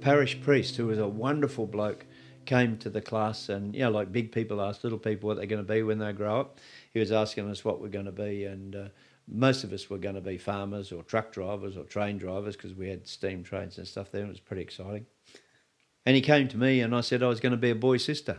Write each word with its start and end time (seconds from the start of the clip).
Parish 0.00 0.40
priest, 0.40 0.76
who 0.76 0.86
was 0.86 0.98
a 0.98 1.08
wonderful 1.08 1.66
bloke, 1.66 2.06
came 2.44 2.78
to 2.78 2.90
the 2.90 3.00
class 3.00 3.48
and, 3.48 3.74
you 3.74 3.82
know, 3.82 3.90
like 3.90 4.10
big 4.10 4.32
people 4.32 4.60
ask 4.62 4.82
little 4.82 4.98
people 4.98 5.28
what 5.28 5.36
they're 5.36 5.46
going 5.46 5.64
to 5.64 5.72
be 5.72 5.82
when 5.82 5.98
they 5.98 6.12
grow 6.12 6.40
up. 6.40 6.58
He 6.92 6.98
was 6.98 7.12
asking 7.12 7.50
us 7.50 7.64
what 7.64 7.80
we're 7.80 7.88
going 7.88 8.06
to 8.06 8.12
be, 8.12 8.44
and 8.46 8.74
uh, 8.74 8.88
most 9.26 9.64
of 9.64 9.72
us 9.72 9.90
were 9.90 9.98
going 9.98 10.14
to 10.14 10.20
be 10.20 10.38
farmers 10.38 10.90
or 10.90 11.02
truck 11.02 11.32
drivers 11.32 11.76
or 11.76 11.84
train 11.84 12.16
drivers 12.16 12.56
because 12.56 12.74
we 12.74 12.88
had 12.88 13.06
steam 13.06 13.42
trains 13.42 13.78
and 13.78 13.86
stuff 13.86 14.10
there. 14.10 14.24
It 14.24 14.28
was 14.28 14.40
pretty 14.40 14.62
exciting. 14.62 15.06
And 16.06 16.16
he 16.16 16.22
came 16.22 16.48
to 16.48 16.56
me 16.56 16.80
and 16.80 16.94
I 16.96 17.02
said 17.02 17.22
I 17.22 17.28
was 17.28 17.40
going 17.40 17.52
to 17.52 17.58
be 17.58 17.70
a 17.70 17.74
boy 17.74 17.98
sister. 17.98 18.38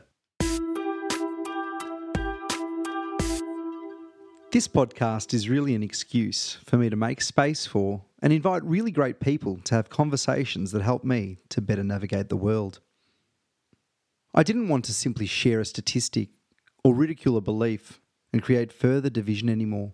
This 4.52 4.68
podcast 4.68 5.32
is 5.36 5.48
really 5.48 5.76
an 5.76 5.84
excuse 5.84 6.58
for 6.66 6.78
me 6.78 6.90
to 6.90 6.96
make 6.96 7.22
space 7.22 7.68
for 7.68 8.02
and 8.20 8.34
invite 8.34 8.64
really 8.64 8.90
great 8.90 9.20
people 9.20 9.60
to 9.66 9.76
have 9.76 9.92
conversations 9.92 10.72
that 10.72 10.82
help 10.82 11.04
me 11.04 11.38
to 11.50 11.62
better 11.62 11.84
navigate 11.84 12.30
the 12.30 12.36
world. 12.36 12.80
I 14.34 14.42
didn't 14.42 14.68
want 14.68 14.86
to 14.86 14.94
simply 14.94 15.28
share 15.28 15.60
a 15.60 15.66
statistic 15.66 16.30
or 16.84 16.96
ridicule 16.96 17.38
a 17.38 17.42
belief 17.42 18.02
and 18.34 18.42
create 18.42 18.74
further 18.74 19.12
division 19.12 19.50
anymore. 19.50 19.94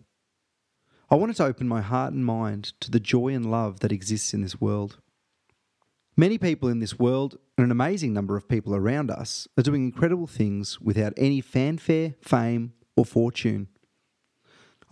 I 1.09 1.15
wanted 1.15 1.35
to 1.35 1.45
open 1.45 1.67
my 1.67 1.81
heart 1.81 2.13
and 2.13 2.25
mind 2.25 2.71
to 2.79 2.89
the 2.89 3.01
joy 3.01 3.33
and 3.33 3.51
love 3.51 3.81
that 3.81 3.91
exists 3.91 4.33
in 4.33 4.41
this 4.41 4.61
world. 4.61 4.99
Many 6.15 6.37
people 6.37 6.69
in 6.69 6.79
this 6.79 6.97
world, 6.97 7.37
and 7.57 7.65
an 7.65 7.71
amazing 7.71 8.13
number 8.13 8.37
of 8.37 8.47
people 8.47 8.73
around 8.73 9.11
us, 9.11 9.49
are 9.57 9.63
doing 9.63 9.83
incredible 9.83 10.27
things 10.27 10.79
without 10.79 11.11
any 11.17 11.41
fanfare, 11.41 12.15
fame, 12.21 12.71
or 12.95 13.03
fortune. 13.03 13.67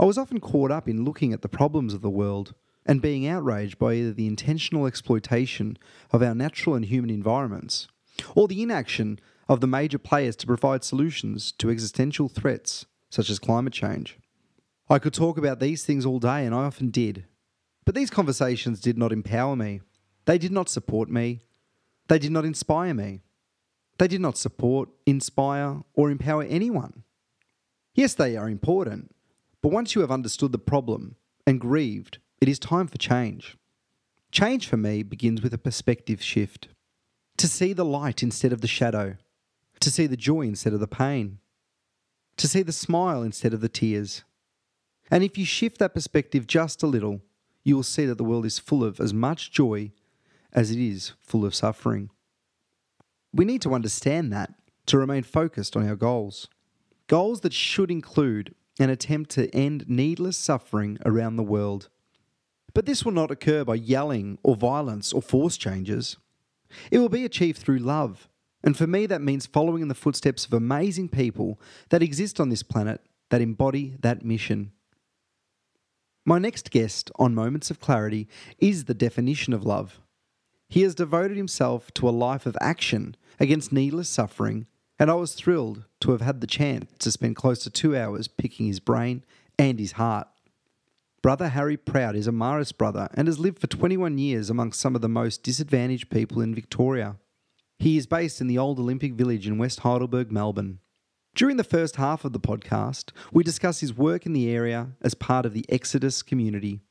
I 0.04 0.06
was 0.06 0.18
often 0.18 0.42
caught 0.42 0.70
up 0.70 0.90
in 0.90 1.06
looking 1.06 1.32
at 1.32 1.44
the 1.44 1.48
problems 1.48 1.94
of 1.94 2.02
the 2.02 2.10
world 2.10 2.54
and 2.86 3.02
being 3.02 3.26
outraged 3.26 3.80
by 3.80 3.94
either 3.94 4.12
the 4.12 4.28
intentional 4.28 4.86
exploitation 4.86 5.78
of 6.12 6.22
our 6.22 6.36
natural 6.36 6.76
and 6.76 6.84
human 6.84 7.10
environments 7.10 7.88
or 8.36 8.50
the 8.50 8.62
inaction 8.62 9.18
of 9.48 9.62
the 9.62 9.66
major 9.66 9.98
players 9.98 10.36
to 10.36 10.46
provide 10.46 10.84
solutions 10.84 11.54
to 11.54 11.70
existential 11.70 12.28
threats 12.28 12.86
such 13.10 13.30
as 13.30 13.40
climate 13.40 13.72
change. 13.72 14.18
I 14.90 15.00
could 15.00 15.14
talk 15.14 15.38
about 15.38 15.62
these 15.62 15.86
things 15.86 16.06
all 16.06 16.20
day, 16.20 16.46
and 16.46 16.54
I 16.54 16.66
often 16.66 16.90
did. 16.90 17.24
But 17.86 17.96
these 17.96 18.10
conversations 18.10 18.82
did 18.82 18.98
not 18.98 19.14
empower 19.14 19.56
me. 19.56 19.80
They 20.26 20.38
did 20.38 20.52
not 20.52 20.68
support 20.68 21.10
me. 21.10 21.44
They 22.10 22.20
did 22.20 22.34
not 22.34 22.44
inspire 22.44 22.94
me. 22.94 23.22
They 24.00 24.10
did 24.10 24.20
not 24.20 24.38
support, 24.38 24.90
inspire, 25.06 25.84
or 25.94 26.12
empower 26.12 26.44
anyone. 26.44 27.04
Yes, 27.96 28.14
they 28.16 28.36
are 28.36 28.50
important, 28.50 29.13
but 29.64 29.72
once 29.72 29.96
you 29.96 30.02
have 30.02 30.12
understood 30.12 30.52
the 30.52 30.60
problem 30.60 31.16
and 31.48 31.60
grieved, 31.60 32.20
it 32.42 32.50
is 32.50 32.60
time 32.60 32.86
for 32.86 32.98
change. 32.98 33.58
Change 34.30 34.68
for 34.68 34.76
me 34.76 35.04
begins 35.04 35.42
with 35.42 35.54
a 35.54 35.58
perspective 35.58 36.22
shift. 36.22 36.68
To 37.38 37.48
see 37.48 37.72
the 37.72 37.86
light 37.86 38.22
instead 38.22 38.52
of 38.52 38.60
the 38.60 38.68
shadow, 38.68 39.16
to 39.80 39.90
see 39.90 40.06
the 40.06 40.18
joy 40.18 40.42
instead 40.42 40.74
of 40.74 40.82
the 40.82 40.88
pain, 40.88 41.40
to 42.36 42.48
see 42.48 42.62
the 42.62 42.74
smile 42.74 43.24
instead 43.24 43.54
of 43.54 43.62
the 43.62 43.70
tears. 43.70 44.24
And 45.10 45.24
if 45.24 45.38
you 45.38 45.46
shift 45.46 45.78
that 45.78 45.94
perspective 45.94 46.46
just 46.46 46.84
a 46.84 46.88
little, 46.88 47.22
you 47.64 47.76
will 47.76 47.84
see 47.84 48.06
that 48.06 48.18
the 48.18 48.24
world 48.24 48.46
is 48.46 48.60
full 48.60 48.84
of 48.84 49.00
as 49.00 49.14
much 49.14 49.52
joy 49.52 49.92
as 50.52 50.72
it 50.72 50.80
is 50.80 51.14
full 51.22 51.46
of 51.46 51.56
suffering. 51.56 52.10
We 53.34 53.46
need 53.46 53.62
to 53.62 53.74
understand 53.74 54.34
that 54.34 54.54
to 54.88 54.98
remain 54.98 55.24
focused 55.24 55.78
on 55.78 55.88
our 55.88 55.96
goals. 55.96 56.50
Goals 57.08 57.42
that 57.42 57.54
should 57.54 57.90
include 57.90 58.54
an 58.80 58.90
attempt 58.90 59.30
to 59.32 59.54
end 59.56 59.86
needless 59.88 60.38
suffering 60.38 60.98
around 61.06 61.36
the 61.36 61.44
world. 61.44 61.90
But 62.74 62.86
this 62.86 63.06
will 63.06 63.12
not 63.12 63.32
occur 63.32 63.64
by 63.64 63.76
yelling 63.76 64.40
or 64.44 64.56
violence 64.56 65.14
or 65.14 65.22
force 65.22 65.58
changes. 65.58 66.18
It 66.92 66.98
will 66.98 67.10
be 67.10 67.26
achieved 67.26 67.60
through 67.60 67.80
love. 67.80 68.30
And 68.64 68.76
for 68.78 68.88
me, 68.88 69.06
that 69.06 69.22
means 69.22 69.46
following 69.46 69.82
in 69.82 69.90
the 69.90 69.96
footsteps 69.96 70.46
of 70.46 70.54
amazing 70.54 71.10
people 71.10 71.60
that 71.90 72.02
exist 72.02 72.40
on 72.40 72.50
this 72.50 72.64
planet 72.64 73.02
that 73.30 73.42
embody 73.42 73.96
that 74.00 74.24
mission. 74.24 74.72
My 76.26 76.40
next 76.40 76.72
guest 76.72 77.12
on 77.18 77.36
Moments 77.36 77.70
of 77.70 77.80
Clarity 77.80 78.28
is 78.58 78.86
the 78.86 78.94
definition 78.94 79.54
of 79.54 79.66
love. 79.66 80.00
He 80.70 80.84
has 80.84 80.96
devoted 80.96 81.36
himself 81.36 81.94
to 81.96 82.08
a 82.08 82.12
life 82.12 82.46
of 82.46 82.58
action 82.62 83.16
against 83.40 83.74
needless 83.74 84.08
suffering 84.08 84.66
and 85.00 85.10
I 85.10 85.16
was 85.16 85.34
thrilled 85.34 85.86
to 86.02 86.12
have 86.12 86.22
had 86.22 86.42
the 86.42 86.48
chance 86.48 86.92
to 87.00 87.12
spend 87.12 87.36
close 87.36 87.60
to 87.64 87.70
two 87.70 87.96
hours 87.96 88.28
picking 88.28 88.68
his 88.68 88.80
brain 88.80 89.24
and 89.58 89.80
his 89.80 89.94
heart. 89.94 90.28
Brother 91.22 91.50
Harry 91.50 91.78
Prout 91.78 92.16
is 92.16 92.28
a 92.28 92.32
Marist 92.32 92.78
brother 92.78 93.08
and 93.14 93.28
has 93.28 93.40
lived 93.40 93.60
for 93.60 93.68
21 93.68 94.18
years 94.18 94.50
amongst 94.50 94.80
some 94.80 94.94
of 94.94 95.02
the 95.02 95.10
most 95.10 95.42
disadvantaged 95.42 96.10
people 96.10 96.42
in 96.42 96.54
Victoria. 96.54 97.16
He 97.80 97.98
is 97.98 98.06
based 98.06 98.42
in 98.42 98.48
the 98.48 98.58
old 98.58 98.80
Olympic 98.80 99.14
Village 99.14 99.48
in 99.48 99.58
West 99.58 99.80
Heidelberg, 99.80 100.32
Melbourne. 100.32 100.80
During 101.36 101.58
the 101.58 101.64
first 101.64 101.96
half 101.96 102.26
of 102.26 102.34
the 102.34 102.40
podcast, 102.40 103.12
we 103.32 103.44
discuss 103.44 103.80
his 103.80 103.96
work 103.96 104.26
in 104.26 104.34
the 104.34 104.50
area 104.50 104.90
as 105.02 105.14
part 105.16 105.46
of 105.46 105.54
the 105.54 105.66
Exodus 105.70 106.22
community. 106.22 106.82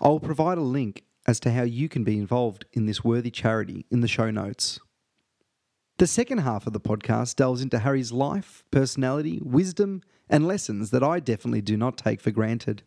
I 0.00 0.08
will 0.08 0.20
provide 0.20 0.58
a 0.58 0.62
link 0.62 1.04
as 1.26 1.40
to 1.40 1.50
how 1.50 1.62
you 1.62 1.88
can 1.88 2.04
be 2.04 2.18
involved 2.18 2.66
in 2.72 2.86
this 2.86 3.02
worthy 3.02 3.30
charity 3.30 3.84
in 3.90 4.00
the 4.00 4.08
show 4.08 4.30
notes. 4.30 4.78
The 5.98 6.06
second 6.06 6.38
half 6.38 6.66
of 6.66 6.74
the 6.74 6.80
podcast 6.80 7.36
delves 7.36 7.62
into 7.62 7.78
Harry's 7.78 8.12
life, 8.12 8.62
personality, 8.70 9.40
wisdom, 9.42 10.02
and 10.28 10.46
lessons 10.46 10.90
that 10.90 11.02
I 11.02 11.20
definitely 11.20 11.62
do 11.62 11.74
not 11.74 11.96
take 11.96 12.20
for 12.20 12.30
granted. 12.30 12.82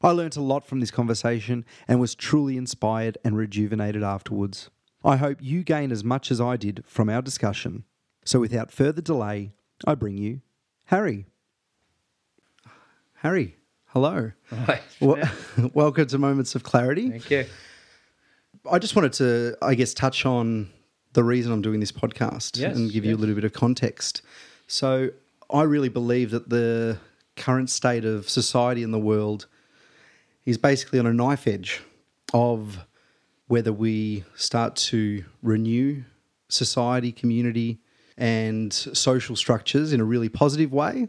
I 0.00 0.10
learnt 0.10 0.36
a 0.36 0.40
lot 0.40 0.64
from 0.64 0.78
this 0.78 0.92
conversation 0.92 1.64
and 1.88 1.98
was 1.98 2.14
truly 2.14 2.56
inspired 2.56 3.18
and 3.24 3.36
rejuvenated 3.36 4.04
afterwards. 4.04 4.70
I 5.04 5.16
hope 5.16 5.38
you 5.40 5.64
gain 5.64 5.90
as 5.90 6.04
much 6.04 6.30
as 6.30 6.40
I 6.40 6.56
did 6.56 6.84
from 6.86 7.10
our 7.10 7.20
discussion. 7.20 7.86
So 8.24 8.38
without 8.38 8.70
further 8.70 9.02
delay, 9.02 9.50
I 9.84 9.96
bring 9.96 10.16
you 10.16 10.40
Harry. 10.84 11.26
Harry, 13.14 13.56
hello. 13.86 14.30
Hi. 14.50 14.80
Well, 15.00 15.28
welcome 15.74 16.06
to 16.06 16.18
Moments 16.18 16.54
of 16.54 16.62
Clarity. 16.62 17.10
Thank 17.10 17.30
you. 17.32 17.46
I 18.70 18.78
just 18.78 18.94
wanted 18.94 19.14
to, 19.14 19.56
I 19.60 19.74
guess, 19.74 19.92
touch 19.92 20.24
on 20.24 20.70
the 21.14 21.24
reason 21.24 21.52
I'm 21.52 21.62
doing 21.62 21.80
this 21.80 21.92
podcast 21.92 22.58
Yes, 22.58 22.76
and 22.76 22.92
give 22.92 23.04
you 23.04 23.14
a 23.14 23.18
little 23.18 23.34
bit 23.34 23.44
of 23.44 23.52
context. 23.52 24.22
So, 24.66 25.10
I 25.50 25.62
really 25.62 25.88
believe 25.88 26.30
that 26.30 26.48
the 26.48 26.98
current 27.36 27.70
state 27.70 28.04
of 28.04 28.28
society 28.28 28.82
in 28.82 28.90
the 28.90 28.98
world 28.98 29.46
is 30.44 30.58
basically 30.58 30.98
on 30.98 31.06
a 31.06 31.12
knife 31.12 31.46
edge 31.46 31.82
of 32.32 32.78
whether 33.46 33.72
we 33.72 34.24
start 34.36 34.76
to 34.76 35.24
renew 35.42 36.02
society, 36.48 37.12
community, 37.12 37.78
and 38.16 38.72
social 38.72 39.36
structures 39.36 39.92
in 39.92 40.00
a 40.00 40.04
really 40.04 40.28
positive 40.28 40.72
way, 40.72 41.08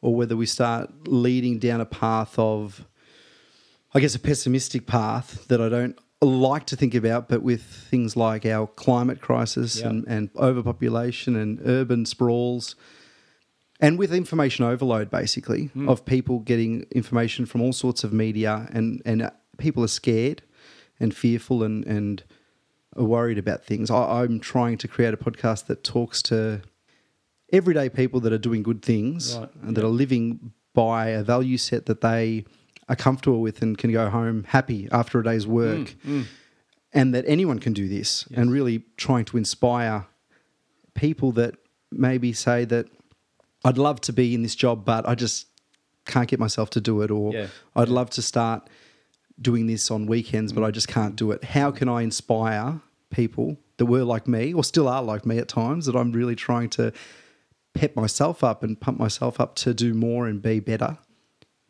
or 0.00 0.14
whether 0.14 0.36
we 0.36 0.46
start 0.46 1.06
leading 1.06 1.58
down 1.58 1.80
a 1.80 1.86
path 1.86 2.38
of, 2.38 2.86
I 3.94 4.00
guess, 4.00 4.14
a 4.14 4.18
pessimistic 4.18 4.86
path 4.86 5.46
that 5.48 5.60
I 5.60 5.68
don't 5.68 5.98
like 6.22 6.64
to 6.66 6.76
think 6.76 6.94
about, 6.94 7.28
but 7.28 7.42
with 7.42 7.62
things 7.62 8.16
like 8.16 8.46
our 8.46 8.66
climate 8.66 9.20
crisis 9.20 9.80
Yeah. 9.80 9.88
and, 9.88 10.04
and 10.08 10.30
overpopulation 10.36 11.36
and 11.36 11.60
urban 11.64 12.06
sprawls, 12.06 12.74
and 13.80 13.98
with 13.98 14.12
information 14.14 14.64
overload, 14.64 15.10
basically, 15.10 15.70
of 15.86 16.06
people 16.06 16.38
getting 16.38 16.86
information 16.92 17.44
from 17.44 17.60
all 17.60 17.74
sorts 17.74 18.04
of 18.04 18.12
media, 18.12 18.68
and, 18.72 19.02
and 19.04 19.20
uh, 19.22 19.30
people 19.58 19.84
are 19.84 19.88
scared 19.88 20.42
and 20.98 21.14
fearful 21.14 21.62
and, 21.62 21.84
and 21.86 22.24
are 22.96 23.04
worried 23.04 23.36
about 23.36 23.64
things. 23.64 23.90
I, 23.90 24.22
I'm 24.22 24.40
trying 24.40 24.78
to 24.78 24.88
create 24.88 25.12
a 25.12 25.18
podcast 25.18 25.66
that 25.66 25.84
talks 25.84 26.22
to 26.22 26.62
everyday 27.52 27.90
people 27.90 28.18
that 28.20 28.32
are 28.32 28.38
doing 28.38 28.62
good 28.62 28.80
things 28.82 29.36
Right, 29.36 29.50
and 29.62 29.76
that 29.76 29.84
are 29.84 29.88
living 29.88 30.52
by 30.72 31.08
a 31.08 31.22
value 31.22 31.58
set 31.58 31.84
that 31.86 32.00
they 32.00 32.46
are 32.88 32.96
comfortable 32.96 33.40
with 33.40 33.62
and 33.62 33.76
can 33.76 33.92
go 33.92 34.08
home 34.10 34.44
happy 34.44 34.88
after 34.92 35.18
a 35.20 35.24
day's 35.24 35.46
mm, 35.46 35.50
work. 35.50 35.96
Mm. 36.06 36.26
And 36.92 37.14
that 37.14 37.24
anyone 37.26 37.58
can 37.58 37.74
do 37.74 37.88
this 37.88 38.26
and 38.34 38.50
really 38.50 38.82
trying 38.96 39.26
to 39.26 39.36
inspire 39.36 40.06
people 40.94 41.30
that 41.32 41.56
maybe 41.92 42.32
say 42.32 42.64
that 42.64 42.86
I'd 43.64 43.76
love 43.76 44.00
to 44.02 44.12
be 44.12 44.34
in 44.34 44.42
this 44.42 44.54
job, 44.54 44.84
but 44.84 45.06
I 45.06 45.14
just 45.14 45.46
can't 46.06 46.28
get 46.28 46.38
myself 46.38 46.70
to 46.70 46.80
do 46.80 47.02
it, 47.02 47.10
or 47.10 47.32
Yeah, 47.34 47.48
I'd 47.74 47.88
love 47.88 48.10
to 48.10 48.22
start 48.22 48.70
doing 49.40 49.66
this 49.66 49.90
on 49.90 50.06
weekends, 50.06 50.52
but 50.52 50.64
I 50.64 50.70
just 50.70 50.88
can't 50.88 51.16
do 51.16 51.32
it. 51.32 51.44
How 51.44 51.70
can 51.70 51.88
I 51.88 52.02
inspire 52.02 52.80
people 53.10 53.58
that 53.76 53.86
were 53.86 54.04
like 54.04 54.26
me, 54.26 54.54
or 54.54 54.64
still 54.64 54.88
are 54.88 55.02
like 55.02 55.26
me 55.26 55.38
at 55.38 55.48
times, 55.48 55.86
that 55.86 55.96
I'm 55.96 56.12
really 56.12 56.36
trying 56.36 56.70
to 56.70 56.92
pep 57.74 57.94
myself 57.94 58.42
up 58.42 58.62
and 58.62 58.80
pump 58.80 58.98
myself 58.98 59.38
up 59.38 59.54
to 59.56 59.74
do 59.74 59.92
more 59.92 60.26
and 60.26 60.40
be 60.40 60.60
better? 60.60 60.96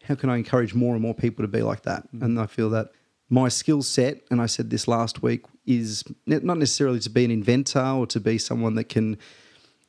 How 0.06 0.14
can 0.14 0.30
I 0.30 0.36
encourage 0.36 0.74
more 0.74 0.94
and 0.94 1.02
more 1.02 1.14
people 1.14 1.44
to 1.44 1.48
be 1.48 1.62
like 1.62 1.82
that? 1.82 2.06
And 2.20 2.38
I 2.38 2.46
feel 2.46 2.70
that 2.70 2.90
my 3.28 3.48
skill 3.48 3.82
set, 3.82 4.22
and 4.30 4.40
I 4.40 4.46
said 4.46 4.70
this 4.70 4.86
last 4.86 5.22
week, 5.22 5.44
is 5.66 6.04
not 6.26 6.58
necessarily 6.58 7.00
to 7.00 7.10
be 7.10 7.24
an 7.24 7.30
inventor 7.30 7.80
or 7.80 8.06
to 8.06 8.20
be 8.20 8.38
someone 8.38 8.76
that 8.76 8.88
can 8.88 9.18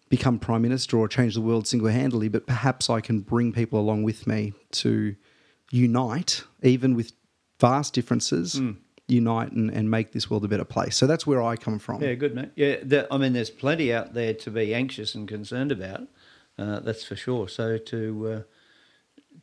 become 0.10 0.40
prime 0.40 0.62
minister 0.62 0.98
or 0.98 1.08
change 1.08 1.36
the 1.36 1.42
world 1.42 1.68
single 1.68 1.90
handedly, 1.90 2.30
but 2.30 2.48
perhaps 2.48 2.90
I 2.90 3.02
can 3.02 3.20
bring 3.20 3.52
people 3.52 3.80
along 3.80 4.04
with 4.04 4.26
me 4.26 4.54
to 4.72 5.16
unite, 5.72 6.44
even 6.64 6.96
with 6.96 7.12
vast 7.60 7.94
differences, 7.94 8.60
unite 9.08 9.52
and, 9.52 9.70
and 9.70 9.90
make 9.90 10.12
this 10.14 10.30
world 10.30 10.46
a 10.46 10.48
better 10.48 10.66
place. 10.66 10.96
So 10.96 11.08
that's 11.08 11.28
where 11.28 11.42
I 11.42 11.56
come 11.56 11.80
from. 11.80 12.02
Yeah, 12.02 12.14
good 12.14 12.36
mate. 12.36 12.52
Yeah, 12.56 12.78
the, 12.82 13.08
I 13.12 13.18
mean, 13.18 13.34
there's 13.34 13.50
plenty 13.50 13.94
out 13.94 14.14
there 14.14 14.34
to 14.34 14.52
be 14.52 14.74
anxious 14.74 15.16
and 15.16 15.28
concerned 15.28 15.72
about. 15.72 16.08
Uh, 16.58 16.80
that's 16.80 17.04
for 17.04 17.16
sure. 17.16 17.48
So 17.48 17.78
to 17.78 18.28
uh, 18.28 18.42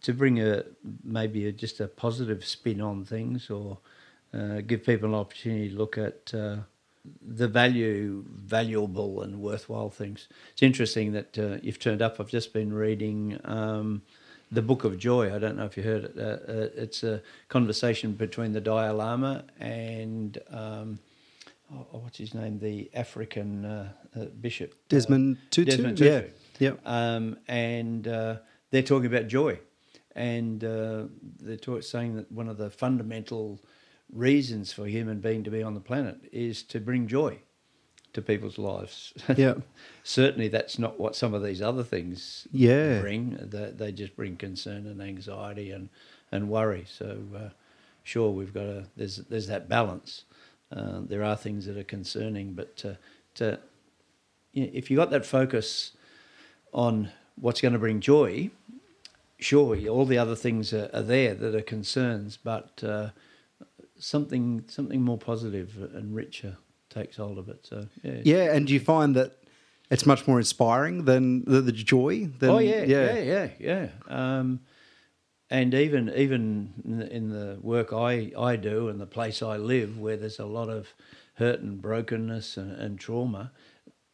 to 0.04 0.12
bring 0.12 0.40
a 0.40 0.64
maybe 1.02 1.46
a, 1.46 1.52
just 1.52 1.80
a 1.80 1.88
positive 1.88 2.44
spin 2.44 2.80
on 2.80 3.04
things, 3.04 3.50
or 3.50 3.78
uh, 4.32 4.60
give 4.66 4.84
people 4.84 5.08
an 5.08 5.14
opportunity 5.14 5.70
to 5.70 5.76
look 5.76 5.98
at 5.98 6.32
uh, 6.34 6.56
the 7.20 7.48
value, 7.48 8.24
valuable 8.28 9.22
and 9.22 9.40
worthwhile 9.40 9.90
things. 9.90 10.28
It's 10.52 10.62
interesting 10.62 11.12
that 11.12 11.38
uh, 11.38 11.58
you've 11.62 11.78
turned 11.78 12.02
up. 12.02 12.20
I've 12.20 12.28
just 12.28 12.52
been 12.52 12.72
reading. 12.72 13.38
Um, 13.44 14.02
the 14.52 14.62
Book 14.62 14.84
of 14.84 14.98
Joy. 14.98 15.34
I 15.34 15.38
don't 15.38 15.56
know 15.56 15.64
if 15.64 15.76
you 15.76 15.82
heard 15.82 16.04
it. 16.04 16.14
Uh, 16.16 16.22
uh, 16.22 16.68
it's 16.76 17.02
a 17.02 17.20
conversation 17.48 18.12
between 18.12 18.52
the 18.52 18.60
Dalai 18.60 18.90
Lama 18.90 19.44
and 19.58 20.38
um, 20.50 20.98
oh, 21.72 21.86
what's 22.02 22.18
his 22.18 22.34
name, 22.34 22.58
the 22.58 22.90
African 22.94 23.64
uh, 23.64 23.92
uh 24.16 24.24
bishop 24.40 24.74
Desmond 24.88 25.38
Tutu. 25.50 25.70
Desmond 25.70 25.98
Tutu. 25.98 26.28
Yeah, 26.58 26.70
yeah. 26.70 26.74
Um, 26.84 27.38
and 27.48 28.06
uh, 28.06 28.36
they're 28.70 28.82
talking 28.82 29.06
about 29.06 29.26
joy, 29.26 29.58
and 30.14 30.62
uh, 30.62 31.04
they're 31.40 31.56
talk, 31.56 31.82
saying 31.82 32.16
that 32.16 32.30
one 32.30 32.48
of 32.48 32.56
the 32.56 32.70
fundamental 32.70 33.60
reasons 34.12 34.72
for 34.72 34.86
human 34.86 35.20
being 35.20 35.42
to 35.44 35.50
be 35.50 35.62
on 35.62 35.74
the 35.74 35.80
planet 35.80 36.16
is 36.32 36.62
to 36.62 36.80
bring 36.80 37.06
joy 37.06 37.38
to 38.12 38.22
people's 38.22 38.58
lives. 38.58 39.12
Yeah. 39.36 39.54
Certainly, 40.04 40.48
that's 40.48 40.78
not 40.78 41.00
what 41.00 41.16
some 41.16 41.34
of 41.34 41.42
these 41.42 41.60
other 41.60 41.82
things 41.82 42.46
yeah. 42.52 43.00
bring. 43.00 43.38
They, 43.40 43.70
they 43.70 43.92
just 43.92 44.16
bring 44.16 44.36
concern 44.36 44.86
and 44.86 45.02
anxiety 45.02 45.70
and, 45.70 45.88
and 46.30 46.48
worry. 46.48 46.84
So, 46.86 47.18
uh, 47.36 47.48
sure, 48.02 48.30
we've 48.30 48.54
got 48.54 48.66
a 48.66 48.84
there's 48.96 49.16
there's 49.16 49.48
that 49.48 49.68
balance. 49.68 50.24
Uh, 50.70 51.00
there 51.00 51.24
are 51.24 51.36
things 51.36 51.66
that 51.66 51.76
are 51.76 51.84
concerning, 51.84 52.52
but 52.52 52.76
to, 52.76 52.98
to 53.34 53.58
you 54.52 54.64
know, 54.64 54.70
if 54.72 54.90
you 54.90 54.96
got 54.96 55.10
that 55.10 55.26
focus 55.26 55.92
on 56.72 57.10
what's 57.36 57.60
going 57.60 57.72
to 57.72 57.78
bring 57.78 58.00
joy, 58.00 58.50
sure, 59.44 59.76
all 59.88 60.06
the 60.06 60.18
other 60.18 60.34
things 60.34 60.72
are, 60.72 60.90
are 60.92 61.02
there 61.02 61.34
that 61.34 61.54
are 61.54 61.62
concerns, 61.62 62.36
but 62.36 62.82
uh, 62.82 63.10
something 63.98 64.64
something 64.68 65.02
more 65.02 65.18
positive 65.18 65.90
and 65.94 66.14
richer 66.14 66.56
takes 66.88 67.16
hold 67.16 67.38
of 67.38 67.48
it. 67.48 67.66
So 67.66 67.86
yeah, 68.02 68.20
yeah. 68.24 68.54
And 68.54 68.66
do 68.66 68.72
you 68.72 68.80
find 68.80 69.14
that 69.16 69.32
it's 69.90 70.06
much 70.06 70.26
more 70.26 70.38
inspiring 70.38 71.04
than 71.04 71.44
the, 71.44 71.60
the 71.60 71.72
joy? 71.72 72.26
Than, 72.26 72.50
oh 72.50 72.58
yeah, 72.58 72.84
yeah, 72.84 73.14
yeah, 73.14 73.48
yeah. 73.58 73.88
yeah. 74.08 74.38
Um, 74.38 74.60
and 75.50 75.74
even 75.74 76.10
even 76.16 76.72
in 76.84 76.98
the, 76.98 77.16
in 77.16 77.28
the, 77.28 77.58
work 77.60 77.92
I, 77.92 78.32
I 78.38 78.56
do 78.56 78.88
and 78.88 79.00
the 79.00 79.06
place 79.06 79.42
I 79.42 79.56
live, 79.56 79.98
where 79.98 80.16
there's 80.16 80.38
a 80.38 80.46
lot 80.46 80.68
of 80.68 80.94
hurt 81.34 81.60
and 81.60 81.80
brokenness 81.82 82.56
and, 82.56 82.72
and 82.72 82.98
trauma, 82.98 83.52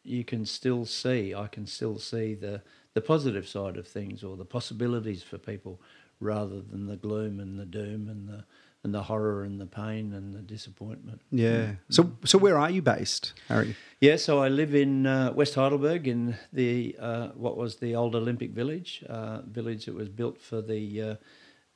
you 0.03 0.23
can 0.23 0.45
still 0.45 0.85
see. 0.85 1.33
I 1.33 1.47
can 1.47 1.65
still 1.65 1.99
see 1.99 2.35
the 2.35 2.61
the 2.93 3.01
positive 3.01 3.47
side 3.47 3.77
of 3.77 3.87
things 3.87 4.23
or 4.23 4.35
the 4.35 4.45
possibilities 4.45 5.23
for 5.23 5.37
people, 5.37 5.81
rather 6.19 6.61
than 6.61 6.87
the 6.87 6.97
gloom 6.97 7.39
and 7.39 7.57
the 7.57 7.65
doom 7.65 8.07
and 8.09 8.27
the 8.27 8.43
and 8.83 8.93
the 8.93 9.03
horror 9.03 9.43
and 9.43 9.61
the 9.61 9.65
pain 9.65 10.13
and 10.13 10.33
the 10.33 10.39
disappointment. 10.39 11.21
Yeah. 11.29 11.73
So, 11.89 12.13
so 12.25 12.37
where 12.37 12.57
are 12.57 12.69
you 12.69 12.81
based, 12.81 13.33
Harry? 13.47 13.75
Yeah, 13.99 14.15
so 14.15 14.39
I 14.39 14.47
live 14.47 14.73
in 14.73 15.05
uh, 15.05 15.33
West 15.33 15.53
Heidelberg 15.53 16.07
in 16.07 16.35
the 16.51 16.95
uh, 16.99 17.27
what 17.29 17.57
was 17.57 17.75
the 17.75 17.95
old 17.95 18.15
Olympic 18.15 18.51
Village, 18.51 19.03
uh, 19.07 19.41
village 19.41 19.85
that 19.85 19.93
was 19.93 20.09
built 20.09 20.39
for 20.39 20.61
the 20.61 21.01
uh, 21.01 21.15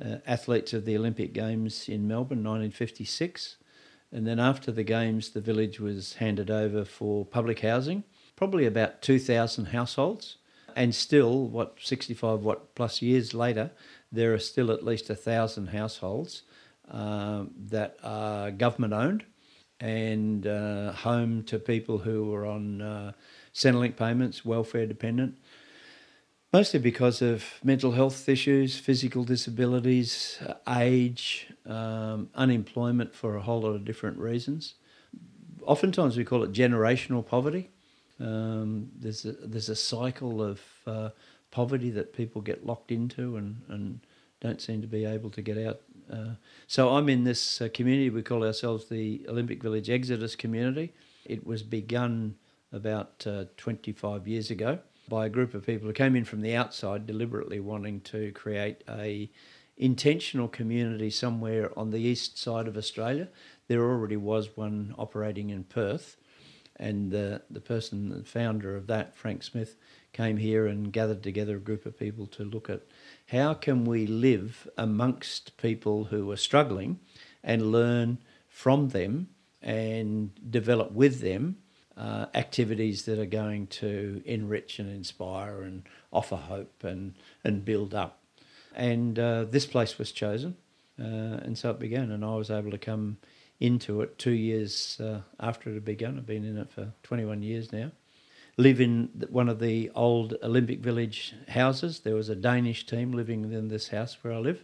uh, 0.04 0.18
athletes 0.26 0.74
of 0.74 0.86
the 0.86 0.98
Olympic 0.98 1.34
Games 1.34 1.88
in 1.88 2.08
Melbourne, 2.08 2.40
1956. 2.40 3.58
And 4.12 4.26
then 4.26 4.40
after 4.40 4.72
the 4.72 4.84
games, 4.84 5.30
the 5.30 5.42
village 5.42 5.80
was 5.80 6.16
handed 6.16 6.50
over 6.50 6.86
for 6.86 7.26
public 7.26 7.60
housing, 7.60 8.04
probably 8.36 8.66
about 8.66 9.02
2,000 9.02 9.66
households. 9.66 10.38
And 10.76 10.94
still, 10.94 11.48
what 11.48 11.78
65 11.82 12.42
what 12.42 12.76
plus 12.76 13.02
years 13.02 13.34
later, 13.34 13.72
there 14.12 14.34
are 14.34 14.40
still 14.40 14.72
at 14.72 14.84
least 14.84 15.10
a 15.10 15.16
thousand 15.16 15.68
households 15.68 16.44
um, 16.90 17.52
that 17.58 17.98
are 18.04 18.52
government 18.52 18.94
owned 18.94 19.26
and 19.80 20.48
uh, 20.48 20.92
home 20.92 21.44
to 21.44 21.60
people 21.60 22.00
who 22.00 22.34
are 22.34 22.46
on 22.46 22.82
uh, 22.82 23.12
Centrelink 23.54 23.96
payments, 23.96 24.46
welfare 24.46 24.86
dependent, 24.86 25.38
mostly 26.54 26.80
because 26.80 27.22
of 27.22 27.44
mental 27.64 27.92
health 27.92 28.28
issues, 28.30 28.78
physical 28.78 29.24
disabilities, 29.24 30.40
age, 30.70 31.48
um, 31.66 32.30
unemployment 32.36 33.14
for 33.14 33.36
a 33.36 33.42
whole 33.42 33.62
lot 33.62 33.70
of 33.70 33.86
different 33.86 34.18
reasons. 34.18 34.76
Oftentimes 35.64 36.16
we 36.16 36.24
call 36.24 36.44
it 36.44 36.52
generational 36.52 37.26
poverty. 37.26 37.72
Um, 38.20 38.90
there's 38.98 39.26
a 39.26 39.34
there's 39.34 39.70
a 39.70 39.76
cycle 39.76 40.42
of 40.42 40.62
uh, 40.88 41.10
poverty 41.52 41.90
that 41.92 42.14
people 42.14 42.42
get 42.42 42.66
locked 42.66 42.92
into 42.92 43.38
and, 43.38 43.62
and 43.68 44.00
don't 44.40 44.62
seem 44.62 44.82
to 44.82 44.88
be 44.88 45.06
able 45.06 45.30
to 45.32 45.42
get 45.42 45.58
out 45.58 45.82
uh, 46.12 46.36
so 46.68 46.90
I'm 46.90 47.10
in 47.10 47.24
this 47.24 47.62
uh, 47.62 47.70
community. 47.74 48.10
We 48.10 48.22
call 48.22 48.44
ourselves 48.44 48.90
the 48.90 49.26
Olympic 49.28 49.62
Village 49.62 49.90
Exodus 49.90 50.36
Community. 50.36 50.94
It 51.26 51.46
was 51.46 51.64
begun 51.64 52.36
about 52.72 53.26
uh, 53.28 53.46
25 53.58 54.28
years 54.28 54.52
ago 54.52 54.80
by 55.08 55.26
a 55.26 55.30
group 55.30 55.54
of 55.54 55.66
people 55.66 55.88
who 55.88 55.94
came 55.94 56.16
in 56.16 56.26
from 56.26 56.42
the 56.42 56.56
outside, 56.56 57.06
deliberately 57.06 57.60
wanting 57.60 58.02
to 58.02 58.32
create 58.34 58.84
a 58.90 59.30
intentional 59.78 60.48
community 60.48 61.10
somewhere 61.10 61.78
on 61.78 61.92
the 61.92 62.00
east 62.00 62.38
side 62.38 62.68
of 62.68 62.78
Australia. 62.78 63.28
There 63.68 63.82
already 63.82 64.18
was 64.18 64.56
one 64.56 64.96
operating 64.98 65.50
in 65.50 65.64
Perth, 65.64 66.18
and 66.78 67.12
the 67.12 67.42
the 67.50 67.62
person, 67.62 68.10
the 68.10 68.24
founder 68.24 68.76
of 68.76 68.88
that, 68.88 69.16
Frank 69.16 69.44
Smith, 69.44 69.76
came 70.14 70.38
here 70.38 70.66
and 70.68 70.92
gathered 70.92 71.24
together 71.24 71.58
a 71.58 71.60
group 71.60 71.86
of 71.86 71.98
people 71.98 72.28
to 72.28 72.44
look 72.44 72.70
at 72.70 72.82
how 73.28 73.54
can 73.54 73.86
we 73.86 74.08
live 74.08 74.68
amongst 74.78 75.58
people 75.58 76.06
who 76.06 76.32
are 76.32 76.38
struggling 76.38 77.00
and 77.44 77.72
learn 77.72 78.18
from 78.48 78.90
them 78.90 79.28
and 79.62 80.32
develop 80.52 80.92
with 80.92 81.22
them 81.22 81.58
uh, 81.98 82.26
activities 82.34 83.06
that 83.06 83.20
are 83.20 83.26
going 83.26 83.68
to 83.68 84.22
enrich 84.26 84.80
and 84.80 84.90
inspire 84.90 85.62
and 85.62 85.84
offer 86.12 86.36
hope 86.36 86.84
and, 86.84 87.16
and 87.44 87.66
build 87.66 87.94
up. 87.94 88.22
And 88.74 89.18
uh, 89.18 89.46
this 89.46 89.66
place 89.66 89.98
was 89.98 90.12
chosen, 90.12 90.58
uh, 91.00 91.04
and 91.44 91.58
so 91.58 91.72
it 91.72 91.80
began. 91.80 92.12
And 92.12 92.26
I 92.26 92.36
was 92.36 92.52
able 92.52 92.72
to 92.72 92.78
come 92.78 93.18
into 93.60 94.02
it 94.02 94.18
two 94.18 94.32
years 94.32 95.00
uh, 95.00 95.22
after 95.40 95.70
it 95.70 95.76
had 95.76 95.86
begun. 95.86 96.18
I've 96.18 96.26
been 96.26 96.46
in 96.46 96.58
it 96.58 96.72
for 96.72 96.92
21 97.04 97.42
years 97.42 97.72
now 97.72 97.92
live 98.58 98.80
in 98.80 99.10
one 99.30 99.50
of 99.50 99.60
the 99.60 99.92
old 99.96 100.36
Olympic 100.42 100.80
Village 100.80 101.34
houses. 101.50 102.00
There 102.00 102.16
was 102.16 102.30
a 102.30 102.36
Danish 102.36 102.86
team 102.86 103.12
living 103.12 103.52
in 103.52 103.68
this 103.68 103.90
house 103.90 104.18
where 104.22 104.34
I 104.34 104.38
live. 104.38 104.64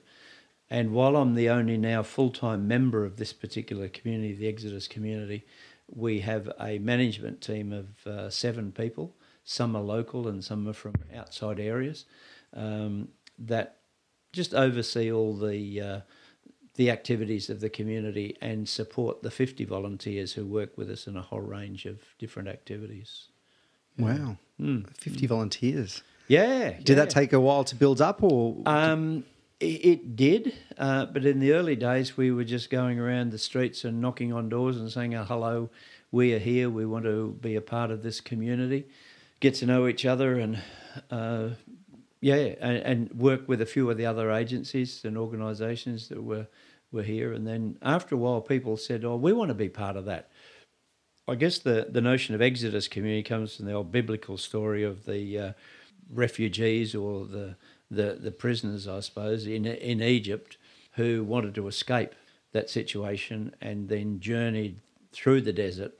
And 0.69 0.93
while 0.93 1.17
I'm 1.17 1.35
the 1.35 1.49
only 1.49 1.77
now 1.77 2.01
full 2.01 2.29
time 2.29 2.67
member 2.67 3.03
of 3.03 3.17
this 3.17 3.33
particular 3.33 3.89
community, 3.89 4.33
the 4.33 4.47
Exodus 4.47 4.87
community, 4.87 5.45
we 5.93 6.21
have 6.21 6.49
a 6.59 6.79
management 6.79 7.41
team 7.41 7.73
of 7.73 8.07
uh, 8.07 8.29
seven 8.29 8.71
people. 8.71 9.13
Some 9.43 9.75
are 9.75 9.81
local 9.81 10.27
and 10.27 10.43
some 10.43 10.67
are 10.67 10.73
from 10.73 10.95
outside 11.13 11.59
areas 11.59 12.05
um, 12.53 13.09
that 13.37 13.79
just 14.31 14.53
oversee 14.53 15.11
all 15.11 15.35
the 15.35 15.81
uh, 15.81 15.99
the 16.75 16.89
activities 16.89 17.49
of 17.49 17.59
the 17.59 17.69
community 17.69 18.37
and 18.41 18.67
support 18.67 19.23
the 19.23 19.31
50 19.31 19.65
volunteers 19.65 20.33
who 20.33 20.45
work 20.45 20.77
with 20.77 20.89
us 20.89 21.07
in 21.07 21.17
a 21.17 21.21
whole 21.21 21.41
range 21.41 21.85
of 21.85 21.99
different 22.17 22.47
activities. 22.47 23.27
Wow. 23.97 24.37
Mm. 24.59 24.95
50 24.97 25.27
volunteers. 25.27 26.01
Yeah. 26.27 26.71
Did 26.77 26.89
yeah. 26.89 26.95
that 26.95 27.09
take 27.09 27.33
a 27.33 27.39
while 27.39 27.63
to 27.65 27.75
build 27.75 28.01
up 28.01 28.23
or? 28.23 28.55
Um, 28.65 29.25
it, 29.59 30.15
did, 30.15 30.55
uh, 30.77 31.05
but 31.05 31.25
in 31.25 31.39
the 31.39 31.53
early 31.53 31.75
days, 31.75 32.17
we 32.17 32.31
were 32.31 32.43
just 32.43 32.69
going 32.69 32.99
around 32.99 33.31
the 33.31 33.37
streets 33.37 33.83
and 33.85 34.01
knocking 34.01 34.33
on 34.33 34.49
doors 34.49 34.77
and 34.77 34.91
saying, 34.91 35.13
oh, 35.13 35.23
hello, 35.23 35.69
we 36.11 36.33
are 36.33 36.39
here, 36.39 36.69
we 36.69 36.85
want 36.85 37.05
to 37.05 37.37
be 37.41 37.55
a 37.55 37.61
part 37.61 37.91
of 37.91 38.01
this 38.01 38.21
community, 38.21 38.87
get 39.39 39.53
to 39.55 39.67
know 39.67 39.87
each 39.87 40.03
other 40.03 40.39
and, 40.39 40.59
uh, 41.11 41.49
yeah, 42.21 42.35
and, 42.35 42.77
and, 42.77 43.13
work 43.13 43.49
with 43.49 43.61
a 43.61 43.65
few 43.65 43.89
of 43.89 43.97
the 43.97 44.05
other 44.05 44.31
agencies 44.31 45.03
and 45.03 45.17
organisations 45.17 46.07
that 46.09 46.23
were, 46.23 46.47
were 46.91 47.03
here. 47.03 47.33
And 47.33 47.47
then 47.47 47.77
after 47.81 48.13
a 48.13 48.17
while, 48.17 48.41
people 48.41 48.77
said, 48.77 49.03
oh, 49.03 49.15
we 49.15 49.33
want 49.33 49.49
to 49.49 49.55
be 49.55 49.69
part 49.69 49.97
of 49.97 50.05
that. 50.05 50.29
I 51.27 51.35
guess 51.35 51.57
the, 51.57 51.87
the 51.89 52.01
notion 52.01 52.35
of 52.35 52.41
Exodus 52.41 52.87
community 52.87 53.23
comes 53.23 53.55
from 53.55 53.65
the 53.65 53.73
old 53.73 53.91
biblical 53.91 54.37
story 54.37 54.83
of 54.83 55.05
the 55.05 55.37
uh, 55.37 55.53
refugees 56.13 56.93
or 56.93 57.25
the, 57.25 57.55
the, 57.89 58.17
the 58.21 58.31
prisoners, 58.31 58.87
I 58.87 58.99
suppose, 58.99 59.47
in, 59.47 59.65
in 59.65 60.01
Egypt 60.01 60.57
who 60.93 61.23
wanted 61.23 61.55
to 61.55 61.67
escape 61.67 62.13
that 62.51 62.69
situation 62.69 63.55
and 63.61 63.89
then 63.89 64.19
journeyed 64.19 64.77
through 65.11 65.41
the 65.41 65.53
desert, 65.53 65.93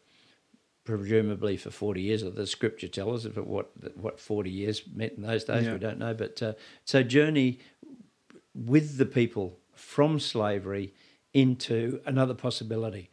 presumably 0.84 1.58
for 1.58 1.70
40 1.70 2.02
years, 2.02 2.24
or 2.24 2.32
the 2.32 2.48
scripture 2.48 2.88
tells 2.88 3.26
us 3.26 3.36
what, 3.36 3.72
what 3.96 4.20
40 4.20 4.50
years 4.50 4.84
meant 4.94 5.14
in 5.14 5.24
those 5.24 5.44
days, 5.44 5.66
yeah. 5.66 5.74
we 5.74 5.80
don't 5.80 6.00
know. 6.00 6.14
But 6.14 6.42
uh, 6.42 6.54
so 6.86 7.04
journey 7.04 7.60
with 8.54 8.98
the 8.98 9.06
people 9.06 9.60
from 9.74 10.20
slavery 10.20 10.94
into 11.34 12.02
another 12.06 12.34
possibility. 12.34 13.10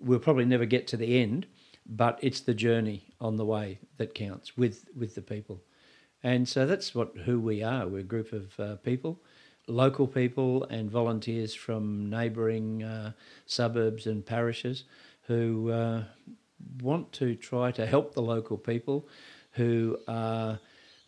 We'll 0.00 0.18
probably 0.18 0.44
never 0.44 0.64
get 0.64 0.86
to 0.88 0.96
the 0.96 1.20
end, 1.20 1.46
but 1.86 2.18
it's 2.22 2.40
the 2.40 2.54
journey 2.54 3.04
on 3.20 3.36
the 3.36 3.44
way 3.44 3.78
that 3.98 4.14
counts 4.14 4.56
with, 4.56 4.86
with 4.96 5.14
the 5.14 5.22
people. 5.22 5.62
And 6.22 6.48
so 6.48 6.66
that's 6.66 6.94
what 6.94 7.16
who 7.24 7.38
we 7.38 7.62
are. 7.62 7.86
We're 7.86 7.98
a 7.98 8.02
group 8.02 8.32
of 8.32 8.58
uh, 8.58 8.76
people, 8.76 9.20
local 9.68 10.06
people 10.06 10.64
and 10.64 10.90
volunteers 10.90 11.54
from 11.54 12.08
neighbouring 12.08 12.82
uh, 12.82 13.12
suburbs 13.46 14.06
and 14.06 14.24
parishes 14.24 14.84
who 15.26 15.70
uh, 15.70 16.04
want 16.80 17.12
to 17.12 17.34
try 17.34 17.70
to 17.72 17.86
help 17.86 18.14
the 18.14 18.22
local 18.22 18.58
people 18.58 19.06
who 19.52 19.98
are 20.08 20.58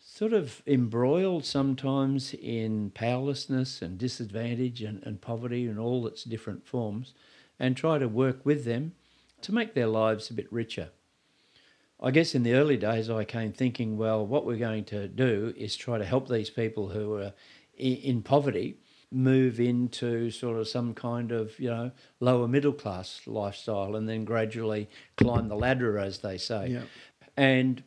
sort 0.03 0.33
of 0.33 0.63
embroiled 0.65 1.45
sometimes 1.45 2.33
in 2.33 2.89
powerlessness 2.91 3.81
and 3.81 3.97
disadvantage 3.97 4.81
and, 4.81 5.03
and 5.03 5.21
poverty 5.21 5.67
in 5.67 5.77
all 5.77 6.07
its 6.07 6.23
different 6.23 6.65
forms 6.65 7.13
and 7.59 7.77
try 7.77 7.97
to 7.97 8.07
work 8.07 8.45
with 8.45 8.65
them 8.65 8.93
to 9.41 9.53
make 9.53 9.73
their 9.73 9.87
lives 9.87 10.29
a 10.29 10.33
bit 10.33 10.51
richer. 10.51 10.89
I 12.01 12.11
guess 12.11 12.35
in 12.35 12.43
the 12.43 12.53
early 12.53 12.77
days, 12.77 13.09
I 13.09 13.25
came 13.25 13.51
thinking, 13.51 13.97
well, 13.97 14.25
what 14.25 14.45
we're 14.45 14.57
going 14.57 14.85
to 14.85 15.07
do 15.07 15.53
is 15.57 15.75
try 15.75 15.97
to 15.97 16.05
help 16.05 16.27
these 16.27 16.49
people 16.49 16.89
who 16.89 17.15
are 17.15 17.33
in 17.77 18.21
poverty 18.21 18.77
move 19.11 19.59
into 19.59 20.29
sort 20.31 20.57
of 20.57 20.67
some 20.67 20.93
kind 20.93 21.31
of, 21.31 21.57
you 21.59 21.69
know, 21.69 21.91
lower 22.19 22.47
middle 22.47 22.73
class 22.73 23.21
lifestyle 23.25 23.95
and 23.95 24.07
then 24.07 24.25
gradually 24.25 24.89
climb 25.15 25.47
the 25.47 25.55
ladder, 25.55 25.97
as 25.97 26.19
they 26.19 26.37
say. 26.37 26.69
Yeah. 26.69 26.81
And 27.37 27.83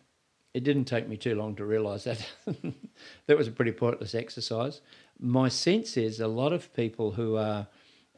it 0.54 0.64
didn't 0.64 0.86
take 0.86 1.08
me 1.08 1.16
too 1.16 1.34
long 1.34 1.54
to 1.56 1.64
realise 1.64 2.04
that 2.04 2.26
that 3.26 3.36
was 3.36 3.48
a 3.48 3.52
pretty 3.52 3.72
pointless 3.72 4.14
exercise. 4.14 4.80
My 5.18 5.48
sense 5.48 5.96
is 5.96 6.20
a 6.20 6.28
lot 6.28 6.52
of 6.52 6.72
people 6.74 7.12
who 7.12 7.36
are 7.36 7.66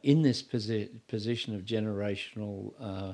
in 0.01 0.21
this 0.21 0.41
posi- 0.41 0.89
position 1.07 1.55
of 1.55 1.63
generational 1.63 2.73
uh, 2.79 3.13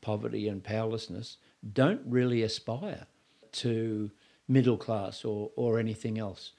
poverty 0.00 0.48
and 0.48 0.62
powerlessness 0.62 1.38
don't 1.72 2.00
really 2.04 2.42
aspire 2.42 3.06
to 3.52 4.10
middle 4.48 4.76
class 4.76 5.24
or, 5.24 5.50
or 5.56 5.78
anything 5.78 6.18
else. 6.18 6.52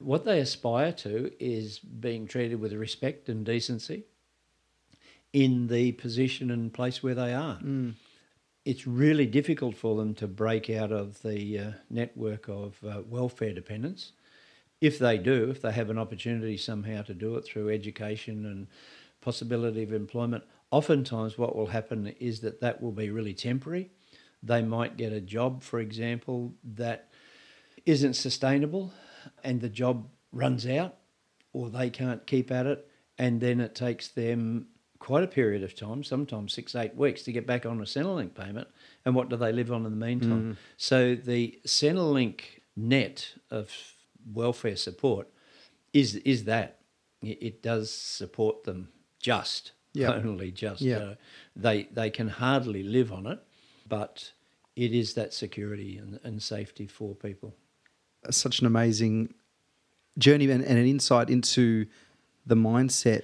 What 0.00 0.24
they 0.24 0.40
aspire 0.40 0.92
to 0.92 1.30
is 1.38 1.78
being 1.78 2.26
treated 2.26 2.60
with 2.60 2.72
respect 2.72 3.28
and 3.28 3.44
decency 3.44 4.04
in 5.32 5.68
the 5.68 5.92
position 5.92 6.50
and 6.50 6.72
place 6.72 7.02
where 7.02 7.14
they 7.14 7.32
are. 7.34 7.58
Mm. 7.58 7.94
It's 8.64 8.86
really 8.86 9.26
difficult 9.26 9.76
for 9.76 9.96
them 9.96 10.14
to 10.16 10.26
break 10.26 10.68
out 10.68 10.90
of 10.90 11.22
the 11.22 11.58
uh, 11.58 11.70
network 11.88 12.48
of 12.48 12.76
uh, 12.84 13.02
welfare 13.06 13.52
dependence. 13.52 14.12
If 14.80 14.98
they 14.98 15.18
do, 15.18 15.50
if 15.50 15.62
they 15.62 15.72
have 15.72 15.90
an 15.90 15.98
opportunity 15.98 16.56
somehow 16.56 17.02
to 17.02 17.14
do 17.14 17.36
it 17.36 17.44
through 17.44 17.70
education 17.70 18.46
and 18.46 18.66
possibility 19.20 19.82
of 19.82 19.92
employment, 19.92 20.44
oftentimes 20.70 21.38
what 21.38 21.54
will 21.54 21.66
happen 21.66 22.08
is 22.18 22.40
that 22.40 22.60
that 22.60 22.82
will 22.82 22.92
be 22.92 23.10
really 23.10 23.34
temporary 23.34 23.90
they 24.42 24.62
might 24.62 24.96
get 24.96 25.12
a 25.12 25.20
job, 25.20 25.62
for 25.62 25.80
example, 25.80 26.54
that 26.64 27.08
isn't 27.86 28.14
sustainable 28.14 28.92
and 29.44 29.60
the 29.60 29.68
job 29.68 30.08
runs 30.32 30.66
out 30.66 30.96
or 31.52 31.70
they 31.70 31.90
can't 31.90 32.26
keep 32.26 32.50
at 32.50 32.66
it. 32.66 32.86
And 33.18 33.40
then 33.40 33.60
it 33.60 33.74
takes 33.74 34.08
them 34.08 34.68
quite 34.98 35.24
a 35.24 35.26
period 35.26 35.62
of 35.62 35.74
time, 35.74 36.02
sometimes 36.04 36.52
six, 36.52 36.74
eight 36.74 36.94
weeks, 36.94 37.22
to 37.24 37.32
get 37.32 37.46
back 37.46 37.66
on 37.66 37.78
a 37.80 37.84
Centrelink 37.84 38.34
payment. 38.34 38.68
And 39.04 39.14
what 39.14 39.28
do 39.28 39.36
they 39.36 39.52
live 39.52 39.72
on 39.72 39.84
in 39.84 39.90
the 39.98 40.06
meantime? 40.06 40.52
Mm. 40.52 40.56
So 40.76 41.14
the 41.14 41.58
Centrelink 41.66 42.40
net 42.76 43.34
of 43.50 43.70
welfare 44.32 44.76
support 44.76 45.28
is 45.92 46.16
is 46.16 46.44
that 46.44 46.78
it, 47.22 47.62
does 47.62 47.90
support 47.90 48.64
them 48.64 48.88
just 49.18 49.72
Yeah. 49.92 50.12
only 50.14 50.50
just 50.50 50.80
Yeah. 50.82 50.98
uh, 50.98 51.14
they 51.56 51.84
they 51.84 52.10
can 52.10 52.28
hardly 52.28 52.82
live 52.82 53.12
on 53.12 53.26
it 53.26 53.40
but 53.88 54.32
it 54.76 54.92
is 54.92 55.14
that 55.14 55.34
security 55.34 55.98
and, 55.98 56.20
and 56.22 56.42
safety 56.42 56.86
for 56.86 57.14
people 57.14 57.54
Such 58.30 58.60
an 58.60 58.66
amazing 58.66 59.34
journey 60.18 60.50
and, 60.50 60.62
and 60.62 60.78
an 60.78 60.86
insight 60.86 61.30
into 61.30 61.86
the 62.46 62.54
mindset 62.54 63.22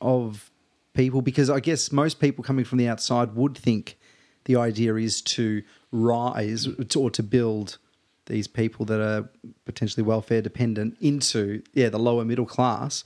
of 0.00 0.50
people 0.94 1.22
because 1.22 1.50
I 1.50 1.60
guess 1.60 1.92
most 1.92 2.20
people 2.20 2.42
coming 2.42 2.64
from 2.64 2.78
the 2.78 2.88
outside 2.88 3.34
would 3.34 3.56
think 3.56 3.98
the 4.44 4.56
idea 4.56 4.94
is 4.96 5.22
to 5.22 5.62
rise 5.92 6.68
or 6.96 7.10
to 7.10 7.22
build 7.22 7.78
these 8.26 8.46
people 8.46 8.86
that 8.86 9.00
are 9.00 9.28
potentially 9.64 10.02
welfare 10.02 10.40
dependent 10.40 10.96
into 11.00 11.62
yeah 11.74 11.88
the 11.88 11.98
lower 11.98 12.24
middle 12.24 12.46
class. 12.46 13.04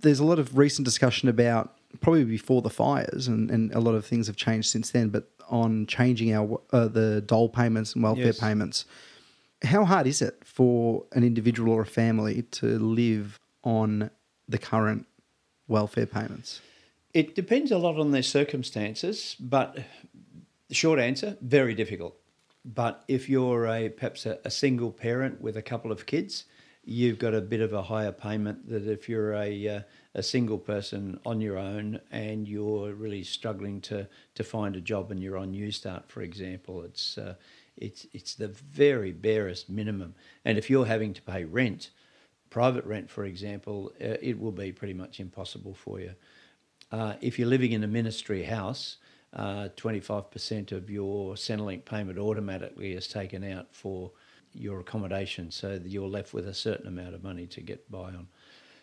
There's 0.00 0.20
a 0.20 0.24
lot 0.24 0.38
of 0.38 0.56
recent 0.56 0.84
discussion 0.84 1.28
about 1.28 1.74
probably 2.00 2.24
before 2.24 2.62
the 2.62 2.70
fires 2.70 3.28
and, 3.28 3.50
and 3.50 3.72
a 3.74 3.80
lot 3.80 3.94
of 3.94 4.06
things 4.06 4.26
have 4.26 4.36
changed 4.36 4.68
since 4.70 4.90
then, 4.90 5.08
but 5.08 5.28
on 5.48 5.86
changing 5.86 6.32
our 6.32 6.60
uh, 6.72 6.88
the 6.88 7.20
dole 7.22 7.48
payments 7.48 7.94
and 7.94 8.02
welfare 8.02 8.26
Yes. 8.26 8.40
payments. 8.40 8.84
How 9.62 9.84
hard 9.84 10.06
is 10.06 10.22
it 10.22 10.42
for 10.44 11.04
an 11.12 11.24
individual 11.24 11.72
or 11.72 11.82
a 11.82 11.86
family 11.86 12.42
to 12.42 12.78
live 12.78 13.38
on 13.64 14.10
the 14.48 14.58
current 14.58 15.06
welfare 15.66 16.06
payments? 16.06 16.60
it 17.14 17.34
depends 17.34 17.70
a 17.70 17.78
lot 17.78 17.98
on 17.98 18.10
their 18.10 18.22
circumstances 18.22 19.36
but 19.40 19.78
the 20.68 20.74
short 20.74 20.98
answer 20.98 21.36
very 21.40 21.74
difficult 21.74 22.14
but 22.64 23.04
if 23.08 23.28
you're 23.28 23.66
a 23.66 23.88
perhaps 23.88 24.26
a, 24.26 24.38
a 24.44 24.50
single 24.50 24.90
parent 24.90 25.40
with 25.40 25.56
a 25.56 25.62
couple 25.62 25.90
of 25.90 26.06
kids 26.06 26.44
you've 26.84 27.18
got 27.18 27.34
a 27.34 27.40
bit 27.40 27.60
of 27.60 27.72
a 27.72 27.82
higher 27.82 28.12
payment 28.12 28.68
than 28.68 28.88
if 28.88 29.08
you're 29.08 29.34
a 29.34 29.68
uh, 29.68 29.80
a 30.14 30.22
single 30.22 30.58
person 30.58 31.20
on 31.26 31.40
your 31.40 31.58
own 31.58 32.00
and 32.10 32.48
you're 32.48 32.92
really 32.94 33.22
struggling 33.22 33.80
to 33.80 34.08
to 34.34 34.42
find 34.42 34.74
a 34.74 34.80
job 34.80 35.10
and 35.10 35.22
you're 35.22 35.36
on 35.36 35.52
Newstart, 35.52 36.08
for 36.08 36.22
example. 36.22 36.82
It's 36.82 37.18
uh, 37.18 37.34
it's 37.80 38.06
it's 38.12 38.34
the 38.34 38.48
very 38.48 39.12
barest 39.12 39.68
minimum, 39.70 40.14
and 40.44 40.58
if 40.58 40.68
you're 40.70 40.86
having 40.86 41.14
to 41.14 41.22
pay 41.22 41.44
rent, 41.44 41.90
private 42.50 42.84
rent, 42.84 43.10
for 43.10 43.24
example, 43.24 43.92
uh, 44.00 44.16
it 44.20 44.38
will 44.38 44.52
be 44.52 44.72
pretty 44.72 44.94
much 44.94 45.20
impossible 45.20 45.74
for 45.74 46.00
you. 46.00 46.12
Uh, 46.90 47.14
if 47.20 47.38
you're 47.38 47.48
living 47.48 47.72
in 47.72 47.84
a 47.84 47.88
ministry 47.88 48.42
house, 48.42 48.96
uh, 49.34 49.68
25% 49.76 50.72
of 50.72 50.88
your 50.88 51.34
Centrelink 51.34 51.84
payment 51.84 52.18
automatically 52.18 52.92
is 52.92 53.06
taken 53.08 53.44
out 53.44 53.66
for 53.72 54.10
your 54.54 54.80
accommodation, 54.80 55.50
so 55.50 55.78
you're 55.84 56.08
left 56.08 56.32
with 56.32 56.48
a 56.48 56.54
certain 56.54 56.86
amount 56.86 57.14
of 57.14 57.22
money 57.22 57.46
to 57.46 57.60
get 57.60 57.90
by 57.90 58.08
on. 58.08 58.26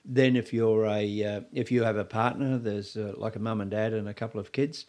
Then, 0.08 0.36
if 0.36 0.54
you're 0.54 0.86
a 0.86 1.24
uh, 1.24 1.42
if 1.52 1.72
you 1.72 1.84
have 1.84 1.98
a 1.98 2.06
partner, 2.06 2.60
there's 2.60 2.96
uh, 2.96 3.14
like 3.18 3.36
a 3.36 3.40
mum 3.40 3.62
and 3.62 3.72
dad 3.72 3.94
and 3.94 4.08
a 4.08 4.14
couple 4.14 4.40
of 4.40 4.52
kids, 4.52 4.86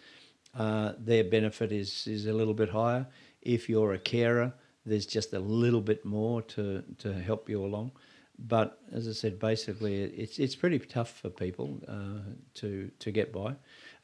uh, 0.54 0.92
their 0.98 1.24
benefit 1.24 1.72
is 1.72 2.06
is 2.06 2.26
a 2.26 2.34
little 2.34 2.52
bit 2.52 2.68
higher. 2.68 3.06
If 3.46 3.68
you're 3.68 3.92
a 3.92 3.98
carer, 3.98 4.52
there's 4.84 5.06
just 5.06 5.32
a 5.32 5.38
little 5.38 5.80
bit 5.80 6.04
more 6.04 6.42
to 6.42 6.82
to 6.98 7.12
help 7.12 7.48
you 7.48 7.64
along. 7.64 7.92
But 8.38 8.78
as 8.92 9.08
I 9.08 9.12
said, 9.12 9.38
basically, 9.38 10.02
it's 10.02 10.38
it's 10.38 10.56
pretty 10.56 10.78
tough 10.78 11.10
for 11.20 11.30
people 11.30 11.80
uh, 11.88 12.34
to 12.54 12.90
to 12.98 13.10
get 13.10 13.32
by, 13.32 13.54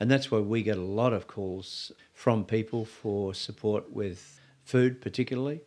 and 0.01 0.11
that's 0.11 0.31
why 0.31 0.39
we 0.39 0.63
get 0.63 0.79
a 0.79 0.89
lot 1.03 1.13
of 1.13 1.27
calls 1.27 1.93
from 2.13 2.45
people 2.45 2.85
for 2.85 3.35
support 3.35 3.93
with 3.93 4.41
food, 4.65 5.01
particularly. 5.01 5.61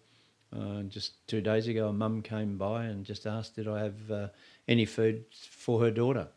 Uh, 0.53 0.84
just 0.84 1.27
two 1.27 1.41
days 1.41 1.67
ago, 1.67 1.89
a 1.89 1.94
mum 1.94 2.22
came 2.22 2.58
by 2.58 2.86
and 2.86 3.05
just 3.05 3.27
asked, 3.27 3.55
"Did 3.55 3.67
I 3.67 3.84
have 3.84 4.12
uh, 4.12 4.27
any 4.67 4.86
food 4.86 5.25
for 5.32 5.82
her 5.82 5.91
daughter?" 5.91 6.27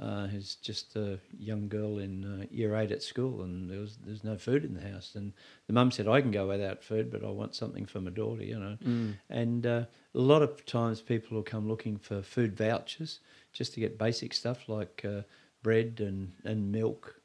Uh, 0.00 0.28
who's 0.28 0.54
just 0.54 0.94
a 0.94 1.18
young 1.36 1.66
girl 1.68 1.98
in 1.98 2.24
uh, 2.24 2.46
year 2.52 2.76
eight 2.76 2.92
at 2.92 3.02
school, 3.02 3.42
and 3.42 3.68
there 3.68 3.80
was 3.80 3.98
there's 4.06 4.22
no 4.22 4.36
food 4.38 4.64
in 4.64 4.74
the 4.74 4.88
house. 4.92 5.16
And 5.16 5.32
the 5.66 5.72
mum 5.72 5.90
said, 5.90 6.06
"I 6.06 6.20
can 6.20 6.30
go 6.30 6.46
without 6.46 6.84
food, 6.84 7.10
but 7.10 7.24
I 7.24 7.30
want 7.30 7.56
something 7.56 7.84
for 7.84 8.00
my 8.00 8.10
daughter," 8.12 8.44
you 8.44 8.60
know. 8.60 8.76
And 9.28 9.66
uh, 9.66 9.84
a 10.14 10.18
lot 10.20 10.42
of 10.42 10.64
times, 10.64 11.00
people 11.02 11.36
will 11.36 11.42
come 11.42 11.66
looking 11.66 11.98
for 11.98 12.22
food 12.22 12.56
vouchers 12.56 13.18
just 13.52 13.74
to 13.74 13.80
get 13.80 13.98
basic 13.98 14.32
stuff 14.34 14.68
like 14.68 15.04
uh, 15.04 15.22
bread 15.64 16.00
and 16.00 16.32
and 16.44 16.70
milk, 16.70 17.20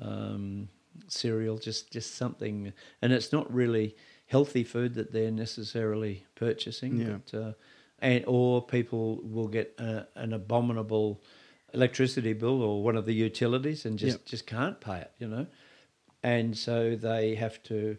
um, 0.00 0.68
cereal, 1.08 1.58
just 1.58 1.92
just 1.92 2.14
something. 2.14 2.72
And 3.02 3.12
it's 3.12 3.30
not 3.30 3.52
really 3.52 3.94
healthy 4.26 4.64
food 4.64 4.94
that 4.94 5.12
they're 5.12 5.30
necessarily 5.30 6.24
purchasing. 6.34 6.98
Yeah. 6.98 7.18
But, 7.30 7.38
uh, 7.38 7.52
and 7.98 8.24
or 8.26 8.64
people 8.64 9.20
will 9.22 9.48
get 9.48 9.74
uh 9.78 10.02
an 10.14 10.32
abominable 10.32 11.22
electricity 11.76 12.32
bill 12.32 12.62
or 12.62 12.82
one 12.82 12.96
of 12.96 13.04
the 13.06 13.14
utilities 13.14 13.84
and 13.84 13.98
just 13.98 14.18
Yep. 14.18 14.26
just 14.26 14.46
can't 14.46 14.80
pay 14.80 14.98
it, 15.00 15.12
you 15.18 15.28
know, 15.28 15.46
and 16.22 16.56
so 16.56 16.96
they 16.96 17.34
have 17.36 17.62
to 17.64 17.98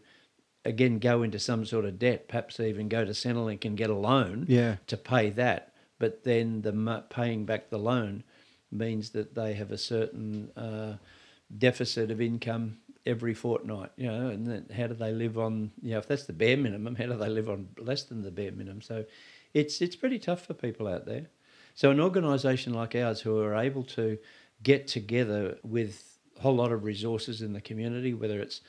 again 0.66 1.00
go 1.00 1.24
into 1.24 1.40
some 1.40 1.64
sort 1.66 1.86
of 1.86 1.98
debt, 1.98 2.28
perhaps 2.28 2.60
even 2.60 2.90
go 2.90 3.06
to 3.06 3.12
Centrelink 3.12 3.64
and 3.64 3.78
get 3.78 3.90
a 3.90 3.96
loan 3.96 4.46
Yeah. 4.50 4.78
to 4.88 4.98
pay 4.98 5.30
that. 5.30 5.74
But 6.00 6.24
then 6.24 6.62
the 6.64 7.04
paying 7.10 7.46
back 7.46 7.70
the 7.70 7.80
loan 7.80 8.24
means 8.72 9.12
that 9.12 9.34
they 9.36 9.54
have 9.54 9.72
a 9.72 9.78
certain 9.78 10.52
uh, 10.58 10.98
deficit 11.58 12.12
of 12.12 12.20
income 12.20 12.80
every 13.06 13.34
fortnight, 13.34 13.92
you 13.96 14.08
know, 14.08 14.28
and 14.28 14.46
then 14.46 14.66
how 14.76 14.88
do 14.88 14.94
they 14.94 15.14
live 15.14 15.38
on, 15.38 15.72
you 15.82 15.92
know, 15.92 16.00
if 16.00 16.08
that's 16.08 16.26
the 16.26 16.34
bare 16.34 16.58
minimum, 16.58 16.96
how 16.96 17.06
do 17.06 17.16
they 17.16 17.30
live 17.30 17.50
on 17.50 17.70
less 17.78 18.04
than 18.04 18.22
the 18.22 18.32
bare 18.32 18.52
minimum? 18.52 18.82
So 18.82 19.06
it's 19.54 19.82
it's 19.82 19.96
pretty 19.96 20.20
tough 20.20 20.46
for 20.46 20.54
people 20.54 20.88
out 20.88 21.06
there. 21.06 21.28
So 21.78 21.92
an 21.92 22.00
organisation 22.00 22.74
like 22.74 22.96
ours 22.96 23.22
who 23.22 23.40
are 23.40 23.54
able 23.54 23.84
to 23.84 24.18
get 24.64 24.88
together 24.88 25.60
with 25.62 26.18
a 26.36 26.42
whole 26.42 26.56
lot 26.56 26.72
of 26.72 26.84
resources 26.84 27.44
in 27.44 27.54
the 27.54 27.62
community, 27.62 28.16
whether 28.16 28.40
it's 28.40 28.62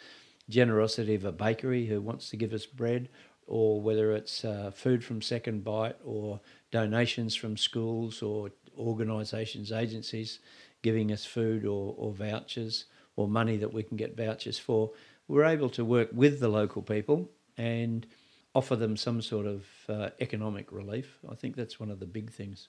generosity 0.50 1.14
of 1.14 1.24
a 1.24 1.32
bakery 1.32 1.86
who 1.86 2.02
wants 2.02 2.28
to 2.28 2.36
give 2.36 2.52
us 2.52 2.66
bread, 2.66 3.08
or 3.46 3.80
whether 3.80 4.12
it's 4.12 4.44
uh, 4.44 4.72
food 4.74 5.02
from 5.02 5.20
SecondBite, 5.20 5.94
or 6.04 6.38
donations 6.70 7.34
from 7.34 7.56
schools 7.56 8.20
or 8.20 8.50
organisations, 8.76 9.72
agencies 9.72 10.40
giving 10.82 11.10
us 11.10 11.24
food 11.24 11.64
or, 11.64 11.94
or 11.96 12.12
vouchers 12.12 12.84
or 13.16 13.26
money 13.26 13.56
that 13.56 13.72
we 13.72 13.82
can 13.82 13.96
get 13.96 14.18
vouchers 14.18 14.58
for. 14.58 14.90
We're 15.28 15.46
able 15.46 15.70
to 15.70 15.82
work 15.82 16.10
with 16.12 16.40
the 16.40 16.48
local 16.50 16.82
people 16.82 17.30
and 17.56 18.06
offer 18.54 18.76
them 18.76 18.98
some 18.98 19.22
sort 19.22 19.46
of 19.46 19.66
uh, 19.88 20.10
economic 20.20 20.70
relief. 20.72 21.20
I 21.30 21.36
think 21.36 21.56
that's 21.56 21.80
one 21.80 21.90
of 21.90 22.00
the 22.00 22.06
big 22.06 22.30
things. 22.30 22.68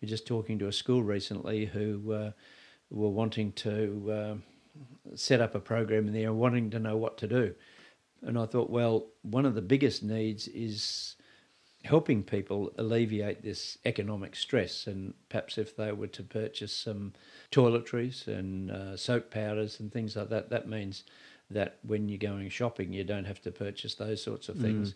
We're 0.00 0.08
just 0.08 0.26
talking 0.26 0.58
to 0.58 0.68
a 0.68 0.72
school 0.72 1.02
recently 1.02 1.66
who 1.66 2.12
uh, 2.12 2.30
were 2.90 3.08
wanting 3.08 3.52
to 3.52 4.12
uh, 4.12 4.34
set 5.14 5.40
up 5.40 5.54
a 5.54 5.60
program 5.60 6.06
in 6.06 6.12
there 6.12 6.28
and 6.28 6.38
wanting 6.38 6.70
to 6.70 6.78
know 6.78 6.96
what 6.96 7.16
to 7.18 7.26
do. 7.26 7.54
And 8.22 8.38
I 8.38 8.46
thought, 8.46 8.70
well, 8.70 9.06
one 9.22 9.46
of 9.46 9.54
the 9.54 9.62
biggest 9.62 10.02
needs 10.02 10.48
is 10.48 11.16
helping 11.84 12.22
people 12.22 12.72
alleviate 12.78 13.42
this 13.42 13.78
economic 13.84 14.34
stress. 14.34 14.86
And 14.86 15.14
perhaps 15.28 15.56
if 15.56 15.76
they 15.76 15.92
were 15.92 16.08
to 16.08 16.22
purchase 16.22 16.72
some 16.72 17.12
toiletries 17.52 18.26
and 18.26 18.70
uh, 18.70 18.96
soap 18.96 19.30
powders 19.30 19.80
and 19.80 19.92
things 19.92 20.16
like 20.16 20.28
that, 20.30 20.50
that 20.50 20.68
means 20.68 21.04
that 21.50 21.78
when 21.82 22.08
you're 22.08 22.18
going 22.18 22.48
shopping, 22.48 22.92
you 22.92 23.04
don't 23.04 23.24
have 23.24 23.40
to 23.42 23.52
purchase 23.52 23.94
those 23.94 24.22
sorts 24.22 24.48
of 24.48 24.56
things. 24.56 24.90
Mm. 24.90 24.94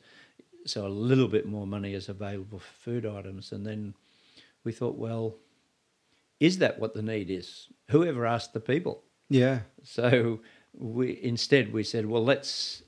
So 0.67 0.87
a 0.87 0.89
little 0.89 1.29
bit 1.29 1.47
more 1.47 1.67
money 1.67 1.95
is 1.95 2.09
available 2.09 2.59
for 2.59 2.75
food 2.81 3.07
items. 3.07 3.53
And 3.53 3.65
then 3.65 3.95
we 4.65 4.73
thought, 4.73 4.97
well, 4.97 5.37
is 6.39 6.59
that 6.59 6.79
what 6.79 6.95
the 6.95 7.03
need 7.03 7.31
is? 7.31 7.69
Whoever 7.91 8.27
asked 8.27 8.53
the 8.53 8.61
people? 8.61 9.03
Yeah. 9.29 9.61
So 9.83 10.41
we 10.77 11.21
instead 11.23 11.73
we 11.73 11.85
said, 11.85 12.07
well, 12.07 12.25
let's 12.25 12.83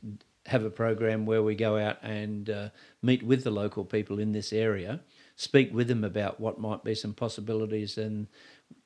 have 0.46 0.64
a 0.64 0.70
program 0.70 1.24
where 1.24 1.42
we 1.42 1.54
go 1.54 1.78
out 1.78 1.98
and 2.02 2.50
uh, 2.50 2.68
meet 3.00 3.22
with 3.22 3.44
the 3.44 3.50
local 3.50 3.84
people 3.84 4.18
in 4.18 4.32
this 4.32 4.52
area, 4.52 5.00
speak 5.36 5.72
with 5.72 5.88
them 5.88 6.02
about 6.02 6.40
what 6.40 6.60
might 6.60 6.82
be 6.82 6.94
some 6.94 7.14
possibilities, 7.14 7.96
and 7.96 8.26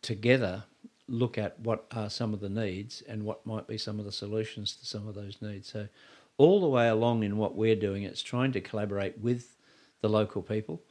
together 0.03 0.65
look 1.09 1.39
at 1.39 1.59
what 1.61 1.87
are 1.93 2.11
some 2.11 2.35
of 2.35 2.41
the 2.41 2.49
needs 2.49 3.03
and 3.09 3.23
what 3.23 3.47
might 3.47 3.67
be 3.67 3.79
some 3.79 3.99
of 3.99 4.05
the 4.05 4.13
solutions 4.13 4.77
to 4.77 4.87
some 4.87 5.07
of 5.07 5.15
those 5.15 5.41
needs. 5.41 5.71
So, 5.71 5.89
all 6.39 6.61
the 6.61 6.69
way 6.69 6.89
along 6.89 7.23
in 7.23 7.39
what 7.39 7.57
we're 7.57 7.77
doing, 7.77 8.03
it's 8.03 8.23
trying 8.23 8.53
to 8.53 8.61
collaborate 8.61 9.19
with 9.19 9.57
the 10.03 10.09
local 10.09 10.43
people, 10.43 10.83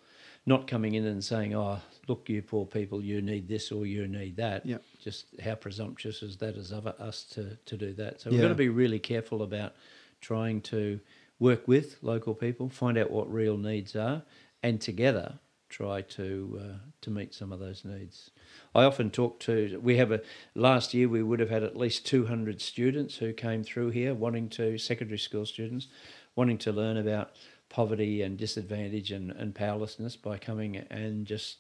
not 0.46 0.68
coming 0.68 0.94
in 0.94 1.06
and 1.06 1.24
saying, 1.24 1.56
"Oh, 1.56 1.80
look, 2.08 2.30
you 2.30 2.42
poor 2.42 2.66
people, 2.66 3.02
you 3.02 3.22
need 3.22 3.48
this 3.48 3.72
or 3.72 3.86
you 3.86 4.08
need 4.08 4.36
that." 4.38 4.66
Yeah. 4.66 4.78
Just 5.02 5.26
how 5.44 5.56
presumptuous 5.56 6.22
is 6.22 6.38
that 6.38 6.58
as 6.58 6.72
of 6.72 6.88
us 6.88 7.24
to 7.32 7.58
to 7.66 7.78
do 7.78 7.94
that? 7.94 8.22
So 8.22 8.30
we've 8.30 8.42
got 8.42 8.50
to 8.50 8.56
be 8.56 8.70
really 8.70 9.00
careful 9.00 9.42
about 9.42 9.74
trying 10.22 10.62
to 10.62 11.00
work 11.40 11.68
with 11.68 11.98
local 12.02 12.34
people, 12.34 12.70
find 12.70 12.98
out 12.98 13.12
what 13.12 13.32
real 13.32 13.58
needs 13.58 13.96
are, 13.96 14.24
and 14.64 14.80
together 14.80 15.40
try 15.68 16.02
to 16.02 16.62
uh, 16.62 16.78
to 17.02 17.10
meet 17.10 17.34
some 17.34 17.52
of 17.52 17.60
those 17.60 17.84
needs. 17.84 18.30
I 18.74 18.84
often 18.84 19.10
talk 19.10 19.40
to. 19.42 19.80
We 19.82 19.98
have 19.98 20.12
a 20.12 20.22
last 20.54 20.94
year 20.94 21.10
we 21.10 21.24
would 21.24 21.40
have 21.40 21.50
had 21.50 21.64
at 21.64 21.76
least 21.76 22.06
two 22.06 22.28
hundred 22.28 22.62
students 22.62 23.18
who 23.18 23.34
came 23.34 23.64
through 23.64 23.90
here 23.90 24.14
wanting 24.14 24.50
to 24.50 24.78
secondary 24.78 25.20
school 25.20 25.46
students 25.46 25.88
wanting 26.36 26.58
to 26.60 26.72
learn 26.72 26.98
about 26.98 27.32
poverty 27.70 28.22
and 28.22 28.38
disadvantage 28.38 29.12
and, 29.12 29.32
and 29.32 29.56
powerlessness 29.56 30.16
by 30.16 30.38
coming 30.38 30.78
and 30.78 31.26
just 31.26 31.58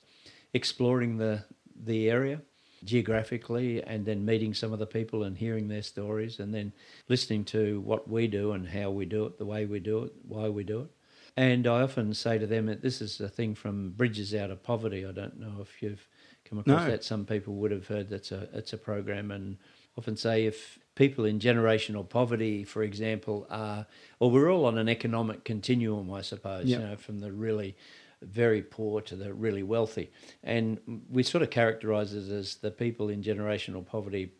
exploring 0.54 1.18
the 1.18 1.44
the 1.84 2.10
area 2.10 2.41
geographically 2.84 3.84
and 3.84 4.06
then 4.06 4.24
meeting 4.24 4.54
some 4.54 4.72
of 4.72 4.80
the 4.80 4.86
people 4.86 5.24
and 5.24 5.38
hearing 5.38 5.68
their 5.68 5.82
stories 5.82 6.39
and 6.39 6.54
then 6.54 6.72
listening 7.10 7.44
to 7.44 7.82
what 7.82 8.08
we 8.08 8.28
do 8.28 8.52
and 8.52 8.68
how 8.70 8.91
we 8.91 9.06
do 9.06 9.26
it, 9.26 9.38
the 9.38 9.46
way 9.46 9.65
we 9.65 9.80
do 9.80 10.04
it, 10.04 10.13
why 10.28 10.48
we 10.48 10.63
do 10.63 10.82
it. 10.82 10.91
And 11.36 11.68
I 11.68 11.82
often 11.82 12.13
say 12.13 12.38
to 12.38 12.48
them 12.48 12.68
that 12.68 12.82
this 12.82 13.02
is 13.02 13.20
a 13.20 13.28
thing 13.28 13.56
from 13.56 13.89
Bridges 13.91 14.34
Out 14.34 14.52
of 14.52 14.63
Poverty. 14.63 15.06
I 15.06 15.12
don't 15.12 15.39
know 15.39 15.58
if 15.62 15.82
you've 15.82 16.08
come 16.46 16.60
across 16.60 16.84
no. 16.84 16.91
that. 16.91 17.04
Some 17.04 17.26
people 17.26 17.56
would 17.56 17.72
have 17.72 17.88
heard 17.88 18.10
that's 18.10 18.32
a 18.32 18.48
it's 18.54 18.72
a 18.72 18.78
program 18.78 19.32
and 19.32 19.58
often 19.98 20.15
say 20.15 20.46
if 20.46 20.80
people 20.95 21.25
in 21.25 21.39
generational 21.39 22.08
poverty, 22.08 22.63
for 22.63 22.81
example, 22.84 23.45
are 23.49 23.86
or 24.19 24.31
we're 24.31 24.51
all 24.51 24.65
on 24.65 24.77
an 24.77 24.89
economic 24.89 25.43
continuum, 25.43 26.12
I 26.12 26.21
suppose, 26.21 26.65
yep. 26.65 26.79
you 26.79 26.88
know, 26.88 26.95
from 26.95 27.19
the 27.19 27.31
really 27.31 27.75
very 28.21 28.62
poor 28.62 29.01
to 29.01 29.15
the 29.15 29.34
really 29.34 29.63
wealthy. 29.63 30.12
And 30.43 30.79
we 31.10 31.23
sort 31.23 31.43
of 31.43 31.49
characterize 31.49 32.13
it 32.13 32.31
as 32.31 32.55
the 32.55 32.71
people 32.71 33.10
in 33.10 33.21
generational 33.21 33.86
poverty 33.86 34.31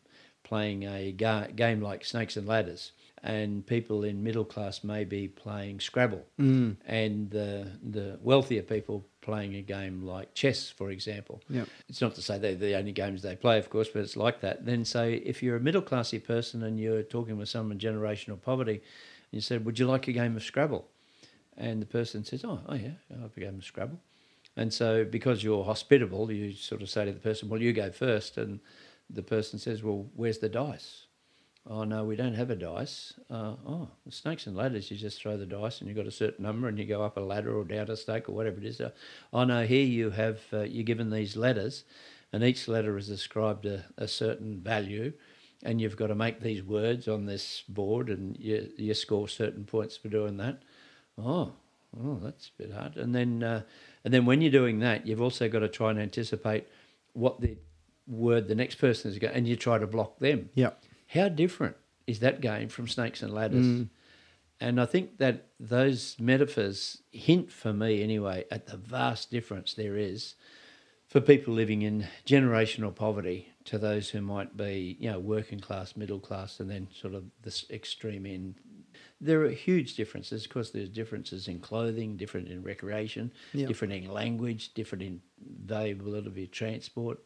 playing 0.44 0.84
a 0.84 1.12
ga- 1.12 1.48
game 1.56 1.82
like 1.82 2.06
Snakes 2.06 2.38
and 2.38 2.48
Ladders. 2.48 2.92
And 3.26 3.66
people 3.66 4.04
in 4.04 4.24
middle 4.24 4.46
class 4.46 4.84
may 4.84 5.04
be 5.04 5.28
playing 5.28 5.80
Scrabble, 5.80 6.24
mm. 6.40 6.78
and 6.86 7.32
the 7.32 7.72
the 7.82 8.20
wealthier 8.22 8.62
people 8.62 9.04
playing 9.22 9.56
a 9.56 9.64
game 9.64 10.04
like 10.04 10.36
chess, 10.36 10.70
for 10.70 10.92
example. 10.92 11.42
Yep. 11.50 11.68
It's 11.90 12.02
not 12.02 12.14
to 12.16 12.22
say 12.22 12.38
they're 12.38 12.54
the 12.54 12.76
only 12.76 12.92
games 12.92 13.24
they 13.24 13.36
play, 13.36 13.58
of 13.58 13.72
course, 13.72 13.90
but 13.90 14.04
it's 14.04 14.16
like 14.16 14.42
that. 14.42 14.68
Then, 14.68 14.86
say 14.86 15.16
if 15.16 15.42
you're 15.42 15.56
a 15.56 15.60
middle 15.60 15.82
classy 15.82 16.20
person 16.20 16.62
and 16.62 16.80
you're 16.80 17.02
talking 17.02 17.36
with 17.36 17.50
someone 17.50 17.72
in 17.72 17.80
generational 17.80 18.40
poverty, 18.40 18.74
and 18.76 19.32
you 19.32 19.42
said, 19.42 19.66
"Would 19.66 19.80
you 19.80 19.88
like 19.88 20.08
a 20.08 20.12
game 20.12 20.36
of 20.36 20.44
Scrabble?" 20.44 20.88
And 21.58 21.82
the 21.82 21.88
person 21.88 22.24
says, 22.24 22.46
"Oh, 22.46 22.62
oh 22.70 22.76
yeah, 22.76 22.92
I'll 23.20 23.30
be 23.30 23.42
going 23.42 23.60
to 23.60 23.66
Scrabble." 23.66 24.00
And 24.56 24.72
so, 24.72 25.04
because 25.04 25.44
you're 25.44 25.64
hospitable, 25.64 26.32
you 26.32 26.54
sort 26.54 26.84
of 26.84 26.92
say 26.92 27.06
to 27.06 27.12
the 27.12 27.20
person, 27.20 27.50
"Well, 27.50 27.62
you 27.62 27.74
go 27.74 27.90
first. 27.90 28.38
And 28.38 28.60
the 29.10 29.24
person 29.24 29.58
says, 29.58 29.82
"Well, 29.82 30.06
where's 30.16 30.38
the 30.38 30.50
dice?" 30.50 31.05
Oh 31.68 31.84
no, 31.84 32.04
we 32.04 32.16
don't 32.16 32.36
have 32.36 32.52
a 32.52 32.56
dice. 32.56 33.14
Uh, 33.30 33.56
oh, 33.68 33.90
snakes 34.10 34.46
and 34.46 34.56
ladders. 34.56 34.92
You 34.92 34.98
just 34.98 35.20
throw 35.20 35.36
the 35.36 35.46
dice, 35.46 35.80
and 35.80 35.88
you've 35.88 35.98
got 35.98 36.06
a 36.08 36.12
certain 36.12 36.44
number, 36.44 36.68
and 36.68 36.78
you 36.78 36.86
go 36.86 37.04
up 37.04 37.18
a 37.18 37.22
ladder 37.22 37.58
or 37.58 37.64
down 37.64 37.90
a 37.90 37.98
stake 37.98 38.30
or 38.30 38.34
whatever 38.34 38.58
it 38.58 38.66
is. 38.66 38.80
Uh, 38.80 38.92
oh 39.34 39.44
no, 39.44 39.66
here 39.66 39.86
you 39.86 40.12
have 40.12 40.42
uh, 40.54 40.62
you're 40.62 40.84
given 40.84 41.10
these 41.10 41.36
letters 41.36 41.84
and 42.34 42.44
each 42.44 42.68
letter 42.68 42.98
is 42.98 43.10
ascribed 43.10 43.66
a, 43.66 43.86
a 43.98 44.08
certain 44.08 44.60
value, 44.60 45.14
and 45.64 45.80
you've 45.80 45.96
got 45.96 46.08
to 46.08 46.16
make 46.16 46.42
these 46.42 46.62
words 46.62 47.08
on 47.08 47.26
this 47.26 47.64
board, 47.68 48.10
and 48.10 48.38
you 48.38 48.70
you 48.78 48.94
score 48.94 49.28
certain 49.28 49.64
points 49.64 49.98
for 49.98 50.10
doing 50.10 50.38
that 50.38 50.62
oh, 51.18 51.54
oh, 52.04 52.20
that's 52.22 52.48
a 52.48 52.64
bit 52.64 52.74
hard. 52.74 52.98
And 52.98 53.14
then, 53.14 53.44
uh, 53.44 53.62
and 54.04 54.14
then 54.14 54.26
when 54.26 54.42
you're 54.42 54.52
doing 54.52 54.80
that, 54.80 55.08
you've 55.08 55.22
also 55.22 55.48
got 55.50 55.60
to 55.60 55.70
try 55.70 55.92
and 55.92 56.00
anticipate 56.00 56.68
what 57.14 57.40
the 57.42 57.58
word 58.08 58.48
the 58.48 58.56
next 58.56 58.76
person 58.76 59.12
is 59.12 59.20
going, 59.20 59.34
and 59.34 59.48
you 59.48 59.56
try 59.56 59.78
to 59.78 59.88
block 59.88 60.20
them. 60.20 60.50
Yeah. 60.54 60.72
How 61.08 61.30
different 61.30 61.76
is 62.08 62.20
that 62.20 62.42
game 62.42 62.70
from 62.70 62.88
snakes 62.88 63.22
and 63.22 63.34
ladders? 63.34 63.66
Mm. 63.66 63.90
And 64.60 64.80
I 64.80 64.86
think 64.86 65.18
that 65.18 65.48
those 65.60 66.16
metaphors 66.20 67.02
hint, 67.12 67.52
for 67.52 67.74
me 67.74 68.02
anyway, 68.02 68.46
at 68.50 68.68
the 68.68 68.78
vast 68.78 69.30
difference 69.30 69.74
there 69.74 69.98
is 69.98 70.36
for 71.08 71.22
people 71.22 71.54
living 71.54 71.82
in 71.82 72.08
generational 72.26 72.94
poverty 72.94 73.50
to 73.66 73.78
those 73.78 74.10
who 74.10 74.22
might 74.22 74.58
be, 74.58 74.98
you 75.00 75.12
know, 75.12 75.20
working 75.20 75.60
class, 75.60 75.96
middle 75.96 76.20
class, 76.20 76.60
and 76.60 76.70
then 76.70 76.88
sort 76.94 77.14
of 77.14 77.24
this 77.42 77.66
extreme 77.70 78.26
end, 78.26 78.56
there 79.22 79.42
are 79.42 79.50
huge 79.50 79.96
differences. 79.96 80.46
Of 80.46 80.52
course, 80.52 80.72
there's 80.72 80.90
differences 80.90 81.48
in 81.48 81.60
clothing, 81.60 82.18
different 82.18 82.48
in 82.48 82.64
recreation, 82.64 83.32
yep. 83.54 83.68
different 83.68 83.94
in 83.94 84.12
language, 84.12 84.74
different 84.74 85.04
in 85.04 85.22
availability 85.64 86.44
of 86.44 86.52
transport. 86.52 87.20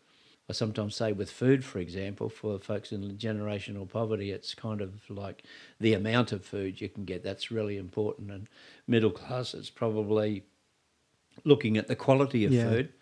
I 0.50 0.54
sometimes 0.54 0.96
say 0.96 1.12
with 1.12 1.30
food, 1.30 1.64
for 1.64 1.78
example, 1.78 2.28
for 2.28 2.58
folks 2.58 2.92
in 2.92 3.18
generational 3.18 3.88
poverty, 3.88 4.32
it's 4.32 4.56
kind 4.56 4.82
of 4.82 5.08
like 5.08 5.44
the 5.80 5.94
amount 5.94 6.32
of 6.32 6.44
food 6.44 6.82
you 6.82 6.90
can 6.90 7.06
get. 7.06 7.24
That's 7.24 7.52
really 7.52 7.78
important. 7.78 8.32
And 8.32 8.48
middle 8.88 9.12
class, 9.12 9.54
it's 9.54 9.70
probably 9.70 10.44
looking 11.46 11.78
at 11.78 11.88
the 11.88 11.96
quality 11.96 12.46
of 12.46 12.52
yeah. 12.52 12.68
food. 12.68 12.94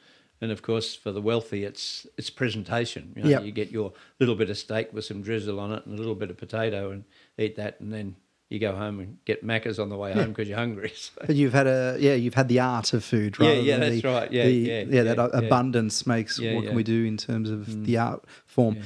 And 0.41 0.51
of 0.51 0.61
course, 0.61 0.93
for 0.93 1.11
the 1.11 1.21
wealthy, 1.21 1.63
it's 1.63 2.05
it's 2.17 2.29
presentation. 2.29 3.13
You, 3.15 3.23
know, 3.23 3.29
yep. 3.29 3.43
you 3.45 3.51
get 3.51 3.71
your 3.71 3.93
little 4.19 4.35
bit 4.35 4.49
of 4.49 4.57
steak 4.57 4.93
with 4.93 5.05
some 5.05 5.21
drizzle 5.21 5.59
on 5.59 5.71
it 5.71 5.85
and 5.85 5.95
a 5.95 5.97
little 5.97 6.15
bit 6.15 6.29
of 6.29 6.37
potato, 6.37 6.91
and 6.91 7.05
eat 7.39 7.55
that, 7.55 7.79
and 7.79 7.91
then 7.91 8.17
you 8.49 8.59
go 8.59 8.75
home 8.75 8.99
and 8.99 9.17
get 9.25 9.45
Maccas 9.45 9.77
on 9.77 9.89
the 9.89 9.97
way 9.97 10.13
home 10.13 10.29
because 10.29 10.47
you're 10.47 10.57
hungry. 10.57 10.93
So. 10.97 11.21
But 11.25 11.35
you've 11.35 11.53
had 11.53 11.67
a 11.67 11.97
yeah, 11.99 12.13
you've 12.13 12.33
had 12.33 12.47
the 12.47 12.59
art 12.59 12.93
of 12.93 13.03
food, 13.03 13.39
right? 13.39 13.57
Yeah, 13.57 13.61
yeah, 13.61 13.77
that's 13.77 14.01
the, 14.01 14.07
right. 14.07 14.31
Yeah, 14.31 14.45
the, 14.45 14.51
yeah, 14.51 14.83
yeah, 14.87 15.03
that 15.03 15.29
abundance 15.33 16.07
makes 16.07 16.39
what 16.39 16.65
can 16.65 16.75
we 16.75 16.83
do 16.83 17.05
in 17.05 17.17
terms 17.17 17.49
of 17.49 17.61
mm. 17.61 17.85
the 17.85 17.97
art 17.97 18.25
form. 18.45 18.79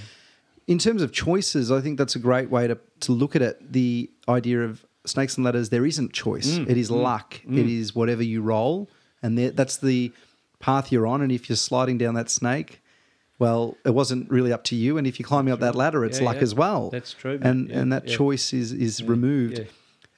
In 0.68 0.78
terms 0.78 1.02
of 1.02 1.12
choices, 1.12 1.72
I 1.72 1.82
think 1.82 1.98
that's 1.98 2.16
a 2.16 2.20
great 2.20 2.50
way 2.50 2.68
to 2.68 2.78
to 3.02 3.12
look 3.12 3.36
at 3.36 3.42
it. 3.42 3.72
The 3.72 4.10
idea 4.28 4.62
of 4.62 4.86
snakes 5.06 5.38
and 5.38 5.46
ladders, 5.46 5.70
there 5.70 5.86
isn't 5.86 6.14
choice. 6.14 6.58
Mm. 6.58 6.70
It 6.70 6.78
is 6.78 6.90
mm. 6.90 7.02
luck. 7.02 7.40
It 7.44 7.50
mm. 7.50 7.80
is 7.80 7.96
whatever 7.96 8.24
you 8.24 8.42
roll, 8.42 8.90
and 9.22 9.38
that's 9.38 9.78
the 9.78 10.12
path 10.60 10.92
you're 10.92 11.08
on. 11.08 11.22
And 11.22 11.32
if 11.32 11.50
you're 11.50 11.56
sliding 11.56 11.98
down 11.98 12.16
that 12.16 12.30
snake, 12.30 12.81
well, 13.42 13.76
it 13.84 13.96
wasn't 13.96 14.30
really 14.30 14.54
up 14.54 14.64
to 14.66 14.76
you. 14.76 15.00
And 15.00 15.08
if 15.08 15.18
you're 15.20 15.28
climbing 15.28 15.50
That's 15.56 15.64
up 15.64 15.74
that 15.74 15.76
ladder, 15.76 16.06
it's 16.06 16.20
yeah, 16.20 16.26
luck 16.26 16.36
yeah. 16.36 16.44
as 16.44 16.54
well. 16.54 16.92
That's 16.92 17.12
true. 17.12 17.40
And 17.42 17.70
yeah, 17.70 17.80
and 17.80 17.92
that 17.92 18.06
choice 18.06 18.54
is 18.54 18.72
is 18.72 19.02
mm, 19.02 19.10
removed. 19.10 19.66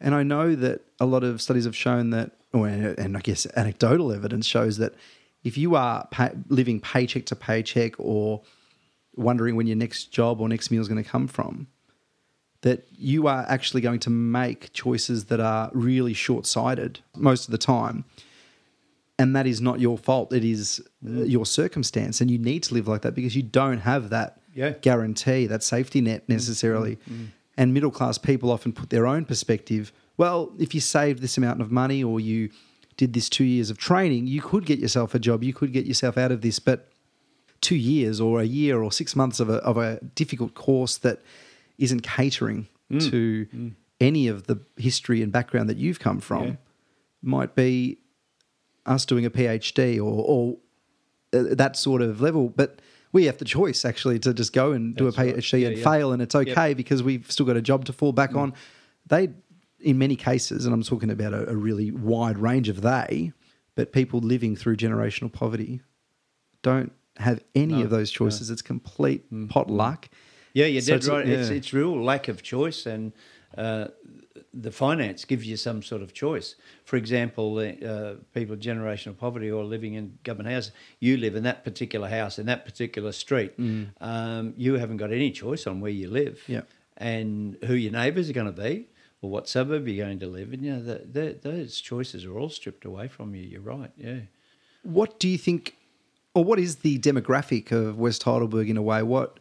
And 0.01 0.13
I 0.13 0.23
know 0.23 0.55
that 0.55 0.81
a 0.99 1.05
lot 1.05 1.23
of 1.23 1.41
studies 1.41 1.63
have 1.63 1.75
shown 1.75 2.09
that, 2.09 2.31
and 2.51 3.15
I 3.15 3.21
guess 3.21 3.47
anecdotal 3.55 4.12
evidence 4.12 4.45
shows 4.45 4.77
that 4.79 4.93
if 5.41 5.57
you 5.57 5.73
are 5.73 6.05
pay, 6.12 6.31
living 6.49 6.81
paycheck 6.81 7.25
to 7.27 7.36
paycheck 7.38 7.93
or 7.97 8.41
wondering 9.15 9.55
when 9.55 9.67
your 9.67 9.77
next 9.77 10.12
job 10.12 10.41
or 10.41 10.49
next 10.49 10.69
meal 10.69 10.81
is 10.81 10.89
going 10.89 11.01
to 11.01 11.09
come 11.09 11.27
from, 11.29 11.67
that 12.59 12.86
you 12.91 13.27
are 13.27 13.45
actually 13.47 13.79
going 13.79 14.01
to 14.01 14.09
make 14.09 14.73
choices 14.73 15.25
that 15.25 15.39
are 15.39 15.71
really 15.73 16.13
short 16.13 16.45
sighted 16.45 16.99
most 17.15 17.45
of 17.45 17.53
the 17.53 17.57
time. 17.57 18.03
And 19.19 19.36
that 19.36 19.45
is 19.45 19.62
not 19.62 19.80
your 19.80 19.97
fault. 19.97 20.34
It 20.34 20.43
is 20.43 20.82
uh, 21.06 21.10
mm. 21.10 21.30
your 21.30 21.45
circumstance. 21.45 22.19
And 22.19 22.32
you 22.32 22.38
need 22.39 22.63
to 22.63 22.73
live 22.73 22.88
like 22.88 23.04
that 23.04 23.13
because 23.13 23.36
you 23.36 23.43
don't 23.43 23.80
have 23.80 24.10
that 24.10 24.41
Yeah. 24.56 24.71
guarantee, 24.82 25.45
that 25.47 25.63
safety 25.63 26.02
net 26.02 26.23
mm, 26.26 26.30
necessarily. 26.30 26.97
Mm, 27.10 27.28
and 27.56 27.73
middle 27.73 27.91
class 27.91 28.17
people 28.17 28.49
often 28.52 28.73
put 28.73 28.89
their 28.89 29.06
own 29.06 29.26
perspective. 29.26 29.91
Well, 30.17 30.52
if 30.60 30.73
you 30.73 30.82
saved 30.82 31.21
this 31.21 31.38
amount 31.38 31.62
of 31.62 31.71
money 31.71 32.04
or 32.04 32.19
you 32.19 32.49
did 32.97 33.13
this 33.13 33.30
two 33.30 33.43
years 33.43 33.69
of 33.69 33.78
training, 33.78 34.28
you 34.28 34.41
could 34.41 34.65
get 34.65 34.80
yourself 34.80 35.13
a 35.15 35.19
job, 35.19 35.43
you 35.43 35.54
could 35.54 35.71
get 35.73 35.86
yourself 35.86 36.17
out 36.17 36.32
of 36.32 36.41
this. 36.41 36.58
But 36.60 36.89
two 37.62 37.76
years 37.76 38.19
or 38.19 38.39
a 38.41 38.45
year 38.45 38.82
or 38.82 38.91
six 38.91 39.15
months 39.15 39.39
of 39.39 39.49
a, 39.49 39.56
of 39.58 39.78
a 39.78 39.99
difficult 40.15 40.54
course 40.56 40.97
that 40.97 41.21
isn't 41.78 42.02
catering 42.02 42.67
to 42.99 43.47
any 43.99 44.28
of 44.28 44.45
the 44.45 44.60
history 44.78 45.23
and 45.23 45.32
background 45.32 45.67
that 45.69 45.78
you've 45.78 45.99
come 45.99 46.19
from 46.19 46.43
Yeah. 46.43 46.56
might 47.23 47.56
be 47.56 47.97
us 48.86 49.06
doing 49.06 49.26
a 49.26 49.30
PhD 49.30 49.98
or, 49.98 50.02
or 50.04 50.58
uh, 51.34 51.56
that 51.56 51.76
sort 51.76 52.02
of 52.02 52.22
level. 52.22 52.50
But 52.50 52.80
we 53.12 53.26
have 53.26 53.38
the 53.38 53.46
choice 53.46 53.86
actually 53.86 54.19
to 54.19 54.34
just 54.34 54.54
go 54.54 54.72
and 54.72 54.96
do 54.96 55.06
That's 55.06 55.17
a 55.17 55.22
right. 55.22 55.36
PhD 55.38 55.62
Yeah, 55.62 55.67
and 55.69 55.78
yeah. 55.78 55.84
fail, 55.84 56.12
and 56.12 56.22
it's 56.22 56.36
okay 56.36 56.74
because 56.74 57.04
we've 57.04 57.30
still 57.32 57.46
got 57.46 57.58
a 57.58 57.62
job 57.62 57.86
to 57.86 57.93
fall 57.93 58.12
back 58.12 58.36
on. 58.36 58.54
They, 59.08 59.30
in 59.80 59.98
many 59.98 60.15
cases, 60.15 60.65
and 60.65 60.74
I'm 60.74 60.84
talking 60.84 61.10
about 61.10 61.34
a, 61.34 61.50
a 61.50 61.56
really 61.56 61.91
wide 61.91 62.38
range 62.38 62.69
of 62.69 62.82
they, 62.82 63.34
but 63.76 63.91
people 63.91 64.19
living 64.19 64.56
through 64.56 64.78
generational 64.78 65.32
poverty 65.32 65.82
don't 66.62 66.91
have 67.17 67.43
any 67.54 67.74
No, 67.76 67.84
of 67.84 67.89
those 67.89 68.10
choices. 68.10 68.50
It's 68.50 68.62
complete 68.62 69.26
pot 69.50 69.69
luck. 69.69 70.10
Yeah, 70.54 70.65
you're 70.67 70.82
So 70.82 70.91
dead 70.93 70.96
it's 70.98 71.08
a- 71.08 71.12
right. 71.12 71.28
It's, 71.28 71.50
it's 71.50 71.74
real 71.74 72.02
lack 72.04 72.28
of 72.28 72.41
choice, 72.43 72.86
and 72.86 73.12
uh, 73.58 73.88
the 74.54 74.72
finance 74.72 75.26
gives 75.26 75.46
you 75.48 75.58
some 75.58 75.82
sort 75.82 76.02
of 76.04 76.13
choice. 76.13 76.56
For 76.86 76.96
example, 76.98 77.58
uh, 77.58 78.16
people 78.34 78.52
with 78.56 78.62
generational 78.62 79.18
poverty 79.18 79.50
or 79.50 79.63
living 79.63 79.96
in 79.96 80.20
government 80.24 80.54
houses, 80.54 80.72
you 81.00 81.18
live 81.18 81.36
in 81.36 81.44
that 81.44 81.63
particular 81.63 82.08
house 82.08 82.38
in 82.38 82.46
that 82.46 82.63
particular 82.66 83.12
street. 83.12 83.54
Um, 84.00 84.54
you 84.58 84.76
haven't 84.76 84.98
got 84.98 85.12
any 85.12 85.32
choice 85.32 85.66
on 85.68 85.82
where 85.82 85.92
you 85.92 86.10
live, 86.10 86.39
Mm. 86.48 86.50
Yeah. 86.54 86.62
and 86.98 87.58
who 87.66 87.74
your 87.74 87.92
neighbours 87.92 88.30
are 88.30 88.34
going 88.34 88.54
to 88.54 88.62
be, 88.62 88.88
or 89.22 89.30
what 89.32 89.48
suburb 89.50 89.88
you're 89.88 90.06
going 90.06 90.20
to 90.20 90.28
live 90.28 90.54
in. 90.54 90.63
You 90.63 90.74
know, 90.74 90.84
the, 90.84 91.02
the, 91.12 91.38
those 91.42 91.82
choices 91.82 92.24
are 92.26 92.38
all 92.38 92.50
stripped 92.50 92.86
away 92.86 93.08
from 93.08 93.34
you. 93.36 93.44
You're 93.44 93.62
right. 93.62 93.92
Yeah. 93.98 94.20
What 94.84 95.20
do 95.20 95.28
you 95.28 95.38
think, 95.38 95.76
or 96.36 96.44
what 96.44 96.60
is 96.60 96.78
the 96.78 97.00
demographic 97.00 97.72
of 97.72 97.98
West 97.98 98.22
Heidelberg 98.24 98.70
in 98.70 98.78
a 98.78 98.82
way? 98.84 99.02
What, 99.02 99.39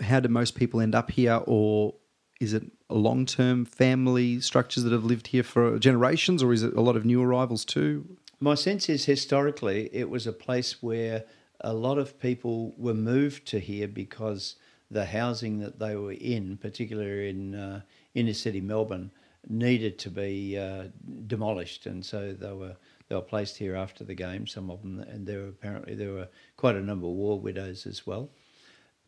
how 0.00 0.20
do 0.20 0.28
most 0.28 0.54
people 0.54 0.80
end 0.80 0.94
up 0.94 1.10
here, 1.10 1.42
or 1.46 1.94
is 2.40 2.52
it 2.54 2.64
long-term 2.94 3.64
family 3.64 4.40
structures 4.40 4.84
that 4.84 4.92
have 4.92 5.04
lived 5.04 5.28
here 5.28 5.42
for 5.42 5.78
generations, 5.78 6.42
or 6.42 6.52
is 6.52 6.62
it 6.62 6.74
a 6.74 6.80
lot 6.80 6.96
of 6.96 7.04
new 7.04 7.22
arrivals 7.22 7.64
too? 7.64 8.16
My 8.38 8.54
sense 8.54 8.88
is 8.88 9.06
historically 9.06 9.88
it 9.92 10.10
was 10.10 10.26
a 10.26 10.32
place 10.32 10.82
where 10.82 11.24
a 11.60 11.72
lot 11.72 11.98
of 11.98 12.20
people 12.20 12.74
were 12.76 12.94
moved 12.94 13.46
to 13.48 13.58
here 13.58 13.88
because 13.88 14.56
the 14.90 15.06
housing 15.06 15.58
that 15.60 15.78
they 15.78 15.96
were 15.96 16.12
in, 16.12 16.58
particularly 16.58 17.30
in 17.30 17.54
uh, 17.54 17.80
inner 18.14 18.34
city 18.34 18.60
Melbourne, 18.60 19.10
needed 19.48 19.98
to 20.00 20.10
be 20.10 20.58
uh, 20.58 20.84
demolished, 21.26 21.86
and 21.86 22.04
so 22.04 22.32
they 22.32 22.52
were 22.52 22.76
they 23.08 23.14
were 23.14 23.22
placed 23.22 23.56
here 23.56 23.76
after 23.76 24.04
the 24.04 24.14
game. 24.14 24.46
Some 24.46 24.70
of 24.70 24.82
them, 24.82 25.00
and 25.00 25.26
there 25.26 25.40
were 25.40 25.48
apparently 25.48 25.94
there 25.94 26.12
were 26.12 26.28
quite 26.56 26.76
a 26.76 26.80
number 26.80 27.06
of 27.06 27.12
war 27.12 27.40
widows 27.40 27.86
as 27.86 28.06
well. 28.06 28.30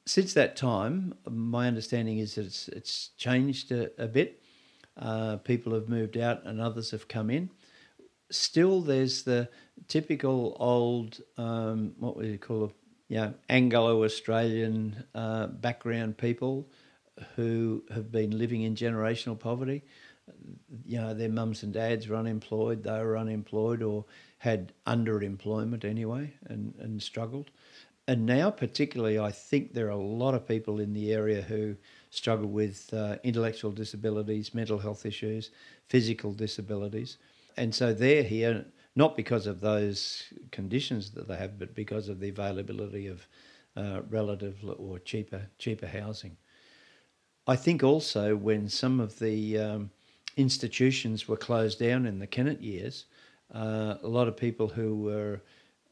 Since 0.09 0.33
that 0.35 0.57
time, 0.57 1.13
my 1.29 1.67
understanding 1.67 2.19
is 2.19 2.37
that 2.37 2.47
it's 2.47 2.69
it's 2.69 3.09
changed 3.19 3.71
a, 3.73 3.91
a 4.03 4.09
bit. 4.09 4.43
Uh, 4.97 5.37
people 5.37 5.75
have 5.75 5.91
moved 5.91 6.17
out, 6.17 6.45
and 6.47 6.63
others 6.63 6.91
have 6.93 7.09
come 7.09 7.29
in. 7.29 7.51
Still 8.31 8.81
there's 8.81 9.25
the 9.25 9.51
typical 9.87 10.57
old 10.59 11.21
um, 11.37 11.93
what 11.99 12.17
would 12.17 12.25
you 12.25 12.39
call 12.39 12.65
it? 12.65 12.71
Yeah 13.09 13.33
anglo-australian 13.51 15.05
uh, 15.15 15.49
background 15.49 16.17
people 16.17 16.71
who 17.37 17.85
have 17.91 18.11
been 18.11 18.39
living 18.39 18.63
in 18.63 18.75
generational 18.75 19.39
poverty. 19.39 19.85
You 20.87 21.03
know 21.03 21.13
their 21.13 21.29
mums 21.29 21.63
and 21.63 21.73
dads 21.73 22.09
were 22.09 22.17
unemployed 22.17 22.83
they 22.83 22.99
were 23.03 23.19
unemployed 23.19 23.83
or 23.83 24.07
had 24.39 24.73
underemployment 24.87 25.85
anyway 25.85 26.33
and, 26.47 26.75
and 26.79 27.03
struggled 27.03 27.51
and 28.09 28.27
now 28.27 28.51
particularly 28.51 29.19
i 29.19 29.31
think 29.31 29.73
there 29.73 29.87
are 29.87 29.91
a 29.91 29.97
lot 29.97 30.35
of 30.35 30.49
people 30.49 30.81
in 30.81 30.93
the 30.93 31.13
area 31.13 31.41
who 31.43 31.77
struggle 32.11 32.49
with 32.49 32.93
uh, 32.93 33.17
intellectual 33.23 33.71
disabilities 33.71 34.53
mental 34.55 34.79
health 34.79 35.07
issues 35.07 35.51
physical 35.89 36.33
disabilities 36.33 37.19
and 37.57 37.73
so 37.73 37.95
they're 37.95 38.25
here 38.25 38.65
not 38.99 39.17
because 39.17 39.47
of 39.47 39.61
those 39.61 40.25
conditions 40.51 41.13
that 41.13 41.29
they 41.29 41.37
have, 41.37 41.57
but 41.57 41.73
because 41.73 42.09
of 42.09 42.19
the 42.19 42.29
availability 42.29 43.07
of 43.07 43.29
uh, 43.77 44.01
relative 44.11 44.57
or 44.77 44.99
cheaper 44.99 45.43
cheaper 45.57 45.87
housing. 45.87 46.37
I 47.47 47.55
think 47.55 47.85
also 47.85 48.35
when 48.35 48.69
some 48.69 48.99
of 48.99 49.17
the 49.21 49.59
um, 49.59 49.91
institutions 50.37 51.29
were 51.29 51.37
closed 51.37 51.79
down 51.79 52.07
in 52.07 52.19
the 52.19 52.27
Kennett 52.27 52.61
years, 52.61 53.05
uh, 53.55 53.95
a 54.03 54.09
lot 54.09 54.27
of 54.27 54.37
people 54.37 54.67
who 54.67 54.97
were 54.97 55.41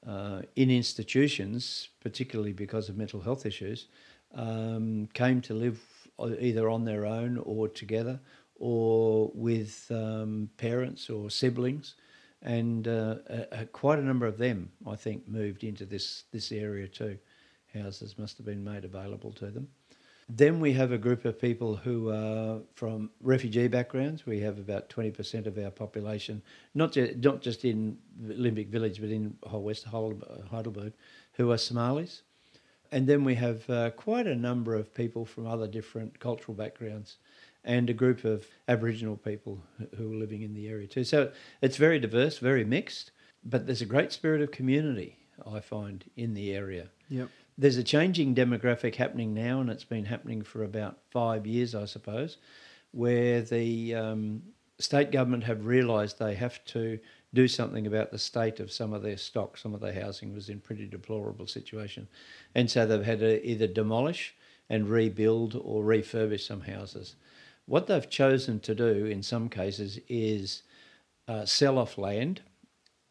uh, 0.06 0.42
in 0.54 0.70
institutions, 0.70 1.88
particularly 2.00 2.52
because 2.52 2.88
of 2.88 2.96
mental 2.96 3.20
health 3.20 3.44
issues, 3.44 3.88
um, 4.34 5.08
came 5.14 5.40
to 5.40 5.54
live 5.54 5.80
either 6.40 6.68
on 6.68 6.84
their 6.84 7.04
own 7.04 7.38
or 7.38 7.68
together 7.68 8.18
or 8.58 9.30
with 9.34 9.90
um, 9.90 10.48
parents 10.56 11.10
or 11.10 11.28
siblings. 11.28 11.94
And 12.42 12.86
uh, 12.86 13.16
a, 13.28 13.46
a, 13.52 13.66
quite 13.66 13.98
a 13.98 14.02
number 14.02 14.26
of 14.26 14.38
them, 14.38 14.70
I 14.86 14.96
think, 14.96 15.26
moved 15.26 15.64
into 15.64 15.84
this, 15.84 16.24
this 16.32 16.52
area 16.52 16.86
too. 16.86 17.18
Houses 17.74 18.18
must 18.18 18.36
have 18.36 18.46
been 18.46 18.64
made 18.64 18.84
available 18.84 19.32
to 19.32 19.46
them. 19.46 19.68
Then 20.28 20.58
we 20.58 20.72
have 20.72 20.90
a 20.90 20.98
group 20.98 21.24
of 21.24 21.40
people 21.40 21.76
who 21.76 22.10
are 22.10 22.58
from 22.74 23.10
refugee 23.20 23.68
backgrounds. 23.68 24.26
We 24.26 24.40
have 24.40 24.58
about 24.58 24.88
20% 24.88 25.46
of 25.46 25.56
our 25.56 25.70
population, 25.70 26.42
not, 26.74 26.92
ju- 26.92 27.16
not 27.22 27.42
just 27.42 27.64
in 27.64 27.96
Olympic 28.28 28.68
Village, 28.68 29.00
but 29.00 29.10
in 29.10 29.36
whole 29.44 29.62
West 29.62 29.84
Heidelberg, 29.84 30.92
who 31.34 31.52
are 31.52 31.58
Somalis. 31.58 32.22
And 32.90 33.06
then 33.06 33.22
we 33.24 33.36
have 33.36 33.68
uh, 33.70 33.90
quite 33.90 34.26
a 34.26 34.34
number 34.34 34.74
of 34.74 34.92
people 34.94 35.24
from 35.24 35.46
other 35.46 35.68
different 35.68 36.18
cultural 36.18 36.56
backgrounds 36.56 37.18
and 37.64 37.90
a 37.90 37.92
group 37.92 38.24
of 38.24 38.46
Aboriginal 38.68 39.16
people 39.16 39.60
who 39.96 40.12
are 40.12 40.16
living 40.16 40.42
in 40.42 40.54
the 40.54 40.68
area 40.68 40.86
too. 40.86 41.04
So 41.04 41.32
it's 41.60 41.76
very 41.76 41.98
diverse, 41.98 42.38
very 42.38 42.64
mixed, 42.64 43.10
but 43.44 43.66
there's 43.66 43.82
a 43.82 43.86
great 43.86 44.12
spirit 44.12 44.40
of 44.40 44.50
community, 44.50 45.18
I 45.44 45.60
find, 45.60 46.04
in 46.16 46.34
the 46.34 46.52
area. 46.52 46.88
Yep. 47.08 47.28
There's 47.58 47.78
a 47.78 47.84
changing 47.84 48.34
demographic 48.34 48.96
happening 48.96 49.32
now, 49.32 49.60
and 49.60 49.70
it's 49.70 49.84
been 49.84 50.04
happening 50.04 50.42
for 50.42 50.62
about 50.62 50.98
five 51.10 51.46
years, 51.46 51.74
I 51.74 51.86
suppose, 51.86 52.36
where 52.90 53.40
the 53.40 53.94
um, 53.94 54.42
state 54.78 55.10
government 55.10 55.44
have 55.44 55.64
realised 55.64 56.18
they 56.18 56.34
have 56.34 56.62
to 56.66 56.98
do 57.32 57.48
something 57.48 57.86
about 57.86 58.10
the 58.10 58.18
state 58.18 58.60
of 58.60 58.70
some 58.70 58.92
of 58.92 59.02
their 59.02 59.16
stock. 59.16 59.56
Some 59.56 59.74
of 59.74 59.80
their 59.80 59.94
housing 59.94 60.34
was 60.34 60.50
in 60.50 60.60
pretty 60.60 60.86
deplorable 60.86 61.46
situation, 61.46 62.08
and 62.54 62.70
so 62.70 62.86
they've 62.86 63.02
had 63.02 63.20
to 63.20 63.46
either 63.46 63.66
demolish 63.66 64.34
and 64.68 64.88
rebuild 64.88 65.54
or 65.54 65.82
refurbish 65.82 66.46
some 66.46 66.60
houses. 66.60 67.16
What 67.66 67.86
they've 67.86 68.08
chosen 68.08 68.60
to 68.60 68.74
do 68.74 69.06
in 69.06 69.22
some 69.22 69.48
cases 69.48 69.98
is 70.08 70.62
uh, 71.26 71.44
sell 71.46 71.78
off 71.78 71.98
land. 71.98 72.42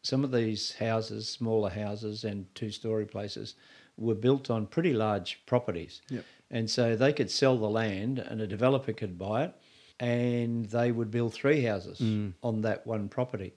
Some 0.02 0.22
of 0.22 0.32
these 0.32 0.76
houses, 0.76 1.28
smaller 1.28 1.70
houses 1.70 2.24
and 2.24 2.46
two 2.54 2.70
story 2.70 3.06
places, 3.06 3.54
were 3.96 4.14
built 4.14 4.50
on 4.50 4.66
pretty 4.66 4.92
large 4.92 5.40
properties. 5.46 6.02
Yep. 6.10 6.24
And 6.50 6.70
so 6.70 6.96
they 6.96 7.12
could 7.12 7.30
sell 7.30 7.56
the 7.56 7.68
land 7.68 8.18
and 8.18 8.40
a 8.40 8.46
developer 8.46 8.92
could 8.92 9.18
buy 9.18 9.44
it 9.44 9.54
and 9.98 10.66
they 10.66 10.92
would 10.92 11.10
build 11.10 11.32
three 11.32 11.62
houses 11.62 11.98
mm. 11.98 12.32
on 12.42 12.60
that 12.62 12.86
one 12.86 13.08
property. 13.08 13.54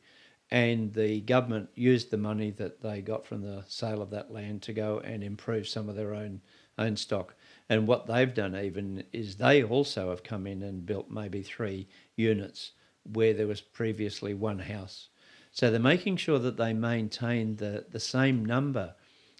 And 0.51 0.91
the 0.93 1.21
government 1.21 1.69
used 1.75 2.09
the 2.09 2.17
money 2.17 2.49
that 2.51 2.81
they 2.81 3.01
got 3.01 3.25
from 3.25 3.41
the 3.41 3.63
sale 3.67 4.01
of 4.01 4.09
that 4.11 4.31
land 4.31 4.63
to 4.63 4.73
go 4.73 4.99
and 4.99 5.23
improve 5.23 5.67
some 5.67 5.89
of 5.89 5.95
their 5.95 6.13
own 6.13 6.41
own 6.77 6.95
stock. 6.95 7.35
And 7.67 7.87
what 7.87 8.07
they've 8.07 8.33
done 8.33 8.55
even 8.55 9.03
is 9.11 9.35
they 9.35 9.61
also 9.61 10.09
have 10.09 10.23
come 10.23 10.47
in 10.47 10.63
and 10.63 10.85
built 10.85 11.11
maybe 11.11 11.43
three 11.43 11.87
units 12.15 12.71
where 13.03 13.33
there 13.33 13.47
was 13.47 13.61
previously 13.61 14.33
one 14.33 14.59
house. 14.59 15.09
So 15.51 15.69
they're 15.69 15.79
making 15.79 16.17
sure 16.17 16.39
that 16.39 16.57
they 16.57 16.73
maintain 16.73 17.57
the, 17.57 17.85
the 17.91 17.99
same 17.99 18.45
number 18.45 18.95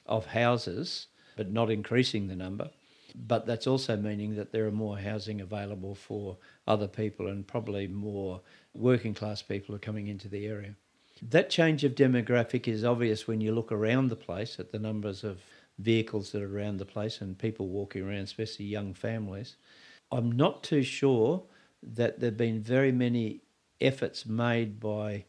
of 0.10 0.26
houses, 0.26 1.08
but 1.38 1.52
not 1.52 1.72
increasing 1.72 2.28
the 2.28 2.36
number. 2.36 2.70
But 3.16 3.46
that's 3.46 3.68
also 3.68 3.96
meaning 3.96 4.36
that 4.36 4.52
there 4.52 4.68
are 4.68 4.72
more 4.72 4.98
housing 4.98 5.40
available 5.42 5.96
for 5.96 6.38
other 6.68 6.88
people 6.88 7.28
and 7.28 7.48
probably 7.48 7.88
more 7.88 8.42
working 8.74 9.14
class 9.14 9.42
people 9.42 9.74
are 9.74 9.80
coming 9.80 10.08
into 10.08 10.28
the 10.28 10.46
area. 10.46 10.76
That 11.22 11.50
change 11.50 11.84
of 11.84 11.96
demographic 11.96 12.68
is 12.68 12.84
obvious 12.84 13.28
when 13.28 13.42
you 13.42 13.52
look 13.54 13.72
around 13.72 14.10
the 14.10 14.16
place 14.16 14.60
at 14.60 14.72
the 14.72 14.80
numbers 14.80 15.24
of 15.24 15.40
vehicles 15.80 16.32
that 16.32 16.42
are 16.42 16.58
around 16.58 16.78
the 16.78 16.86
place 16.86 17.22
and 17.22 17.38
people 17.38 17.68
walking 17.68 18.04
around, 18.04 18.20
especially 18.20 18.66
young 18.66 18.94
families. 18.94 19.56
I'm 20.12 20.32
not 20.32 20.64
too 20.64 20.84
sure 20.84 21.44
that 21.82 22.20
there 22.20 22.30
have 22.30 22.38
been 22.38 22.62
very 22.62 22.92
many 22.92 23.42
efforts 23.82 24.26
made 24.26 24.80
by 24.80 25.26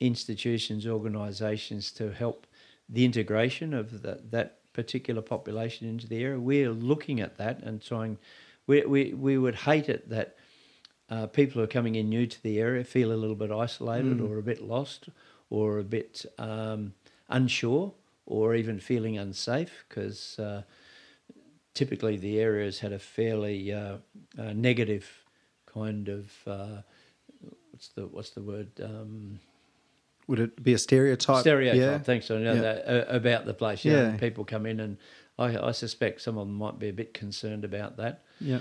institutions, 0.00 0.86
organisations 0.86 1.90
to 1.92 2.12
help 2.12 2.46
the 2.88 3.04
integration 3.04 3.74
of 3.74 4.02
the, 4.02 4.20
that 4.30 4.58
particular 4.72 5.22
population 5.22 5.88
into 5.88 6.06
the 6.06 6.22
area. 6.22 6.40
We're 6.40 6.70
looking 6.70 7.20
at 7.20 7.36
that 7.38 7.62
and 7.62 7.82
trying. 7.82 8.18
We, 8.66 8.82
we, 8.84 9.12
we 9.14 9.38
would 9.38 9.54
hate 9.54 9.88
it 9.88 10.08
that 10.10 10.36
uh, 11.10 11.26
people 11.26 11.54
who 11.54 11.64
are 11.64 11.66
coming 11.66 11.94
in 11.94 12.08
new 12.08 12.26
to 12.26 12.42
the 12.42 12.58
area 12.60 12.84
feel 12.84 13.12
a 13.12 13.16
little 13.16 13.36
bit 13.36 13.50
isolated 13.50 14.18
Mm. 14.18 14.28
or 14.30 14.38
a 14.38 14.42
bit 14.42 14.62
lost 14.62 15.08
or 15.50 15.78
a 15.78 15.84
bit 15.84 16.26
um, 16.38 16.92
unsure 17.28 17.92
or 18.26 18.54
even 18.54 18.78
feeling 18.78 19.16
unsafe 19.16 19.84
because 19.88 20.38
uh, 20.38 20.62
typically 21.74 22.16
the 22.16 22.38
area 22.38 22.66
has 22.66 22.80
had 22.80 22.92
a 22.92 22.98
fairly 22.98 23.72
uh, 23.72 23.96
uh, 24.38 24.52
negative 24.52 25.24
kind 25.66 26.08
of 26.08 26.30
uh, 26.46 26.82
what's 27.70 27.88
the 27.88 28.06
what's 28.06 28.30
the 28.30 28.42
word 28.42 28.68
um, 28.82 29.40
Would 30.28 30.38
it 30.40 30.62
be 30.62 30.74
a 30.74 30.78
stereotype? 30.78 31.40
stereotype. 31.40 31.80
Yeah. 31.80 31.98
Thanks, 31.98 32.26
so 32.26 32.38
Yeah. 32.38 32.54
that, 32.54 32.88
uh, 32.88 33.04
about 33.16 33.44
the 33.46 33.54
place. 33.54 33.84
Yeah, 33.84 34.12
Yeah. 34.12 34.16
people 34.18 34.44
come 34.44 34.66
in, 34.66 34.78
and 34.78 34.96
I, 35.38 35.56
I 35.58 35.72
suspect 35.72 36.20
some 36.20 36.38
of 36.38 36.46
them 36.46 36.56
might 36.56 36.78
be 36.78 36.88
a 36.88 36.92
bit 36.92 37.12
concerned 37.14 37.64
about 37.64 37.96
that. 37.96 38.22
Yeah. 38.40 38.60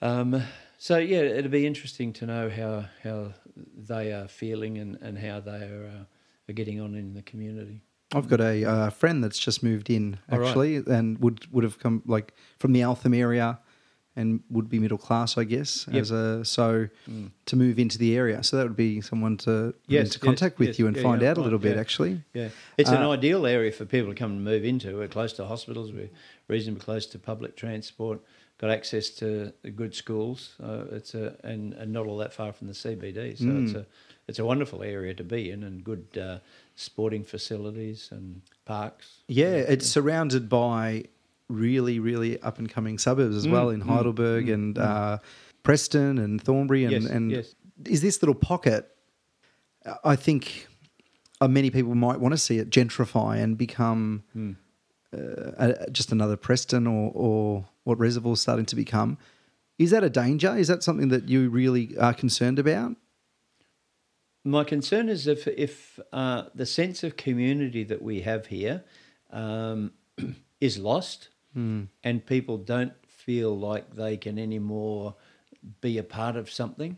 Um, 0.00 0.42
so 0.78 0.98
yeah, 0.98 1.20
it'll 1.20 1.50
be 1.50 1.66
interesting 1.66 2.12
to 2.14 2.26
know 2.26 2.50
how 2.50 2.86
how 3.04 3.34
they 3.76 4.12
are 4.12 4.26
feeling 4.28 4.78
and, 4.78 4.96
and 5.00 5.16
how 5.18 5.38
they 5.40 5.52
are, 5.64 5.86
uh, 5.86 6.04
are 6.50 6.52
getting 6.52 6.80
on 6.80 6.94
in 6.96 7.14
the 7.14 7.22
community. 7.22 7.82
I've 8.14 8.28
got 8.28 8.40
a 8.40 8.64
uh, 8.64 8.90
friend 8.90 9.22
that's 9.22 9.38
just 9.38 9.62
moved 9.62 9.88
in 9.88 10.18
All 10.30 10.38
right. 10.40 10.48
actually, 10.48 10.76
and 10.76 11.18
would 11.20 11.46
would 11.52 11.64
have 11.64 11.78
come 11.78 12.02
like 12.06 12.34
from 12.58 12.72
the 12.72 12.82
Eltham 12.82 13.14
area, 13.14 13.60
and 14.14 14.40
would 14.50 14.68
be 14.68 14.78
middle 14.78 14.98
class, 14.98 15.38
I 15.38 15.44
guess. 15.44 15.86
Yep. 15.90 16.00
As 16.02 16.10
a 16.10 16.44
so 16.44 16.88
Mm. 17.10 17.30
to 17.46 17.56
move 17.56 17.78
into 17.78 17.98
the 17.98 18.14
area, 18.16 18.42
so 18.42 18.56
that 18.58 18.64
would 18.64 18.76
be 18.76 19.00
someone 19.00 19.36
to 19.38 19.74
Yes, 19.88 20.06
into 20.06 20.18
yes, 20.18 20.22
contact 20.22 20.58
with 20.58 20.68
yes. 20.68 20.78
you 20.78 20.86
and 20.86 20.96
Yeah, 20.96 21.02
find 21.02 21.22
yeah, 21.22 21.30
out 21.30 21.36
a 21.38 21.40
right, 21.40 21.44
little 21.44 21.58
bit. 21.58 21.74
yeah. 21.76 21.80
Actually, 21.80 22.22
Yeah, 22.34 22.48
it's 22.76 22.90
an 22.90 23.02
Uh, 23.02 23.10
ideal 23.10 23.46
area 23.46 23.72
for 23.72 23.84
people 23.86 24.10
to 24.10 24.18
come 24.18 24.32
and 24.32 24.44
move 24.44 24.64
into. 24.64 24.96
We're 24.96 25.08
close 25.08 25.32
to 25.34 25.44
hospitals. 25.46 25.92
We're 25.92 26.10
reasonably 26.48 26.82
close 26.82 27.06
to 27.06 27.18
public 27.18 27.56
transport. 27.56 28.20
Got 28.58 28.70
access 28.70 29.08
to 29.20 29.52
good 29.74 29.94
schools. 29.94 30.54
Uh, 30.62 30.84
it's 30.92 31.14
a 31.14 31.34
and, 31.42 31.72
and 31.74 31.92
not 31.92 32.06
all 32.06 32.18
that 32.18 32.32
far 32.32 32.52
from 32.52 32.68
the 32.68 32.74
CBD. 32.74 33.34
So 33.36 33.44
it's 33.62 33.72
Mm. 33.72 33.76
a 33.76 33.86
it's 34.28 34.38
a 34.38 34.44
wonderful 34.44 34.82
area 34.84 35.14
to 35.14 35.24
be 35.24 35.50
in 35.50 35.64
and 35.64 35.82
good 35.82 36.06
uh, 36.16 36.38
sporting 36.76 37.24
facilities 37.24 38.08
and 38.12 38.42
parks. 38.64 39.22
yeah, 39.26 39.56
it's 39.56 39.86
surrounded 39.88 40.48
by 40.48 41.04
really 41.52 41.98
really 41.98 42.40
up 42.42 42.58
and 42.58 42.68
coming 42.70 42.98
suburbs 42.98 43.36
as 43.36 43.46
Mm, 43.46 43.52
well 43.52 43.70
in 43.70 43.80
mm, 43.82 43.86
Heidelberg 43.86 44.46
mm, 44.46 44.54
and 44.54 44.74
mm. 44.76 44.82
Uh, 44.82 45.18
Preston 45.62 46.18
and 46.18 46.42
Thornbury 46.42 46.84
and 46.84 46.92
Yes, 46.92 47.04
and 47.06 47.30
yes. 47.30 47.54
is 47.86 48.00
this 48.00 48.22
little 48.22 48.34
pocket? 48.34 48.88
I 50.04 50.16
think 50.16 50.68
uh, 51.40 51.48
many 51.48 51.70
people 51.70 51.94
might 51.94 52.20
want 52.20 52.32
to 52.32 52.38
see 52.38 52.58
it 52.58 52.70
gentrify 52.70 53.42
and 53.42 53.56
become. 53.58 54.22
Mm. 54.36 54.56
uh, 55.14 55.50
uh, 55.58 55.86
just 55.90 56.10
another 56.10 56.36
Preston 56.36 56.86
or, 56.86 57.12
or 57.14 57.64
what 57.84 57.98
Reservoir's 57.98 58.40
starting 58.40 58.64
to 58.66 58.76
become. 58.76 59.18
Is 59.78 59.90
that 59.90 60.02
a 60.04 60.10
danger? 60.10 60.56
Is 60.56 60.68
that 60.68 60.82
something 60.82 61.08
that 61.08 61.28
you 61.28 61.50
really 61.50 61.96
are 61.98 62.14
concerned 62.14 62.58
about? 62.58 62.96
My 64.44 64.64
concern 64.64 65.08
is 65.08 65.26
if 65.26 65.46
if 65.46 66.00
uh, 66.12 66.44
the 66.54 66.66
sense 66.66 67.04
of 67.04 67.16
community 67.16 67.84
that 67.84 68.02
we 68.02 68.22
have 68.22 68.46
here 68.46 68.84
um, 69.30 69.92
is 70.60 70.78
lost, 70.78 71.28
and 71.54 72.26
people 72.26 72.58
don't 72.58 72.92
feel 73.06 73.56
like 73.56 73.94
they 73.94 74.16
can 74.16 74.38
anymore 74.38 75.14
be 75.80 75.98
a 75.98 76.02
part 76.02 76.36
of 76.36 76.50
something, 76.50 76.96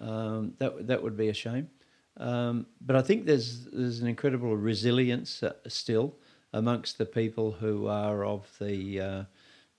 um, 0.00 0.54
that 0.58 0.86
that 0.86 1.02
would 1.02 1.16
be 1.16 1.28
a 1.28 1.34
shame. 1.34 1.68
Um, 2.16 2.66
but 2.80 2.96
I 2.96 3.02
think 3.02 3.26
there's 3.26 3.66
there's 3.66 4.00
an 4.00 4.08
incredible 4.08 4.56
resilience 4.56 5.42
uh, 5.42 5.54
still 5.68 6.16
amongst 6.52 6.98
the 6.98 7.06
people 7.06 7.52
who 7.52 7.86
are 7.86 8.24
of 8.24 8.46
the 8.60 9.00
uh, 9.00 9.24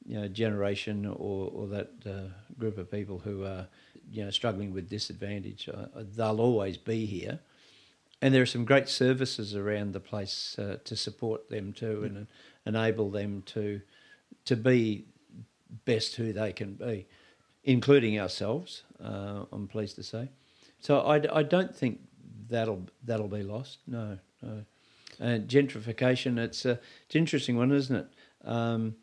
you 0.06 0.20
know 0.20 0.28
generation 0.28 1.06
or 1.06 1.50
or 1.54 1.68
that 1.68 1.92
uh, 2.06 2.30
group 2.58 2.78
of 2.78 2.92
people 2.92 3.20
who 3.20 3.46
are 3.46 3.68
you 4.10 4.24
know 4.24 4.32
struggling 4.32 4.74
with 4.74 4.90
disadvantage. 4.90 5.70
Uh, 5.70 5.88
they'll 6.16 6.42
always 6.42 6.78
be 6.78 7.06
here. 7.06 7.40
And 8.22 8.34
there 8.34 8.42
are 8.42 8.46
some 8.46 8.66
great 8.66 8.90
services 8.90 9.56
around 9.56 9.94
the 9.94 10.02
place 10.02 10.60
uh, 10.60 10.80
to 10.84 10.96
support 10.98 11.50
them 11.50 11.72
too, 11.72 12.04
and 12.04 12.28
enable 12.66 13.10
them 13.10 13.44
to 13.48 13.80
to 14.50 14.56
be 14.56 15.06
best 15.86 16.16
who 16.16 16.34
they 16.34 16.52
can 16.52 16.74
be, 16.74 17.06
including 17.64 18.20
ourselves. 18.20 18.82
Uh, 19.00 19.46
I'm 19.52 19.68
pleased 19.68 19.96
to 19.98 20.04
say. 20.04 20.28
So 20.80 21.02
I, 21.02 21.22
I 21.32 21.44
don't 21.44 21.76
think 21.76 22.00
that'll 22.50 22.88
that'll 23.06 23.28
be 23.28 23.44
lost. 23.44 23.78
No, 23.86 24.18
no. 24.42 24.66
And 25.20 25.48
gentrification, 25.48 26.40
it's 26.40 26.66
a, 26.66 26.80
it's 27.06 27.14
an 27.14 27.20
interesting 27.20 27.58
one, 27.58 27.72
isn't 27.72 27.96
it? 27.96 28.08
Um, 28.44 28.96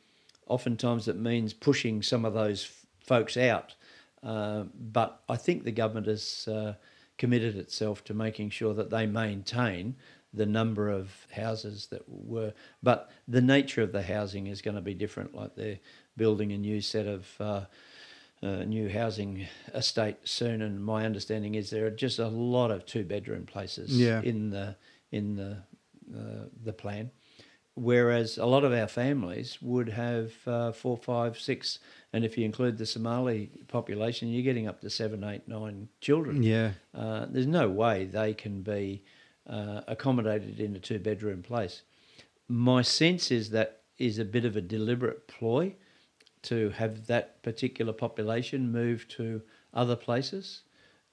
oftentimes 0.49 1.07
it 1.07 1.17
means 1.17 1.53
pushing 1.53 2.03
some 2.03 2.25
of 2.25 2.35
those 2.35 2.65
f- 2.65 2.87
folks 3.07 3.37
out, 3.37 3.77
uh, 4.25 4.65
but 4.75 5.21
I 5.29 5.37
think 5.37 5.63
the 5.63 5.71
government 5.71 6.09
has 6.09 6.49
uh, 6.49 6.75
committed 7.19 7.57
itself 7.57 8.03
to 8.05 8.15
making 8.15 8.51
sure 8.51 8.75
that 8.75 8.91
they 8.91 9.07
maintain 9.07 9.95
the 10.37 10.47
number 10.47 10.89
of 10.91 11.11
houses 11.35 11.87
that 11.91 12.03
were, 12.09 12.53
but 12.83 13.11
the 13.27 13.41
nature 13.41 13.83
of 13.83 13.93
the 13.93 14.03
housing 14.03 14.47
is 14.47 14.63
going 14.63 14.77
to 14.77 14.81
be 14.83 14.95
different. 14.95 15.35
Like 15.35 15.55
they're 15.57 15.79
building 16.17 16.53
a 16.53 16.59
new 16.59 16.81
set 16.81 17.07
of 17.07 17.27
uh, 17.41 17.65
uh, 18.43 18.65
new 18.65 18.89
housing 18.89 19.47
estate 19.75 20.17
soon, 20.25 20.63
and 20.63 20.85
my 20.85 21.05
understanding 21.07 21.55
is 21.55 21.71
there 21.71 21.87
are 21.87 21.91
just 21.91 22.19
a 22.19 22.29
lot 22.29 22.71
of 22.71 22.85
two 22.87 23.05
bedroom 23.05 23.47
places 23.47 23.99
Yeah. 23.99 24.21
in 24.23 24.51
the 24.51 24.77
in 25.11 25.37
the 25.37 25.57
uh, 26.17 26.47
the 26.65 26.73
plan. 26.73 27.11
Whereas 27.75 28.39
a 28.39 28.47
lot 28.47 28.65
of 28.65 28.73
our 28.73 28.87
families 28.89 29.59
would 29.61 29.91
have 29.91 30.33
uh, 30.47 30.73
four, 30.73 30.97
five, 30.97 31.39
six, 31.39 31.79
and 32.11 32.25
if 32.25 32.39
you 32.39 32.45
include 32.47 32.79
the 32.79 32.87
Somali 32.87 33.51
population, 33.69 34.29
you're 34.31 34.43
getting 34.43 34.67
up 34.67 34.81
to 34.81 34.89
seven, 34.89 35.23
eight, 35.23 35.47
nine 35.47 35.89
children. 36.01 36.43
Yeah. 36.43 36.71
Uh, 36.95 37.27
there's 37.29 37.47
no 37.47 37.69
way 37.69 38.07
they 38.07 38.33
can 38.33 38.63
be 38.63 39.03
uh, 39.49 39.83
accommodated 39.87 40.61
in 40.61 40.75
a 40.77 40.79
two 40.79 40.99
bedroom 40.99 41.43
place. 41.43 41.83
My 42.49 42.83
sense 42.83 43.31
is 43.31 43.51
that 43.51 43.81
is 43.99 44.19
a 44.19 44.25
bit 44.25 44.45
of 44.45 44.57
a 44.57 44.61
deliberate 44.61 45.27
ploy 45.29 45.75
to 46.43 46.71
have 46.71 47.07
that 47.07 47.43
particular 47.43 47.93
population 47.93 48.71
move 48.71 49.09
to 49.09 49.43
other 49.75 49.97
places. 49.97 50.63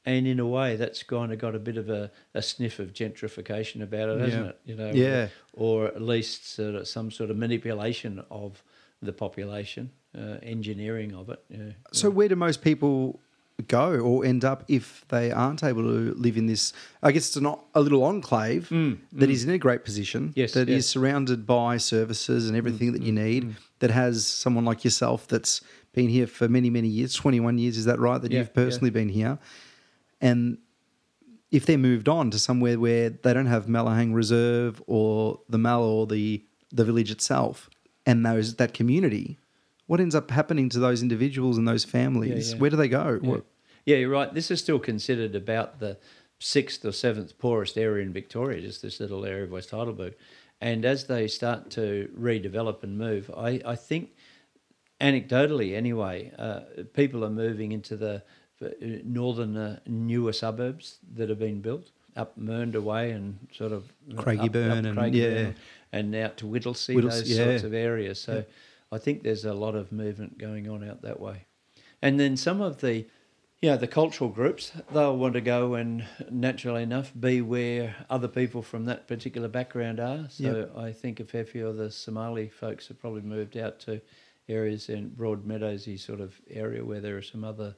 And 0.05 0.27
in 0.27 0.39
a 0.39 0.45
way, 0.45 0.75
that's 0.75 1.01
kind 1.01 1.31
of 1.31 1.39
got 1.39 1.55
a 1.55 1.59
bit 1.59 1.77
of 1.77 1.89
a, 1.89 2.11
a 2.33 2.41
sniff 2.41 2.77
of 2.79 2.91
gentrification 2.93 3.81
about 3.81 4.09
it, 4.09 4.19
hasn't 4.19 4.43
Yeah. 4.45 4.49
it? 4.49 4.59
You 4.65 4.75
know, 4.75 4.91
Yeah. 4.91 5.27
or 5.53 5.87
at 5.87 6.01
least 6.01 6.49
sort 6.53 6.75
of 6.75 6.87
some 6.87 7.09
sort 7.09 7.29
of 7.31 7.37
manipulation 7.37 8.21
of 8.29 8.61
the 9.01 9.13
population, 9.13 9.91
uh, 10.17 10.37
engineering 10.43 11.13
of 11.15 11.29
it. 11.29 11.43
Yeah. 11.49 11.71
So 11.93 12.09
where 12.09 12.27
do 12.27 12.35
most 12.35 12.61
people 12.61 13.21
go 13.67 13.99
or 13.99 14.25
end 14.25 14.43
up 14.45 14.63
if 14.67 15.05
they 15.09 15.31
aren't 15.31 15.63
able 15.63 15.83
to 15.83 16.13
live 16.15 16.37
in 16.37 16.45
this? 16.47 16.73
I 17.01 17.11
guess 17.11 17.27
it's 17.27 17.41
not 17.41 17.65
a 17.73 17.81
little 17.81 18.03
enclave 18.03 18.69
Mm, 18.69 18.97
that 19.13 19.29
is 19.29 19.43
in 19.43 19.49
a 19.51 19.57
great 19.57 19.83
position. 19.83 20.33
Yes, 20.35 20.53
that 20.53 20.69
is 20.69 20.75
yes. 20.75 20.85
Mm, 20.85 20.89
surrounded 20.89 21.45
by 21.47 21.77
services 21.77 22.47
and 22.47 22.55
everything 22.57 22.91
that 22.93 23.01
you 23.01 23.11
need. 23.11 23.55
That 23.79 23.91
has 23.91 24.25
someone 24.25 24.63
like 24.65 24.83
yourself 24.83 25.27
that's 25.27 25.61
been 25.93 26.09
here 26.09 26.27
for 26.27 26.47
many 26.47 26.69
many 26.69 26.87
years, 26.87 27.13
twenty 27.13 27.39
one 27.39 27.57
years. 27.57 27.77
Is 27.77 27.85
that 27.85 27.99
right? 27.99 28.21
That 28.21 28.31
Yeah, 28.31 28.39
you've 28.39 28.53
personally 28.53 28.89
been 28.91 29.09
here, 29.09 29.39
and 30.21 30.57
if 31.51 31.65
they're 31.65 31.77
moved 31.77 32.09
on 32.09 32.31
to 32.31 32.39
somewhere 32.39 32.79
where 32.79 33.09
they 33.09 33.33
don't 33.33 33.45
have 33.45 33.67
Malahang 33.67 34.13
Reserve 34.13 34.81
or 34.87 35.39
the 35.49 35.57
Mal 35.57 35.83
or 35.83 36.07
the 36.07 36.43
the 36.71 36.83
village 36.85 37.11
itself 37.11 37.69
and 38.05 38.25
those 38.25 38.55
that 38.55 38.73
community, 38.73 39.37
what 39.85 39.99
ends 39.99 40.15
up 40.15 40.31
happening 40.31 40.69
to 40.69 40.79
those 40.79 41.01
individuals 41.03 41.57
and 41.57 41.67
those 41.67 41.83
families? 41.85 42.53
yeah. 42.53 42.59
Where 42.59 42.69
do 42.71 42.77
they 42.77 42.87
go? 42.87 43.19
Yeah. 43.21 43.29
What- 43.29 43.45
yeah, 43.85 43.97
you're 43.97 44.09
right. 44.09 44.33
This 44.33 44.51
is 44.51 44.59
still 44.59 44.79
considered 44.79 45.35
about 45.35 45.79
the 45.79 45.97
sixth 46.39 46.83
or 46.85 46.91
seventh 46.91 47.37
poorest 47.37 47.77
area 47.77 48.05
in 48.05 48.13
Victoria, 48.13 48.61
just 48.61 48.81
this 48.81 48.99
little 48.99 49.25
area 49.25 49.43
of 49.43 49.51
West 49.51 49.71
Heidelberg. 49.71 50.15
And 50.61 50.85
as 50.85 51.07
they 51.07 51.27
start 51.27 51.69
to 51.71 52.09
redevelop 52.17 52.83
and 52.83 52.97
move, 52.97 53.29
I, 53.35 53.61
I 53.65 53.75
think, 53.75 54.11
anecdotally 55.01 55.75
anyway, 55.75 56.31
uh, 56.37 56.61
people 56.93 57.25
are 57.25 57.29
moving 57.29 57.71
into 57.71 57.97
the 57.97 58.23
uh, 58.61 58.69
northern 59.03 59.57
uh, 59.57 59.79
newer 59.87 60.31
suburbs 60.31 60.99
that 61.15 61.29
have 61.29 61.39
been 61.39 61.61
built 61.61 61.91
up 62.15 62.39
Mernda 62.39 62.81
Way 62.81 63.11
and 63.11 63.39
sort 63.51 63.71
of 63.71 63.91
Craigieburn 64.11 64.85
and- 64.85 65.15
yeah. 65.15 65.51
and 65.91 66.15
out 66.15 66.37
to 66.37 66.45
Whittlesea, 66.45 66.95
Whittles- 66.95 67.19
those 67.21 67.29
yeah. 67.31 67.43
sorts 67.43 67.63
of 67.63 67.73
areas. 67.73 68.19
So 68.21 68.45
I 68.91 68.97
think 68.99 69.23
there's 69.23 69.45
a 69.45 69.53
lot 69.53 69.75
of 69.75 69.91
movement 69.91 70.37
going 70.37 70.69
on 70.69 70.87
out 70.87 71.01
that 71.01 71.19
way. 71.19 71.45
And 72.01 72.19
then 72.19 72.37
some 72.37 72.61
of 72.61 72.81
the, 72.81 73.05
Yeah, 73.63 73.77
the 73.77 73.87
cultural 73.87 74.29
groups, 74.29 74.73
they'll 74.91 75.15
want 75.15 75.35
to 75.35 75.41
go 75.41 75.75
and 75.75 76.05
naturally 76.29 76.83
enough 76.83 77.13
be 77.17 77.39
where 77.39 77.95
other 78.09 78.27
people 78.27 78.61
from 78.61 78.83
that 78.85 79.07
particular 79.07 79.47
background 79.47 80.01
are. 80.01 80.25
So 80.27 80.69
I 80.75 80.91
think 80.91 81.21
a 81.21 81.23
fair 81.23 81.45
few 81.45 81.69
of 81.69 81.77
the 81.77 81.89
Somali 81.89 82.49
folks 82.49 82.89
have 82.89 82.99
probably 82.99 83.21
moved 83.21 83.55
out 83.55 83.79
to 83.81 84.01
areas 84.49 84.89
in 84.89 85.11
Broad 85.11 85.45
Meadowsy 85.45 85.97
sort 85.97 86.19
of 86.19 86.35
area 86.49 86.83
where 86.83 86.99
there 86.99 87.15
are 87.15 87.21
some 87.21 87.45
other 87.45 87.73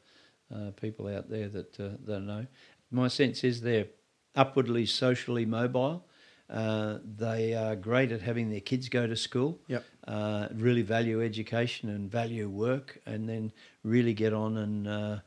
uh, 0.52 0.72
people 0.72 1.08
out 1.08 1.30
there 1.30 1.50
that 1.50 1.80
uh, 1.80 1.90
that 2.04 2.22
know. 2.22 2.48
My 2.90 3.08
sense 3.08 3.44
is 3.44 3.62
they're 3.62 3.86
upwardly 4.36 4.88
socially 4.88 5.46
mobile. 5.46 6.08
Uh, 6.50 6.98
they 7.16 7.54
are 7.54 7.76
great 7.76 8.12
at 8.12 8.24
having 8.24 8.50
their 8.50 8.60
kids 8.60 8.90
go 8.90 9.06
to 9.06 9.16
school. 9.16 9.60
Yep. 9.68 9.84
Uh, 10.08 10.48
really 10.56 10.82
value 10.82 11.24
education 11.24 11.90
and 11.90 12.10
value 12.10 12.50
work, 12.50 13.00
and 13.06 13.30
then 13.30 13.52
really 13.84 14.16
get 14.16 14.34
on 14.34 14.58
and 14.58 14.88
uh, 14.88 15.20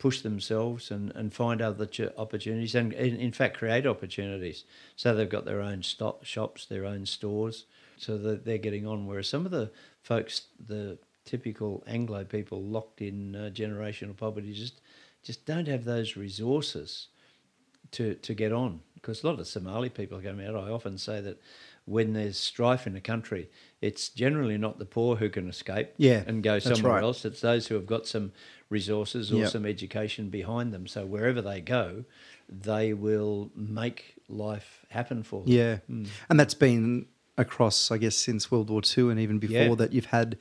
push 0.00 0.22
themselves 0.22 0.90
and, 0.90 1.12
and 1.14 1.32
find 1.32 1.62
other 1.62 1.86
ch- 1.86 2.00
opportunities, 2.16 2.74
and 2.74 2.92
in, 2.94 3.16
in 3.16 3.30
fact 3.30 3.58
create 3.58 3.86
opportunities. 3.86 4.64
So 4.96 5.14
they've 5.14 5.28
got 5.28 5.44
their 5.44 5.60
own 5.60 5.82
stop 5.84 6.24
shops, 6.24 6.66
their 6.66 6.86
own 6.86 7.06
stores, 7.06 7.66
so 7.96 8.18
that 8.18 8.44
they're 8.44 8.58
getting 8.58 8.86
on. 8.86 9.06
Whereas 9.06 9.28
some 9.28 9.44
of 9.44 9.52
the 9.52 9.70
folks, 10.02 10.46
the 10.66 10.98
typical 11.24 11.84
Anglo 11.86 12.24
people 12.24 12.62
locked 12.62 13.02
in 13.02 13.36
uh, 13.36 13.50
generational 13.52 14.16
poverty, 14.16 14.52
just 14.52 14.80
just 15.22 15.44
don't 15.44 15.68
have 15.68 15.84
those 15.84 16.16
resources 16.16 17.08
to 17.92 18.14
to 18.14 18.34
get 18.34 18.52
on. 18.52 18.80
Because 18.94 19.22
a 19.22 19.26
lot 19.26 19.38
of 19.38 19.46
Somali 19.46 19.90
people 19.90 20.20
coming 20.20 20.46
out. 20.46 20.56
I 20.56 20.70
often 20.70 20.98
say 20.98 21.20
that 21.20 21.40
when 21.90 22.12
there's 22.12 22.38
strife 22.38 22.86
in 22.86 22.94
a 22.94 23.00
country, 23.00 23.50
it's 23.80 24.08
generally 24.10 24.56
not 24.56 24.78
the 24.78 24.84
poor 24.84 25.16
who 25.16 25.28
can 25.28 25.48
escape 25.48 25.88
Yeah, 25.96 26.22
and 26.26 26.40
go 26.42 26.60
somewhere 26.60 26.92
right. 26.94 27.02
else. 27.02 27.24
It's 27.24 27.40
those 27.40 27.66
who 27.66 27.74
have 27.74 27.86
got 27.86 28.06
some 28.06 28.30
resources 28.68 29.32
or 29.32 29.40
Yep. 29.40 29.50
some 29.50 29.66
education 29.66 30.30
behind 30.30 30.72
them. 30.72 30.86
So 30.86 31.04
wherever 31.04 31.42
they 31.42 31.60
go, 31.60 32.04
they 32.48 32.92
will 32.92 33.50
make 33.56 34.14
life 34.28 34.86
happen 34.90 35.24
for 35.24 35.42
them. 35.42 35.52
Yeah. 35.52 35.76
Hmm. 35.88 36.04
And 36.28 36.38
that's 36.38 36.54
been 36.54 37.06
across, 37.36 37.90
I 37.90 37.98
guess, 37.98 38.14
since 38.14 38.52
World 38.52 38.70
War 38.70 38.82
II 38.96 39.10
and 39.10 39.18
even 39.18 39.38
before 39.40 39.56
Yeah. 39.70 39.74
that, 39.74 39.92
you've 39.92 40.06
had 40.06 40.38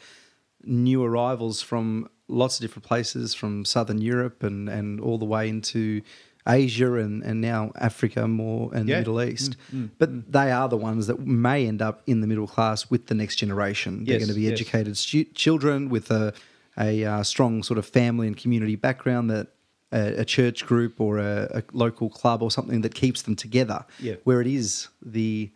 new 0.63 1.03
arrivals 1.03 1.61
from 1.63 2.09
lots 2.27 2.57
of 2.57 2.61
different 2.61 2.85
places, 2.85 3.33
from 3.33 3.65
Southern 3.65 4.01
Europe 4.01 4.43
and, 4.43 4.69
and 4.69 4.99
all 5.01 5.17
the 5.17 5.25
way 5.25 5.49
into 5.49 6.01
Asia 6.49 6.95
and, 6.95 7.23
and 7.23 7.41
now 7.41 7.71
Africa 7.75 8.27
more 8.27 8.71
and 8.73 8.87
Yeah. 8.87 8.95
the 8.95 8.99
Middle 9.01 9.21
East. 9.21 9.55
Mm. 9.73 9.83
Mm. 9.83 9.89
but 9.97 10.11
mm. 10.11 10.23
they 10.27 10.51
are 10.51 10.67
the 10.67 10.77
ones 10.77 11.07
that 11.07 11.19
may 11.19 11.67
end 11.67 11.81
up 11.81 12.01
in 12.07 12.21
the 12.21 12.27
middle 12.27 12.47
class 12.47 12.89
with 12.89 13.07
the 13.07 13.15
next 13.15 13.35
generation. 13.35 14.05
They're 14.05 14.17
going 14.17 14.29
to 14.29 14.33
be 14.33 14.41
yes. 14.41 14.53
educated 14.53 14.97
stu- 14.97 15.25
children 15.33 15.89
with 15.89 16.09
a, 16.11 16.33
a 16.77 17.05
uh, 17.05 17.23
strong 17.23 17.63
sort 17.63 17.77
of 17.77 17.85
family 17.85 18.27
and 18.27 18.35
community 18.35 18.75
background 18.75 19.29
that 19.29 19.47
a, 19.91 20.21
a 20.21 20.25
church 20.25 20.65
group 20.65 20.99
or 20.99 21.19
a, 21.19 21.47
a 21.55 21.63
local 21.73 22.09
club 22.09 22.41
or 22.41 22.51
something 22.51 22.81
that 22.81 22.95
keeps 22.95 23.21
them 23.23 23.35
together. 23.35 23.85
Yeah. 23.99 24.15
Where 24.23 24.41
it 24.41 24.47
is 24.47 24.87
the 25.01 25.51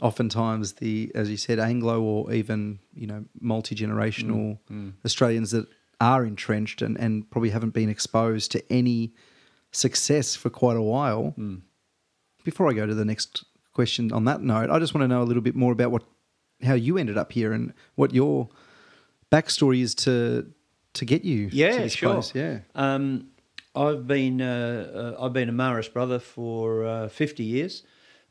oftentimes 0.00 0.74
the 0.74 1.10
as 1.14 1.28
you 1.28 1.36
said 1.36 1.58
Anglo 1.58 2.00
or 2.00 2.32
even 2.32 2.78
you 2.94 3.06
know 3.06 3.24
multi 3.40 3.74
generational 3.74 4.58
Australians 5.04 5.50
that 5.50 5.66
are 6.00 6.24
entrenched 6.24 6.82
and, 6.82 6.96
and 6.98 7.28
probably 7.30 7.50
haven't 7.50 7.74
been 7.74 7.88
exposed 7.88 8.52
to 8.52 8.72
any 8.72 9.12
success 9.72 10.34
for 10.34 10.50
quite 10.50 10.76
a 10.76 10.82
while. 10.82 11.34
Before 12.44 12.68
I 12.70 12.72
go 12.72 12.86
to 12.86 12.94
the 12.94 13.04
next 13.04 13.44
question 13.72 14.12
on 14.12 14.24
that 14.24 14.40
note, 14.42 14.70
I 14.70 14.78
just 14.78 14.94
want 14.94 15.02
to 15.04 15.08
know 15.08 15.22
a 15.22 15.24
little 15.24 15.42
bit 15.42 15.54
more 15.54 15.72
about 15.72 15.90
what 15.90 16.04
how 16.62 16.74
you 16.74 16.98
ended 16.98 17.16
up 17.16 17.30
here 17.32 17.52
and 17.52 17.72
what 17.94 18.12
your 18.14 18.48
backstory 19.30 19.80
is 19.82 19.94
to 19.94 20.52
to 20.94 21.04
get 21.04 21.24
you 21.24 21.48
Yeah, 21.52 21.72
to 21.76 21.82
this 21.82 21.92
sure. 21.92 22.14
place. 22.14 22.34
Yeah. 22.34 22.60
Um, 22.74 23.28
I've 23.74 24.06
been 24.06 24.40
uh, 24.40 25.14
uh, 25.18 25.24
I've 25.24 25.32
been 25.32 25.48
a 25.48 25.52
Marist 25.52 25.92
brother 25.92 26.18
for 26.18 26.84
uh, 26.86 27.08
fifty 27.08 27.44
years. 27.44 27.84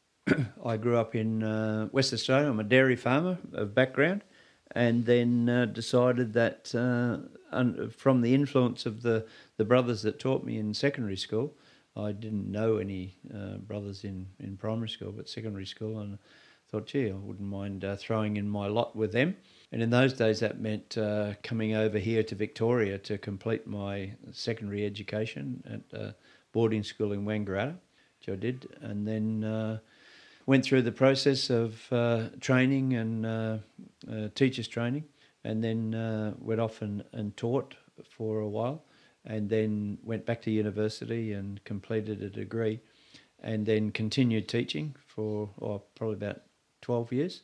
I 0.65 0.75
grew 0.77 0.97
up 0.97 1.15
in 1.15 1.43
uh, 1.43 1.87
West 1.91 2.11
Australia. 2.13 2.49
I'm 2.49 2.59
a 2.59 2.63
dairy 2.63 2.95
farmer 2.97 3.37
of 3.53 3.73
background, 3.73 4.23
and 4.71 5.05
then 5.05 5.47
uh, 5.47 5.65
decided 5.65 6.33
that 6.33 6.73
uh, 6.75 7.19
un- 7.55 7.89
from 7.95 8.21
the 8.21 8.33
influence 8.33 8.85
of 8.85 9.03
the 9.03 9.25
the 9.57 9.65
brothers 9.65 10.01
that 10.03 10.19
taught 10.19 10.43
me 10.43 10.57
in 10.57 10.73
secondary 10.73 11.17
school, 11.17 11.53
I 11.95 12.11
didn't 12.11 12.51
know 12.51 12.77
any 12.77 13.17
uh, 13.33 13.57
brothers 13.57 14.03
in 14.03 14.27
in 14.39 14.57
primary 14.57 14.89
school, 14.89 15.11
but 15.11 15.27
secondary 15.27 15.65
school, 15.65 15.99
and 15.99 16.17
thought, 16.69 16.85
gee, 16.85 17.09
I 17.09 17.13
wouldn't 17.13 17.49
mind 17.49 17.85
uh, 17.85 17.95
throwing 17.95 18.37
in 18.37 18.49
my 18.49 18.67
lot 18.67 18.95
with 18.95 19.11
them. 19.11 19.35
And 19.71 19.81
in 19.81 19.89
those 19.89 20.13
days, 20.13 20.39
that 20.41 20.59
meant 20.59 20.97
uh, 20.97 21.33
coming 21.43 21.75
over 21.75 21.97
here 21.97 22.23
to 22.23 22.35
Victoria 22.35 22.97
to 22.99 23.17
complete 23.17 23.67
my 23.67 24.11
secondary 24.31 24.85
education 24.85 25.63
at 25.65 25.99
uh, 25.99 26.11
boarding 26.51 26.83
school 26.83 27.13
in 27.13 27.25
Wangaratta, 27.25 27.75
which 28.19 28.29
I 28.29 28.35
did, 28.35 28.67
and 28.81 29.07
then 29.07 29.43
uh, 29.43 29.79
went 30.45 30.65
through 30.65 30.83
the 30.83 30.91
process 30.91 31.49
of 31.49 31.81
uh, 31.91 32.29
training 32.39 32.93
and 32.93 33.25
uh, 33.25 33.57
teachers 34.35 34.67
training, 34.67 35.05
and 35.43 35.63
then 35.63 36.35
went 36.39 36.59
off 36.59 36.81
and, 36.81 37.03
and 37.13 37.35
taught 37.37 37.75
for 38.09 38.39
a 38.39 38.47
while, 38.47 38.83
and 39.27 39.49
then 39.49 39.99
went 40.03 40.25
back 40.25 40.41
to 40.43 40.51
university 40.51 41.33
and 41.33 41.63
completed 41.65 42.23
a 42.23 42.29
degree, 42.29 42.79
and 43.43 43.65
then 43.65 43.91
continued 43.91 44.47
teaching 44.47 44.95
for 45.05 45.49
oh, 45.61 45.83
probably 45.95 46.15
about 46.15 46.41
12 46.81 47.11
years. 47.13 47.41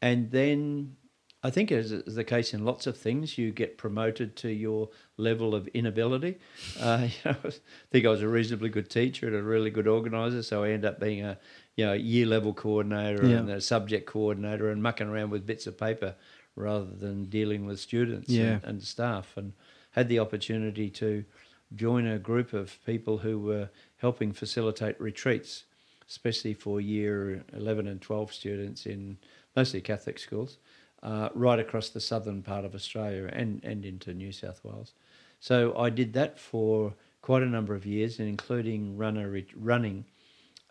And 0.00 0.30
then 0.30 0.96
I 1.42 1.50
think, 1.50 1.70
as 1.72 1.92
is 1.92 2.14
the 2.14 2.24
case 2.24 2.54
in 2.54 2.64
lots 2.64 2.86
of 2.86 2.96
things, 2.96 3.36
you 3.38 3.50
get 3.52 3.76
promoted 3.78 4.36
to 4.36 4.48
your 4.50 4.88
level 5.16 5.54
of 5.54 5.68
inability. 5.68 6.38
Uh, 6.80 7.08
you 7.08 7.30
know, 7.32 7.36
I 7.44 7.50
think 7.90 8.06
I 8.06 8.10
was 8.10 8.22
a 8.22 8.28
reasonably 8.28 8.68
good 8.68 8.88
teacher 8.90 9.26
and 9.26 9.36
a 9.36 9.42
really 9.42 9.70
good 9.70 9.86
organizer, 9.88 10.42
so 10.42 10.62
I 10.64 10.70
ended 10.70 10.86
up 10.90 11.00
being 11.00 11.22
a 11.24 11.38
you 11.76 11.84
know 11.86 11.92
year 11.92 12.26
level 12.26 12.52
coordinator 12.54 13.26
Yeah. 13.26 13.38
and 13.38 13.50
a 13.50 13.60
subject 13.60 14.06
coordinator 14.06 14.70
and 14.70 14.82
mucking 14.82 15.08
around 15.08 15.30
with 15.30 15.46
bits 15.46 15.66
of 15.66 15.76
paper 15.78 16.14
rather 16.54 16.86
than 16.86 17.26
dealing 17.26 17.66
with 17.66 17.78
students 17.80 18.28
Yeah. 18.30 18.44
and, 18.54 18.64
and 18.64 18.82
staff, 18.82 19.36
and 19.36 19.52
had 19.96 20.08
the 20.08 20.18
opportunity 20.18 20.90
to 20.90 21.24
join 21.74 22.06
a 22.06 22.18
group 22.18 22.52
of 22.52 22.78
people 22.84 23.18
who 23.18 23.38
were 23.38 23.70
helping 23.96 24.32
facilitate 24.32 25.00
retreats, 25.00 25.64
especially 26.08 26.54
for 26.54 26.80
year 26.80 27.42
11 27.54 27.88
and 27.88 28.00
12 28.00 28.32
students 28.32 28.86
in 28.86 29.16
mostly 29.56 29.80
Catholic 29.80 30.18
schools, 30.18 30.58
uh, 31.02 31.30
right 31.34 31.58
across 31.58 31.88
the 31.88 32.00
southern 32.00 32.42
part 32.42 32.64
of 32.64 32.74
Australia 32.74 33.28
and, 33.32 33.64
and 33.64 33.84
into 33.84 34.12
New 34.12 34.32
South 34.32 34.62
Wales. 34.62 34.92
So 35.40 35.76
I 35.76 35.90
did 35.90 36.12
that 36.12 36.38
for 36.38 36.94
quite 37.22 37.42
a 37.42 37.46
number 37.46 37.74
of 37.74 37.86
years, 37.86 38.20
including 38.20 38.96
run 38.96 39.16
a 39.16 39.28
re- 39.28 39.46
running 39.56 40.04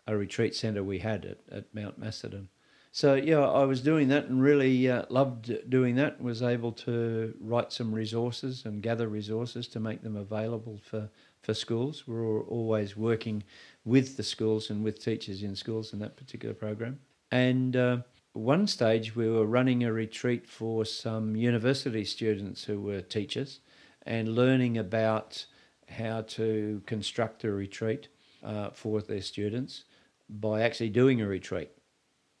a 0.06 0.16
retreat 0.16 0.54
centre 0.54 0.84
we 0.84 1.00
had 1.00 1.24
at, 1.24 1.38
at 1.50 1.74
Mount 1.74 1.98
Macedon. 1.98 2.48
So 2.92 3.14
yeah, 3.14 3.40
I 3.40 3.64
was 3.64 3.80
doing 3.82 4.08
that 4.08 4.26
and 4.26 4.40
really 4.42 4.90
uh, 4.90 5.04
loved 5.10 5.68
doing 5.68 5.96
that. 5.96 6.20
Was 6.20 6.42
able 6.42 6.72
to 6.72 7.34
write 7.40 7.72
some 7.72 7.92
resources 7.92 8.64
and 8.64 8.82
gather 8.82 9.08
resources 9.08 9.68
to 9.68 9.80
make 9.80 10.02
them 10.02 10.16
available 10.16 10.80
for 10.82 11.10
for 11.42 11.54
schools. 11.54 12.06
We 12.06 12.14
were 12.14 12.42
always 12.42 12.96
working 12.96 13.44
with 13.84 14.16
the 14.16 14.22
schools 14.22 14.70
and 14.70 14.82
with 14.82 15.02
teachers 15.02 15.42
in 15.42 15.54
schools 15.54 15.92
in 15.92 15.98
that 16.00 16.16
particular 16.16 16.54
program. 16.54 16.98
And 17.30 17.76
uh, 17.76 17.98
one 18.32 18.66
stage 18.66 19.14
we 19.14 19.28
were 19.30 19.46
running 19.46 19.84
a 19.84 19.92
retreat 19.92 20.46
for 20.46 20.84
some 20.84 21.36
university 21.36 22.04
students 22.04 22.64
who 22.64 22.80
were 22.80 23.00
teachers 23.00 23.60
and 24.04 24.34
learning 24.34 24.78
about 24.78 25.46
how 25.88 26.22
to 26.22 26.82
construct 26.86 27.44
a 27.44 27.52
retreat 27.52 28.08
uh, 28.44 28.70
for 28.70 29.00
their 29.00 29.22
students 29.22 29.84
by 30.28 30.62
actually 30.62 30.90
doing 30.90 31.20
a 31.20 31.26
retreat 31.26 31.70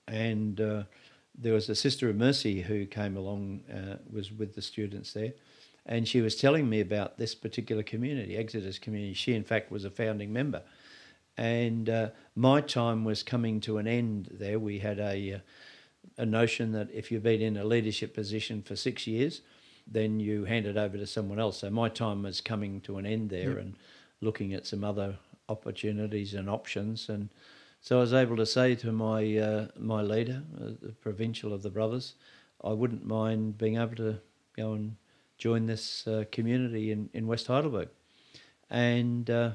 and 0.08 0.60
uh, 0.60 0.82
there 1.36 1.52
was 1.52 1.68
a 1.68 1.74
sister 1.74 2.08
of 2.08 2.16
mercy 2.16 2.62
who 2.62 2.86
came 2.86 3.16
along 3.16 3.60
uh, 3.72 3.96
was 4.10 4.32
with 4.32 4.54
the 4.54 4.62
students 4.62 5.12
there. 5.12 5.32
And 5.88 6.08
she 6.08 6.20
was 6.20 6.34
telling 6.34 6.68
me 6.68 6.80
about 6.80 7.16
this 7.16 7.34
particular 7.34 7.82
community 7.82 8.36
exodus 8.36 8.78
community. 8.78 9.14
She 9.14 9.34
in 9.34 9.44
fact 9.44 9.70
was 9.70 9.84
a 9.84 9.90
founding 9.90 10.32
member. 10.32 10.62
And 11.36 11.88
uh, 11.88 12.08
my 12.34 12.60
time 12.60 13.04
was 13.04 13.22
coming 13.22 13.60
to 13.60 13.78
an 13.78 13.86
end 13.86 14.28
there. 14.32 14.58
We 14.58 14.78
had 14.78 14.98
a 14.98 15.34
uh, 15.34 15.38
a 16.18 16.24
notion 16.24 16.72
that 16.72 16.88
if 16.92 17.10
you've 17.10 17.22
been 17.22 17.42
in 17.42 17.56
a 17.56 17.64
leadership 17.64 18.14
position 18.14 18.62
for 18.62 18.76
six 18.76 19.06
years 19.06 19.42
then 19.86 20.18
you 20.18 20.44
hand 20.44 20.66
it 20.66 20.76
over 20.76 20.96
to 20.96 21.06
someone 21.06 21.38
else. 21.38 21.58
So 21.58 21.70
my 21.70 21.88
time 21.88 22.24
was 22.24 22.40
coming 22.40 22.80
to 22.82 22.98
an 22.98 23.06
end 23.06 23.30
there 23.30 23.58
and 23.58 23.76
looking 24.20 24.52
at 24.52 24.66
some 24.66 24.82
other 24.82 25.16
opportunities 25.48 26.34
and 26.34 26.50
options. 26.50 27.08
And 27.08 27.28
so 27.86 27.98
I 27.98 28.00
was 28.00 28.12
able 28.12 28.34
to 28.36 28.46
say 28.46 28.74
to 28.74 28.90
my 28.90 29.36
uh, 29.36 29.68
my 29.78 30.02
leader, 30.02 30.42
uh, 30.60 30.70
the 30.82 30.90
provincial 30.90 31.52
of 31.52 31.62
the 31.62 31.70
brothers, 31.70 32.14
I 32.64 32.72
wouldn't 32.72 33.06
mind 33.06 33.58
being 33.58 33.76
able 33.76 33.94
to 33.94 34.18
go 34.56 34.72
and 34.72 34.96
join 35.38 35.66
this 35.66 36.04
uh, 36.08 36.24
community 36.32 36.90
in, 36.90 37.08
in 37.14 37.28
West 37.28 37.46
Heidelberg. 37.46 37.88
And 38.70 39.30
uh, 39.30 39.50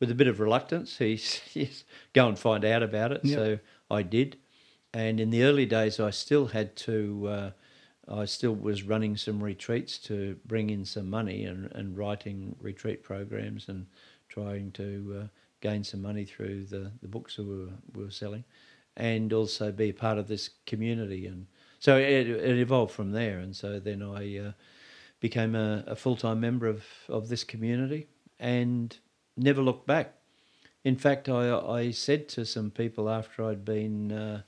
with 0.00 0.10
a 0.10 0.14
bit 0.14 0.26
of 0.26 0.40
reluctance, 0.40 0.96
he 0.96 1.16
says, 1.18 1.84
go 2.14 2.28
and 2.28 2.38
find 2.38 2.64
out 2.64 2.82
about 2.82 3.12
it. 3.12 3.20
Yep. 3.22 3.36
So 3.36 3.58
I 3.90 4.00
did. 4.00 4.38
And 4.94 5.20
in 5.20 5.28
the 5.28 5.42
early 5.42 5.66
days, 5.66 6.00
I 6.00 6.08
still 6.08 6.46
had 6.46 6.76
to 6.76 7.28
uh, 7.28 7.50
I 8.08 8.24
still 8.24 8.54
was 8.54 8.84
running 8.84 9.18
some 9.18 9.44
retreats 9.44 9.98
to 9.98 10.38
bring 10.46 10.70
in 10.70 10.86
some 10.86 11.10
money 11.10 11.44
and, 11.44 11.70
and 11.72 11.94
writing 11.94 12.56
retreat 12.58 13.02
programs 13.02 13.68
and 13.68 13.84
trying 14.30 14.72
to 14.72 15.24
uh, 15.24 15.26
gain 15.68 15.84
some 15.84 16.02
money 16.02 16.24
through 16.24 16.58
the, 16.74 16.92
the 17.02 17.08
books 17.08 17.38
we 17.38 17.44
were, 17.44 17.72
we 17.94 18.04
were 18.04 18.10
selling 18.10 18.44
and 18.96 19.32
also 19.32 19.72
be 19.72 19.92
part 19.92 20.18
of 20.18 20.26
this 20.28 20.50
community. 20.64 21.26
And 21.26 21.46
so 21.78 21.96
it, 21.96 22.28
it 22.50 22.58
evolved 22.58 22.92
from 22.92 23.12
there. 23.12 23.38
And 23.38 23.54
so 23.54 23.80
then 23.80 24.02
I 24.02 24.38
uh, 24.38 24.52
became 25.20 25.54
a, 25.54 25.84
a 25.86 25.96
full 25.96 26.16
time 26.16 26.40
member 26.40 26.66
of, 26.66 26.84
of 27.08 27.28
this 27.28 27.44
community 27.44 28.06
and 28.38 28.96
never 29.36 29.62
looked 29.62 29.86
back. 29.86 30.14
In 30.84 30.96
fact, 30.96 31.28
I, 31.28 31.42
I 31.80 31.92
said 31.92 32.28
to 32.34 32.44
some 32.44 32.70
people 32.70 33.10
after 33.10 33.44
I'd 33.44 33.64
been 33.64 34.12
uh, 34.12 34.42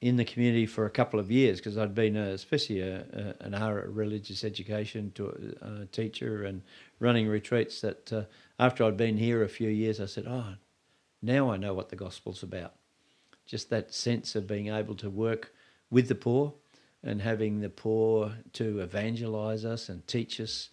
in 0.00 0.16
the 0.16 0.24
community 0.24 0.66
for 0.66 0.86
a 0.86 0.90
couple 0.90 1.20
of 1.20 1.30
years, 1.30 1.58
because 1.58 1.76
I'd 1.76 1.94
been 1.94 2.16
a, 2.16 2.28
especially 2.30 2.80
a, 2.80 3.00
a, 3.12 3.44
an 3.44 3.52
religious 3.94 4.44
education 4.44 5.12
to, 5.16 5.56
uh, 5.60 5.84
teacher 5.92 6.44
and 6.44 6.62
running 7.00 7.28
retreats, 7.28 7.80
that 7.80 8.12
uh, 8.12 8.22
after 8.58 8.84
I'd 8.84 8.96
been 8.96 9.16
here 9.16 9.42
a 9.42 9.48
few 9.48 9.68
years, 9.68 10.00
I 10.00 10.06
said, 10.06 10.26
Oh, 10.26 10.54
now 11.22 11.50
I 11.50 11.56
know 11.56 11.74
what 11.74 11.88
the 11.88 11.96
gospel's 11.96 12.42
about. 12.42 12.74
Just 13.46 13.70
that 13.70 13.94
sense 13.94 14.34
of 14.34 14.46
being 14.46 14.68
able 14.68 14.94
to 14.96 15.08
work 15.08 15.52
with 15.90 16.08
the 16.08 16.14
poor 16.14 16.54
and 17.02 17.22
having 17.22 17.60
the 17.60 17.70
poor 17.70 18.32
to 18.54 18.80
evangelize 18.80 19.64
us 19.64 19.88
and 19.88 20.06
teach 20.06 20.40
us 20.40 20.70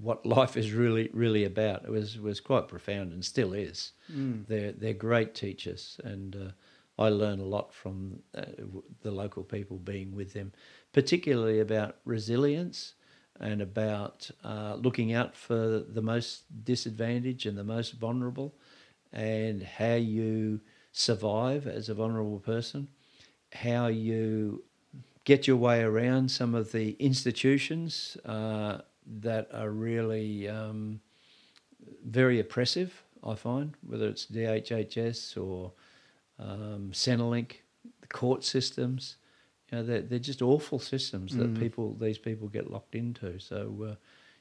what 0.00 0.26
life 0.26 0.56
is 0.56 0.72
really 0.72 1.08
really 1.12 1.44
about. 1.44 1.84
It 1.84 1.90
was 1.90 2.18
was 2.18 2.40
quite 2.40 2.68
profound 2.68 3.12
and 3.12 3.24
still 3.24 3.52
is. 3.52 3.92
Mm. 4.12 4.46
They're 4.46 4.72
they're 4.72 4.92
great 4.92 5.34
teachers, 5.34 6.00
and 6.04 6.36
uh, 6.36 7.02
I 7.02 7.08
learn 7.08 7.40
a 7.40 7.44
lot 7.44 7.72
from 7.72 8.20
uh, 8.34 8.42
the 9.02 9.10
local 9.10 9.44
people 9.44 9.78
being 9.78 10.14
with 10.14 10.32
them, 10.32 10.52
particularly 10.92 11.60
about 11.60 11.96
resilience 12.04 12.94
and 13.40 13.60
about 13.60 14.30
uh, 14.44 14.76
looking 14.80 15.12
out 15.12 15.36
for 15.36 15.80
the 15.80 16.02
most 16.02 16.44
disadvantaged 16.64 17.46
and 17.46 17.58
the 17.58 17.64
most 17.64 17.92
vulnerable, 17.94 18.54
and 19.12 19.62
how 19.62 19.94
you 19.94 20.60
survive 20.92 21.66
as 21.66 21.88
a 21.88 21.94
vulnerable 21.94 22.38
person, 22.38 22.88
how 23.52 23.88
you 23.88 24.62
get 25.24 25.46
your 25.46 25.56
way 25.56 25.82
around 25.82 26.30
some 26.30 26.54
of 26.54 26.72
the 26.72 26.90
institutions 26.98 28.16
uh, 28.24 28.78
that 29.20 29.48
are 29.52 29.70
really 29.70 30.48
um, 30.48 31.00
very 32.04 32.40
oppressive, 32.40 33.02
I 33.22 33.34
find, 33.34 33.74
whether 33.86 34.06
it's 34.06 34.26
DHHS 34.26 35.42
or 35.42 35.72
um, 36.38 36.90
Centrelink, 36.92 37.56
the 38.00 38.06
court 38.08 38.44
systems. 38.44 39.16
You 39.74 39.80
know, 39.80 39.86
they're, 39.86 40.02
they're 40.02 40.18
just 40.20 40.40
awful 40.40 40.78
systems 40.78 41.36
that 41.36 41.52
mm. 41.52 41.58
people, 41.58 41.96
these 41.98 42.16
people 42.16 42.46
get 42.46 42.70
locked 42.70 42.94
into. 42.94 43.40
So, 43.40 43.88
uh, 43.90 43.94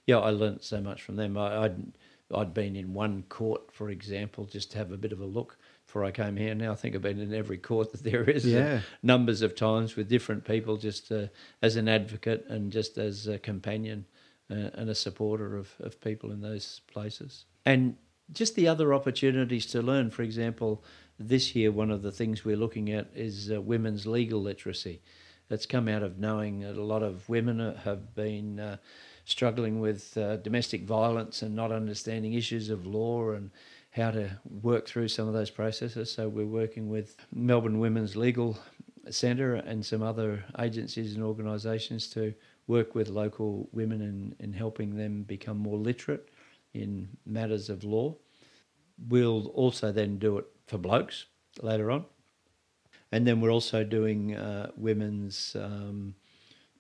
yeah, 0.06 0.20
I 0.20 0.30
learnt 0.30 0.64
so 0.64 0.80
much 0.80 1.02
from 1.02 1.16
them. 1.16 1.40
I, 1.40 1.64
I'd, 1.64 1.94
I'd 2.32 2.54
been 2.54 2.76
in 2.76 2.94
one 2.94 3.24
court, 3.30 3.72
for 3.72 3.90
example, 3.90 4.46
just 4.46 4.72
to 4.72 4.78
have 4.78 4.92
a 4.92 4.98
bit 4.98 5.12
of 5.12 5.22
a 5.22 5.26
look 5.26 5.58
before 5.88 6.06
I 6.06 6.12
came 6.12 6.38
here. 6.38 6.54
Now 6.54 6.74
I 6.74 6.76
think 6.76 6.94
I've 6.94 7.02
been 7.02 7.20
in 7.20 7.34
every 7.34 7.58
court 7.58 7.94
that 7.94 8.04
there 8.04 8.30
is, 8.30 8.46
uh, 8.46 8.50
yeah. 8.50 8.80
numbers 9.02 9.42
of 9.42 9.56
times 9.56 9.96
with 9.96 10.08
different 10.08 10.46
people, 10.46 10.78
just 10.78 11.12
uh, 11.12 11.28
as 11.64 11.78
an 11.78 11.88
advocate 11.88 12.46
and 12.48 12.72
just 12.72 13.00
as 13.00 13.26
a 13.26 13.40
companion 13.40 14.06
uh, 14.52 14.70
and 14.76 14.88
a 14.88 14.96
supporter 14.96 15.58
of, 15.58 15.74
of 15.80 16.00
people 16.00 16.32
in 16.32 16.42
those 16.42 16.82
places. 16.86 17.46
And 17.66 17.98
just 18.32 18.54
the 18.54 18.68
other 18.68 18.94
opportunities 18.94 19.66
to 19.68 19.82
learn. 19.82 20.12
For 20.12 20.22
example, 20.22 20.84
this 21.18 21.56
year, 21.56 21.72
one 21.72 21.90
of 21.90 22.04
the 22.04 22.12
things 22.12 22.46
we're 22.46 22.56
looking 22.56 22.92
at 22.92 23.08
is 23.16 23.52
uh, 23.52 23.60
women's 23.60 24.06
legal 24.06 24.40
literacy. 24.40 25.02
That's 25.50 25.66
come 25.66 25.88
out 25.88 26.04
of 26.04 26.18
knowing 26.18 26.62
that 26.62 26.78
a 26.78 26.84
lot 26.84 27.04
of 27.04 27.28
women 27.30 27.76
have 27.84 28.16
been 28.16 28.60
uh, 28.60 28.78
struggling 29.26 29.80
with 29.80 30.18
uh, 30.18 30.38
domestic 30.38 30.84
violence 30.84 31.42
and 31.42 31.56
not 31.56 31.72
understanding 31.72 32.34
issues 32.34 32.70
of 32.70 32.86
law 32.86 33.32
and 33.32 33.52
how 33.92 34.12
to 34.12 34.30
work 34.62 34.88
through 34.88 35.08
some 35.08 35.28
of 35.28 35.34
those 35.34 35.50
processes. 35.50 36.12
So 36.12 36.28
we're 36.28 36.46
working 36.46 36.90
with 36.90 37.16
Melbourne 37.34 37.80
Women's 37.80 38.16
Legal 38.16 38.58
Centre 39.10 39.56
and 39.56 39.86
some 39.86 40.02
other 40.02 40.44
agencies 40.60 41.16
and 41.16 41.24
organisations 41.24 42.08
to 42.10 42.34
work 42.68 42.96
with 42.96 43.10
local 43.10 43.70
women 43.72 44.02
in, 44.02 44.36
in 44.40 44.54
helping 44.54 44.96
them 44.96 45.24
become 45.24 45.58
more 45.58 45.78
literate 45.78 46.30
in 46.74 47.10
matters 47.26 47.70
of 47.70 47.84
law. 47.84 48.16
We'll 49.10 49.48
also 49.48 49.92
then 49.92 50.18
do 50.18 50.38
it 50.38 50.46
for 50.68 50.78
blokes 50.78 51.26
later 51.62 51.92
on. 51.92 52.06
And 53.14 53.28
then 53.28 53.42
we're 53.42 53.52
also 53.52 53.84
doing 53.84 54.36
uh, 54.36 54.72
women's 54.76 55.56
um, 55.56 56.16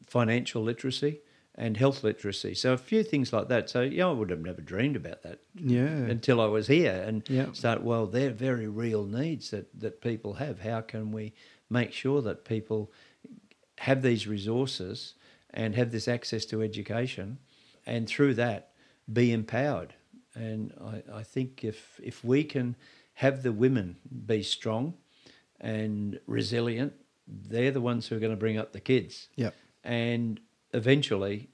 financial 0.07 0.63
literacy 0.63 1.19
and 1.53 1.77
health 1.77 2.03
literacy. 2.03 2.55
So 2.55 2.73
a 2.73 2.77
few 2.77 3.03
things 3.03 3.31
like 3.31 3.49
that. 3.49 3.69
So 3.69 3.81
yeah, 3.81 4.07
I 4.07 4.11
would 4.11 4.31
have 4.31 4.41
never 4.41 4.61
dreamed 4.61 4.95
about 4.95 5.21
that. 5.21 5.41
Yeah. 5.53 5.85
Until 5.85 6.41
I 6.41 6.47
was 6.47 6.65
here 6.65 7.03
and 7.07 7.21
yeah. 7.29 7.51
start. 7.51 7.83
Well, 7.83 8.07
they're 8.07 8.31
very 8.31 8.67
real 8.67 9.05
needs 9.05 9.51
that 9.51 9.79
that 9.79 10.01
people 10.01 10.33
have. 10.33 10.61
How 10.61 10.81
can 10.81 11.11
we 11.11 11.33
make 11.69 11.93
sure 11.93 12.19
that 12.23 12.45
people 12.45 12.91
have 13.77 14.01
these 14.01 14.25
resources 14.27 15.13
and 15.51 15.75
have 15.75 15.91
this 15.91 16.07
access 16.07 16.45
to 16.45 16.63
education, 16.63 17.37
and 17.85 18.07
through 18.07 18.33
that 18.33 18.71
be 19.05 19.31
empowered? 19.31 19.93
And 20.33 20.73
I, 20.83 21.19
I 21.19 21.23
think 21.23 21.63
if 21.63 21.99
if 22.03 22.23
we 22.23 22.43
can 22.43 22.75
have 23.13 23.43
the 23.43 23.51
women 23.51 23.97
be 24.25 24.41
strong 24.41 24.95
and 25.63 26.19
resilient, 26.27 26.93
they're 27.25 27.71
the 27.71 27.81
ones 27.81 28.07
who 28.07 28.15
are 28.15 28.19
going 28.19 28.33
to 28.33 28.37
bring 28.37 28.57
up 28.57 28.73
the 28.73 28.81
kids. 28.81 29.29
Yeah. 29.35 29.51
And 29.83 30.39
eventually, 30.73 31.49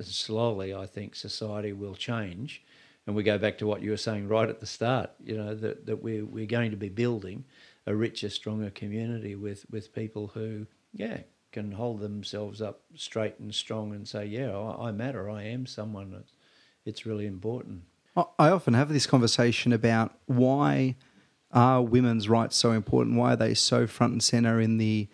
slowly, 0.00 0.74
I 0.74 0.86
think 0.86 1.16
society 1.16 1.72
will 1.72 1.94
change. 1.94 2.62
And 3.06 3.16
we 3.16 3.22
go 3.22 3.38
back 3.38 3.58
to 3.58 3.66
what 3.66 3.82
you 3.82 3.90
were 3.90 3.96
saying 3.96 4.28
right 4.28 4.48
at 4.48 4.60
the 4.60 4.66
start, 4.66 5.10
you 5.22 5.36
know, 5.36 5.54
that, 5.54 5.86
that 5.86 6.02
we're, 6.02 6.24
we're 6.24 6.46
going 6.46 6.70
to 6.70 6.76
be 6.76 6.88
building 6.88 7.44
a 7.86 7.94
richer, 7.94 8.30
stronger 8.30 8.70
community 8.70 9.34
with, 9.34 9.66
with 9.70 9.94
people 9.94 10.28
who, 10.28 10.66
yeah, 10.92 11.18
can 11.52 11.72
hold 11.72 12.00
themselves 12.00 12.60
up 12.60 12.82
straight 12.94 13.38
and 13.38 13.54
strong 13.54 13.94
and 13.94 14.06
say, 14.06 14.26
yeah, 14.26 14.56
I, 14.56 14.88
I 14.88 14.92
matter, 14.92 15.30
I 15.30 15.44
am 15.44 15.66
someone. 15.66 16.24
It's 16.84 17.06
really 17.06 17.26
important. 17.26 17.82
I 18.16 18.50
often 18.50 18.74
have 18.74 18.92
this 18.92 19.06
conversation 19.06 19.72
about 19.72 20.12
why 20.26 20.96
are 21.54 21.80
women's 21.80 22.28
rights 22.28 22.56
so 22.56 22.72
important? 22.72 23.16
Why 23.16 23.32
are 23.32 23.36
they 23.36 23.54
so 23.54 23.86
front 23.86 24.12
and 24.12 24.22
center 24.22 24.60
in 24.60 24.76
the 24.76 25.08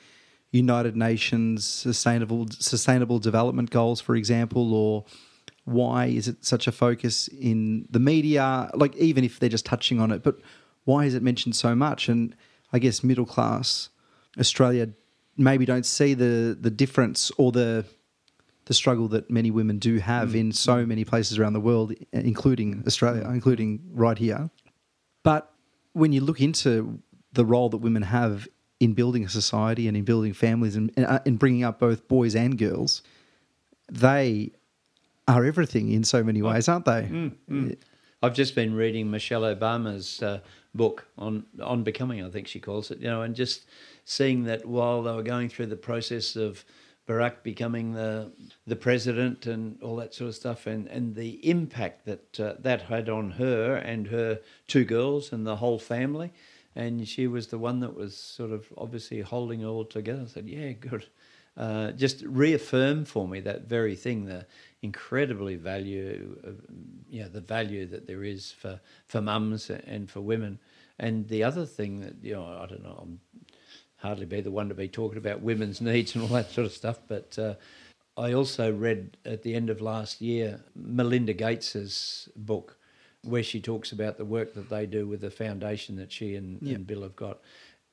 United 0.50 0.96
Nations 0.96 1.64
sustainable 1.64 2.48
sustainable 2.50 3.20
development 3.20 3.70
goals, 3.70 4.00
for 4.00 4.16
example, 4.16 4.74
or 4.74 5.04
why 5.64 6.06
is 6.06 6.26
it 6.26 6.44
such 6.44 6.66
a 6.66 6.72
focus 6.72 7.28
in 7.28 7.86
the 7.90 8.00
media? 8.00 8.70
Like 8.74 8.96
even 8.96 9.22
if 9.22 9.38
they're 9.38 9.48
just 9.48 9.66
touching 9.66 10.00
on 10.00 10.10
it, 10.10 10.24
but 10.24 10.40
why 10.84 11.04
is 11.04 11.14
it 11.14 11.22
mentioned 11.22 11.54
so 11.54 11.76
much? 11.76 12.08
And 12.08 12.34
I 12.72 12.80
guess 12.80 13.04
middle 13.04 13.26
class 13.26 13.90
Australia 14.38 14.88
maybe 15.36 15.64
don't 15.64 15.86
see 15.86 16.14
the 16.14 16.56
the 16.60 16.70
difference 16.70 17.30
or 17.36 17.52
the 17.52 17.84
the 18.64 18.74
struggle 18.74 19.08
that 19.08 19.30
many 19.30 19.50
women 19.50 19.78
do 19.78 19.98
have 19.98 20.30
mm. 20.30 20.36
in 20.36 20.52
so 20.52 20.86
many 20.86 21.04
places 21.04 21.38
around 21.38 21.52
the 21.52 21.60
world, 21.60 21.92
including 22.12 22.82
Australia, 22.86 23.28
including 23.28 23.80
right 23.92 24.18
here. 24.18 24.50
But 25.22 25.49
when 25.92 26.12
you 26.12 26.20
look 26.20 26.40
into 26.40 27.00
the 27.32 27.44
role 27.44 27.68
that 27.68 27.78
women 27.78 28.02
have 28.02 28.48
in 28.78 28.94
building 28.94 29.24
a 29.24 29.28
society 29.28 29.86
and 29.88 29.96
in 29.96 30.04
building 30.04 30.32
families 30.32 30.74
and 30.74 30.90
in, 30.96 31.04
uh, 31.04 31.20
in 31.24 31.36
bringing 31.36 31.64
up 31.64 31.78
both 31.78 32.08
boys 32.08 32.34
and 32.34 32.58
girls, 32.58 33.02
they 33.90 34.50
are 35.28 35.44
everything 35.44 35.92
in 35.92 36.02
so 36.02 36.22
many 36.24 36.42
ways, 36.42 36.68
aren't 36.68 36.86
they? 36.86 37.02
Mm, 37.02 37.32
mm. 37.48 37.76
I've 38.22 38.34
just 38.34 38.54
been 38.54 38.74
reading 38.74 39.10
Michelle 39.10 39.42
Obama's 39.42 40.22
uh, 40.22 40.40
book 40.74 41.06
on 41.16 41.44
on 41.60 41.82
becoming, 41.82 42.24
I 42.24 42.30
think 42.30 42.48
she 42.48 42.60
calls 42.60 42.90
it, 42.90 42.98
you 42.98 43.08
know, 43.08 43.22
and 43.22 43.34
just 43.34 43.66
seeing 44.04 44.44
that 44.44 44.66
while 44.66 45.02
they 45.02 45.12
were 45.12 45.22
going 45.22 45.48
through 45.48 45.66
the 45.66 45.76
process 45.76 46.36
of 46.36 46.64
Barack 47.10 47.42
becoming 47.42 47.92
the 47.92 48.30
the 48.68 48.76
president 48.76 49.46
and 49.46 49.82
all 49.82 49.96
that 49.96 50.14
sort 50.14 50.28
of 50.28 50.36
stuff, 50.36 50.68
and, 50.68 50.86
and 50.86 51.16
the 51.16 51.44
impact 51.48 52.06
that 52.06 52.38
uh, 52.38 52.54
that 52.60 52.82
had 52.82 53.08
on 53.08 53.32
her 53.32 53.74
and 53.74 54.06
her 54.06 54.38
two 54.68 54.84
girls 54.84 55.32
and 55.32 55.44
the 55.44 55.56
whole 55.56 55.80
family, 55.80 56.32
and 56.76 57.08
she 57.08 57.26
was 57.26 57.48
the 57.48 57.58
one 57.58 57.80
that 57.80 57.96
was 57.96 58.16
sort 58.16 58.52
of 58.52 58.72
obviously 58.78 59.20
holding 59.22 59.62
it 59.62 59.64
all 59.64 59.84
together. 59.84 60.22
I 60.22 60.26
said, 60.26 60.48
"Yeah, 60.48 60.70
good." 60.72 61.06
Uh, 61.56 61.90
just 61.90 62.22
reaffirm 62.22 63.04
for 63.04 63.26
me 63.26 63.40
that 63.40 63.68
very 63.68 63.96
thing, 63.96 64.24
the 64.24 64.46
incredibly 64.82 65.56
value, 65.56 66.38
of, 66.44 66.60
you 67.10 67.22
know, 67.22 67.28
the 67.28 67.40
value 67.40 67.86
that 67.86 68.06
there 68.06 68.22
is 68.22 68.52
for 68.52 68.80
for 69.08 69.20
mums 69.20 69.68
and 69.68 70.08
for 70.08 70.20
women. 70.20 70.60
And 71.00 71.26
the 71.28 71.42
other 71.42 71.66
thing 71.66 72.00
that 72.00 72.14
you 72.22 72.34
know, 72.34 72.44
I 72.62 72.66
don't 72.66 72.84
know, 72.84 72.98
I'm 73.02 73.20
hardly 74.00 74.26
be 74.26 74.40
the 74.40 74.50
one 74.50 74.68
to 74.68 74.74
be 74.74 74.88
talking 74.88 75.18
about 75.18 75.40
women's 75.42 75.80
needs 75.90 76.14
and 76.14 76.22
all 76.22 76.28
that 76.28 76.50
sort 76.50 76.66
of 76.66 76.72
stuff, 76.72 76.98
but. 77.08 77.38
Uh, 77.38 77.54
I 78.16 78.34
also 78.34 78.70
read 78.70 79.16
at 79.24 79.44
the 79.44 79.54
end 79.54 79.70
of 79.70 79.80
last 79.80 80.20
year 80.20 80.60
Melinda 80.74 81.32
Gates's 81.32 82.28
book, 82.36 82.76
where 83.22 83.42
she 83.42 83.60
talks 83.60 83.92
about 83.92 84.18
the 84.18 84.26
work 84.26 84.52
that 84.54 84.68
they 84.68 84.84
do 84.84 85.06
with 85.06 85.22
the 85.22 85.30
foundation 85.30 85.96
that 85.96 86.12
she 86.12 86.34
and, 86.34 86.60
yep. 86.60 86.76
and 86.76 86.86
Bill 86.86 87.02
have 87.02 87.16
got, 87.16 87.38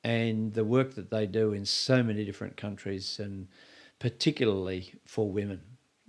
and 0.04 0.52
the 0.52 0.64
work 0.64 0.94
that 0.96 1.10
they 1.10 1.24
do 1.26 1.54
in 1.54 1.64
so 1.64 2.02
many 2.02 2.24
different 2.26 2.56
countries 2.58 3.18
and 3.18 3.48
particularly 4.00 4.92
for 5.06 5.30
women 5.30 5.60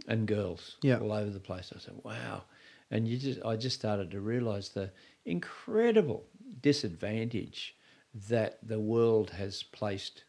and 0.07 0.27
girls 0.27 0.75
Yeah. 0.81 0.97
all 0.99 1.13
over 1.13 1.29
the 1.29 1.39
place. 1.39 1.71
I 1.73 1.79
said, 1.79 1.95
wow. 2.03 2.43
And 2.91 3.07
you 3.07 3.17
just, 3.17 3.45
I 3.45 3.55
just 3.55 3.77
started 3.77 4.11
to 4.11 4.19
realize 4.19 4.69
the 4.69 4.91
incredible 5.25 6.25
disadvantage 6.61 7.75
that 8.13 8.59
the 8.63 8.79
world 8.79 9.29
has 9.31 9.63
placed 9.63 10.23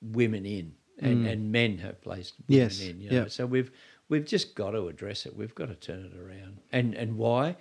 women 0.00 0.44
in 0.46 0.74
and, 0.98 1.24
mm. 1.24 1.30
and 1.32 1.52
men 1.52 1.78
have 1.78 2.00
placed 2.00 2.34
women 2.48 2.62
Yes, 2.62 2.80
in. 2.82 3.00
You 3.00 3.10
know? 3.10 3.16
yeah. 3.22 3.28
So 3.28 3.46
we've 3.46 3.70
we've 4.08 4.26
just 4.26 4.54
got 4.54 4.72
to 4.72 4.88
address 4.88 5.24
it. 5.26 5.34
We've 5.34 5.54
got 5.54 5.68
to 5.68 5.74
turn 5.74 6.04
it 6.04 6.18
around. 6.18 6.58
And 6.72 6.94
and 6.94 7.16
why? 7.16 7.56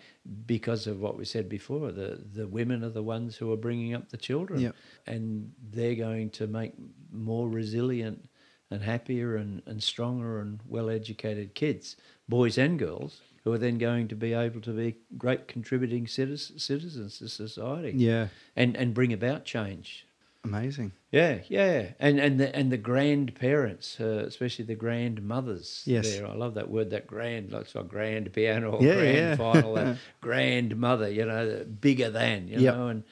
Because 0.45 0.87
of 0.87 0.99
what 0.99 1.17
we 1.17 1.25
said 1.25 1.47
before. 1.49 1.91
The 1.91 2.21
the 2.33 2.47
women 2.47 2.83
are 2.83 2.89
the 2.89 3.03
ones 3.03 3.37
who 3.37 3.51
are 3.53 3.57
bringing 3.57 3.93
up 3.93 4.09
the 4.09 4.17
children, 4.17 4.61
Yep. 4.61 4.75
and 5.07 5.51
they're 5.71 5.95
going 5.95 6.29
to 6.31 6.47
make 6.47 6.73
more 7.11 7.47
resilient 7.49 8.29
and 8.71 8.83
happier 8.83 9.35
and, 9.35 9.61
and 9.65 9.81
stronger 9.81 10.41
and 10.41 10.59
well 10.67 10.89
educated 10.89 11.55
kids, 11.55 11.95
boys 12.27 12.57
and 12.57 12.77
girls, 12.77 13.21
who 13.43 13.53
are 13.53 13.57
then 13.57 13.77
going 13.77 14.07
to 14.09 14.15
be 14.15 14.33
able 14.33 14.61
to 14.61 14.71
be 14.71 14.95
great 15.17 15.47
contributing 15.47 16.07
citizens, 16.07 16.63
citizens 16.63 17.19
to 17.19 17.29
society 17.29 17.97
Yeah. 17.97 18.27
and, 18.55 18.75
and 18.75 18.93
bring 18.93 19.13
about 19.13 19.45
change. 19.45 20.05
Amazing. 20.43 20.93
Yeah, 21.11 21.39
yeah, 21.49 21.87
and 21.99 22.17
and 22.19 22.39
the 22.39 22.55
and 22.55 22.71
the 22.71 22.77
grandparents, 22.77 23.99
uh, 23.99 24.23
especially 24.25 24.63
the 24.63 24.75
grandmothers. 24.75 25.83
Yes. 25.85 26.07
there. 26.07 26.25
I 26.27 26.33
love 26.33 26.53
that 26.53 26.69
word. 26.69 26.91
That 26.91 27.07
grand, 27.07 27.51
like 27.51 27.67
so 27.67 27.83
grand 27.83 28.31
piano 28.31 28.71
or 28.71 28.83
Yeah, 28.83 28.93
grand 28.93 29.17
yeah. 29.17 29.35
final. 29.35 29.73
That 29.73 29.97
grandmother, 30.21 31.09
you 31.09 31.25
know, 31.25 31.65
bigger 31.81 32.09
than, 32.09 32.47
you 32.47 32.59
Yep. 32.61 32.75
know, 32.75 32.87
and 32.87 33.03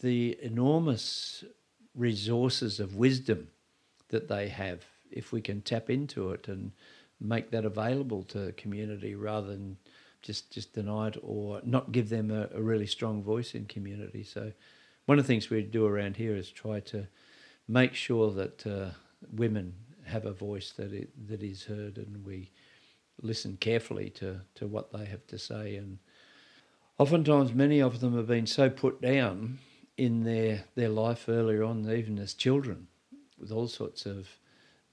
the 0.00 0.38
enormous 0.40 1.44
resources 1.94 2.80
of 2.80 2.96
wisdom 2.96 3.48
that 4.08 4.28
they 4.28 4.48
have. 4.48 4.84
If 5.10 5.32
we 5.32 5.40
can 5.40 5.60
tap 5.60 5.90
into 5.90 6.30
it 6.30 6.48
and 6.48 6.72
make 7.24 7.50
that 7.50 7.64
available 7.64 8.22
to 8.24 8.38
the 8.38 8.52
community 8.52 9.14
rather 9.14 9.48
than 9.48 9.76
just 10.22 10.50
just 10.50 10.72
deny 10.72 11.08
it 11.08 11.16
or 11.22 11.60
not 11.64 11.92
give 11.92 12.08
them 12.08 12.30
a, 12.30 12.48
a 12.54 12.62
really 12.62 12.86
strong 12.86 13.22
voice 13.22 13.54
in 13.54 13.66
community. 13.66 14.22
So 14.22 14.52
one 15.06 15.18
of 15.18 15.24
the 15.24 15.28
things 15.28 15.50
we 15.50 15.62
do 15.62 15.86
around 15.86 16.16
here 16.16 16.36
is 16.36 16.50
try 16.50 16.80
to 16.80 17.06
make 17.68 17.94
sure 17.94 18.30
that 18.32 18.66
uh, 18.66 18.90
women 19.32 19.74
have 20.06 20.24
a 20.26 20.32
voice 20.32 20.72
that 20.72 20.92
it, 20.92 21.28
that 21.28 21.42
is 21.42 21.64
heard, 21.64 21.96
and 21.98 22.24
we 22.24 22.50
listen 23.22 23.56
carefully 23.56 24.10
to, 24.10 24.40
to 24.54 24.66
what 24.66 24.92
they 24.92 25.04
have 25.04 25.26
to 25.28 25.38
say. 25.38 25.76
And 25.76 25.98
oftentimes, 26.98 27.52
many 27.52 27.80
of 27.80 28.00
them 28.00 28.16
have 28.16 28.26
been 28.26 28.46
so 28.46 28.70
put 28.70 29.00
down 29.00 29.58
in 29.96 30.24
their 30.24 30.64
their 30.74 30.88
life 30.88 31.28
earlier 31.28 31.62
on, 31.62 31.90
even 31.90 32.18
as 32.18 32.34
children, 32.34 32.88
with 33.38 33.52
all 33.52 33.68
sorts 33.68 34.06
of 34.06 34.28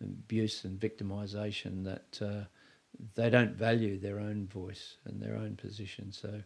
abuse 0.02 0.64
and 0.66 0.80
victimisation, 0.80 1.84
that 1.84 2.20
uh, 2.22 2.44
they 3.16 3.30
don't 3.30 3.56
value 3.56 3.98
their 4.00 4.20
own 4.20 4.48
voice 4.48 4.96
and 5.06 5.22
their 5.22 5.36
own 5.36 5.56
position. 5.56 6.12
So 6.12 6.42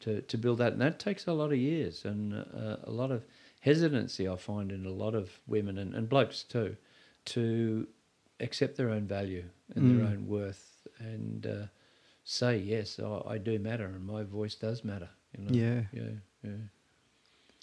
to, 0.00 0.20
to 0.22 0.38
build 0.38 0.58
that. 0.58 0.72
And 0.72 0.80
that 0.80 0.98
takes 0.98 1.26
a 1.26 1.32
lot 1.32 1.52
of 1.52 1.58
years 1.58 2.04
and 2.04 2.34
uh, 2.34 2.76
a 2.84 2.90
lot 2.90 3.10
of 3.10 3.24
hesitancy, 3.60 4.28
I 4.28 4.36
find, 4.36 4.70
in 4.72 4.84
a 4.86 4.90
lot 4.90 5.14
of 5.14 5.30
women 5.46 5.78
and, 5.78 5.94
and 5.94 6.08
blokes 6.08 6.42
too, 6.42 6.76
to 7.26 7.86
accept 8.40 8.76
their 8.76 8.90
own 8.90 9.06
value 9.06 9.44
and 9.74 9.88
their 9.90 10.06
Mm. 10.06 10.12
own 10.12 10.26
worth 10.28 10.86
and 10.98 11.46
uh, 11.46 11.66
say, 12.24 12.58
yes, 12.58 13.00
I, 13.00 13.22
I 13.34 13.38
do 13.38 13.58
matter 13.58 13.86
and 13.86 14.04
my 14.06 14.22
voice 14.22 14.54
does 14.54 14.84
matter. 14.84 15.08
You 15.36 15.44
know? 15.44 15.52
Yeah. 15.54 15.82
Yeah, 15.92 16.10
yeah. 16.44 16.50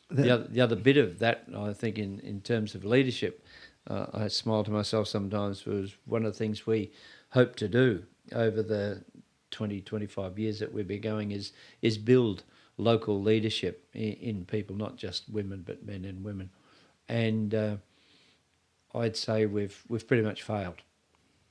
That- 0.10 0.24
the, 0.24 0.30
other, 0.32 0.48
the 0.48 0.62
other 0.62 0.76
bit 0.76 0.98
of 0.98 1.20
that, 1.20 1.46
I 1.56 1.74
think, 1.74 1.98
in, 1.98 2.20
in 2.20 2.42
terms 2.42 2.76
of 2.76 2.84
leadership, 2.84 3.46
uh, 3.88 4.06
I 4.14 4.28
smile 4.28 4.64
to 4.64 4.72
myself 4.72 5.08
sometimes, 5.08 5.66
was 5.66 5.96
one 6.06 6.26
of 6.26 6.34
the 6.34 6.38
things 6.38 6.66
we 6.66 6.92
hope 7.30 7.56
to 7.58 7.68
do 7.68 8.04
over 8.34 8.64
the 8.64 9.04
20, 9.52 9.82
25 9.82 10.40
years 10.40 10.60
that 10.60 10.74
we've 10.74 10.88
been 10.88 11.02
going 11.02 11.32
is, 11.32 11.52
is 11.82 11.98
build 11.98 12.44
local 12.78 13.22
leadership 13.22 13.88
in, 13.94 14.14
in 14.14 14.46
people, 14.46 14.76
not 14.76 14.96
just 14.96 15.30
women, 15.30 15.64
but 15.66 15.86
men 15.86 16.06
and 16.06 16.24
women. 16.24 16.50
And 17.10 17.54
uh, 17.54 17.76
I'd 18.96 19.18
say 19.18 19.46
we've, 19.46 19.84
we've 19.88 20.08
pretty 20.08 20.24
much 20.24 20.44
failed. 20.44 20.82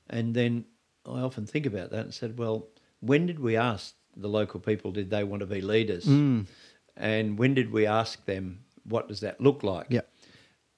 And 0.08 0.34
then 0.34 0.64
I 1.06 1.20
often 1.20 1.46
think 1.46 1.66
about 1.66 1.90
that 1.90 2.04
and 2.04 2.14
said, 2.14 2.38
well, 2.38 2.68
when 3.00 3.26
did 3.26 3.40
we 3.40 3.56
ask 3.56 3.94
the 4.16 4.28
local 4.28 4.60
people, 4.60 4.90
did 4.90 5.10
they 5.10 5.24
want 5.24 5.40
to 5.40 5.46
be 5.46 5.60
leaders? 5.60 6.04
Mm. 6.04 6.46
And 6.96 7.38
when 7.38 7.54
did 7.54 7.72
we 7.72 7.86
ask 7.86 8.24
them, 8.26 8.64
what 8.84 9.08
does 9.08 9.20
that 9.20 9.40
look 9.40 9.62
like? 9.62 9.86
Yeah. 9.90 10.02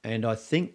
And 0.02 0.24
I 0.24 0.34
think 0.34 0.74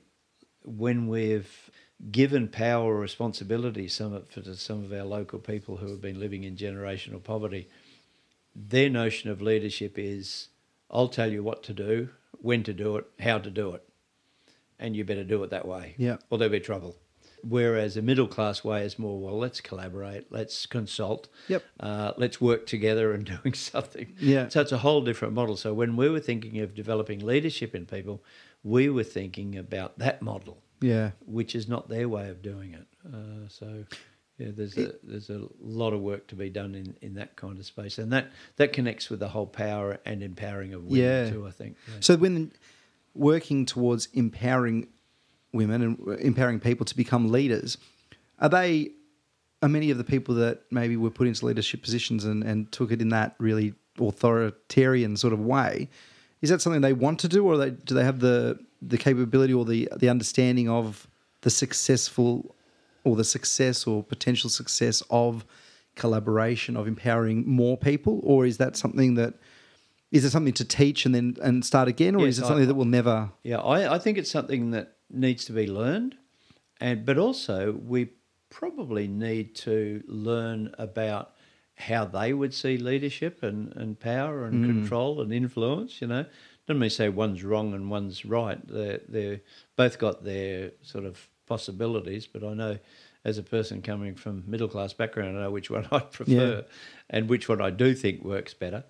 when 0.64 1.08
we've 1.08 1.70
given 2.12 2.48
power 2.48 2.96
or 2.96 3.00
responsibility 3.00 3.88
some 3.88 4.14
of, 4.14 4.30
for 4.30 4.42
to 4.42 4.56
some 4.56 4.84
of 4.86 4.94
our 4.94 5.04
local 5.04 5.40
people 5.40 5.78
who 5.78 5.88
have 5.90 6.02
been 6.02 6.20
living 6.20 6.44
in 6.44 6.56
generational 6.56 7.22
poverty, 7.24 7.68
their 8.56 8.90
notion 8.90 9.30
of 9.30 9.42
leadership 9.42 9.98
is 9.98 10.48
I'll 10.92 11.08
tell 11.10 11.32
you 11.32 11.44
what 11.44 11.62
to 11.64 11.74
do, 11.74 12.10
when 12.42 12.64
to 12.64 12.74
do 12.74 12.96
it, 12.98 13.06
how 13.20 13.38
to 13.38 13.50
do 13.52 13.74
it, 13.74 13.84
and 14.80 14.96
you 14.96 15.04
better 15.04 15.24
do 15.24 15.44
it 15.44 15.50
that 15.52 15.68
way, 15.68 15.94
Yeah. 15.98 16.18
or 16.30 16.38
there'll 16.38 16.52
be 16.52 16.60
trouble. 16.60 16.96
Whereas 17.42 17.96
a 17.96 18.02
middle 18.02 18.28
class 18.28 18.64
way 18.66 18.84
is 18.84 19.00
more, 19.00 19.18
well, 19.20 19.38
let's 19.38 19.62
collaborate, 19.62 20.30
let's 20.32 20.66
consult, 20.66 21.30
Yep. 21.48 21.64
uh, 21.80 22.12
let's 22.18 22.42
work 22.42 22.66
together 22.66 23.14
and 23.14 23.24
doing 23.44 23.54
something. 23.54 24.14
Yeah. 24.20 24.50
So 24.50 24.62
it's 24.62 24.72
a 24.72 24.80
whole 24.80 25.02
different 25.02 25.34
model. 25.36 25.56
So 25.56 25.74
when 25.74 25.96
we 25.96 26.10
were 26.10 26.20
thinking 26.20 26.60
of 26.60 26.74
developing 26.76 27.20
leadership 27.26 27.76
in 27.76 27.86
people, 27.86 28.22
we 28.64 28.90
were 28.90 29.04
thinking 29.04 29.56
about 29.58 29.98
that 30.00 30.22
model, 30.22 30.62
Yeah. 30.82 31.12
which 31.26 31.56
is 31.56 31.68
not 31.68 31.90
their 31.90 32.08
way 32.10 32.30
of 32.30 32.42
doing 32.42 32.74
it. 32.74 32.88
Uh, 33.06 33.48
so 33.48 33.86
yeah, 34.38 34.48
there's 34.56 34.78
a 34.78 34.94
there's 35.04 35.30
a 35.30 35.48
lot 35.60 35.92
of 35.94 36.00
work 36.02 36.28
to 36.28 36.36
be 36.36 36.50
done 36.50 36.74
in, 36.76 36.96
in 37.02 37.14
that 37.16 37.36
kind 37.36 37.60
of 37.60 37.66
space, 37.66 37.98
and 37.98 38.12
that 38.14 38.32
that 38.58 38.72
connects 38.74 39.10
with 39.10 39.20
the 39.20 39.28
whole 39.30 39.48
power 39.48 39.98
and 40.06 40.24
empowering 40.24 40.74
of 40.74 40.84
women 40.84 40.98
Yeah. 41.00 41.30
too. 41.30 41.46
I 41.48 41.52
think. 41.52 41.76
Yeah. 41.88 41.96
So 42.00 42.16
when 42.16 42.52
working 43.14 43.66
towards 43.66 44.08
empowering 44.14 44.88
women 45.52 45.82
and 45.82 46.20
empowering 46.22 46.60
people 46.60 46.86
to 46.86 46.96
become 46.96 47.32
leaders, 47.32 47.78
are 48.40 48.50
they 48.50 48.92
are 49.62 49.68
many 49.70 49.92
of 49.92 49.98
the 49.98 50.06
people 50.06 50.36
that 50.36 50.62
maybe 50.72 50.96
were 50.96 51.10
put 51.10 51.28
into 51.28 51.46
leadership 51.46 51.82
positions 51.82 52.24
and, 52.24 52.44
and 52.44 52.72
took 52.72 52.92
it 52.94 53.02
in 53.02 53.10
that 53.10 53.36
really 53.40 53.74
authoritarian 54.00 55.18
sort 55.18 55.34
of 55.34 55.40
way? 55.40 55.90
Is 56.42 56.50
that 56.50 56.62
something 56.62 56.82
they 56.82 56.94
want 56.94 57.20
to 57.20 57.28
do, 57.28 57.46
or 57.46 57.58
they, 57.58 57.72
do 57.72 57.94
they 57.96 58.04
have 58.04 58.20
the 58.20 58.60
the 58.82 58.98
capability 58.98 59.54
or 59.54 59.66
the 59.66 59.90
the 59.98 60.10
understanding 60.10 60.70
of 60.70 61.08
the 61.42 61.50
successful 61.50 62.56
or 63.04 63.16
the 63.16 63.24
success 63.24 63.86
or 63.88 64.04
potential 64.04 64.50
success 64.50 65.02
of 65.10 65.46
collaboration 65.96 66.78
of 66.78 66.88
empowering 66.88 67.48
more 67.48 67.78
people, 67.78 68.22
or 68.24 68.46
is 68.46 68.58
that 68.58 68.78
something 68.78 69.16
that 69.16 69.34
is 70.12 70.24
it 70.26 70.32
something 70.32 70.54
to 70.54 70.66
teach 70.66 71.06
and 71.06 71.14
then 71.14 71.36
and 71.42 71.66
start 71.66 71.88
again, 71.88 72.16
or 72.16 72.22
Yes, 72.26 72.36
is 72.36 72.40
it 72.40 72.46
I- 72.46 72.48
something 72.48 72.68
that 72.68 72.76
will 72.76 72.86
never? 72.86 73.32
Yeah, 73.44 73.58
I, 73.60 73.96
I 73.96 74.00
think 74.00 74.18
it's 74.18 74.32
something 74.32 74.72
that 74.72 74.96
needs 75.10 75.46
to 75.46 75.52
be 75.54 75.68
learned, 75.68 76.16
and 76.80 77.06
but 77.06 77.18
also 77.18 77.74
we 77.74 78.12
probably 78.50 79.08
need 79.08 79.56
to 79.56 80.02
learn 80.08 80.74
about 80.80 81.34
how 81.80 82.06
they 82.06 82.34
would 82.34 82.54
see 82.54 82.78
leadership 82.78 83.42
and, 83.42 83.76
and 83.76 84.00
power 84.00 84.46
and 84.46 84.66
control 84.66 85.22
and 85.22 85.34
influence. 85.34 86.02
You 86.02 86.08
know, 86.08 86.26
don't 86.68 86.80
mean 86.80 86.90
say 86.90 87.10
one's 87.10 87.44
wrong 87.44 87.74
and 87.74 87.90
one's 87.90 88.26
right. 88.26 88.60
They're 88.68 89.02
they're 89.08 89.42
both 89.76 89.98
got 89.98 90.24
their 90.24 90.72
sort 90.82 91.06
of 91.06 91.28
possibilities, 91.46 92.28
but 92.28 92.44
I 92.44 92.54
know. 92.54 92.80
As 93.26 93.38
a 93.38 93.44
person 93.44 93.82
coming 93.82 94.16
from 94.16 94.46
middle 94.48 94.70
class 94.70 94.94
background, 94.94 95.38
I 95.38 95.42
know 95.42 95.52
which 95.52 95.70
one 95.70 95.86
I 95.92 96.00
prefer, 96.00 96.64
and 97.10 97.28
which 97.28 97.50
one 97.50 97.62
I 97.62 97.70
do 97.70 97.94
think 97.94 98.24
works 98.24 98.54
better 98.54 98.86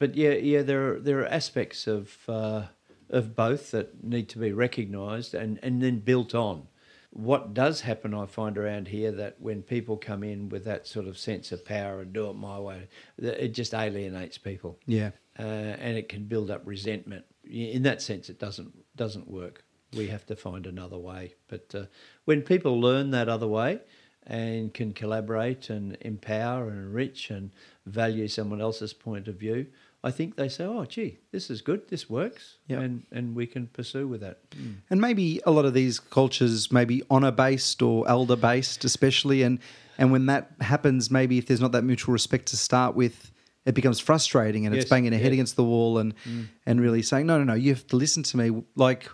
but 0.00 0.16
yeah, 0.16 0.30
yeah, 0.30 0.62
there 0.62 0.94
are 0.94 0.98
there 0.98 1.20
are 1.20 1.26
aspects 1.26 1.86
of 1.86 2.16
uh, 2.26 2.62
of 3.10 3.36
both 3.36 3.70
that 3.70 4.02
need 4.02 4.28
to 4.30 4.38
be 4.38 4.50
recognised 4.50 5.34
and 5.34 5.60
and 5.62 5.80
then 5.80 6.00
built 6.00 6.34
on. 6.34 6.66
What 7.10 7.54
does 7.54 7.80
happen, 7.80 8.14
I 8.14 8.26
find 8.26 8.56
around 8.56 8.88
here, 8.88 9.10
that 9.12 9.40
when 9.40 9.62
people 9.62 9.96
come 9.96 10.22
in 10.22 10.48
with 10.48 10.64
that 10.64 10.86
sort 10.86 11.06
of 11.08 11.18
sense 11.18 11.50
of 11.50 11.64
power 11.64 12.00
and 12.00 12.12
do 12.12 12.30
it 12.30 12.34
my 12.34 12.58
way, 12.58 12.88
it 13.18 13.48
just 13.48 13.74
alienates 13.74 14.38
people, 14.38 14.78
Yeah, 14.86 15.10
uh, 15.38 15.42
and 15.42 15.96
it 15.96 16.08
can 16.08 16.24
build 16.24 16.50
up 16.50 16.62
resentment. 16.64 17.24
In 17.44 17.82
that 17.82 18.00
sense, 18.00 18.28
it 18.28 18.38
doesn't 18.38 18.72
doesn't 18.96 19.28
work. 19.28 19.64
We 19.96 20.06
have 20.06 20.24
to 20.26 20.36
find 20.36 20.66
another 20.66 20.98
way. 20.98 21.34
But 21.48 21.74
uh, 21.74 21.84
when 22.26 22.42
people 22.42 22.80
learn 22.80 23.10
that 23.10 23.28
other 23.28 23.48
way, 23.48 23.80
and 24.26 24.72
can 24.72 24.92
collaborate 24.92 25.70
and 25.70 25.96
empower 26.02 26.68
and 26.68 26.78
enrich 26.78 27.30
and 27.30 27.50
value 27.86 28.28
someone 28.28 28.60
else's 28.60 28.92
point 28.92 29.26
of 29.28 29.34
view, 29.36 29.66
I 30.02 30.10
think 30.10 30.36
they 30.36 30.48
say, 30.48 30.64
"Oh, 30.64 30.84
gee, 30.86 31.18
this 31.30 31.50
is 31.50 31.60
good. 31.60 31.88
This 31.88 32.08
works," 32.08 32.56
Yeah. 32.68 32.80
and 32.80 33.02
and 33.12 33.34
we 33.34 33.46
can 33.46 33.66
pursue 33.66 34.08
with 34.08 34.20
that. 34.22 34.38
Mm. 34.52 34.76
and 34.90 35.00
maybe 35.00 35.40
a 35.44 35.50
lot 35.50 35.64
of 35.66 35.74
these 35.74 36.00
cultures 36.00 36.72
may 36.72 36.84
be 36.84 37.02
honor 37.10 37.30
based 37.30 37.82
or 37.82 38.08
elder 38.08 38.36
based, 38.36 38.84
especially, 38.84 39.42
and 39.42 39.58
and 39.98 40.10
when 40.12 40.26
that 40.26 40.52
happens, 40.60 41.10
maybe 41.10 41.36
if 41.36 41.46
there's 41.46 41.60
not 41.60 41.72
that 41.72 41.84
mutual 41.84 42.12
respect 42.12 42.46
to 42.46 42.56
start 42.56 42.94
with. 42.94 43.30
It 43.66 43.74
becomes 43.74 44.00
frustrating, 44.00 44.64
and 44.64 44.74
Yes, 44.74 44.84
it's 44.84 44.90
banging 44.90 45.12
a 45.12 45.18
head 45.18 45.32
against 45.32 45.54
the 45.54 45.62
wall, 45.62 45.98
and 45.98 46.14
mm. 46.24 46.46
and 46.64 46.80
really 46.80 47.02
saying, 47.02 47.26
no, 47.26 47.36
no, 47.36 47.44
no, 47.44 47.52
you 47.52 47.74
have 47.74 47.86
to 47.88 47.96
listen 47.96 48.22
to 48.22 48.36
me, 48.38 48.62
like 48.74 49.06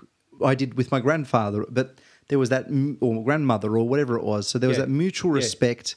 I 0.43 0.55
did 0.55 0.75
with 0.75 0.93
my 0.93 1.01
grandfather. 1.01 1.65
But 1.69 1.99
there 2.29 2.39
was 2.39 2.49
that 2.51 2.67
or 3.01 3.25
grandmother 3.25 3.77
or 3.77 3.89
whatever 3.89 4.17
it 4.17 4.23
was. 4.23 4.47
So 4.47 4.61
there 4.61 4.69
was 4.69 4.79
Yeah. 4.79 4.85
that 4.85 4.91
mutual 4.91 5.33
Yeah. 5.33 5.39
respect 5.43 5.97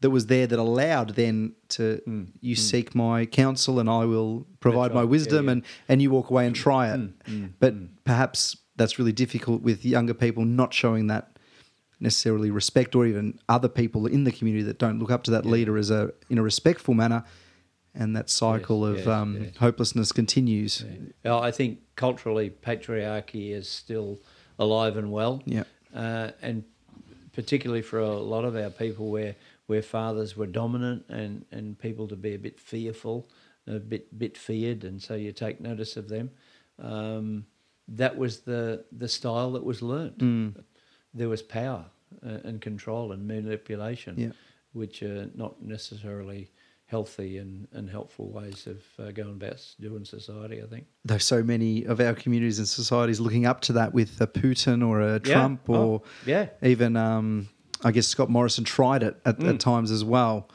that 0.00 0.10
was 0.10 0.26
there 0.26 0.46
that 0.46 0.58
allowed 0.58 1.10
then 1.10 1.52
to 1.68 2.00
you 2.40 2.54
seek 2.56 2.94
my 2.94 3.26
counsel 3.26 3.78
and 3.80 3.88
I 3.88 4.04
will 4.06 4.46
provide 4.60 4.90
Mm, 4.90 4.94
my 4.94 5.00
right. 5.00 5.06
Yeah, 5.06 5.10
wisdom 5.10 5.44
yeah. 5.46 5.52
and 5.52 5.62
and 5.88 6.02
you 6.02 6.10
walk 6.10 6.30
away 6.30 6.46
and 6.46 6.56
try 6.56 6.92
it. 6.92 7.00
mm, 7.26 7.52
but 7.58 7.74
perhaps 8.04 8.56
that's 8.76 8.98
really 8.98 9.12
difficult 9.12 9.60
with 9.62 9.84
younger 9.84 10.14
people 10.14 10.44
not 10.44 10.72
showing 10.72 11.06
that 11.08 11.36
necessarily 12.02 12.50
respect 12.50 12.94
or 12.96 13.04
even 13.06 13.38
other 13.48 13.68
people 13.68 14.06
in 14.06 14.24
the 14.24 14.32
community 14.32 14.62
that 14.64 14.78
don't 14.78 14.98
look 14.98 15.10
up 15.10 15.22
to 15.24 15.30
that 15.30 15.44
leader 15.44 15.76
as 15.76 15.90
a 15.90 16.10
in 16.30 16.38
a 16.38 16.42
respectful 16.42 16.94
manner 16.94 17.22
and 17.94 18.16
that 18.16 18.30
cycle 18.30 18.86
of 18.86 18.98
yes, 18.98 19.06
um, 19.06 19.36
yes. 19.42 19.56
hopelessness 19.58 20.12
continues. 20.12 20.84
Yeah, 21.24 21.36
I 21.38 21.50
think 21.50 21.80
culturally, 21.96 22.48
patriarchy 22.48 23.50
is 23.52 23.68
still 23.68 24.20
alive 24.58 24.96
and 24.96 25.10
well. 25.10 25.42
Yeah. 25.44 25.64
Uh, 25.94 26.30
and 26.40 26.62
particularly 27.32 27.82
for 27.82 27.98
a 27.98 28.08
lot 28.16 28.44
of 28.44 28.54
our 28.56 28.70
people 28.70 29.10
where, 29.10 29.34
where 29.70 29.82
fathers 29.82 30.36
were 30.36 30.46
dominant 30.62 31.04
and, 31.08 31.44
and 31.52 31.78
people 31.78 32.06
to 32.08 32.16
be 32.16 32.34
a 32.34 32.38
bit 32.38 32.58
fearful, 32.58 33.28
a 33.68 33.78
bit 33.78 34.04
bit 34.18 34.36
feared, 34.36 34.82
and 34.84 35.00
so 35.00 35.14
you 35.14 35.30
take 35.32 35.60
notice 35.60 35.96
of 35.96 36.08
them. 36.08 36.26
Um, 36.78 37.46
that 38.02 38.16
was 38.16 38.40
the, 38.40 38.84
the 39.02 39.08
style 39.08 39.52
that 39.52 39.64
was 39.64 39.80
learnt. 39.82 40.18
Mm. 40.18 40.64
There 41.14 41.28
was 41.28 41.42
power 41.42 41.84
uh, 42.26 42.38
and 42.48 42.60
control 42.60 43.12
and 43.12 43.26
manipulation, 43.26 44.14
Yeah. 44.18 44.32
which 44.72 45.02
are 45.02 45.28
not 45.34 45.62
necessarily 45.62 46.50
healthy 46.86 47.38
and, 47.38 47.68
and 47.72 47.88
helpful 47.90 48.28
ways 48.30 48.66
of 48.66 48.78
uh, 48.98 49.10
going 49.12 49.30
about 49.40 49.60
doing 49.80 50.04
society, 50.04 50.60
I 50.62 50.66
think. 50.66 50.86
There's 51.04 51.24
so 51.24 51.42
many 51.42 51.84
of 51.84 52.00
our 52.00 52.14
communities 52.14 52.58
and 52.58 52.66
societies 52.68 53.20
looking 53.20 53.46
up 53.46 53.60
to 53.62 53.72
that 53.74 53.92
with 53.94 54.20
a 54.20 54.26
Putin 54.26 54.78
or 54.88 55.00
a 55.00 55.12
Yeah. 55.24 55.34
Trump 55.34 55.60
Oh, 55.68 55.74
or 55.74 56.02
yeah. 56.26 56.48
even 56.62 56.96
um, 56.96 57.48
I 57.84 57.90
guess 57.92 58.06
Scott 58.06 58.28
Morrison 58.30 58.64
tried 58.64 59.02
it 59.02 59.16
at, 59.24 59.38
Mm. 59.38 59.48
at 59.54 59.60
times 59.60 59.90
as 59.90 60.04
well. 60.04 60.48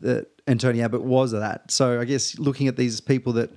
That 0.00 0.28
and 0.46 0.60
Tony 0.60 0.82
Abbott 0.82 1.02
was 1.02 1.30
that. 1.32 1.70
So 1.70 2.00
I 2.00 2.04
guess 2.04 2.38
looking 2.38 2.68
at 2.68 2.76
these 2.76 3.00
people 3.00 3.32
that 3.34 3.50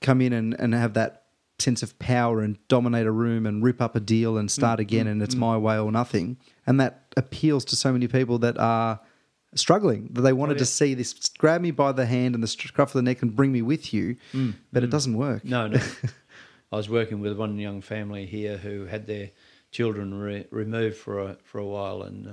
come 0.00 0.20
in 0.20 0.32
and, 0.32 0.54
and 0.58 0.74
have 0.74 0.94
that 0.94 1.24
sense 1.58 1.82
of 1.82 1.98
power 1.98 2.40
and 2.40 2.56
dominate 2.68 3.06
a 3.06 3.10
room 3.10 3.46
and 3.46 3.62
rip 3.62 3.80
up 3.80 3.94
a 3.96 4.00
deal 4.00 4.36
and 4.36 4.50
start 4.50 4.78
Mm, 4.78 4.82
again 4.82 5.06
and 5.06 5.22
it's 5.22 5.34
my 5.36 5.56
way 5.56 5.78
or 5.78 5.90
nothing. 5.92 6.36
And 6.66 6.80
that 6.80 7.12
appeals 7.16 7.64
to 7.66 7.76
so 7.76 7.92
many 7.92 8.08
people 8.08 8.38
that 8.40 8.58
are 8.58 9.00
struggling, 9.54 10.08
that 10.12 10.22
they 10.22 10.32
wanted 10.32 10.52
Oh, 10.52 10.54
yeah. 10.56 10.58
to 10.60 10.66
see 10.66 10.94
this 10.94 11.14
grab 11.38 11.60
me 11.60 11.70
by 11.70 11.92
the 11.92 12.06
hand 12.06 12.34
and 12.34 12.42
the 12.42 12.48
scruff 12.48 12.90
of 12.90 12.94
the 12.94 13.02
neck 13.02 13.22
and 13.22 13.34
bring 13.36 13.52
me 13.52 13.62
with 13.62 13.92
you, 13.94 14.16
but 14.72 14.82
it 14.82 14.90
doesn't 14.90 15.16
work. 15.16 15.44
Mm, 15.44 15.48
No, 15.50 15.66
no. 15.68 15.80
I 16.72 16.76
was 16.76 16.88
working 16.88 17.20
with 17.20 17.36
one 17.36 17.58
young 17.58 17.80
family 17.82 18.24
here 18.26 18.56
who 18.56 18.86
had 18.86 19.06
their 19.06 19.30
children 19.72 20.14
re- 20.14 20.46
removed 20.50 20.96
for 20.96 21.18
a 21.18 21.36
for 21.42 21.58
a 21.58 21.66
while, 21.66 22.02
and 22.02 22.26
uh, 22.28 22.30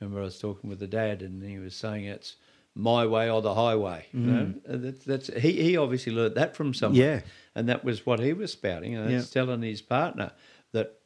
remember 0.00 0.20
I 0.20 0.24
was 0.24 0.38
talking 0.40 0.68
with 0.68 0.80
the 0.80 0.88
dad, 0.88 1.22
and 1.22 1.42
he 1.44 1.58
was 1.58 1.76
saying 1.76 2.04
it's 2.06 2.34
my 2.74 3.04
way 3.06 3.30
or 3.30 3.42
the 3.42 3.54
highway. 3.54 4.06
You 4.12 4.20
know, 4.20 4.54
Uh, 4.68 4.76
that's, 4.78 5.04
that's 5.04 5.26
he 5.42 5.52
he 5.62 5.76
obviously 5.76 6.12
learnt 6.12 6.34
that 6.34 6.56
from 6.56 6.74
someone. 6.74 7.00
Yeah. 7.00 7.20
and 7.54 7.68
that 7.68 7.84
was 7.84 8.04
what 8.06 8.18
he 8.20 8.32
was 8.32 8.50
spouting, 8.52 8.96
and 8.96 9.10
it's 9.12 9.30
telling 9.30 9.62
his 9.62 9.82
partner 9.82 10.32
that 10.72 10.98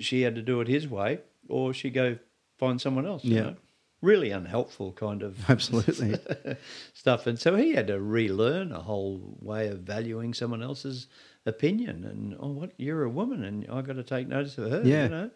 she 0.00 0.22
had 0.22 0.34
to 0.34 0.42
do 0.42 0.60
it 0.60 0.68
his 0.68 0.88
way, 0.88 1.20
or 1.48 1.72
she 1.74 1.90
go 1.90 2.18
find 2.58 2.80
someone 2.80 3.06
else. 3.06 3.24
you 3.24 3.34
Yeah. 3.36 3.42
know. 3.42 3.56
Really 4.00 4.30
unhelpful 4.30 4.92
kind 4.92 5.22
of 5.22 5.48
Absolutely. 5.50 6.16
stuff. 6.94 7.26
And 7.26 7.38
so 7.38 7.56
he 7.56 7.72
had 7.72 7.88
to 7.88 8.00
relearn 8.00 8.72
a 8.72 8.80
whole 8.80 9.36
way 9.40 9.68
of 9.68 9.80
valuing 9.80 10.34
someone 10.34 10.62
else's 10.62 11.06
opinion. 11.46 12.04
And 12.04 12.36
oh, 12.38 12.48
what 12.48 12.72
you're 12.76 13.04
a 13.04 13.10
woman, 13.10 13.44
and 13.44 13.66
I 13.70 13.82
got 13.82 13.96
to 13.96 14.02
take 14.04 14.28
notice 14.28 14.56
of 14.58 14.70
her. 14.70 14.82
Yeah. 14.84 15.04
you 15.04 15.08
know, 15.08 15.30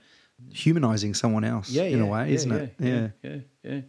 Humanizing 0.52 1.14
someone 1.14 1.44
else 1.44 1.70
yeah, 1.70 1.84
in 1.84 1.98
yeah, 1.98 2.04
a 2.04 2.06
way, 2.06 2.28
yeah, 2.28 2.34
isn't 2.34 2.50
yeah, 2.50 2.58
it? 2.58 2.74
Yeah, 2.80 3.08
yeah, 3.22 3.36
yeah. 3.62 3.80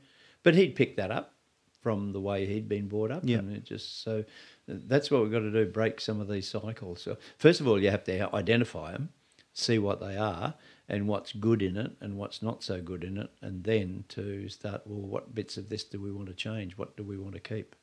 But 0.43 0.53
he'd 0.53 0.76
picked 0.76 0.97
that 0.97 1.09
up 1.09 1.34
from 1.82 2.11
the 2.13 2.21
way 2.21 2.45
he'd 2.45 2.69
been 2.69 2.88
brought 2.88 3.09
up, 3.11 3.24
Yeah. 3.26 3.39
and 3.39 3.51
it 3.55 3.63
just 3.63 4.03
so 4.03 4.24
that's 4.67 5.09
what 5.09 5.24
we've 5.24 5.32
got 5.32 5.39
to 5.39 5.51
do: 5.51 5.65
break 5.65 5.99
some 5.99 6.21
of 6.21 6.28
these 6.28 6.47
cycles. 6.47 7.01
So 7.01 7.17
first 7.39 7.59
of 7.59 7.67
all, 7.67 7.82
you 7.82 7.89
have 7.89 8.03
to 8.03 8.36
identify 8.36 8.91
them, 8.91 9.09
see 9.53 9.80
what 9.80 9.99
they 9.99 10.15
are, 10.15 10.53
and 10.89 11.07
what's 11.07 11.31
good 11.34 11.61
in 11.61 11.77
it, 11.77 11.91
and 12.01 12.17
what's 12.17 12.41
not 12.41 12.63
so 12.63 12.81
good 12.81 13.03
in 13.03 13.17
it, 13.17 13.29
and 13.41 13.63
then 13.63 14.03
to 14.09 14.49
start. 14.49 14.81
Well, 14.86 14.99
what 14.99 15.34
bits 15.34 15.57
of 15.57 15.69
this 15.69 15.84
do 15.84 16.01
we 16.01 16.11
want 16.11 16.27
to 16.27 16.34
change? 16.34 16.77
What 16.77 16.97
do 16.97 17.03
we 17.03 17.17
want 17.17 17.34
to 17.36 17.39
keep? 17.39 17.75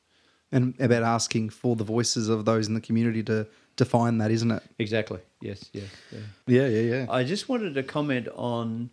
And 0.51 0.73
about 0.79 1.03
asking 1.03 1.49
for 1.49 1.75
the 1.75 1.83
voices 1.83 2.27
of 2.27 2.45
those 2.45 2.67
in 2.67 2.73
the 2.73 2.81
community 2.81 3.23
to 3.23 3.47
define 3.77 4.17
that, 4.17 4.31
isn't 4.31 4.51
it? 4.51 4.63
Exactly. 4.79 5.19
Yes. 5.39 5.69
Yes. 5.71 5.85
Yeah. 6.11 6.19
Yeah, 6.47 6.67
yeah, 6.67 6.95
yeah. 6.95 7.05
I 7.09 7.23
just 7.23 7.47
wanted 7.47 7.73
to 7.75 7.83
comment 7.83 8.27
on 8.35 8.89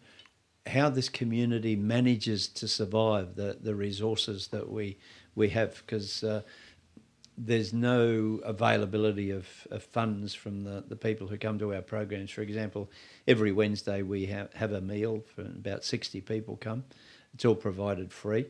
how 0.66 0.88
this 0.88 1.08
community 1.08 1.74
manages 1.74 2.46
to 2.46 2.68
survive 2.68 3.34
the, 3.34 3.56
the 3.60 3.74
resources 3.74 4.48
that 4.48 4.70
we 4.70 4.98
we 5.34 5.48
have 5.50 5.82
because 5.86 6.24
uh, 6.24 6.42
there's 7.38 7.72
no 7.72 8.40
availability 8.44 9.30
of, 9.30 9.46
of 9.70 9.82
funds 9.82 10.34
from 10.34 10.64
the, 10.64 10.84
the 10.86 10.96
people 10.96 11.28
who 11.28 11.38
come 11.38 11.58
to 11.60 11.72
our 11.74 11.82
programs. 11.82 12.30
For 12.30 12.42
example, 12.42 12.90
every 13.26 13.52
Wednesday 13.52 14.02
we 14.02 14.26
have, 14.26 14.52
have 14.54 14.72
a 14.72 14.80
meal 14.80 15.22
for 15.34 15.42
about 15.42 15.84
60 15.84 16.20
people 16.22 16.56
come. 16.60 16.84
It's 17.34 17.44
all 17.44 17.54
provided 17.54 18.12
free 18.12 18.46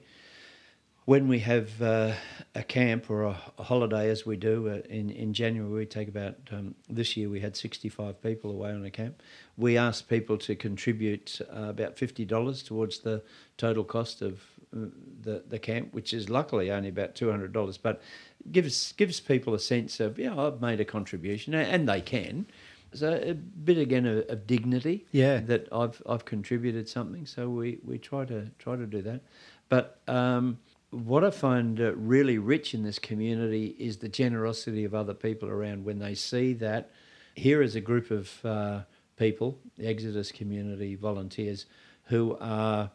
when 1.09 1.27
we 1.27 1.39
have 1.39 1.81
uh, 1.81 2.13
a 2.55 2.63
camp 2.63 3.09
or 3.09 3.23
a, 3.23 3.41
a 3.57 3.63
holiday, 3.63 4.11
as 4.11 4.27
we 4.27 4.37
do 4.37 4.69
uh, 4.69 4.81
in 4.91 5.09
in 5.09 5.33
January, 5.33 5.73
we 5.73 5.87
take 5.87 6.07
about 6.07 6.35
um, 6.53 6.75
this 6.87 7.17
year 7.17 7.31
we 7.31 7.41
had 7.41 7.57
sixty 7.57 7.89
five 7.89 8.23
people 8.23 8.51
away 8.51 8.73
on 8.73 8.85
a 8.85 8.91
camp. 8.91 9.23
We 9.57 9.79
ask 9.79 10.07
people 10.07 10.37
to 10.37 10.55
contribute 10.55 11.41
uh, 11.51 11.71
about 11.71 11.97
fifty 11.97 12.27
dollars 12.27 12.63
towards 12.63 12.99
the 12.99 13.23
total 13.57 13.85
cost 13.85 14.21
of 14.21 14.43
uh, 14.77 14.91
the 15.23 15.45
the 15.49 15.59
camp, 15.59 15.95
which 15.95 16.13
is 16.13 16.29
luckily 16.29 16.71
only 16.71 16.91
about 16.91 17.15
two 17.15 17.31
hundred 17.31 17.55
dollars, 17.55 17.79
but 17.79 18.03
gives 18.51 18.93
gives 18.93 19.21
people 19.21 19.55
a 19.55 19.59
sense 19.59 20.01
of 20.01 20.19
yeah 20.19 20.39
I've 20.39 20.61
made 20.61 20.81
a 20.81 20.85
contribution, 20.85 21.55
and 21.55 21.89
they 21.89 22.01
can. 22.01 22.47
So 22.95 23.13
a 23.23 23.35
bit 23.35 23.77
again 23.77 24.07
of, 24.07 24.25
of 24.31 24.47
dignity 24.47 25.05
Yeah. 25.13 25.41
that 25.41 25.69
I've 25.71 26.03
I've 26.09 26.25
contributed 26.25 26.89
something. 26.89 27.27
So 27.27 27.51
we, 27.51 27.79
we 27.85 27.99
try 27.99 28.25
to 28.25 28.51
try 28.59 28.77
to 28.77 28.87
do 28.87 29.03
that. 29.03 29.21
But 29.69 30.01
um, 30.09 30.59
what 30.91 31.23
I 31.23 31.31
find 31.31 31.79
uh, 31.81 31.95
really 31.97 32.39
rich 32.39 32.73
in 32.73 32.83
this 32.83 32.99
community 32.99 33.77
is 33.79 33.99
the 33.99 34.09
generosity 34.09 34.85
of 34.85 34.95
other 34.95 35.13
people 35.13 35.51
around 35.51 35.85
when 35.85 35.99
they 35.99 36.15
see 36.15 36.55
that 36.55 36.91
here 37.35 37.61
is 37.61 37.77
a 37.77 37.81
group 37.81 38.11
of 38.11 38.45
uh, 38.45 38.81
people, 39.19 39.59
the 39.77 39.87
Exodus 39.87 40.33
community 40.33 40.95
volunteers, 40.95 41.67
who 42.05 42.39
are 42.41 42.91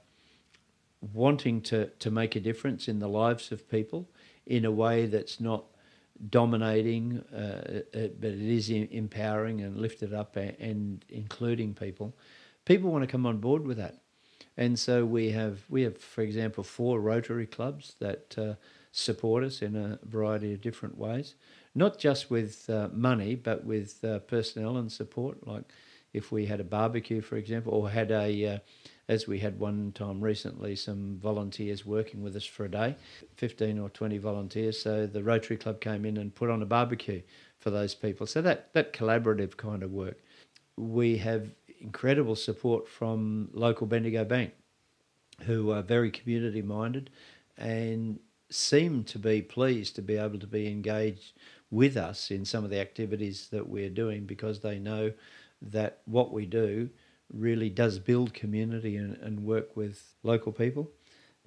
wanting 1.13 1.61
to, 1.61 1.87
to 1.99 2.09
make 2.09 2.35
a 2.35 2.39
difference 2.39 2.87
in 2.87 2.97
the 2.97 3.07
lives 3.07 3.51
of 3.51 3.69
people 3.69 4.09
in 4.45 4.65
a 4.65 4.71
way 4.71 5.05
that's 5.05 5.39
not 5.39 5.65
dominating, 6.29 7.23
uh, 7.33 7.81
uh, 7.93 8.07
but 8.19 8.29
it 8.31 8.41
is 8.41 8.69
empowering 8.69 9.61
and 9.61 9.77
lifted 9.77 10.13
up 10.13 10.35
a- 10.35 10.55
and 10.59 11.03
including 11.09 11.73
people. 11.73 12.13
People 12.65 12.91
want 12.91 13.03
to 13.03 13.07
come 13.07 13.25
on 13.25 13.37
board 13.37 13.65
with 13.65 13.77
that. 13.77 13.99
And 14.55 14.77
so 14.77 15.05
we 15.05 15.31
have, 15.31 15.63
we 15.69 15.81
have, 15.81 15.97
for 15.97 16.21
example, 16.21 16.63
four 16.63 16.99
Rotary 16.99 17.47
clubs 17.47 17.95
that 17.99 18.35
uh, 18.37 18.53
support 18.91 19.43
us 19.43 19.61
in 19.61 19.75
a 19.75 19.99
variety 20.03 20.53
of 20.53 20.61
different 20.61 20.97
ways, 20.97 21.35
not 21.73 21.97
just 21.97 22.29
with 22.29 22.69
uh, 22.69 22.89
money, 22.93 23.35
but 23.35 23.65
with 23.65 24.03
uh, 24.03 24.19
personnel 24.19 24.77
and 24.77 24.91
support. 24.91 25.47
Like 25.47 25.63
if 26.13 26.31
we 26.31 26.45
had 26.45 26.59
a 26.59 26.63
barbecue, 26.63 27.21
for 27.21 27.37
example, 27.37 27.73
or 27.73 27.89
had 27.89 28.11
a, 28.11 28.45
uh, 28.45 28.57
as 29.09 29.27
we 29.27 29.39
had 29.39 29.59
one 29.59 29.91
time 29.93 30.21
recently, 30.21 30.75
some 30.75 31.19
volunteers 31.21 31.85
working 31.85 32.23
with 32.23 32.35
us 32.35 32.45
for 32.45 32.65
a 32.65 32.71
day, 32.71 32.95
15 33.35 33.79
or 33.79 33.89
20 33.89 34.17
volunteers. 34.17 34.81
So 34.81 35.05
the 35.05 35.23
Rotary 35.23 35.57
Club 35.57 35.81
came 35.81 36.05
in 36.05 36.17
and 36.17 36.33
put 36.33 36.49
on 36.49 36.61
a 36.61 36.65
barbecue 36.65 37.21
for 37.59 37.69
those 37.69 37.95
people. 37.95 38.25
So 38.27 38.41
that, 38.41 38.71
that 38.73 38.93
collaborative 38.93 39.57
kind 39.57 39.83
of 39.83 39.91
work. 39.91 40.19
We 40.77 41.17
have 41.17 41.49
incredible 41.81 42.35
support 42.35 42.87
from 42.87 43.49
local 43.51 43.87
Bendigo 43.87 44.23
Bank, 44.23 44.53
who 45.41 45.71
are 45.71 45.81
very 45.81 46.09
community 46.09 46.61
minded 46.61 47.09
and 47.57 48.19
seem 48.49 49.03
to 49.03 49.19
be 49.19 49.41
pleased 49.41 49.95
to 49.95 50.01
be 50.01 50.15
able 50.15 50.39
to 50.39 50.47
be 50.47 50.67
engaged 50.67 51.33
with 51.71 51.97
us 51.97 52.31
in 52.31 52.45
some 52.45 52.63
of 52.63 52.69
the 52.69 52.79
activities 52.79 53.47
that 53.51 53.67
we're 53.67 53.89
doing 53.89 54.25
because 54.25 54.59
they 54.59 54.79
know 54.79 55.11
that 55.61 55.99
what 56.05 56.31
we 56.31 56.45
do 56.45 56.89
really 57.33 57.69
does 57.69 57.99
build 57.99 58.33
community 58.33 58.95
and, 58.95 59.17
and 59.17 59.43
work 59.43 59.75
with 59.75 60.13
local 60.23 60.51
people. 60.51 60.89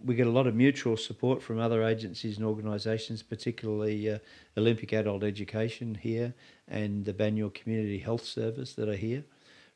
We 0.05 0.15
get 0.15 0.27
a 0.27 0.31
lot 0.31 0.47
of 0.47 0.55
mutual 0.55 0.97
support 0.97 1.43
from 1.43 1.59
other 1.59 1.83
agencies 1.83 2.37
and 2.37 2.45
organisations, 2.47 3.23
particularly 3.23 4.11
uh, 4.11 4.19
Olympic 4.59 4.93
Adult 4.93 5.23
Education 5.23 5.95
here 5.95 6.35
and 6.69 7.05
the 7.05 7.15
Banyule 7.15 7.55
Community 7.55 7.99
Health 7.99 8.25
Service 8.25 8.75
that 8.75 8.89
are 8.89 8.97
here. 8.97 9.25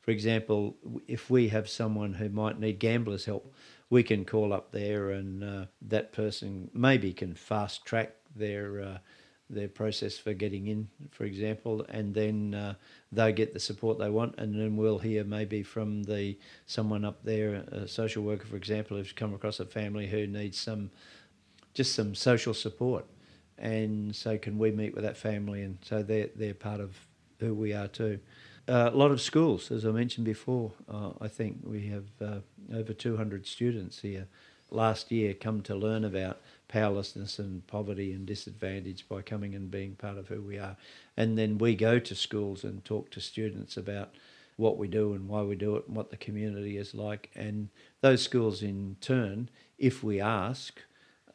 For 0.01 0.11
example, 0.11 0.75
if 1.07 1.29
we 1.29 1.47
have 1.49 1.69
someone 1.69 2.13
who 2.13 2.29
might 2.29 2.59
need 2.59 2.79
gamblers' 2.79 3.25
help, 3.25 3.53
we 3.89 4.03
can 4.03 4.25
call 4.25 4.53
up 4.53 4.71
there 4.71 5.11
and 5.11 5.43
uh, 5.43 5.65
that 5.81 6.11
person 6.11 6.69
maybe 6.73 7.13
can 7.13 7.33
fast 7.35 7.85
track 7.85 8.15
their 8.35 8.81
uh, 8.81 8.97
their 9.53 9.67
process 9.67 10.17
for 10.17 10.33
getting 10.33 10.67
in, 10.67 10.87
for 11.11 11.25
example, 11.25 11.85
and 11.89 12.13
then 12.13 12.53
uh, 12.53 12.73
they 13.11 13.31
get 13.31 13.53
the 13.53 13.59
support 13.59 13.99
they 13.99 14.09
want, 14.09 14.35
and 14.37 14.53
then 14.55 14.77
we'll 14.77 14.99
hear 14.99 15.23
maybe 15.23 15.63
from 15.63 16.03
the 16.03 16.37
someone 16.65 17.05
up 17.05 17.23
there, 17.23 17.55
a 17.71 17.87
social 17.87 18.23
worker, 18.23 18.47
for 18.47 18.55
example, 18.55 18.97
who's 18.97 19.11
come 19.11 19.33
across 19.33 19.59
a 19.59 19.65
family 19.65 20.07
who 20.07 20.27
needs 20.27 20.59
some 20.59 20.91
just 21.73 21.93
some 21.93 22.15
social 22.15 22.53
support, 22.53 23.05
and 23.57 24.15
so 24.15 24.37
can 24.37 24.57
we 24.57 24.71
meet 24.71 24.93
with 24.93 25.03
that 25.03 25.17
family, 25.17 25.61
and 25.61 25.77
so 25.81 26.03
they're 26.03 26.29
they're 26.35 26.53
part 26.53 26.79
of 26.79 26.95
who 27.39 27.53
we 27.53 27.73
are 27.73 27.87
too. 27.87 28.19
Uh, 28.67 28.89
a 28.93 28.95
lot 28.95 29.11
of 29.11 29.19
schools, 29.19 29.71
as 29.71 29.85
I 29.85 29.91
mentioned 29.91 30.25
before. 30.25 30.71
Uh, 30.87 31.11
I 31.19 31.27
think 31.27 31.57
we 31.63 31.87
have 31.87 32.05
uh, 32.21 32.39
over 32.73 32.93
200 32.93 33.45
students 33.47 33.99
here 33.99 34.27
last 34.69 35.11
year 35.11 35.33
come 35.33 35.61
to 35.61 35.75
learn 35.75 36.05
about 36.05 36.39
powerlessness 36.71 37.37
and 37.37 37.67
poverty 37.67 38.13
and 38.13 38.25
disadvantage 38.25 39.07
by 39.09 39.21
coming 39.21 39.53
and 39.53 39.69
being 39.69 39.95
part 39.95 40.17
of 40.17 40.29
who 40.29 40.41
we 40.41 40.57
are. 40.57 40.77
And 41.17 41.37
then 41.37 41.57
we 41.57 41.75
go 41.75 41.99
to 41.99 42.15
schools 42.15 42.63
and 42.63 42.83
talk 42.85 43.11
to 43.11 43.19
students 43.19 43.75
about 43.75 44.15
what 44.55 44.77
we 44.77 44.87
do 44.87 45.13
and 45.13 45.27
why 45.27 45.41
we 45.41 45.55
do 45.55 45.75
it 45.75 45.87
and 45.87 45.95
what 45.95 46.11
the 46.11 46.17
community 46.17 46.77
is 46.77 46.95
like. 46.95 47.29
And 47.35 47.69
those 47.99 48.21
schools, 48.21 48.63
in 48.63 48.95
turn, 49.01 49.49
if 49.77 50.03
we 50.03 50.21
ask, 50.21 50.79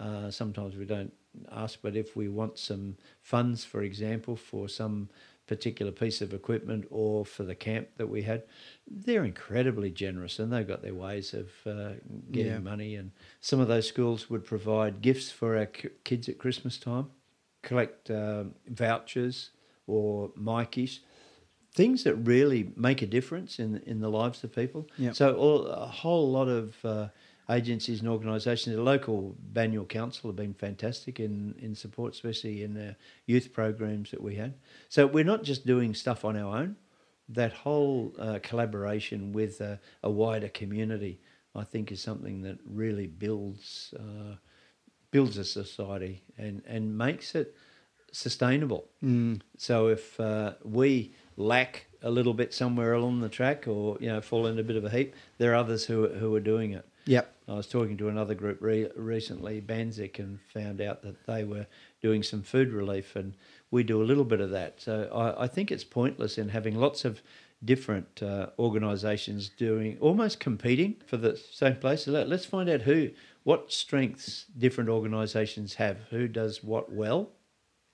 uh, 0.01 0.31
sometimes 0.31 0.75
we 0.75 0.87
don't 0.87 1.13
ask, 1.53 1.81
but 1.83 1.97
if 1.97 2.17
we 2.17 2.29
want 2.29 2.59
some 2.59 2.97
funds, 3.21 3.65
for 3.65 3.83
example, 3.83 4.37
for 4.37 4.69
some 4.69 5.11
particular 5.47 5.93
piece 5.93 6.21
of 6.21 6.33
equipment 6.35 6.87
or 6.91 7.25
for 7.25 7.45
the 7.45 7.55
camp 7.55 7.89
that 7.97 8.09
we 8.09 8.23
had, 8.23 8.43
they're 8.91 9.25
incredibly 9.25 9.91
generous 9.91 10.39
and 10.39 10.53
they've 10.53 10.67
got 10.67 10.83
their 10.83 10.95
ways 10.95 11.35
of 11.35 11.51
uh, 11.67 11.93
getting 12.33 12.53
Yeah. 12.53 12.59
money. 12.59 12.97
And 12.97 13.13
some 13.41 13.61
of 13.61 13.69
those 13.69 13.87
schools 13.89 14.29
would 14.31 14.45
provide 14.45 15.03
gifts 15.03 15.31
for 15.31 15.57
our 15.57 15.67
kids 16.05 16.29
at 16.29 16.39
Christmas 16.39 16.79
time, 16.79 17.07
collect 17.63 18.11
um 18.11 18.55
vouchers 18.69 19.51
or 19.87 20.31
Mikeys, 20.37 21.01
things 21.73 22.03
that 22.05 22.15
really 22.17 22.73
make 22.77 23.03
a 23.03 23.07
difference 23.07 23.59
in 23.59 23.77
in 23.87 24.01
the 24.01 24.09
lives 24.11 24.43
of 24.45 24.53
people. 24.55 24.89
Yep. 24.99 25.15
So 25.15 25.35
all, 25.37 25.67
a 25.67 25.87
whole 25.87 26.31
lot 26.31 26.49
of 26.49 26.85
uh, 26.85 27.09
agencies 27.49 28.01
and 28.01 28.09
organisations, 28.09 28.75
the 28.75 28.83
local 28.83 29.37
Banyule 29.53 29.89
Council 29.89 30.29
have 30.31 30.37
been 30.37 30.55
fantastic 30.55 31.21
in, 31.21 31.55
in 31.61 31.75
support, 31.75 32.15
especially 32.15 32.63
in 32.63 32.75
the 32.75 32.97
youth 33.27 33.53
programs 33.53 34.11
that 34.11 34.23
we 34.23 34.35
had. 34.35 34.55
So 34.89 35.07
we're 35.07 35.25
not 35.25 35.45
just 35.45 35.67
doing 35.67 35.95
stuff 35.95 36.25
on 36.25 36.37
our 36.37 36.57
own. 36.57 36.77
That 37.29 37.53
whole 37.53 38.13
uh, 38.19 38.39
collaboration 38.43 39.33
with 39.33 39.61
a, 39.61 39.81
a 40.03 40.11
wider 40.11 40.49
community, 40.49 41.21
I 41.55 41.65
think, 41.65 41.91
is 41.91 42.01
something 42.01 42.43
that 42.43 42.59
really 42.65 43.07
builds 43.07 43.95
uh, 43.99 44.37
builds 45.11 45.39
a 45.39 45.45
society 45.45 46.23
and, 46.37 46.63
and 46.67 46.99
makes 46.99 47.35
it 47.35 47.55
sustainable. 48.13 48.87
Mm. 49.03 49.41
So 49.57 49.89
if 49.89 50.19
uh, 50.21 50.55
we 50.65 51.15
lack 51.37 51.87
a 52.03 52.11
little 52.11 52.35
bit 52.35 52.53
somewhere 52.53 52.93
along 52.93 53.21
the 53.21 53.29
track, 53.29 53.67
or 53.67 53.97
you 54.01 54.09
know, 54.09 54.21
fall 54.21 54.47
in 54.47 54.59
a 54.59 54.63
bit 54.63 54.77
of 54.77 54.85
a 54.85 54.91
heap, 54.91 55.15
there 55.39 55.53
are 55.53 55.57
others 55.57 55.85
who 55.85 56.09
who 56.09 56.35
are 56.35 56.41
doing 56.41 56.73
it. 56.73 56.87
Yep. 57.07 57.33
I 57.49 57.55
was 57.55 57.69
talking 57.69 57.97
to 57.99 58.09
another 58.09 58.35
group 58.35 58.59
re- 58.61 58.91
recently, 58.97 59.61
BANSIC, 59.61 60.19
and 60.19 60.41
found 60.53 60.81
out 60.81 61.03
that 61.03 61.27
they 61.27 61.45
were 61.45 61.67
doing 62.03 62.23
some 62.23 62.43
food 62.43 62.73
relief, 62.73 63.15
and 63.15 63.37
we 63.71 63.85
do 63.85 64.03
a 64.03 64.05
little 64.05 64.25
bit 64.25 64.41
of 64.41 64.51
that. 64.51 64.81
So 64.81 65.09
I, 65.15 65.45
I 65.45 65.47
think 65.47 65.71
it's 65.71 65.85
pointless 65.85 66.39
in 66.39 66.49
having 66.49 66.75
lots 66.75 67.05
of 67.05 67.23
different 67.65 68.23
uh, 68.23 68.49
organisations 68.59 69.49
doing 69.49 69.97
almost 70.01 70.41
competing 70.41 70.97
for 71.07 71.17
the 71.17 71.37
same 71.37 71.77
place. 71.77 72.05
So 72.05 72.13
let, 72.13 72.29
let's 72.29 72.45
find 72.45 72.69
out 72.69 72.83
who, 72.83 73.11
what 73.45 73.73
strengths 73.73 74.47
different 74.59 74.91
organisations 74.91 75.75
have, 75.75 75.99
who 76.11 76.29
does 76.29 76.65
what 76.65 76.93
well, 76.93 77.31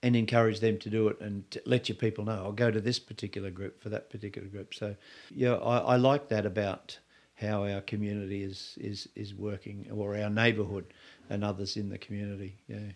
and 0.02 0.16
encourage 0.16 0.60
them 0.60 0.78
to 0.78 0.90
do 0.90 1.08
it 1.08 1.20
and 1.20 1.44
let 1.64 1.88
your 1.88 1.96
people 1.96 2.24
know. 2.24 2.42
I'll 2.44 2.52
go 2.52 2.70
to 2.70 2.80
this 2.80 2.98
particular 2.98 3.50
group 3.50 3.80
for 3.80 3.88
that 3.90 4.10
particular 4.10 4.48
group. 4.48 4.74
So 4.74 4.96
yeah, 5.30 5.54
I, 5.54 5.78
I 5.78 5.96
like 5.96 6.28
that 6.28 6.44
about 6.44 6.98
how 7.42 7.64
our 7.64 7.82
community 7.82 8.42
is 8.42 8.78
is 8.80 9.08
is 9.14 9.34
working, 9.34 9.86
or 9.92 10.16
our 10.16 10.30
neighbourhood 10.30 10.86
and 11.28 11.44
others 11.44 11.76
in 11.76 11.90
the 11.90 11.98
community. 11.98 12.56
Yeah, 12.68 12.92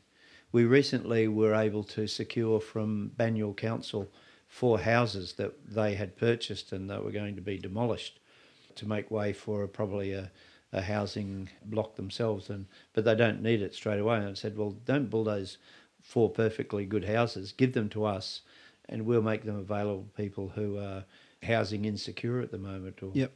we 0.53 0.65
recently 0.65 1.29
were 1.29 1.55
able 1.55 1.85
to 1.85 2.07
secure 2.07 2.61
from 2.61 3.11
Banyule 3.17 3.57
Council 3.57 4.11
four 4.47 4.79
houses 4.79 5.35
that 5.35 5.53
they 5.69 5.95
had 5.95 6.17
purchased 6.17 6.73
and 6.73 6.89
they 6.89 6.99
were 6.99 7.11
going 7.11 7.37
to 7.37 7.43
be 7.43 7.59
demolished 7.59 8.21
to 8.77 8.89
make 8.89 9.11
way 9.11 9.33
for 9.33 9.65
a, 9.65 9.69
probably 9.69 10.13
a, 10.13 10.31
a 10.73 10.81
housing 10.81 11.49
block 11.65 11.97
themselves. 11.97 12.49
And 12.49 12.67
but 12.93 13.05
they 13.05 13.15
don't 13.15 13.43
need 13.43 13.61
it 13.61 13.75
straight 13.75 13.99
away. 13.99 14.17
And 14.19 14.29
I 14.29 14.35
said, 14.35 14.57
well, 14.57 14.77
don't 14.85 15.11
bulldoze 15.11 15.59
four 16.01 16.31
perfectly 16.31 16.87
good 16.87 17.05
houses. 17.05 17.53
Give 17.53 17.73
them 17.73 17.89
to 17.91 18.05
us, 18.05 18.43
and 18.89 19.05
we'll 19.05 19.23
make 19.23 19.45
them 19.45 19.59
available 19.59 20.05
to 20.05 20.23
people 20.23 20.49
who 20.55 20.79
are 20.79 21.05
housing 21.43 21.85
insecure 21.85 22.41
at 22.41 22.51
the 22.51 22.59
moment 22.59 23.03
or 23.03 23.11
Yep. 23.15 23.33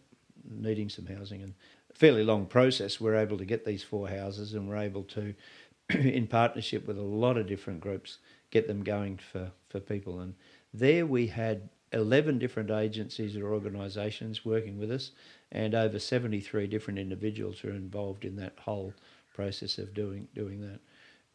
Needing 0.51 0.89
some 0.89 1.07
housing. 1.07 1.43
And 1.43 1.55
fairly 1.95 2.25
long 2.25 2.47
process. 2.47 3.01
We're 3.01 3.17
able 3.17 3.39
to 3.39 3.45
get 3.45 3.65
these 3.65 3.83
four 3.83 4.09
houses, 4.09 4.55
and 4.55 4.69
we're 4.69 4.77
able 4.77 5.05
to, 5.05 5.35
in 5.91 6.27
partnership 6.27 6.87
with 6.87 6.99
a 6.99 7.03
lot 7.03 7.37
of 7.37 7.47
different 7.47 7.81
groups, 7.81 8.19
get 8.51 8.67
them 8.67 8.83
going 8.83 9.19
for 9.19 9.51
for 9.69 9.81
people. 9.81 10.21
And 10.21 10.35
there 10.73 11.07
we 11.07 11.27
had. 11.29 11.69
11 11.93 12.39
different 12.39 12.71
agencies 12.71 13.37
or 13.37 13.53
organisations 13.53 14.45
working 14.45 14.79
with 14.79 14.93
us, 14.93 15.11
and 15.51 15.75
over 15.75 15.99
73 15.99 16.69
different 16.69 17.01
individuals 17.01 17.65
are 17.65 17.73
involved 17.73 18.25
in 18.25 18.37
that 18.37 18.57
whole 18.61 18.95
process 19.35 19.77
of 19.77 19.93
doing 19.93 20.29
doing 20.33 20.61
that. 20.61 20.79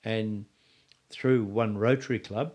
And 0.05 0.45
through 1.09 1.43
one 1.43 1.77
Rotary 1.77 2.19
Club, 2.19 2.53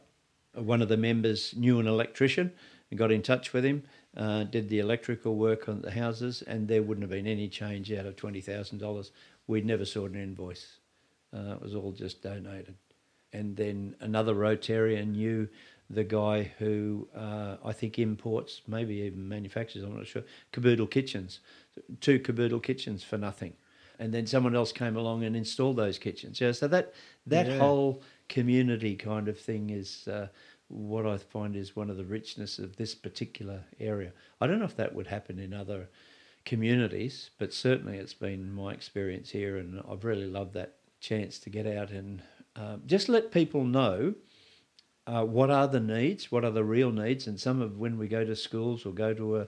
one 0.55 0.83
of 0.83 0.89
the 0.89 0.97
members 0.97 1.55
knew 1.57 1.79
an 1.79 1.87
electrician 1.87 2.53
and 2.91 2.99
got 2.99 3.13
in 3.13 3.23
touch 3.23 3.53
with 3.53 3.65
him, 3.65 3.83
uh, 4.17 4.45
did 4.45 4.69
the 4.69 4.79
electrical 4.81 5.37
work 5.37 5.69
on 5.69 5.81
the 5.83 5.91
houses, 5.91 6.43
and 6.43 6.67
there 6.69 6.83
wouldn't 6.83 7.03
have 7.03 7.11
been 7.11 7.27
any 7.27 7.49
change 7.49 7.93
out 7.93 8.07
of 8.07 8.17
$20,000. 8.17 9.11
We 9.47 9.61
never 9.61 9.85
saw 9.85 10.07
an 10.07 10.15
invoice. 10.17 10.79
Uh, 11.33 11.53
it 11.55 11.63
was 11.63 11.75
all 11.75 11.93
just 11.93 12.23
donated. 12.23 12.75
And 13.33 13.57
then 13.57 13.95
another 14.01 14.35
Rotarian 14.35 15.13
knew 15.13 15.49
the 15.89 16.05
guy 16.05 16.53
who 16.59 17.09
uh, 17.17 17.57
I 17.65 17.73
think 17.73 17.99
imports, 17.99 18.63
maybe 18.67 18.95
even 18.97 19.29
manufactures, 19.29 19.83
I'm 19.85 19.97
not 19.97 20.07
sure, 20.07 20.23
Kaboodle 20.53 20.91
kitchens, 20.91 21.41
two 22.01 22.19
Kaboodle 22.19 22.63
kitchens 22.63 23.03
for 23.05 23.19
nothing. 23.19 23.55
And 23.99 24.15
then 24.15 24.27
someone 24.27 24.57
else 24.57 24.73
came 24.73 24.97
along 24.97 25.25
and 25.25 25.37
installed 25.37 25.77
those 25.77 25.99
kitchens. 25.99 26.41
Yeah, 26.41 26.53
so 26.53 26.67
that 26.69 26.95
that 27.27 27.49
Yeah. 27.49 27.59
whole 27.59 28.03
community 28.29 28.97
kind 28.97 29.29
of 29.29 29.39
thing 29.39 29.71
is 29.71 30.09
uh, 30.09 30.29
what 30.71 31.05
I 31.05 31.19
find 31.19 31.57
is 31.57 31.75
one 31.75 31.91
of 31.91 31.97
the 31.97 32.05
richness 32.05 32.59
of 32.59 32.77
this 32.77 32.95
particular 32.95 33.65
area. 33.79 34.13
I 34.41 34.47
don't 34.47 34.61
know 34.61 34.65
if 34.65 34.77
that 34.77 34.95
would 34.95 35.09
happen 35.09 35.39
in 35.39 35.53
other 35.53 35.89
communities, 36.45 37.31
but 37.39 37.53
certainly 37.53 37.99
it's 37.99 38.15
been 38.15 38.53
my 38.53 38.73
experience 38.73 39.31
here, 39.31 39.57
and 39.57 39.83
I've 39.91 40.05
really 40.05 40.27
loved 40.27 40.55
that 40.55 40.77
chance 41.01 41.39
to 41.41 41.51
get 41.51 41.67
out 41.67 41.91
and 41.91 42.23
um, 42.57 42.83
just 42.87 43.09
let 43.09 43.33
people 43.33 43.65
know 43.65 44.15
uh, 45.07 45.25
what 45.25 45.51
are 45.51 45.67
the 45.67 45.81
needs, 45.81 46.31
what 46.31 46.45
are 46.45 46.51
the 46.51 46.65
real 46.65 46.93
needs, 46.93 47.27
and 47.27 47.39
some 47.39 47.61
of 47.61 47.79
when 47.79 47.99
we 47.99 48.07
go 48.07 48.25
to 48.25 48.37
schools 48.37 48.87
or 48.87 48.93
go 48.93 49.13
to 49.13 49.39
a, 49.39 49.47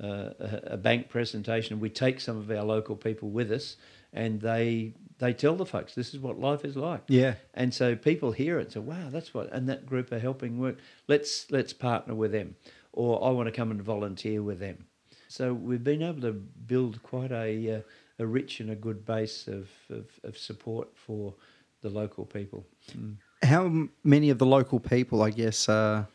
a, 0.00 0.60
a 0.64 0.76
bank 0.76 1.08
presentation, 1.08 1.78
we 1.78 1.88
take 1.88 2.20
some 2.20 2.36
of 2.36 2.50
our 2.50 2.64
local 2.64 2.96
people 2.96 3.30
with 3.30 3.52
us, 3.52 3.76
and 4.12 4.40
they 4.40 4.92
they 5.18 5.32
tell 5.32 5.54
the 5.56 5.66
folks 5.66 5.94
this 5.94 6.12
is 6.14 6.20
what 6.20 6.38
life 6.38 6.64
is 6.64 6.76
like. 6.76 7.02
Yeah. 7.08 7.34
And 7.54 7.72
so 7.72 7.94
people 7.96 8.32
hear 8.32 8.58
it 8.58 8.62
and 8.62 8.72
say, 8.72 8.80
"Wow, 8.80 9.08
that's 9.10 9.32
what," 9.32 9.52
and 9.52 9.68
that 9.68 9.86
group 9.86 10.12
are 10.12 10.18
helping 10.18 10.58
work. 10.58 10.78
Let's 11.08 11.50
let's 11.50 11.72
partner 11.72 12.14
with 12.14 12.32
them, 12.32 12.56
or 12.92 13.24
I 13.24 13.30
want 13.30 13.46
to 13.46 13.52
come 13.52 13.70
and 13.70 13.82
volunteer 13.82 14.42
with 14.42 14.58
them. 14.58 14.86
So 15.28 15.52
we've 15.52 15.84
been 15.84 16.02
able 16.02 16.20
to 16.22 16.32
build 16.32 17.02
quite 17.02 17.32
a 17.32 17.76
uh, 17.76 17.80
a 18.18 18.26
rich 18.26 18.60
and 18.60 18.70
a 18.70 18.76
good 18.76 19.04
base 19.04 19.48
of, 19.48 19.68
of, 19.90 20.06
of 20.22 20.38
support 20.38 20.88
for 20.94 21.34
the 21.82 21.90
local 21.90 22.24
people. 22.24 22.64
Mm. 22.96 23.16
How 23.42 23.88
many 24.02 24.30
of 24.30 24.38
the 24.38 24.46
local 24.46 24.80
people, 24.80 25.22
I 25.22 25.30
guess, 25.30 25.68
are 25.68 26.06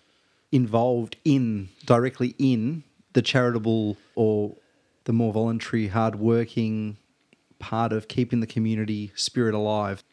involved 0.52 1.18
in 1.26 1.70
directly 1.86 2.36
in 2.39 2.84
the 3.14 3.22
charitable 3.22 3.97
or 4.16 4.56
the 5.04 5.14
more 5.14 5.34
voluntary, 5.34 5.88
hard-working 5.88 6.97
part 7.60 7.93
of 7.93 8.07
keeping 8.07 8.39
the 8.39 8.47
community 8.47 9.12
spirit 9.16 9.53
alive? 9.53 10.03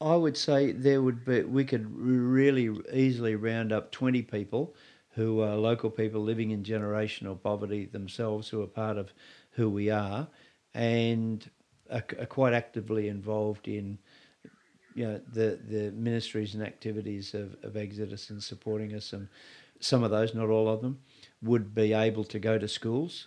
I 0.00 0.14
would 0.14 0.36
say 0.36 0.72
there 0.72 1.02
would 1.02 1.24
be 1.24 1.42
we 1.42 1.64
could 1.64 1.86
really 1.90 2.70
easily 2.92 3.34
round 3.34 3.72
up 3.72 3.90
twenty 3.90 4.22
people 4.22 4.74
who 5.10 5.40
are 5.40 5.56
local 5.56 5.90
people 5.90 6.22
living 6.22 6.52
in 6.52 6.62
generational 6.62 7.40
poverty 7.42 7.86
themselves, 7.86 8.48
who 8.48 8.62
are 8.62 8.68
part 8.68 8.96
of 8.96 9.12
who 9.50 9.68
we 9.68 9.90
are, 9.90 10.28
and 10.74 11.50
are, 11.90 12.04
are 12.20 12.26
quite 12.26 12.52
actively 12.52 13.08
involved 13.08 13.66
in 13.66 13.98
you 14.94 15.04
know 15.04 15.20
the 15.32 15.58
the 15.68 15.90
ministries 15.92 16.54
and 16.54 16.62
activities 16.62 17.34
of, 17.34 17.56
of 17.64 17.76
Exodus 17.76 18.30
and 18.30 18.40
supporting 18.42 18.94
us, 18.94 19.12
and 19.12 19.28
some 19.80 20.04
of 20.04 20.12
those, 20.12 20.34
not 20.34 20.48
all 20.48 20.68
of 20.68 20.80
them, 20.82 20.98
would 21.42 21.74
be 21.74 21.92
able 21.92 22.24
to 22.24 22.38
go 22.38 22.56
to 22.56 22.68
schools 22.68 23.26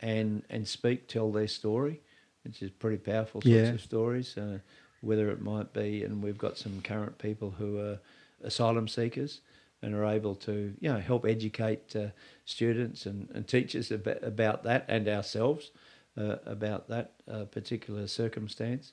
and 0.00 0.44
and 0.50 0.66
speak, 0.68 1.08
tell 1.08 1.32
their 1.32 1.48
story, 1.48 2.00
which 2.46 2.62
is 2.62 2.70
pretty 2.70 2.96
powerful 2.96 3.40
sorts 3.40 3.54
Yeah. 3.54 3.70
of 3.72 3.80
stories. 3.80 4.36
Uh, 4.36 4.58
whether 5.02 5.30
it 5.30 5.40
might 5.42 5.72
be, 5.72 6.02
and 6.02 6.22
we've 6.22 6.38
got 6.38 6.56
some 6.56 6.80
current 6.80 7.18
people 7.18 7.50
who 7.50 7.78
are 7.78 7.98
asylum 8.42 8.88
seekers 8.88 9.40
and 9.82 9.94
are 9.94 10.06
able 10.06 10.34
to 10.34 10.74
you 10.80 10.92
know 10.92 10.98
help 10.98 11.26
educate 11.26 11.94
uh, 11.94 12.06
students 12.44 13.04
and, 13.06 13.28
and 13.34 13.46
teachers 13.46 13.90
about, 13.90 14.22
about 14.24 14.62
that 14.64 14.84
and 14.88 15.06
ourselves 15.06 15.70
uh, 16.18 16.36
about 16.46 16.88
that 16.88 17.12
uh, 17.30 17.44
particular 17.44 18.06
circumstance. 18.06 18.92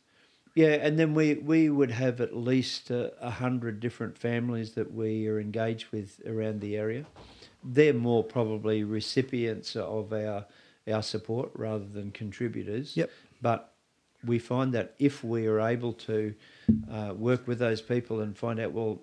Yeah, 0.55 0.73
and 0.73 0.99
then 0.99 1.15
we, 1.15 1.33
we 1.35 1.69
would 1.69 1.89
have 1.89 2.21
at 2.21 2.35
least 2.35 2.91
a 2.91 3.31
hundred 3.31 3.79
different 3.79 4.19
families 4.19 4.73
that 4.73 4.93
we 4.93 5.27
are 5.27 5.39
engaged 5.39 5.87
with 5.91 6.21
around 6.27 6.61
the 6.61 6.77
area. 6.77 7.05
They're 7.63 7.93
more 7.93 8.23
probably 8.23 8.83
recipients 8.83 9.75
of 9.75 10.13
our 10.13 10.45
our 10.91 11.01
support 11.01 11.49
rather 11.55 11.85
than 11.85 12.11
contributors. 12.11 12.97
Yep. 12.97 13.09
But 13.43 13.73
we 14.25 14.39
find 14.39 14.73
that 14.73 14.95
if 14.97 15.23
we 15.23 15.45
are 15.47 15.59
able 15.59 15.93
to 15.93 16.33
uh, 16.89 17.13
work 17.15 17.45
with 17.45 17.59
those 17.59 17.81
people 17.81 18.21
and 18.21 18.35
find 18.35 18.59
out, 18.59 18.71
well, 18.71 19.01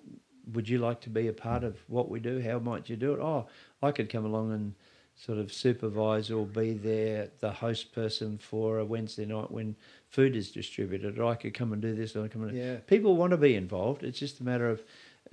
would 0.51 0.67
you 0.67 0.79
like 0.79 0.99
to 1.01 1.09
be 1.09 1.27
a 1.27 1.33
part 1.33 1.63
of 1.63 1.77
what 1.87 2.09
we 2.09 2.19
do? 2.19 2.41
How 2.41 2.57
might 2.59 2.89
you 2.89 2.97
do 2.97 3.13
it? 3.13 3.19
Oh, 3.19 3.45
I 3.81 3.91
could 3.91 4.09
come 4.09 4.25
along 4.25 4.51
and 4.51 4.73
sort 5.15 5.37
of 5.37 5.53
supervise 5.53 6.31
or 6.31 6.47
be 6.47 6.73
there, 6.73 7.29
the 7.39 7.51
host 7.51 7.93
person 7.93 8.39
for 8.39 8.79
a 8.79 8.85
Wednesday 8.85 9.25
night 9.25 9.51
when 9.51 9.75
food 10.09 10.35
is 10.35 10.49
distributed. 10.51 11.19
Or 11.19 11.25
I 11.25 11.35
could 11.35 11.53
come 11.53 11.71
and 11.71 11.81
do 11.81 11.93
this. 11.93 12.15
I 12.15 12.27
come 12.27 12.43
and 12.47 12.57
Yeah. 12.57 12.77
people 12.87 13.15
want 13.15 13.29
to 13.31 13.37
be 13.37 13.53
involved. 13.53 14.03
It's 14.03 14.17
just 14.19 14.39
a 14.39 14.43
matter 14.43 14.67
of 14.67 14.81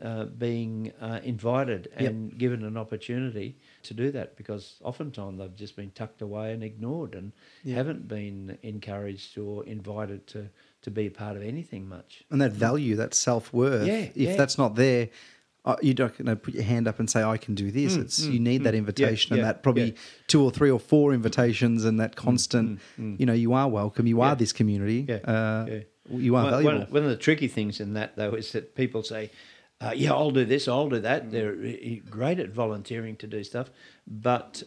uh, 0.03 0.24
being 0.26 0.92
uh, 1.01 1.20
invited 1.24 1.88
Yep. 1.99 2.11
and 2.11 2.38
given 2.38 2.62
an 2.64 2.76
opportunity 2.76 3.57
to 3.82 3.94
do 3.94 4.11
that 4.12 4.36
because 4.36 4.76
oftentimes 4.82 5.38
they've 5.38 5.57
just 5.57 5.74
been 5.76 5.90
tucked 5.90 6.22
away 6.22 6.53
and 6.53 6.62
ignored 6.62 7.14
and 7.14 7.32
Yeah. 7.64 7.76
haven't 7.76 8.07
been 8.07 8.59
encouraged 8.62 9.36
or 9.38 9.64
invited 9.66 10.26
to, 10.28 10.51
to 10.82 10.90
be 10.90 11.07
a 11.07 11.11
part 11.11 11.36
of 11.36 11.42
anything 11.42 11.88
much. 11.88 12.22
And 12.30 12.40
that 12.40 12.53
value, 12.53 12.94
that 12.96 13.12
self 13.14 13.53
worth, 13.53 13.86
Yeah, 13.86 13.94
if 14.14 14.16
yeah. 14.16 14.36
that's 14.36 14.57
not 14.57 14.76
there, 14.76 15.09
uh, 15.64 15.76
you 15.82 15.92
don't 15.94 16.16
you 16.18 16.24
know, 16.24 16.36
put 16.36 16.55
your 16.55 16.62
hand 16.62 16.86
up 16.86 17.01
and 17.01 17.11
say, 17.11 17.22
I 17.22 17.36
can 17.36 17.55
do 17.57 17.70
this. 17.72 17.96
Mm, 17.96 18.01
it's 18.03 18.24
mm, 18.24 18.32
You 18.34 18.38
need 18.40 18.62
that 18.64 18.74
mm. 18.74 18.78
invitation 18.78 19.34
Yeah, 19.36 19.42
and 19.42 19.49
that 19.49 19.62
probably 19.64 19.96
two 20.28 20.42
or 20.44 20.51
three 20.53 20.70
or 20.70 20.78
four 20.78 21.12
invitations 21.12 21.84
and 21.84 21.99
that 21.99 22.14
constant, 22.14 22.78
you 22.96 23.26
know, 23.26 23.32
you 23.34 23.53
are 23.53 23.68
welcome. 23.68 24.07
You 24.07 24.20
are 24.20 24.36
this 24.36 24.53
community. 24.53 25.07
Yeah, 25.09 25.16
Uh. 25.16 25.80
You 26.11 26.36
are 26.36 26.44
One- 26.44 26.51
valuable. 26.53 26.78
One, 26.78 26.90
one 26.90 27.03
of 27.03 27.11
the 27.11 27.16
tricky 27.18 27.49
things 27.49 27.80
in 27.80 27.92
that, 27.92 28.16
though, 28.16 28.32
is 28.32 28.51
that 28.53 28.74
people 28.74 29.03
say, 29.03 29.30
uh, 29.80 29.92
"Yeah, 29.94 30.12
I'll 30.12 30.30
do 30.30 30.44
this, 30.44 30.66
I'll 30.68 30.88
do 30.88 30.96
Mm. 30.96 31.02
that." 31.02 31.30
They're 31.30 31.52
uh, 31.54 32.10
great 32.10 32.38
at 32.40 32.50
volunteering 32.50 33.16
to 33.16 33.26
do 33.26 33.42
stuff, 33.44 33.70
but 34.06 34.62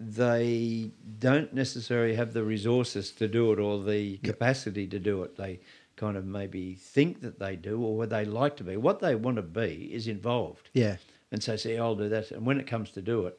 they 0.00 0.90
don't 1.18 1.52
necessarily 1.54 2.14
have 2.16 2.32
the 2.32 2.42
resources 2.42 3.10
to 3.12 3.28
do 3.28 3.52
it 3.52 3.58
or 3.58 3.82
the 3.82 4.18
capacity 4.18 4.86
to 4.88 4.98
do 4.98 5.22
it. 5.22 5.36
They 5.36 5.60
kind 5.96 6.16
of 6.16 6.24
maybe 6.24 6.74
think 6.74 7.20
that 7.20 7.38
they 7.38 7.54
do 7.56 7.80
or 7.82 7.96
what 7.96 8.10
they 8.10 8.24
like 8.24 8.56
to 8.56 8.64
be. 8.64 8.76
What 8.76 8.98
they 9.00 9.14
want 9.14 9.36
to 9.36 9.42
be 9.42 9.90
is 9.92 10.08
involved. 10.08 10.70
yeah. 10.72 10.96
And 11.32 11.42
so 11.42 11.56
say, 11.56 11.78
I'll 11.78 11.96
do 11.96 12.08
that. 12.10 12.30
And 12.30 12.46
when 12.46 12.60
it 12.60 12.66
comes 12.66 12.90
to 12.92 13.02
do 13.02 13.26
it, 13.26 13.36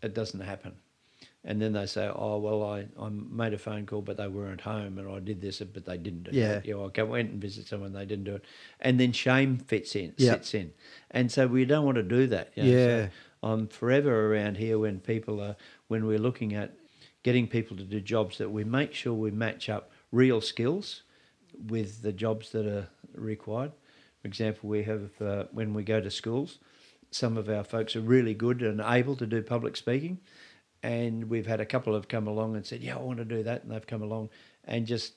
it 0.00 0.14
doesn't 0.14 0.40
happen. 0.40 0.74
And 1.44 1.60
then 1.60 1.72
they 1.72 1.86
say, 1.86 2.08
oh, 2.14 2.38
well, 2.38 2.62
I, 2.62 2.86
I 3.00 3.08
made 3.08 3.52
a 3.52 3.58
phone 3.58 3.84
call, 3.84 4.00
but 4.00 4.16
they 4.16 4.28
weren't 4.28 4.60
home 4.60 4.96
and 4.98 5.10
I 5.10 5.18
did 5.18 5.40
this, 5.40 5.58
but 5.58 5.84
they 5.84 5.98
didn't 5.98 6.24
do 6.24 6.30
Yeah. 6.32 6.52
it. 6.52 6.66
You 6.66 6.74
know, 6.76 6.92
I 6.96 7.02
went 7.02 7.30
and 7.32 7.40
visited 7.40 7.66
someone, 7.68 7.92
they 7.92 8.06
didn't 8.06 8.24
do 8.24 8.36
it. 8.36 8.44
And 8.80 9.00
then 9.00 9.10
shame 9.12 9.58
fits 9.58 9.96
in, 9.96 10.14
Yeah. 10.16 10.34
sits 10.34 10.54
in. 10.54 10.72
And 11.10 11.32
so 11.32 11.48
we 11.48 11.64
don't 11.64 11.84
want 11.84 11.96
to 11.96 12.04
do 12.04 12.28
that. 12.28 12.52
you 12.54 12.62
know. 12.62 12.68
Yeah. 12.70 13.06
So 13.06 13.10
I'm 13.42 13.66
forever 13.66 14.32
around 14.32 14.56
here 14.56 14.78
when 14.78 15.00
people 15.00 15.40
are, 15.40 15.56
when 15.88 16.06
we're 16.06 16.20
looking 16.20 16.54
at 16.54 16.74
getting 17.24 17.48
people 17.48 17.76
to 17.76 17.84
do 17.84 18.00
jobs 18.00 18.38
that 18.38 18.50
we 18.50 18.62
make 18.62 18.94
sure 18.94 19.12
we 19.12 19.32
match 19.32 19.68
up 19.68 19.90
real 20.12 20.40
skills 20.40 21.02
with 21.66 22.02
the 22.02 22.12
jobs 22.12 22.50
that 22.52 22.66
are 22.66 22.88
required. 23.14 23.72
For 24.20 24.28
example, 24.28 24.68
we 24.68 24.84
have 24.84 25.10
uh, 25.20 25.44
when 25.50 25.74
we 25.74 25.82
go 25.82 26.00
to 26.00 26.10
schools, 26.10 26.58
some 27.10 27.36
of 27.36 27.48
our 27.48 27.64
folks 27.64 27.96
are 27.96 28.00
really 28.00 28.34
good 28.34 28.62
and 28.62 28.80
able 28.80 29.16
to 29.16 29.26
do 29.26 29.42
public 29.42 29.76
speaking, 29.76 30.18
and 30.82 31.28
we've 31.30 31.46
had 31.46 31.60
a 31.60 31.66
couple 31.66 31.94
have 31.94 32.08
come 32.08 32.26
along 32.26 32.56
and 32.56 32.66
said, 32.66 32.80
"Yeah, 32.82 32.96
I 32.96 33.00
want 33.00 33.18
to 33.18 33.24
do 33.24 33.42
that," 33.44 33.62
and 33.62 33.70
they've 33.72 33.86
come 33.86 34.02
along 34.02 34.30
and 34.64 34.86
just 34.86 35.14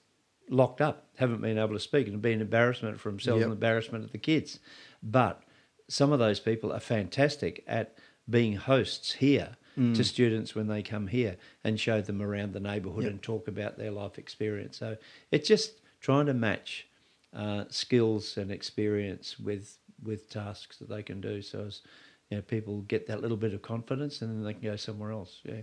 locked 0.49 0.80
up, 0.82 1.07
haven't 1.16 1.41
been 1.41 1.57
able 1.57 1.74
to 1.74 1.80
speak, 1.80 2.07
and 2.07 2.22
been 2.22 2.41
embarrassment 2.41 2.99
for 2.99 3.09
themselves 3.09 3.39
Yep. 3.39 3.45
and 3.45 3.53
embarrassment 3.53 4.03
of 4.03 4.11
the 4.11 4.18
kids. 4.20 4.59
But 5.01 5.41
some 5.88 6.11
of 6.11 6.20
those 6.20 6.39
people 6.39 6.72
are 6.72 6.80
fantastic 6.80 7.63
at 7.68 7.97
being 8.30 8.55
hosts 8.55 9.13
here 9.13 9.57
to 9.93 10.03
students 10.05 10.55
when 10.55 10.68
they 10.68 10.82
come 10.82 11.07
here 11.07 11.36
and 11.61 11.78
show 11.78 11.99
them 11.99 12.22
around 12.22 12.53
the 12.53 12.61
neighbourhood 12.61 13.03
Yep. 13.03 13.11
and 13.11 13.22
talk 13.22 13.47
about 13.49 13.78
their 13.78 13.91
life 13.91 14.18
experience. 14.18 14.78
So 14.78 14.95
it's 15.32 15.47
just 15.49 15.82
trying 15.99 16.28
to 16.28 16.34
match 16.34 16.88
uh, 17.34 17.66
skills 17.70 18.38
and 18.38 18.51
experience 18.51 19.38
with 19.39 19.78
with 20.03 20.30
tasks 20.30 20.78
that 20.78 20.88
they 20.89 21.01
can 21.03 21.20
do. 21.22 21.41
So 21.41 21.66
as 21.66 21.82
you 22.30 22.38
know, 22.38 22.41
people 22.41 22.82
get 22.82 23.07
that 23.07 23.21
little 23.21 23.38
bit 23.38 23.53
of 23.53 23.61
confidence, 23.61 24.21
and 24.21 24.32
then 24.32 24.43
they 24.43 24.53
can 24.53 24.63
go 24.63 24.76
somewhere 24.76 25.11
else. 25.11 25.41
Yeah, 25.43 25.61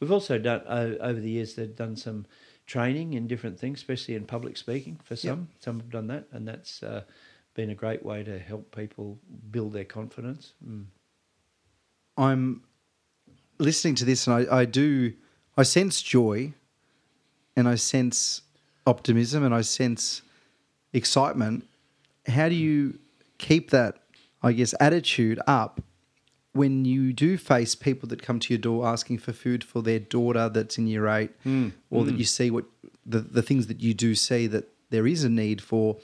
we've 0.00 0.12
also 0.12 0.38
done 0.38 0.62
o- 0.66 0.96
over 0.98 1.20
the 1.20 1.30
years. 1.30 1.54
They've 1.54 1.74
done 1.74 1.96
some 1.96 2.26
training 2.66 3.14
in 3.14 3.26
different 3.26 3.58
things, 3.58 3.78
especially 3.78 4.14
in 4.14 4.24
public 4.24 4.56
speaking. 4.56 4.98
For 5.02 5.16
some, 5.16 5.48
some 5.60 5.80
have 5.80 5.90
done 5.90 6.06
that, 6.08 6.26
and 6.32 6.46
that's 6.46 6.82
uh, 6.82 7.04
been 7.54 7.70
a 7.70 7.74
great 7.74 8.04
way 8.04 8.22
to 8.22 8.38
help 8.38 8.74
people 8.74 9.18
build 9.50 9.72
their 9.72 9.84
confidence. 9.84 10.52
Mm. 10.66 10.86
I'm 12.16 12.62
listening 13.58 13.94
to 13.96 14.04
this 14.04 14.26
and 14.26 14.48
I, 14.48 14.58
I 14.60 14.64
do, 14.64 15.14
I 15.56 15.62
sense 15.62 16.02
joy 16.02 16.52
and 17.56 17.68
I 17.68 17.76
sense 17.76 18.42
optimism 18.86 19.44
and 19.44 19.54
I 19.54 19.62
sense 19.62 20.22
excitement. 20.92 21.66
How 22.26 22.48
do 22.48 22.54
you 22.54 22.98
keep 23.38 23.70
that, 23.70 23.98
I 24.42 24.52
guess, 24.52 24.74
attitude 24.80 25.40
up 25.46 25.80
when 26.54 26.84
you 26.84 27.12
do 27.12 27.36
face 27.36 27.74
people 27.74 28.08
that 28.08 28.22
come 28.22 28.38
to 28.38 28.54
your 28.54 28.60
door 28.60 28.86
asking 28.86 29.18
for 29.18 29.32
food 29.32 29.62
for 29.64 29.82
their 29.82 29.98
daughter 29.98 30.48
that's 30.48 30.78
in 30.78 30.86
year 30.86 31.08
eight, 31.08 31.32
hmm. 31.42 31.70
or 31.90 32.04
that 32.04 32.12
hmm. 32.12 32.18
you 32.18 32.24
see 32.24 32.50
what 32.50 32.64
the, 33.04 33.18
the 33.18 33.42
things 33.42 33.66
that 33.66 33.80
you 33.80 33.92
do 33.92 34.14
see 34.14 34.46
that 34.46 34.68
there 34.90 35.06
is 35.06 35.24
a 35.24 35.28
need 35.28 35.60
for, 35.60 35.98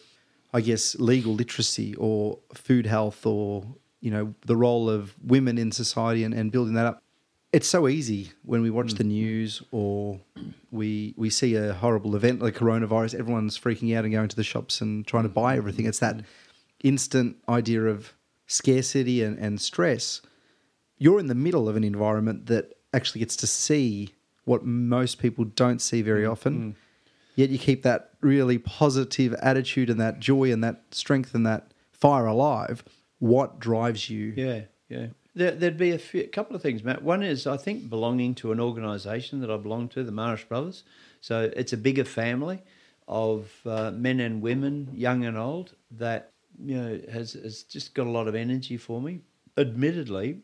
I 0.53 0.61
guess, 0.61 0.97
legal 0.97 1.35
literacy 1.35 1.95
or 1.95 2.41
food 2.53 2.87
health 2.87 3.25
or, 3.25 3.65
you 4.01 4.11
know, 4.11 4.35
the 4.45 4.57
role 4.57 4.91
of 4.91 5.15
women 5.25 5.57
in 5.57 5.71
society 5.71 6.25
and, 6.25 6.35
and 6.35 6.51
building 6.51 6.75
that 6.75 6.87
up. 6.87 7.03
It's 7.53 7.69
so 7.69 7.87
easy 7.87 8.33
when 8.45 8.61
we 8.61 8.71
watch 8.71 8.91
hmm. 8.93 8.99
the 8.99 9.05
news 9.05 9.63
or 9.71 10.21
we 10.73 11.15
we 11.17 11.31
see 11.31 11.55
a 11.55 11.75
horrible 11.75 12.17
event 12.17 12.43
like 12.43 12.55
coronavirus, 12.55 13.15
everyone's 13.15 13.57
freaking 13.57 13.97
out 13.97 14.05
and 14.05 14.13
going 14.13 14.29
to 14.29 14.37
the 14.37 14.45
shops 14.45 14.81
and 14.81 15.07
trying 15.07 15.25
to 15.25 15.29
buy 15.29 15.57
everything. 15.57 15.87
It's 15.87 16.01
that 16.01 16.23
instant 16.83 17.37
idea 17.49 17.85
of 17.85 18.15
scarcity 18.49 19.23
and, 19.23 19.39
and 19.39 19.61
stress 19.61 20.23
you're 21.01 21.19
in 21.19 21.27
the 21.27 21.35
middle 21.35 21.69
of 21.69 21.75
an 21.75 21.83
environment 21.83 22.47
that 22.47 22.75
actually 22.95 23.19
gets 23.19 23.35
to 23.35 23.47
see 23.49 24.15
what 24.45 24.65
most 24.65 25.19
people 25.19 25.45
don't 25.45 25.81
see 25.81 26.03
very 26.03 26.25
often. 26.25 26.77
Yet 27.35 27.51
you 27.51 27.59
keep 27.59 27.83
that 27.85 28.11
really 28.21 28.59
positive 28.59 29.33
attitude 29.35 29.89
and 29.89 29.99
that 29.99 30.21
joy 30.21 30.53
and 30.53 30.63
that 30.63 30.83
strength 30.91 31.35
and 31.35 31.47
that 31.47 31.73
fire 31.91 32.27
alive. 32.27 32.85
What 33.19 33.59
drives 33.59 34.11
you? 34.11 34.35
Yeah, 34.37 34.61
yeah. 34.89 35.07
There, 35.35 35.53
there'd 35.53 35.79
be 35.79 35.93
a 35.93 35.99
few, 35.99 36.27
couple 36.29 36.55
of 36.55 36.61
things, 36.61 36.85
Matt. 36.85 37.03
One 37.03 37.23
is 37.23 37.47
I 37.47 37.57
think 37.57 37.89
belonging 37.89 38.35
to 38.37 38.53
an 38.53 38.61
organisation 38.61 39.41
that 39.41 39.51
I 39.51 39.57
belong 39.57 39.89
to, 39.91 40.03
the 40.03 40.13
Marist 40.13 40.49
Brothers. 40.49 40.83
So 41.21 41.51
it's 41.57 41.73
a 41.73 41.77
bigger 41.77 42.05
family 42.05 42.63
of 43.09 43.51
uh, 43.65 43.93
men 43.93 44.21
and 44.21 44.43
women, 44.43 44.91
young 44.93 45.25
and 45.25 45.39
old, 45.39 45.75
that 45.93 46.33
you 46.63 46.77
know 46.77 47.01
has 47.11 47.35
has 47.35 47.63
just 47.63 47.95
got 47.95 48.07
a 48.07 48.11
lot 48.11 48.29
of 48.29 48.35
energy 48.35 48.77
for 48.77 49.01
me. 49.01 49.21
Admittedly, 49.57 50.41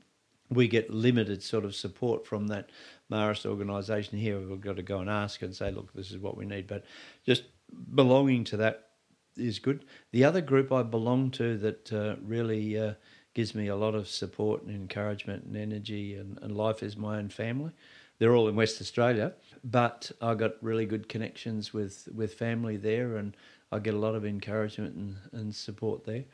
we 0.51 0.69
get 0.69 0.91
limited 0.91 1.43
sort 1.43 1.65
of 1.65 1.75
support 1.75 2.27
from 2.27 2.47
that 2.49 2.71
Marist 3.11 3.47
organisation 3.47 4.19
here. 4.19 4.39
We've 4.39 4.61
got 4.61 4.77
to 4.77 4.83
go 4.83 4.99
and 5.01 5.11
ask 5.11 5.43
and 5.43 5.55
say, 5.55 5.71
look, 5.71 5.93
this 5.93 6.11
is 6.11 6.19
what 6.19 6.37
we 6.37 6.47
need. 6.47 6.67
But 6.67 6.85
just 7.25 7.45
belonging 7.95 8.45
to 8.45 8.57
that 8.59 8.89
is 9.37 9.59
good. 9.59 9.85
The 10.13 10.25
other 10.25 10.41
group 10.41 10.73
I 10.73 10.83
belong 10.83 11.31
to 11.33 11.57
that 11.59 11.93
uh, 11.93 12.17
really 12.23 12.79
uh, 12.79 12.95
gives 13.35 13.55
me 13.55 13.69
a 13.69 13.77
lot 13.77 13.95
of 13.95 14.09
support 14.09 14.63
and 14.63 14.75
encouragement 14.75 15.45
and 15.45 15.57
energy 15.57 16.15
and, 16.15 16.39
and 16.43 16.57
life 16.57 16.83
is 16.83 16.97
my 16.97 17.19
own 17.19 17.29
family. 17.29 17.73
They're 18.19 18.35
all 18.35 18.49
in 18.49 18.57
West 18.57 18.81
Australia, 18.81 19.35
but 19.63 20.11
I 20.23 20.35
got 20.35 20.53
really 20.63 20.87
good 20.87 21.09
connections 21.09 21.75
with, 21.75 22.09
with 22.15 22.35
family 22.35 22.79
there 22.79 23.17
and 23.17 23.37
I 23.71 23.79
get 23.79 23.95
a 23.95 23.99
lot 23.99 24.15
of 24.15 24.25
encouragement 24.25 24.95
and, 24.95 25.17
and 25.33 25.55
support 25.55 26.05
there. 26.05 26.25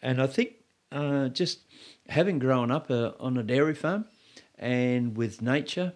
And 0.00 0.22
I 0.22 0.26
think 0.26 0.54
uh, 0.92 1.28
just 1.28 1.60
having 2.08 2.38
grown 2.38 2.70
up 2.70 2.90
uh, 2.90 3.12
on 3.18 3.36
a 3.36 3.42
dairy 3.42 3.74
farm 3.74 4.06
and 4.58 5.16
with 5.16 5.42
nature 5.42 5.92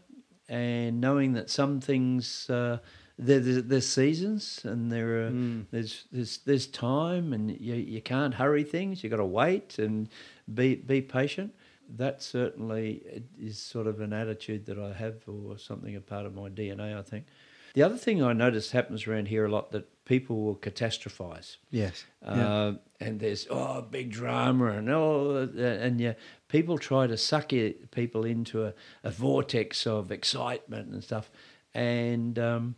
and 0.49 1.01
knowing 1.01 1.33
that 1.35 1.49
some 1.49 1.81
things 1.81 2.51
uh, 2.51 2.79
there, 3.19 3.39
there's, 3.39 3.65
there's 3.65 3.87
seasons 3.87 4.61
and 4.65 4.91
there 4.91 5.27
are 5.27 5.31
there's 5.71 6.05
there's 6.11 6.39
there's 6.39 6.67
time 6.67 7.33
and 7.33 7.51
you 7.61 7.75
you 7.75 8.01
can't 8.01 8.35
hurry 8.35 8.65
things. 8.65 9.05
You 9.05 9.11
got 9.11 9.17
to 9.17 9.25
wait 9.25 9.79
and 9.79 10.09
be 10.53 10.75
be 10.75 11.01
patient. 11.03 11.55
That 11.97 12.23
certainly 12.23 13.23
is 13.39 13.59
sort 13.59 13.87
of 13.87 14.01
an 14.01 14.13
attitude 14.13 14.67
that 14.67 14.79
I 14.79 14.93
have 14.93 15.17
or 15.27 15.59
something 15.59 15.95
a 15.97 16.01
part 16.01 16.25
of 16.25 16.35
my 16.35 16.49
DNA. 16.49 16.99
I 16.99 17.03
think. 17.03 17.27
The 17.75 17.83
other 17.83 17.97
thing 17.97 18.23
I 18.23 18.33
notice 18.33 18.73
happens 18.73 19.07
around 19.07 19.29
here 19.29 19.45
a 19.45 19.51
lot 19.51 19.71
that 19.73 19.89
people 20.11 20.43
will 20.43 20.57
catastrophize. 20.57 21.59
Yes. 21.71 22.05
Uh, 22.27 22.73
and 22.99 23.21
there's 23.21 23.47
oh 23.49 23.81
big 23.81 24.11
drama 24.11 24.73
and 24.73 24.91
oh 24.91 25.49
uh, 25.57 25.63
and 25.63 26.01
yeah 26.01 26.15
people 26.49 26.79
try 26.79 27.07
to 27.07 27.17
suck 27.17 27.53
it, 27.53 27.93
people 27.93 28.25
into 28.25 28.65
a, 28.65 28.75
a 29.05 29.11
vortex 29.13 29.87
of 29.87 30.11
excitement 30.11 30.93
and 30.93 31.05
stuff. 31.05 31.31
And 31.75 32.41
um, 32.41 32.75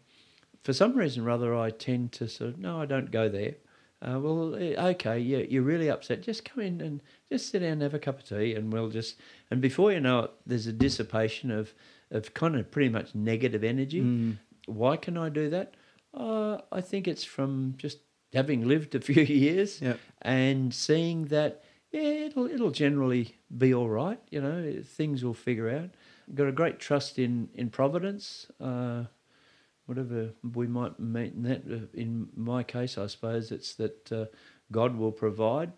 for 0.63 0.75
some 0.75 0.95
reason 0.95 1.25
or 1.25 1.31
other 1.31 1.55
I 1.57 1.71
tend 1.71 2.13
to 2.13 2.29
sort 2.29 2.51
of 2.51 2.59
no 2.59 2.83
I 2.83 2.85
don't 2.85 3.11
go 3.11 3.31
there. 3.31 3.55
Uh, 4.03 4.19
well 4.21 4.55
eh, 4.55 4.75
okay 4.91 5.19
yeah 5.19 5.39
you're 5.39 5.63
really 5.63 5.89
upset. 5.89 6.21
Just 6.21 6.45
come 6.45 6.63
in 6.63 6.83
and 6.83 7.01
just 7.31 7.49
sit 7.51 7.61
down 7.61 7.73
and 7.73 7.83
have 7.83 7.95
a 7.95 7.99
cup 7.99 8.19
of 8.19 8.29
tea 8.29 8.55
and 8.55 8.71
we'll 8.71 8.91
just 8.91 9.17
and 9.51 9.63
before 9.63 9.91
you 9.91 10.01
know 10.01 10.25
it 10.25 10.33
there's 10.45 10.67
a 10.67 10.73
dissipation 10.73 11.51
of 11.51 11.73
of 12.11 12.35
kind 12.35 12.57
of 12.57 12.71
pretty 12.71 12.91
much 12.91 13.15
negative 13.15 13.65
energy. 13.65 14.01
Why 14.67 14.99
can 14.99 15.17
I 15.17 15.31
do 15.31 15.49
that 15.49 15.75
uh, 16.15 16.59
I 16.71 16.81
think 16.81 17.09
it's 17.09 17.25
from 17.25 17.75
just 17.77 17.99
having 18.33 18.67
lived 18.67 18.95
a 18.95 19.01
few 19.11 19.23
years 19.23 19.81
Yep. 19.81 19.99
and 20.23 20.73
seeing 20.75 21.27
that 21.27 21.63
yeah, 21.91 22.01
it'll 22.27 22.47
it'll 22.47 22.71
generally 22.71 23.37
be 23.57 23.75
all 23.75 23.89
right. 23.91 24.19
You 24.31 24.41
know, 24.41 24.83
things 24.85 25.23
will 25.25 25.35
figure 25.35 25.69
out. 25.69 25.91
Got 26.35 26.49
a 26.49 26.53
great 26.53 26.79
trust 26.79 27.19
in 27.19 27.49
in 27.55 27.69
Providence. 27.71 28.47
Uh, 28.61 29.05
whatever 29.87 30.31
we 30.55 30.67
might 30.67 30.99
mean 30.99 31.33
in 31.37 31.43
that. 31.43 31.63
uh, 31.71 31.87
In 31.93 32.29
my 32.35 32.63
case, 32.63 32.97
I 32.97 33.07
suppose 33.09 33.53
it's 33.53 33.75
that 33.75 34.11
uh, 34.13 34.25
God 34.71 34.97
will 34.97 35.13
provide. 35.13 35.73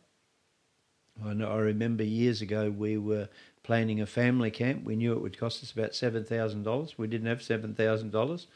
I 1.24 1.32
know. 1.32 1.49
I 1.51 1.57
remember 1.59 2.03
years 2.05 2.43
ago 2.43 2.70
we 2.70 2.97
were 2.99 3.28
planning 3.62 4.01
a 4.01 4.07
family 4.07 4.51
camp. 4.51 4.85
We 4.85 4.97
knew 4.97 5.12
it 5.12 5.22
would 5.22 5.39
cost 5.39 5.62
us 5.62 5.72
about 5.72 5.95
seven 5.95 6.24
thousand 6.24 6.62
dollars. 6.64 6.99
We 6.99 7.07
didn't 7.07 7.26
have 7.28 7.43
seven 7.43 7.74
thousand 7.74 8.11
dollars, 8.12 8.47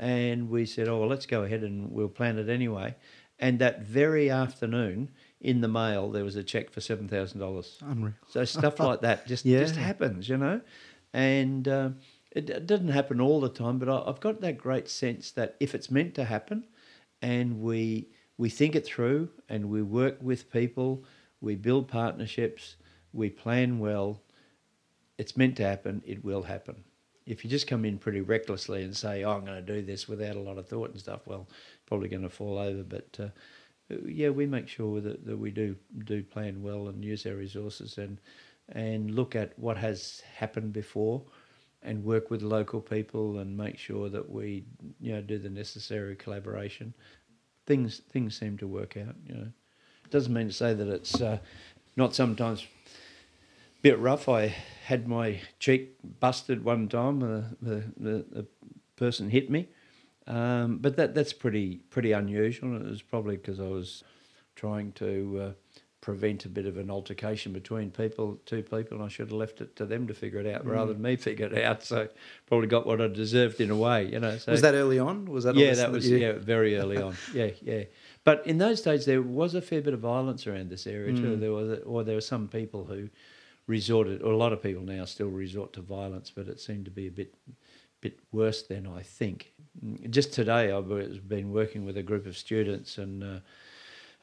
and 0.00 0.48
we 0.50 0.66
said, 0.66 0.88
"Oh, 0.88 0.98
well, 0.98 1.08
let's 1.08 1.26
go 1.26 1.44
ahead 1.44 1.62
and 1.62 1.92
we'll 1.92 2.08
plan 2.08 2.38
it 2.38 2.48
anyway." 2.48 2.96
And 3.38 3.58
that 3.60 3.82
very 3.82 4.28
afternoon, 4.28 5.10
in 5.40 5.60
the 5.60 5.68
mail, 5.68 6.10
there 6.10 6.24
was 6.24 6.36
a 6.36 6.42
check 6.42 6.70
for 6.70 6.80
seven 6.80 7.06
thousand 7.06 7.38
dollars. 7.38 7.78
Unreal. 7.82 8.14
So 8.28 8.44
stuff 8.44 8.80
like 8.80 9.02
that 9.02 9.26
just 9.28 9.44
Yeah. 9.52 9.60
just 9.60 9.76
happens, 9.76 10.28
you 10.28 10.36
know, 10.38 10.60
and 11.12 11.68
uh, 11.68 11.90
it, 12.32 12.50
it 12.50 12.66
doesn't 12.66 12.88
happen 12.88 13.20
all 13.20 13.40
the 13.40 13.48
time. 13.48 13.78
But 13.78 13.88
I, 13.88 14.02
I've 14.08 14.20
got 14.20 14.40
that 14.40 14.58
great 14.58 14.88
sense 14.88 15.30
that 15.32 15.56
if 15.60 15.74
it's 15.74 15.90
meant 15.90 16.14
to 16.16 16.24
happen, 16.24 16.66
and 17.22 17.60
we 17.60 18.08
we 18.38 18.48
think 18.48 18.74
it 18.74 18.86
through, 18.86 19.28
and 19.48 19.68
we 19.70 19.82
work 19.82 20.18
with 20.22 20.50
people, 20.50 21.04
we 21.42 21.54
build 21.56 21.88
partnerships, 21.88 22.76
we 23.12 23.28
plan 23.30 23.78
well, 23.78 24.22
it's 25.18 25.36
meant 25.36 25.56
to 25.56 25.62
happen. 25.64 26.02
It 26.06 26.24
will 26.24 26.42
happen. 26.42 26.84
If 27.30 27.44
you 27.44 27.50
just 27.50 27.66
come 27.66 27.84
in 27.84 27.98
pretty 27.98 28.20
recklessly 28.20 28.82
and 28.82 28.96
say, 28.96 29.24
"Oh, 29.24 29.32
I'm 29.32 29.44
going 29.44 29.64
to 29.64 29.74
do 29.74 29.82
this" 29.82 30.08
without 30.08 30.36
a 30.36 30.40
lot 30.40 30.58
of 30.58 30.68
thought 30.68 30.90
and 30.90 31.00
stuff, 31.00 31.26
well, 31.26 31.48
probably 31.86 32.08
going 32.08 32.22
to 32.22 32.28
fall 32.28 32.58
over. 32.58 32.82
But 32.82 33.16
uh, 33.20 33.28
yeah, 34.06 34.30
we 34.30 34.46
make 34.46 34.68
sure 34.68 35.00
that, 35.00 35.24
that 35.26 35.36
we 35.36 35.50
do 35.50 35.76
do 36.04 36.22
plan 36.22 36.62
well 36.62 36.88
and 36.88 37.04
use 37.04 37.26
our 37.26 37.34
resources 37.34 37.98
and 37.98 38.18
and 38.72 39.12
look 39.12 39.34
at 39.34 39.58
what 39.58 39.76
has 39.76 40.22
happened 40.36 40.72
before 40.72 41.22
and 41.82 42.04
work 42.04 42.30
with 42.30 42.42
local 42.42 42.80
people 42.80 43.38
and 43.38 43.56
make 43.56 43.78
sure 43.78 44.08
that 44.08 44.28
we 44.28 44.64
you 45.00 45.12
know 45.12 45.22
do 45.22 45.38
the 45.38 45.50
necessary 45.50 46.16
collaboration. 46.16 46.94
Things 47.66 48.00
things 48.10 48.38
seem 48.38 48.58
to 48.58 48.66
work 48.66 48.96
out. 48.96 49.14
You 49.26 49.34
know, 49.34 49.48
it 50.04 50.10
doesn't 50.10 50.32
mean 50.32 50.48
to 50.48 50.52
say 50.52 50.74
that 50.74 50.88
it's 50.88 51.20
uh, 51.20 51.38
not 51.96 52.14
sometimes 52.14 52.66
bit 53.82 53.98
rough. 53.98 54.28
I 54.28 54.54
had 54.84 55.08
my 55.08 55.40
cheek 55.58 55.96
busted 56.20 56.64
one 56.64 56.88
time. 56.88 57.22
Uh, 57.22 57.42
the, 57.62 57.84
the 57.96 58.24
the 58.30 58.46
person 58.96 59.30
hit 59.30 59.50
me. 59.50 59.68
Um, 60.26 60.78
but 60.78 60.96
that 60.96 61.14
that's 61.14 61.32
pretty 61.32 61.76
pretty 61.90 62.12
unusual. 62.12 62.76
It 62.76 62.84
was 62.84 63.02
probably 63.02 63.36
because 63.36 63.58
I 63.58 63.68
was 63.68 64.04
trying 64.54 64.92
to 64.92 65.40
uh, 65.42 65.52
prevent 66.00 66.44
a 66.44 66.48
bit 66.48 66.66
of 66.66 66.76
an 66.76 66.90
altercation 66.90 67.52
between 67.52 67.90
people, 67.90 68.38
two 68.46 68.62
people, 68.62 68.98
and 68.98 69.02
I 69.02 69.08
should 69.08 69.28
have 69.28 69.32
left 69.32 69.60
it 69.60 69.76
to 69.76 69.86
them 69.86 70.06
to 70.06 70.14
figure 70.14 70.38
it 70.38 70.46
out 70.46 70.66
rather 70.66 70.92
than 70.92 71.02
me 71.02 71.16
figure 71.30 71.46
it 71.46 71.64
out. 71.64 71.82
So 71.82 72.08
probably 72.46 72.68
got 72.68 72.86
what 72.86 73.00
I 73.00 73.08
deserved 73.08 73.60
in 73.60 73.70
a 73.70 73.76
way, 73.76 74.06
you 74.06 74.20
know. 74.20 74.36
So 74.38 74.52
Was 74.52 74.62
that 74.62 74.74
early 74.74 74.98
on? 74.98 75.24
Was 75.26 75.44
that 75.44 75.56
yeah, 75.56 75.74
that 75.74 75.90
was 75.90 76.08
yeah 76.08 76.32
very 76.32 76.76
early 76.76 76.98
on. 76.98 77.16
Yeah, 77.34 77.50
yeah. 77.62 77.84
But 78.24 78.46
in 78.46 78.58
those 78.58 78.82
days, 78.82 79.06
there 79.06 79.22
was 79.22 79.54
a 79.54 79.62
fair 79.62 79.80
bit 79.80 79.94
of 79.94 80.00
violence 80.00 80.46
around 80.46 80.70
this 80.70 80.86
area 80.86 81.16
too. 81.16 81.36
There 81.36 81.52
was, 81.52 81.80
or 81.86 82.04
there 82.04 82.16
were 82.16 82.20
some 82.20 82.48
people 82.48 82.84
who 82.84 83.08
resorted, 83.66 84.22
or 84.22 84.32
a 84.32 84.36
lot 84.36 84.52
of 84.52 84.62
people 84.62 84.82
now 84.82 85.04
still 85.04 85.28
resort 85.28 85.72
to 85.74 85.80
violence, 85.80 86.32
but 86.34 86.48
it 86.48 86.60
seemed 86.60 86.84
to 86.86 86.90
be 86.90 87.06
a 87.06 87.10
bit, 87.10 87.34
bit 88.00 88.18
worse 88.32 88.62
then. 88.62 88.86
I 88.86 89.02
think. 89.02 89.52
Just 90.10 90.32
today, 90.32 90.72
I've 90.72 91.28
been 91.28 91.52
working 91.52 91.84
with 91.84 91.96
a 91.96 92.02
group 92.02 92.26
of 92.26 92.36
students, 92.36 92.98
and 92.98 93.42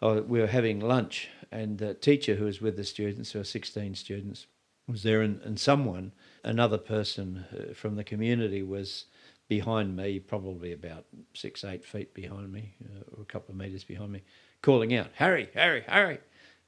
uh, 0.02 0.22
we 0.28 0.40
were 0.40 0.48
having 0.48 0.80
lunch, 0.80 1.30
and 1.52 1.78
the 1.78 1.94
teacher 1.94 2.36
who 2.36 2.46
was 2.46 2.62
with 2.62 2.76
the 2.76 2.84
students, 2.84 3.32
there 3.32 3.40
were 3.40 3.46
sixteen 3.46 3.96
students, 3.96 4.48
was 4.88 5.04
there, 5.04 5.22
and, 5.22 5.42
and 5.42 5.60
someone, 5.60 6.12
another 6.44 6.78
person 6.78 7.46
uh, 7.52 7.74
from 7.74 7.96
the 7.96 8.04
community, 8.04 8.64
was 8.64 9.06
behind 9.48 9.96
me, 9.96 10.20
probably 10.20 10.74
about 10.74 11.06
six, 11.34 11.64
eight 11.64 11.86
feet 11.86 12.14
behind 12.14 12.52
me, 12.52 12.74
uh, 12.84 13.16
or 13.16 13.22
a 13.22 13.26
couple 13.26 13.54
of 13.54 13.58
meters 13.58 13.84
behind 13.84 14.12
me, 14.12 14.22
calling 14.62 14.94
out, 14.94 15.08
"Harry, 15.16 15.50
Harry, 15.54 15.84
Harry!" 15.88 16.20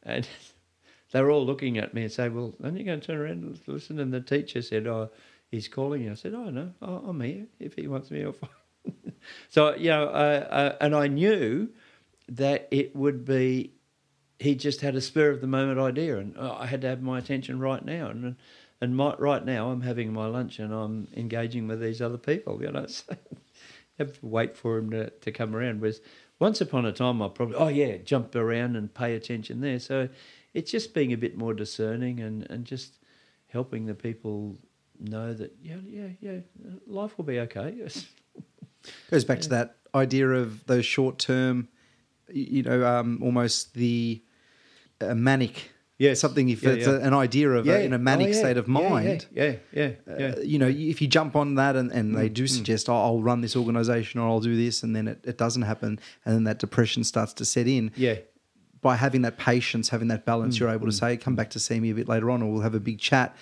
And 0.03 0.27
they 1.11 1.21
were 1.21 1.31
all 1.31 1.45
looking 1.45 1.77
at 1.77 1.93
me 1.93 2.03
and 2.03 2.11
say, 2.11 2.29
"Well, 2.29 2.53
aren't 2.63 2.77
you 2.77 2.85
going 2.85 2.99
to 2.99 3.07
turn 3.07 3.17
around 3.17 3.43
and 3.43 3.59
listen?" 3.67 3.99
And 3.99 4.13
the 4.13 4.21
teacher 4.21 4.61
said, 4.61 4.87
"Oh, 4.87 5.09
he's 5.49 5.67
calling 5.67 6.03
you." 6.03 6.11
I 6.11 6.15
said, 6.15 6.33
"Oh 6.33 6.49
no, 6.49 6.73
oh, 6.81 7.03
I'm 7.07 7.21
here. 7.21 7.47
If 7.59 7.75
he 7.75 7.87
wants 7.87 8.11
me, 8.11 8.23
I'll 8.23 8.31
find." 8.33 9.13
so 9.49 9.75
you 9.75 9.89
know, 9.89 10.07
and 10.79 10.95
I 10.95 11.07
knew 11.07 11.69
that 12.29 12.67
it 12.71 12.95
would 12.95 13.25
be. 13.25 13.73
He 14.39 14.55
just 14.55 14.79
had 14.79 14.95
a 14.95 15.01
spur 15.01 15.31
of 15.31 15.41
the 15.41 15.47
moment 15.47 15.79
idea, 15.79 16.17
and 16.17 16.37
uh, 16.37 16.55
I 16.57 16.65
had 16.65 16.81
to 16.81 16.87
have 16.87 17.01
my 17.01 17.17
attention 17.19 17.59
right 17.59 17.83
now. 17.83 18.07
And 18.07 18.35
and 18.81 18.95
my, 18.95 19.15
right 19.17 19.43
now, 19.43 19.71
I'm 19.71 19.81
having 19.81 20.13
my 20.13 20.27
lunch 20.27 20.59
and 20.59 20.73
I'm 20.73 21.09
engaging 21.15 21.67
with 21.67 21.81
these 21.81 22.01
other 22.01 22.17
people. 22.17 22.61
You 22.61 22.71
know, 22.71 22.85
so 22.87 23.15
have 23.97 24.13
to 24.13 24.25
wait 24.25 24.55
for 24.55 24.77
him 24.77 24.89
to, 24.91 25.09
to 25.09 25.31
come 25.31 25.55
around. 25.55 25.81
Whereas 25.81 26.01
once 26.39 26.61
upon 26.61 26.85
a 26.85 26.91
time, 26.91 27.21
I 27.21 27.27
probably 27.27 27.55
oh 27.55 27.67
yeah, 27.67 27.97
jump 27.97 28.35
around 28.35 28.75
and 28.75 28.93
pay 28.93 29.15
attention 29.15 29.61
there. 29.61 29.79
So 29.79 30.09
it's 30.53 30.71
just 30.71 30.93
being 30.93 31.13
a 31.13 31.17
bit 31.17 31.37
more 31.37 31.53
discerning 31.53 32.19
and, 32.19 32.45
and 32.49 32.65
just 32.65 32.95
helping 33.47 33.85
the 33.85 33.93
people 33.95 34.57
know 34.99 35.33
that 35.33 35.55
yeah 35.61 35.77
yeah 35.87 36.07
yeah 36.19 36.39
life 36.85 37.17
will 37.17 37.25
be 37.25 37.39
okay. 37.39 37.75
Goes 39.11 39.25
back 39.25 39.41
to 39.41 39.49
that 39.49 39.75
idea 39.93 40.27
of 40.29 40.65
those 40.67 40.85
short 40.85 41.19
term, 41.19 41.67
you 42.31 42.63
know, 42.63 42.85
um, 42.85 43.19
almost 43.21 43.73
the 43.73 44.21
uh, 45.01 45.13
manic. 45.15 45.71
Yeah, 45.97 46.13
Something 46.13 46.47
if 46.47 46.63
Yeah, 46.63 46.69
it's 46.71 46.87
yeah. 46.87 46.93
A, 46.93 46.99
an 47.01 47.13
idea 47.13 47.49
of 47.49 47.67
a, 47.67 47.81
in 47.83 47.91
a 47.91 47.97
manic 47.97 48.27
Oh, 48.27 48.31
yeah. 48.31 48.37
state 48.39 48.55
of 48.57 48.69
Yeah, 48.69 48.79
yeah, 48.81 48.89
mind. 48.89 49.25
Yeah, 49.33 49.55
yeah, 49.73 49.91
yeah. 50.07 50.27
Uh, 50.37 50.39
you 50.39 50.57
know, 50.57 50.67
if 50.69 51.01
you 51.01 51.07
jump 51.09 51.35
on 51.35 51.55
that 51.55 51.75
and, 51.75 51.91
and 51.91 52.13
Mm, 52.13 52.17
they 52.17 52.29
do 52.29 52.47
suggest, 52.47 52.87
oh, 52.87 52.95
I'll 52.95 53.21
run 53.21 53.41
this 53.41 53.55
organization 53.57 54.21
or 54.21 54.29
I'll 54.29 54.39
do 54.39 54.55
this, 54.55 54.81
and 54.81 54.95
then 54.95 55.09
it, 55.09 55.19
it 55.25 55.37
doesn't 55.37 55.63
happen, 55.63 55.99
and 56.23 56.35
then 56.35 56.43
that 56.45 56.59
depression 56.59 57.03
starts 57.03 57.33
to 57.33 57.45
set 57.45 57.67
in. 57.67 57.91
yeah. 57.97 58.15
By 58.81 58.95
having 58.95 59.23
that 59.23 59.37
patience, 59.37 59.89
having 59.89 60.07
that 60.09 60.25
balance, 60.25 60.55
Mm, 60.55 60.59
you're 60.61 60.69
able 60.69 60.85
to 60.85 60.91
say, 60.91 61.17
come 61.17 61.35
back 61.35 61.49
to 61.51 61.59
see 61.59 61.79
me 61.79 61.89
a 61.91 61.95
bit 61.95 62.07
later 62.07 62.31
on, 62.31 62.41
or 62.41 62.51
we'll 62.51 62.61
have 62.61 62.75
a 62.75 62.79
big 62.79 62.99
chat. 62.99 63.35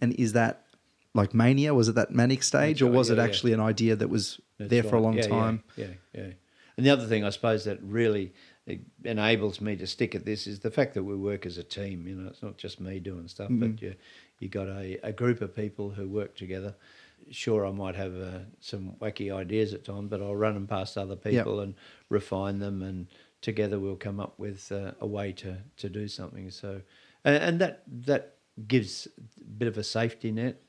And 0.00 0.12
is 0.14 0.32
that 0.34 0.66
like 1.14 1.32
mania? 1.32 1.72
Was 1.74 1.88
it 1.88 1.94
that 1.94 2.10
manic 2.10 2.42
stage, 2.42 2.82
or 2.82 2.86
right, 2.86 2.94
was 2.94 3.08
it 3.10 3.16
yeah, 3.16 3.22
yeah. 3.22 3.28
actually 3.28 3.52
an 3.54 3.60
idea 3.60 3.96
that 3.96 4.08
was 4.08 4.40
That's 4.58 4.70
there 4.70 4.82
for 4.82 4.96
a 4.96 5.00
long 5.00 5.14
Yeah, 5.14 5.22
yeah, 5.22 5.28
time? 5.28 5.62
Yeah, 5.76 5.86
yeah, 6.12 6.30
And 6.76 6.84
the 6.84 6.90
other 6.90 7.06
thing 7.06 7.24
I 7.24 7.30
suppose 7.30 7.64
that 7.64 7.78
really 7.82 8.32
enables 9.04 9.60
me 9.60 9.76
to 9.76 9.86
stick 9.86 10.14
at 10.14 10.24
this 10.24 10.46
is 10.46 10.60
the 10.60 10.70
fact 10.70 10.94
that 10.94 11.04
we 11.04 11.14
work 11.16 11.46
as 11.46 11.58
a 11.58 11.62
team. 11.62 12.06
You 12.08 12.16
know, 12.16 12.28
it's 12.28 12.42
not 12.42 12.56
just 12.56 12.80
me 12.80 12.98
doing 12.98 13.28
stuff, 13.28 13.50
Mm-hmm. 13.50 13.70
but 13.72 13.82
you 13.82 13.94
you 14.40 14.48
got 14.48 14.66
a, 14.68 14.98
a 15.02 15.12
group 15.12 15.40
of 15.40 15.54
people 15.54 15.90
who 15.90 16.08
work 16.08 16.34
together. 16.36 16.74
Sure, 17.30 17.64
I 17.66 17.70
might 17.70 17.94
have 17.94 18.14
uh, 18.16 18.38
some 18.60 18.96
wacky 19.00 19.34
ideas 19.34 19.72
at 19.72 19.84
times, 19.84 20.10
but 20.10 20.20
I'll 20.20 20.36
run 20.36 20.54
them 20.54 20.66
past 20.66 20.98
other 20.98 21.16
people 21.16 21.60
and 21.60 21.74
refine 22.10 22.58
them, 22.58 22.82
and 22.82 23.06
together 23.44 23.78
we'll 23.78 23.94
come 23.94 24.18
up 24.20 24.38
with 24.38 24.72
uh, 24.72 24.92
a 25.00 25.06
way 25.06 25.30
to, 25.32 25.58
to 25.76 25.88
do 25.90 26.08
something. 26.08 26.50
So, 26.50 26.80
and, 27.24 27.36
and 27.36 27.60
that 27.60 27.82
that 28.06 28.36
gives 28.66 29.06
a 29.40 29.44
bit 29.44 29.68
of 29.68 29.76
a 29.76 29.84
safety 29.84 30.32
net, 30.32 30.62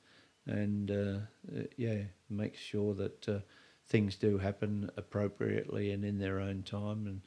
and 0.46 0.92
uh, 0.92 1.62
yeah, 1.78 2.00
makes 2.30 2.60
sure 2.60 2.94
that 2.96 3.30
uh, 3.30 3.40
things 3.88 4.16
do 4.18 4.38
happen 4.38 4.92
appropriately 4.98 5.92
and 5.92 6.04
in 6.04 6.20
their 6.20 6.40
own 6.40 6.64
time. 6.64 7.08
And 7.08 7.22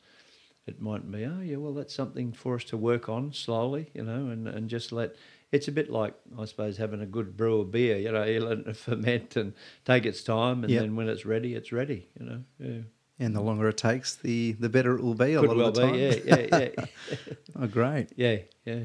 it 0.66 0.82
might 0.82 1.10
be, 1.10 1.24
oh 1.24 1.40
yeah, 1.40 1.56
well 1.56 1.72
that's 1.72 1.94
something 1.94 2.32
for 2.32 2.56
us 2.56 2.64
to 2.64 2.76
work 2.76 3.08
on 3.08 3.32
slowly, 3.32 3.90
you 3.94 4.04
know, 4.04 4.28
and, 4.30 4.46
and 4.46 4.68
just 4.68 4.92
let. 4.92 5.16
It's 5.50 5.66
a 5.66 5.72
bit 5.72 5.88
like 5.90 6.14
I 6.38 6.44
suppose 6.44 6.76
having 6.76 7.00
a 7.00 7.06
good 7.06 7.34
brew 7.34 7.60
of 7.62 7.70
beer, 7.70 7.96
you 7.96 8.12
know, 8.12 8.22
you 8.34 8.40
let 8.44 8.58
it 8.58 8.76
ferment 8.76 9.34
and 9.36 9.54
take 9.86 10.04
its 10.04 10.22
time, 10.22 10.62
and 10.62 10.74
Yep. 10.74 10.82
then 10.82 10.94
when 10.94 11.08
it's 11.08 11.24
ready, 11.24 11.54
it's 11.54 11.72
ready, 11.72 12.06
you 12.20 12.26
know. 12.26 12.44
Yeah. 12.58 12.82
And 13.20 13.34
the 13.34 13.40
longer 13.40 13.68
it 13.68 13.76
takes, 13.76 14.14
the 14.14 14.52
the 14.52 14.68
better 14.68 14.96
it 14.96 15.02
will 15.02 15.14
be. 15.14 15.32
A 15.34 15.42
lot 15.42 15.56
well 15.56 15.68
of 15.68 15.74
the 15.74 15.80
time. 15.82 15.92
be, 15.94 15.98
yeah, 15.98 16.14
yeah, 16.24 16.68
yeah, 16.78 16.84
oh, 17.60 17.66
great. 17.66 18.08
yeah, 18.16 18.38
yeah. 18.64 18.84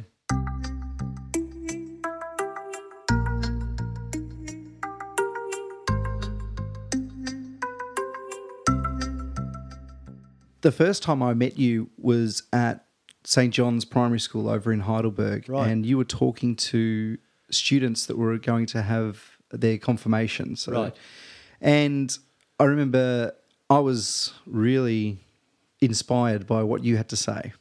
the 10.62 10.72
first 10.72 11.04
time 11.04 11.22
I 11.22 11.34
met 11.34 11.58
you 11.60 11.90
was 11.98 12.44
at 12.54 12.86
St. 13.26 13.54
John's 13.54 13.86
Primary 13.86 14.20
School 14.20 14.50
over 14.50 14.72
in 14.72 14.82
Heidelberg, 14.82 15.50
Right. 15.50 15.70
and 15.70 15.86
you 15.86 15.98
were 15.98 16.06
talking 16.06 16.56
to 16.56 17.18
students 17.52 18.06
that 18.06 18.18
were 18.18 18.38
going 18.38 18.66
to 18.68 18.82
have 18.82 19.38
their 19.52 19.78
confirmation. 19.78 20.56
So, 20.56 20.72
Right. 20.72 20.96
And 21.62 22.18
I 22.60 22.66
remember 22.66 23.34
I 23.74 23.80
was 23.80 24.34
really 24.46 25.18
inspired 25.82 26.46
by 26.46 26.62
what 26.64 26.84
you 26.84 26.96
had 26.98 27.10
to 27.10 27.16
say, 27.16 27.54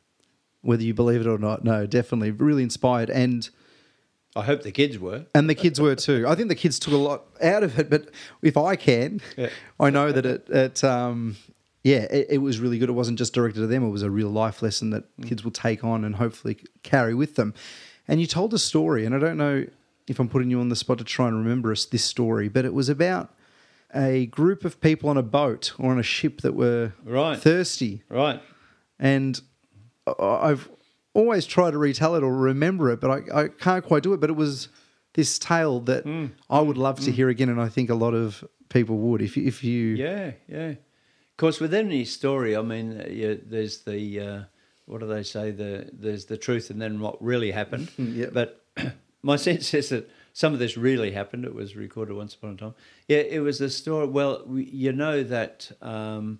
whether 0.61 0.83
you 0.83 0.93
believe 0.95 1.21
it 1.23 1.27
or 1.27 1.39
not. 1.39 1.65
No, 1.65 1.87
definitely, 1.87 2.31
really 2.31 2.63
inspired, 2.63 3.09
and 3.11 3.49
I 4.37 4.43
hope 4.43 4.63
the 4.63 4.73
kids 4.73 4.99
were. 4.99 5.25
and 5.35 5.49
the 5.49 5.55
kids 5.55 5.81
were 5.81 5.95
too. 5.95 6.25
I 6.29 6.35
think 6.35 6.49
the 6.49 6.55
kids 6.55 6.79
took 6.79 6.93
a 6.93 6.99
lot 6.99 7.25
out 7.43 7.63
of 7.63 7.79
it, 7.79 7.89
but 7.89 8.11
if 8.43 8.57
I 8.57 8.77
can, 8.77 9.21
Yeah. 9.37 9.49
I 9.81 9.91
know 9.91 10.13
that 10.13 10.27
it, 10.27 10.47
it 10.51 10.85
um, 10.85 11.37
yeah, 11.83 12.03
it, 12.11 12.27
it 12.31 12.39
was 12.39 12.61
really 12.61 12.79
good. 12.79 12.89
It 12.91 12.93
wasn't 12.93 13.19
just 13.19 13.33
directed 13.33 13.61
to 13.61 13.67
them; 13.67 13.83
it 13.83 13.91
was 13.91 14.03
a 14.03 14.11
real 14.11 14.29
life 14.31 14.61
lesson 14.63 14.91
that 14.91 15.05
kids 15.27 15.43
will 15.45 15.51
take 15.51 15.83
on 15.83 16.05
and 16.05 16.17
hopefully 16.17 16.59
carry 16.83 17.15
with 17.15 17.37
them. 17.37 17.55
And 18.07 18.21
you 18.21 18.27
told 18.27 18.53
a 18.53 18.59
story, 18.59 19.07
and 19.07 19.15
I 19.15 19.19
don't 19.19 19.39
know 19.39 19.65
if 20.09 20.19
I'm 20.21 20.29
putting 20.29 20.51
you 20.51 20.61
on 20.61 20.69
the 20.69 20.77
spot 20.77 20.99
to 20.99 21.05
try 21.05 21.29
and 21.29 21.37
remember 21.37 21.73
us 21.73 21.87
this 21.87 22.05
story, 22.05 22.49
but 22.49 22.65
it 22.65 22.75
was 22.75 22.89
about 22.89 23.33
a 23.95 24.27
group 24.27 24.65
of 24.65 24.81
people 24.81 25.09
on 25.11 25.17
a 25.17 25.23
boat 25.23 25.73
or 25.79 25.91
on 25.91 25.99
a 25.99 26.03
ship 26.03 26.41
that 26.41 26.55
were 26.55 26.93
Right. 27.05 27.39
thirsty, 27.39 28.03
Right. 28.09 28.41
and 28.99 29.41
I- 30.07 30.49
I've 30.51 30.69
always 31.15 31.45
tried 31.47 31.73
to 31.73 31.79
retell 31.79 32.15
it 32.15 32.23
or 32.23 32.35
remember 32.37 32.91
it, 32.91 33.01
but 33.01 33.11
I, 33.11 33.43
I 33.45 33.49
can't 33.49 33.85
quite 33.85 34.03
do 34.03 34.13
it. 34.15 34.21
But 34.21 34.31
it 34.31 34.37
was 34.37 34.69
this 35.15 35.39
tale 35.39 35.79
that 35.81 36.05
Mm. 36.07 36.31
I 36.49 36.61
would 36.61 36.79
love 36.79 37.01
to 37.01 37.11
hear 37.13 37.29
again, 37.29 37.49
and 37.51 37.61
I 37.61 37.69
think 37.69 37.91
a 37.91 37.95
lot 37.95 38.15
of 38.15 38.43
people 38.71 38.97
would. 38.99 39.21
If 39.21 39.37
you- 39.37 39.47
if 39.47 39.63
you 39.63 39.95
Yeah, 39.97 40.33
yeah. 40.49 40.69
Of 40.71 41.37
course, 41.37 41.61
with 41.61 41.75
any 41.75 42.05
story, 42.05 42.57
I 42.57 42.63
mean, 42.63 42.99
uh, 43.01 43.37
there's 43.47 43.79
the 43.85 44.21
uh, 44.21 44.41
what 44.87 45.01
do 45.01 45.07
they 45.07 45.23
say? 45.23 45.51
The 45.51 45.91
there's 45.93 46.25
the 46.27 46.37
truth, 46.39 46.71
and 46.71 46.81
then 46.81 46.99
what 47.01 47.23
really 47.23 47.51
happened. 47.51 47.91
Yep. 47.99 48.33
But 48.33 48.65
my 49.23 49.37
sense 49.37 49.73
is 49.75 49.91
that 49.91 50.09
some 50.33 50.53
of 50.53 50.59
this 50.59 50.77
really 50.77 51.13
happened. 51.13 51.45
It 51.45 51.55
was 51.55 51.77
recorded 51.77 52.17
once 52.17 52.35
upon 52.35 52.51
a 52.51 52.57
time. 52.57 52.75
Yeah, 53.09 53.19
it 53.19 53.41
was 53.41 53.61
a 53.61 53.71
story. 53.71 54.07
Well, 54.07 54.43
we, 54.47 54.65
you 54.65 54.93
know 54.93 55.23
that 55.23 55.71
um, 55.83 56.39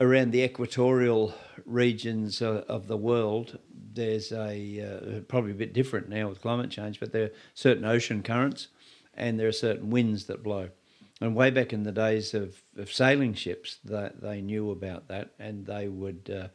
around 0.00 0.32
the 0.32 0.42
equatorial 0.42 1.34
regions 1.64 2.40
of, 2.40 2.58
of 2.68 2.86
the 2.86 2.96
world, 2.96 3.58
there's 3.92 4.32
a 4.32 4.80
uh, 4.80 5.20
probably 5.28 5.52
a 5.52 5.56
bit 5.56 5.72
different 5.72 6.08
now 6.08 6.28
with 6.28 6.40
climate 6.40 6.70
change, 6.70 7.00
but 7.00 7.12
there 7.12 7.24
are 7.24 7.32
certain 7.54 7.84
ocean 7.84 8.22
currents, 8.22 8.68
and 9.14 9.38
there 9.38 9.48
are 9.48 9.52
certain 9.52 9.90
winds 9.90 10.24
that 10.26 10.42
blow. 10.42 10.70
And 11.20 11.34
way 11.34 11.50
back 11.50 11.72
in 11.72 11.82
the 11.82 11.90
days 11.90 12.32
of, 12.32 12.62
of 12.76 12.92
sailing 12.92 13.34
ships, 13.34 13.78
that 13.84 14.20
they 14.20 14.40
knew 14.40 14.70
about 14.70 15.08
that, 15.08 15.30
and 15.38 15.66
they 15.66 15.88
would 15.88 16.30
uh, 16.32 16.48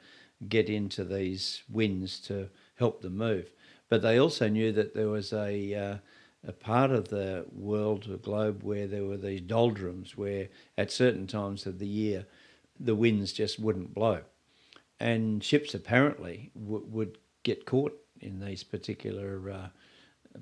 get 0.48 0.70
into 0.70 1.04
these 1.04 1.64
winds 1.70 2.20
to 2.22 2.50
help 2.76 3.02
them 3.02 3.18
move. 3.18 3.50
But 3.94 4.02
they 4.02 4.20
also 4.20 4.48
knew 4.48 4.72
that 4.72 4.96
there 4.96 5.10
was 5.10 5.32
a 5.32 5.76
uh, 5.76 5.98
a 6.48 6.52
part 6.52 6.90
of 6.90 7.10
the 7.10 7.46
world, 7.52 8.06
the 8.06 8.18
globe, 8.18 8.64
where 8.64 8.88
there 8.88 9.06
were 9.06 9.18
these 9.18 9.42
doldrums, 9.42 10.18
where 10.18 10.50
at 10.80 10.92
certain 10.92 11.28
times 11.28 11.68
of 11.68 11.78
the 11.78 11.86
year, 11.86 12.26
the 12.80 12.96
winds 12.96 13.32
just 13.32 13.60
wouldn't 13.60 13.94
blow, 13.94 14.22
and 15.00 15.44
ships 15.44 15.76
apparently 15.76 16.50
w- 16.60 16.88
would 16.90 17.20
get 17.44 17.68
caught 17.68 17.96
in 18.20 18.40
these 18.40 18.64
particular 18.64 19.52
uh, 19.52 19.68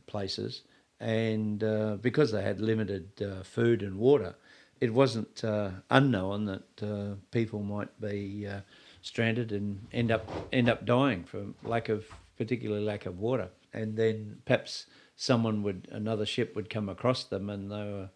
places, 0.08 0.62
and 1.02 1.62
uh, 1.62 1.98
because 2.02 2.32
they 2.32 2.44
had 2.44 2.62
limited 2.62 3.22
uh, 3.22 3.44
food 3.44 3.82
and 3.84 3.98
water, 3.98 4.34
it 4.80 4.94
wasn't 4.94 5.44
uh, 5.44 5.72
unknown 5.90 6.46
that 6.46 6.82
uh, 6.82 7.16
people 7.32 7.64
might 7.64 8.00
be 8.00 8.48
uh, 8.48 8.62
stranded 9.02 9.52
and 9.52 9.88
end 9.92 10.10
up 10.10 10.24
end 10.54 10.70
up 10.70 10.86
dying 10.86 11.26
from 11.26 11.54
lack 11.64 11.90
of 11.90 12.06
particularly 12.42 12.84
lack 12.84 13.06
of 13.06 13.20
water, 13.20 13.50
and 13.72 13.96
then 13.96 14.38
perhaps 14.46 14.88
someone 15.16 15.62
would 15.62 15.88
another 15.92 16.26
ship 16.26 16.56
would 16.56 16.72
come 16.72 16.90
across 16.90 17.24
them, 17.24 17.52
and 17.52 17.70
they 17.70 17.86
were 17.94 18.10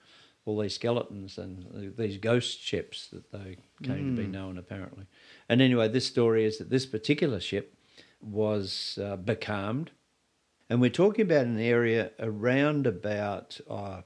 all 0.46 0.60
these 0.60 0.74
skeletons 0.74 1.38
and 1.38 1.94
these 1.96 2.18
ghost 2.18 2.60
ships 2.60 3.08
that 3.14 3.32
they 3.32 3.58
came 3.84 4.16
to 4.16 4.22
be 4.24 4.28
known 4.28 4.58
apparently. 4.58 5.06
And 5.48 5.62
anyway, 5.62 5.88
this 5.90 6.08
story 6.08 6.44
is 6.46 6.58
that 6.58 6.72
this 6.72 6.88
particular 6.88 7.40
ship 7.40 7.78
was 8.20 8.98
uh, 9.00 9.16
becalmed, 9.18 9.92
and 10.70 10.82
we're 10.82 10.90
talking 10.90 11.26
about 11.26 11.46
an 11.46 11.60
area 11.60 12.12
around 12.20 12.88
about 12.88 13.60
uh, 13.70 14.02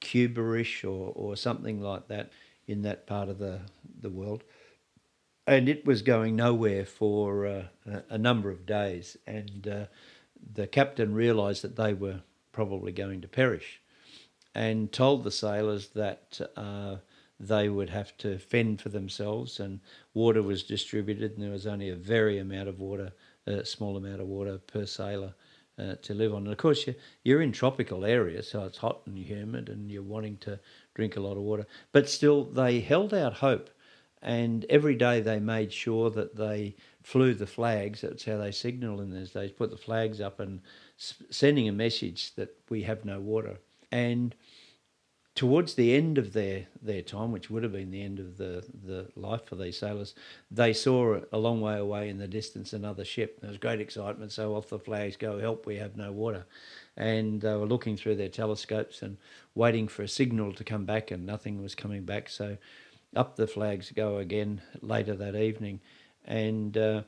Cuba-ish 0.00 0.82
or, 0.82 1.12
or 1.14 1.36
something 1.36 1.80
like 1.80 2.08
that 2.08 2.32
in 2.66 2.82
that 2.82 3.06
part 3.06 3.28
of 3.28 3.38
the, 3.38 3.60
the 4.00 4.10
world. 4.10 4.42
And 5.46 5.68
it 5.68 5.84
was 5.84 6.02
going 6.02 6.36
nowhere 6.36 6.84
for 6.84 7.46
uh, 7.46 7.62
a, 8.08 8.18
number 8.18 8.50
of 8.50 8.66
days, 8.66 9.16
and 9.26 9.66
uh, 9.66 9.84
the 10.54 10.66
captain 10.66 11.14
realised 11.14 11.62
that 11.62 11.76
they 11.76 11.94
were 11.94 12.20
probably 12.52 12.92
going 12.92 13.20
to 13.22 13.28
perish 13.28 13.80
and 14.54 14.92
told 14.92 15.24
the 15.24 15.30
sailors 15.30 15.88
that 15.88 16.40
uh, 16.56 16.96
they 17.38 17.68
would 17.68 17.90
have 17.90 18.16
to 18.18 18.38
fend 18.38 18.80
for 18.80 18.88
themselves 18.88 19.60
and 19.60 19.80
water 20.14 20.42
was 20.42 20.62
distributed 20.62 21.32
and 21.32 21.42
there 21.42 21.50
was 21.50 21.66
only 21.66 21.88
a 21.88 21.96
very 21.96 22.38
amount 22.38 22.68
of 22.68 22.80
water, 22.80 23.12
a 23.46 23.64
small 23.64 23.96
amount 23.96 24.20
of 24.20 24.26
water 24.26 24.58
per 24.58 24.84
sailor 24.84 25.32
uh, 25.78 25.94
to 26.02 26.12
live 26.12 26.34
on. 26.34 26.42
And 26.42 26.52
of 26.52 26.58
course, 26.58 26.86
you, 26.86 26.94
you're 27.24 27.42
in 27.42 27.52
tropical 27.52 28.04
areas, 28.04 28.50
so 28.50 28.64
it's 28.64 28.78
hot 28.78 29.02
and 29.06 29.16
humid 29.16 29.68
and 29.68 29.90
you're 29.90 30.02
wanting 30.02 30.36
to 30.38 30.58
drink 30.94 31.16
a 31.16 31.20
lot 31.20 31.36
of 31.36 31.42
water. 31.42 31.66
But 31.92 32.08
still, 32.08 32.44
they 32.44 32.80
held 32.80 33.14
out 33.14 33.34
hope 33.34 33.70
and 34.22 34.66
every 34.68 34.94
day 34.94 35.20
they 35.20 35.40
made 35.40 35.72
sure 35.72 36.10
that 36.10 36.36
they 36.36 36.76
flew 37.02 37.34
the 37.34 37.46
flags. 37.46 38.02
That's 38.02 38.24
how 38.24 38.36
they 38.36 38.52
signal 38.52 39.00
in 39.00 39.10
those 39.10 39.30
days. 39.30 39.50
Put 39.50 39.70
the 39.70 39.76
flags 39.76 40.20
up 40.20 40.40
and 40.40 40.60
sending 40.96 41.68
a 41.68 41.72
message 41.72 42.34
that 42.34 42.54
we 42.68 42.82
have 42.82 43.04
no 43.04 43.20
water. 43.20 43.58
And 43.90 44.34
towards 45.34 45.74
the 45.74 45.94
end 45.94 46.18
of 46.18 46.34
their, 46.34 46.66
their 46.82 47.00
time, 47.00 47.32
which 47.32 47.48
would 47.48 47.62
have 47.62 47.72
been 47.72 47.90
the 47.90 48.02
end 48.02 48.18
of 48.18 48.36
the, 48.36 48.62
the 48.84 49.08
life 49.16 49.46
for 49.46 49.56
these 49.56 49.78
sailors, 49.78 50.14
they 50.50 50.74
saw 50.74 51.20
a 51.32 51.38
long 51.38 51.62
way 51.62 51.78
away 51.78 52.10
in 52.10 52.18
the 52.18 52.28
distance 52.28 52.74
another 52.74 53.06
ship. 53.06 53.40
There 53.40 53.48
was 53.48 53.58
great 53.58 53.80
excitement. 53.80 54.32
So 54.32 54.54
off 54.54 54.68
the 54.68 54.78
flags 54.78 55.16
go, 55.16 55.38
help, 55.38 55.64
we 55.64 55.76
have 55.76 55.96
no 55.96 56.12
water. 56.12 56.44
And 56.96 57.40
they 57.40 57.54
were 57.54 57.66
looking 57.66 57.96
through 57.96 58.16
their 58.16 58.28
telescopes 58.28 59.00
and 59.00 59.16
waiting 59.54 59.88
for 59.88 60.02
a 60.02 60.08
signal 60.08 60.52
to 60.52 60.64
come 60.64 60.84
back, 60.84 61.10
and 61.10 61.24
nothing 61.24 61.62
was 61.62 61.74
coming 61.74 62.04
back. 62.04 62.28
So 62.28 62.58
up 63.14 63.36
the 63.36 63.46
flags 63.46 63.92
go 63.92 64.18
again 64.18 64.62
later 64.80 65.14
that 65.14 65.34
evening. 65.34 65.80
And 66.24 66.76
uh, 66.76 67.02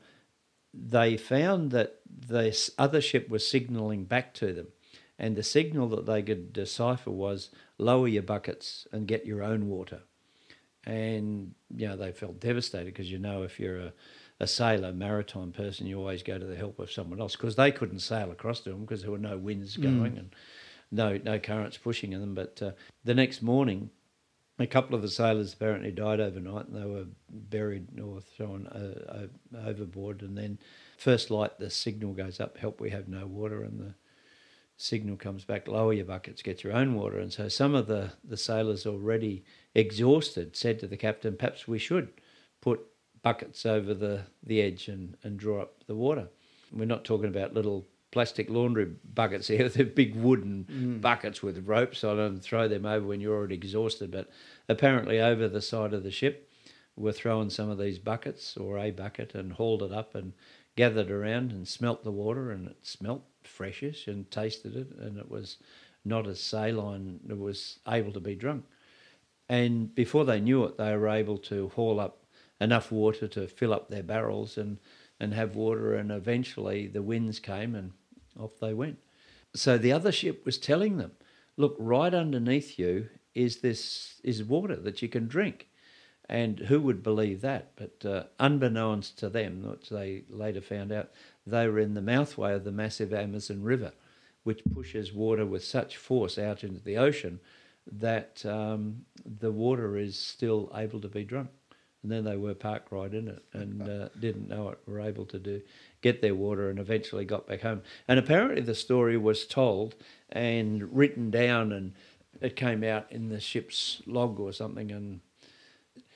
they 0.73 1.17
found 1.17 1.71
that 1.71 1.99
this 2.05 2.71
other 2.77 3.01
ship 3.01 3.29
was 3.29 3.47
signalling 3.47 4.05
back 4.05 4.33
to 4.35 4.53
them. 4.53 4.67
And 5.19 5.35
the 5.35 5.43
signal 5.43 5.87
that 5.89 6.05
they 6.05 6.21
could 6.23 6.51
decipher 6.51 7.11
was 7.11 7.49
lower 7.77 8.07
your 8.07 8.23
buckets 8.23 8.87
and 8.91 9.07
get 9.07 9.25
your 9.25 9.43
own 9.43 9.69
water. 9.69 10.01
And, 10.85 11.53
you 11.73 11.87
know, 11.87 11.95
they 11.95 12.11
felt 12.11 12.39
devastated 12.39 12.87
because, 12.87 13.11
you 13.11 13.19
know, 13.19 13.43
if 13.43 13.59
you're 13.59 13.79
a, 13.79 13.93
a 14.39 14.47
sailor, 14.47 14.91
maritime 14.91 15.53
person, 15.53 15.87
you 15.87 15.97
always 15.97 16.23
go 16.23 16.37
to 16.37 16.45
the 16.45 16.57
help 16.57 16.79
of 16.79 16.91
someone 16.91 17.21
else 17.21 17.35
because 17.35 17.55
they 17.55 17.71
couldn't 17.71 17.99
sail 17.99 18.31
across 18.31 18.61
to 18.61 18.71
them 18.71 18.81
because 18.81 19.01
there 19.01 19.11
were 19.11 19.17
no 19.17 19.37
winds 19.37 19.77
going 19.77 20.17
and 20.17 20.35
no, 20.91 21.19
no 21.23 21.39
currents 21.39 21.77
pushing 21.77 22.11
in 22.11 22.19
them. 22.19 22.33
But 22.33 22.61
uh, 22.61 22.71
the 23.05 23.13
next 23.13 23.41
morning, 23.41 23.91
a 24.59 24.67
couple 24.67 24.95
of 24.95 25.01
the 25.01 25.09
sailors 25.09 25.53
apparently 25.53 25.91
died 25.91 26.19
overnight 26.19 26.67
and 26.67 26.75
they 26.75 26.85
were 26.85 27.05
buried 27.29 27.99
or 27.99 28.21
thrown 28.21 28.67
uh, 28.67 29.27
overboard. 29.65 30.21
And 30.21 30.37
then, 30.37 30.59
first 30.97 31.31
light, 31.31 31.57
the 31.57 31.69
signal 31.69 32.13
goes 32.13 32.39
up, 32.39 32.57
help, 32.57 32.79
we 32.79 32.91
have 32.91 33.07
no 33.07 33.25
water. 33.25 33.63
And 33.63 33.79
the 33.79 33.95
signal 34.77 35.17
comes 35.17 35.43
back, 35.43 35.67
lower 35.67 35.93
your 35.93 36.05
buckets, 36.05 36.41
get 36.41 36.63
your 36.63 36.73
own 36.73 36.93
water. 36.93 37.19
And 37.19 37.33
so 37.33 37.47
some 37.47 37.73
of 37.73 37.87
the, 37.87 38.11
the 38.23 38.37
sailors 38.37 38.85
already 38.85 39.43
exhausted 39.73 40.55
said 40.55 40.79
to 40.79 40.87
the 40.87 40.97
captain, 40.97 41.35
perhaps 41.35 41.67
we 41.67 41.79
should 41.79 42.09
put 42.61 42.81
buckets 43.23 43.65
over 43.65 43.93
the, 43.93 44.21
the 44.43 44.61
edge 44.61 44.87
and, 44.87 45.17
and 45.23 45.37
draw 45.37 45.61
up 45.61 45.83
the 45.87 45.95
water. 45.95 46.27
We're 46.71 46.85
not 46.85 47.05
talking 47.05 47.29
about 47.29 47.53
little 47.53 47.87
plastic 48.13 48.49
laundry 48.49 48.85
buckets 49.13 49.47
here. 49.47 49.67
They're 49.69 49.85
big 49.85 50.15
wooden 50.15 50.65
mm. 50.71 51.01
buckets 51.01 51.43
with 51.43 51.67
ropes 51.67 52.03
on 52.03 52.17
them. 52.17 52.39
Throw 52.39 52.69
them 52.69 52.85
over 52.85 53.05
when 53.05 53.19
you're 53.19 53.35
already 53.35 53.55
exhausted. 53.55 54.11
But 54.11 54.29
apparently, 54.69 55.19
over 55.19 55.49
the 55.49 55.61
side 55.61 55.93
of 55.93 56.03
the 56.03 56.11
ship, 56.11 56.49
were 56.95 57.11
throwing 57.11 57.49
some 57.49 57.69
of 57.69 57.79
these 57.79 57.99
buckets 57.99 58.55
or 58.55 58.77
a 58.77 58.91
bucket 58.91 59.33
and 59.33 59.53
hauled 59.53 59.83
it 59.83 59.91
up 59.91 60.15
and 60.15 60.33
gathered 60.75 61.11
around 61.11 61.51
and 61.51 61.67
smelt 61.67 62.03
the 62.03 62.11
water, 62.11 62.51
and 62.51 62.67
it 62.67 62.77
smelt 62.83 63.23
freshish 63.43 64.07
and 64.07 64.29
tasted 64.31 64.75
it, 64.75 64.87
and 64.99 65.17
it 65.17 65.29
was 65.29 65.57
not 66.05 66.27
as 66.27 66.39
saline. 66.39 67.19
It 67.29 67.37
was 67.37 67.79
able 67.87 68.11
to 68.13 68.19
be 68.19 68.35
drunk. 68.35 68.65
And 69.49 69.93
before 69.93 70.25
they 70.25 70.39
knew 70.39 70.63
it, 70.63 70.77
they 70.77 70.95
were 70.95 71.09
able 71.09 71.37
to 71.39 71.69
haul 71.69 71.99
up 71.99 72.25
enough 72.61 72.91
water 72.91 73.27
to 73.27 73.47
fill 73.47 73.73
up 73.73 73.89
their 73.89 74.03
barrels 74.03 74.57
and, 74.57 74.79
and 75.19 75.33
have 75.33 75.55
water. 75.55 75.95
And 75.95 76.11
eventually 76.11 76.87
the 76.87 77.01
winds 77.01 77.39
came 77.39 77.75
and 77.75 77.91
off 78.39 78.59
they 78.59 78.73
went. 78.73 78.97
So 79.55 79.77
the 79.77 79.91
other 79.91 80.11
ship 80.11 80.45
was 80.45 80.57
telling 80.57 80.97
them, 80.97 81.11
look, 81.57 81.75
right 81.77 82.13
underneath 82.13 82.79
you 82.79 83.09
is 83.35 83.57
this 83.57 84.21
is 84.23 84.43
water 84.43 84.75
that 84.75 85.01
you 85.01 85.07
can 85.07 85.27
drink. 85.27 85.67
And 86.29 86.59
who 86.59 86.81
would 86.81 87.03
believe 87.03 87.41
that? 87.41 87.71
But 87.75 88.05
uh, 88.09 88.23
unbeknownst 88.39 89.19
to 89.19 89.29
them, 89.29 89.63
which 89.69 89.89
they 89.89 90.23
later 90.29 90.61
found 90.61 90.91
out, 90.91 91.11
they 91.45 91.67
were 91.67 91.79
in 91.79 91.93
the 91.93 92.01
mouthway 92.01 92.53
of 92.53 92.63
the 92.63 92.71
massive 92.71 93.13
Amazon 93.13 93.61
River, 93.61 93.91
which 94.43 94.63
pushes 94.73 95.13
water 95.13 95.45
with 95.45 95.63
such 95.63 95.97
force 95.97 96.37
out 96.37 96.63
into 96.63 96.79
the 96.79 96.97
ocean 96.97 97.39
that 97.91 98.45
um, 98.45 99.05
the 99.25 99.51
water 99.51 99.97
is 99.97 100.17
still 100.17 100.71
able 100.73 101.01
to 101.01 101.09
be 101.09 101.25
drunk. 101.25 101.49
And 102.01 102.11
then 102.11 102.23
they 102.23 102.37
were 102.37 102.53
parked 102.53 102.91
right 102.91 103.13
in 103.13 103.27
it 103.29 103.43
and 103.53 103.87
uh, 103.87 104.09
didn't 104.19 104.49
know 104.49 104.69
it, 104.69 104.79
were 104.85 104.99
able 104.99 105.25
to 105.27 105.39
do 105.39 105.61
get 106.03 106.21
their 106.21 106.35
water 106.35 106.69
and 106.69 106.77
eventually 106.77 107.25
got 107.25 107.47
back 107.47 107.61
home. 107.61 107.81
And 108.07 108.19
apparently 108.19 108.61
the 108.61 108.75
story 108.75 109.17
was 109.17 109.47
told 109.47 109.95
and 110.29 110.95
written 110.95 111.31
down 111.31 111.71
and 111.71 111.93
it 112.41 112.55
came 112.55 112.83
out 112.83 113.11
in 113.11 113.29
the 113.29 113.39
ship's 113.39 114.01
log 114.05 114.39
or 114.39 114.53
something 114.53 114.91
and 114.91 115.21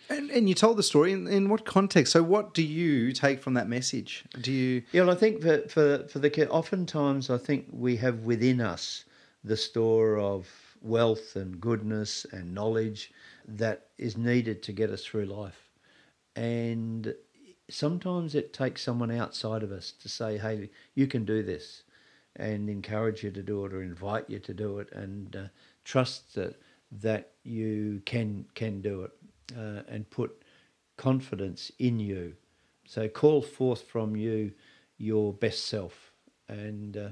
And, 0.09 0.31
and 0.31 0.47
you 0.47 0.55
told 0.55 0.77
the 0.77 0.83
story 0.83 1.11
in, 1.11 1.27
in 1.27 1.49
what 1.49 1.65
context? 1.65 2.13
So, 2.13 2.23
what 2.23 2.53
do 2.53 2.61
you 2.63 3.11
take 3.11 3.41
from 3.43 3.55
that 3.55 3.67
message? 3.67 4.23
Do 4.41 4.51
you? 4.51 4.81
Yeah, 4.93 5.01
well, 5.03 5.15
I 5.15 5.19
think 5.19 5.41
for 5.41 5.67
for 5.67 6.07
for 6.07 6.19
the 6.19 6.29
kid, 6.29 6.47
oftentimes 6.49 7.29
I 7.29 7.37
think 7.37 7.65
we 7.71 7.97
have 7.97 8.17
within 8.31 8.61
us 8.61 9.05
the 9.43 9.57
store 9.57 10.17
of 10.17 10.47
wealth 10.81 11.35
and 11.35 11.59
goodness 11.59 12.25
and 12.31 12.53
knowledge 12.53 13.11
that 13.59 13.87
is 13.97 14.15
needed 14.15 14.63
to 14.63 14.71
get 14.73 14.89
us 14.89 15.03
through 15.05 15.25
life, 15.25 15.61
and 16.35 17.13
sometimes 17.69 18.35
it 18.35 18.53
takes 18.53 18.81
someone 18.81 19.11
outside 19.11 19.63
of 19.63 19.71
us 19.71 19.91
to 19.91 20.09
say, 20.09 20.37
"Hey, 20.37 20.69
you 20.95 21.07
can 21.07 21.25
do 21.25 21.43
this," 21.43 21.83
and 22.35 22.69
encourage 22.69 23.23
you 23.23 23.31
to 23.31 23.43
do 23.43 23.65
it 23.65 23.73
or 23.73 23.81
invite 23.81 24.29
you 24.29 24.39
to 24.39 24.53
do 24.53 24.79
it, 24.79 24.91
and 24.91 25.35
uh, 25.35 25.47
trust 25.83 26.35
that 26.35 26.59
that 26.91 27.33
you 27.43 28.01
can 28.05 28.45
can 28.55 28.81
do 28.81 29.03
it, 29.03 29.11
uh, 29.57 29.83
and 29.87 30.09
put 30.09 30.43
confidence 30.97 31.71
in 31.79 31.99
you. 31.99 32.35
So 32.85 33.07
call 33.07 33.41
forth 33.41 33.81
from 33.81 34.15
you 34.15 34.53
your 34.97 35.33
best 35.33 35.65
self, 35.65 36.11
and 36.47 36.95
uh, 36.97 37.09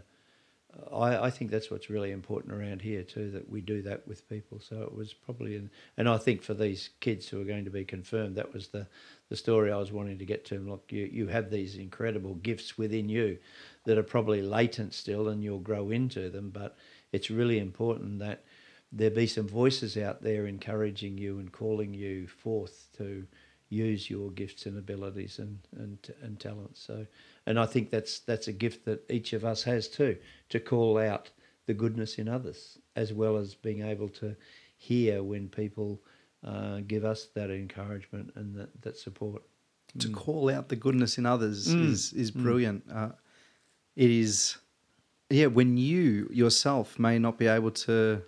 I, 0.91 1.26
I 1.26 1.30
think 1.30 1.52
that's 1.52 1.72
what's 1.72 1.90
really 1.90 2.11
important 2.11 2.53
around 2.53 2.82
here 2.82 3.03
too. 3.03 3.32
That 3.32 3.49
we 3.49 3.61
do 3.61 3.82
that 3.84 4.07
with 4.07 4.27
people. 4.30 4.60
So 4.60 4.82
it 4.82 4.94
was 4.94 5.14
probably, 5.14 5.69
and 5.98 6.10
I 6.10 6.18
think 6.18 6.41
for 6.41 6.53
these 6.53 6.90
kids 6.99 7.27
who 7.27 7.41
are 7.41 7.45
going 7.45 7.65
to 7.65 7.72
be 7.72 7.86
confirmed, 7.86 8.36
that 8.36 8.53
was 8.53 8.69
the 8.69 8.88
the 9.30 9.35
story 9.35 9.72
I 9.72 9.77
was 9.77 9.91
wanting 9.91 10.19
to 10.19 10.26
get 10.26 10.45
to. 10.45 10.60
Look, 10.60 10.91
you 10.91 11.10
you 11.11 11.27
have 11.27 11.49
these 11.49 11.77
incredible 11.77 12.35
gifts 12.35 12.77
within 12.77 13.10
you 13.10 13.38
that 13.85 13.97
are 13.97 14.03
probably 14.03 14.41
latent 14.41 14.93
still, 14.93 15.30
and 15.30 15.43
you'll 15.43 15.60
grow 15.60 15.89
into 15.89 16.30
them. 16.30 16.49
But 16.49 16.77
it's 17.11 17.31
really 17.31 17.60
important 17.60 18.19
that 18.19 18.43
there 18.91 19.11
be 19.11 19.27
some 19.27 19.47
voices 19.47 19.97
out 19.97 20.22
there 20.22 20.45
encouraging 20.45 21.18
you 21.18 21.39
and 21.39 21.52
calling 21.52 21.93
you 21.93 22.27
forth 22.27 22.88
to 22.97 23.26
use 23.69 24.10
your 24.10 24.31
gifts 24.31 24.68
and 24.68 24.77
abilities 24.77 25.39
and, 25.39 25.60
and 25.77 26.14
and 26.22 26.39
talents. 26.39 26.81
So, 26.81 27.06
and 27.45 27.60
I 27.60 27.65
think 27.65 27.89
that's 27.89 28.19
that's 28.19 28.47
a 28.47 28.53
gift 28.53 28.85
that 28.85 29.10
each 29.10 29.34
of 29.34 29.43
us 29.43 29.64
has 29.64 29.88
too, 29.88 30.18
to 30.49 30.60
call 30.60 30.97
out 30.97 31.31
the 31.65 31.73
goodness 31.73 32.19
in 32.19 32.27
others, 32.27 32.77
as 32.95 33.11
well 33.11 33.38
as 33.38 33.56
being 33.56 33.81
able 33.81 34.10
to 34.10 34.35
hear 34.77 35.23
when 35.23 35.49
people 35.49 36.02
uh, 36.46 36.80
give 36.88 37.04
us 37.06 37.28
that 37.36 37.50
encouragement 37.50 38.32
and 38.36 38.56
that, 38.56 38.70
that 38.82 38.98
support. 38.98 39.42
to 40.00 40.10
call 40.10 40.50
out 40.50 40.68
the 40.70 40.76
goodness 40.76 41.18
in 41.18 41.26
others 41.26 41.68
Mm. 41.68 41.90
is 41.92 42.14
is 42.14 42.30
brilliant. 42.32 42.84
Uh, 42.92 43.12
it 43.96 44.12
is, 44.12 44.58
yeah. 45.30 45.48
When 45.48 45.78
you 45.78 46.28
yourself 46.32 47.00
may 47.00 47.18
not 47.20 47.38
be 47.38 47.48
able 47.48 47.72
to 47.88 48.22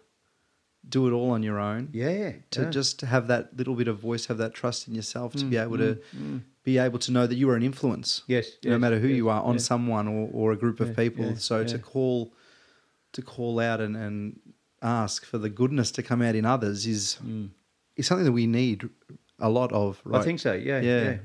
do 0.90 1.08
it 1.08 1.12
all 1.12 1.32
on 1.32 1.44
your 1.44 1.60
own, 1.60 1.90
Yeah, 1.92 2.32
to 2.52 2.62
yeah. 2.62 2.70
just 2.70 3.02
have 3.02 3.28
that 3.28 3.58
little 3.58 3.76
bit 3.76 3.88
of 3.90 4.00
voice, 4.00 4.28
have 4.28 4.38
that 4.38 4.54
trust 4.54 4.88
in 4.88 4.96
yourself, 4.96 5.34
to 5.34 5.44
Mm, 5.46 5.50
be 5.50 5.58
able 5.58 5.78
to 5.78 5.92
mm, 6.16 6.22
mm. 6.36 6.42
be 6.64 6.78
able 6.78 7.00
to 7.00 7.12
know 7.12 7.28
that 7.28 7.36
you 7.36 7.50
are 7.50 7.56
an 7.58 7.64
influence, 7.64 8.24
yes, 8.28 8.46
no 8.64 8.72
yes, 8.72 8.80
matter 8.80 9.00
who 9.00 9.08
yes, 9.10 9.18
you 9.18 9.28
are, 9.30 9.42
on 9.44 9.56
yeah. 9.56 9.60
someone 9.72 10.08
or, 10.08 10.30
or 10.32 10.52
a 10.54 10.56
group 10.58 10.80
of 10.80 10.88
Yeah, 10.90 10.94
people. 11.04 11.26
yeah, 11.26 11.36
so 11.50 11.64
to 11.66 11.78
call, 11.80 12.34
to 13.12 13.22
call 13.22 13.60
out 13.60 13.82
and, 13.82 13.96
and 13.98 14.40
ask 14.82 15.26
for 15.26 15.38
the 15.38 15.50
goodness 15.50 15.92
to 15.92 16.02
come 16.04 16.22
out 16.22 16.36
in 16.36 16.46
others 16.46 16.86
is 16.88 17.18
Mm. 17.26 17.50
Is 17.98 18.08
something 18.08 18.26
that 18.26 18.32
we 18.32 18.48
need 18.48 18.88
a 19.40 19.50
lot 19.50 19.72
of. 19.72 20.02
Right? 20.04 20.22
I 20.22 20.24
think 20.24 20.40
so. 20.40 20.54
Yeah, 20.54 20.80
Yeah. 20.80 21.04
yeah. 21.04 21.18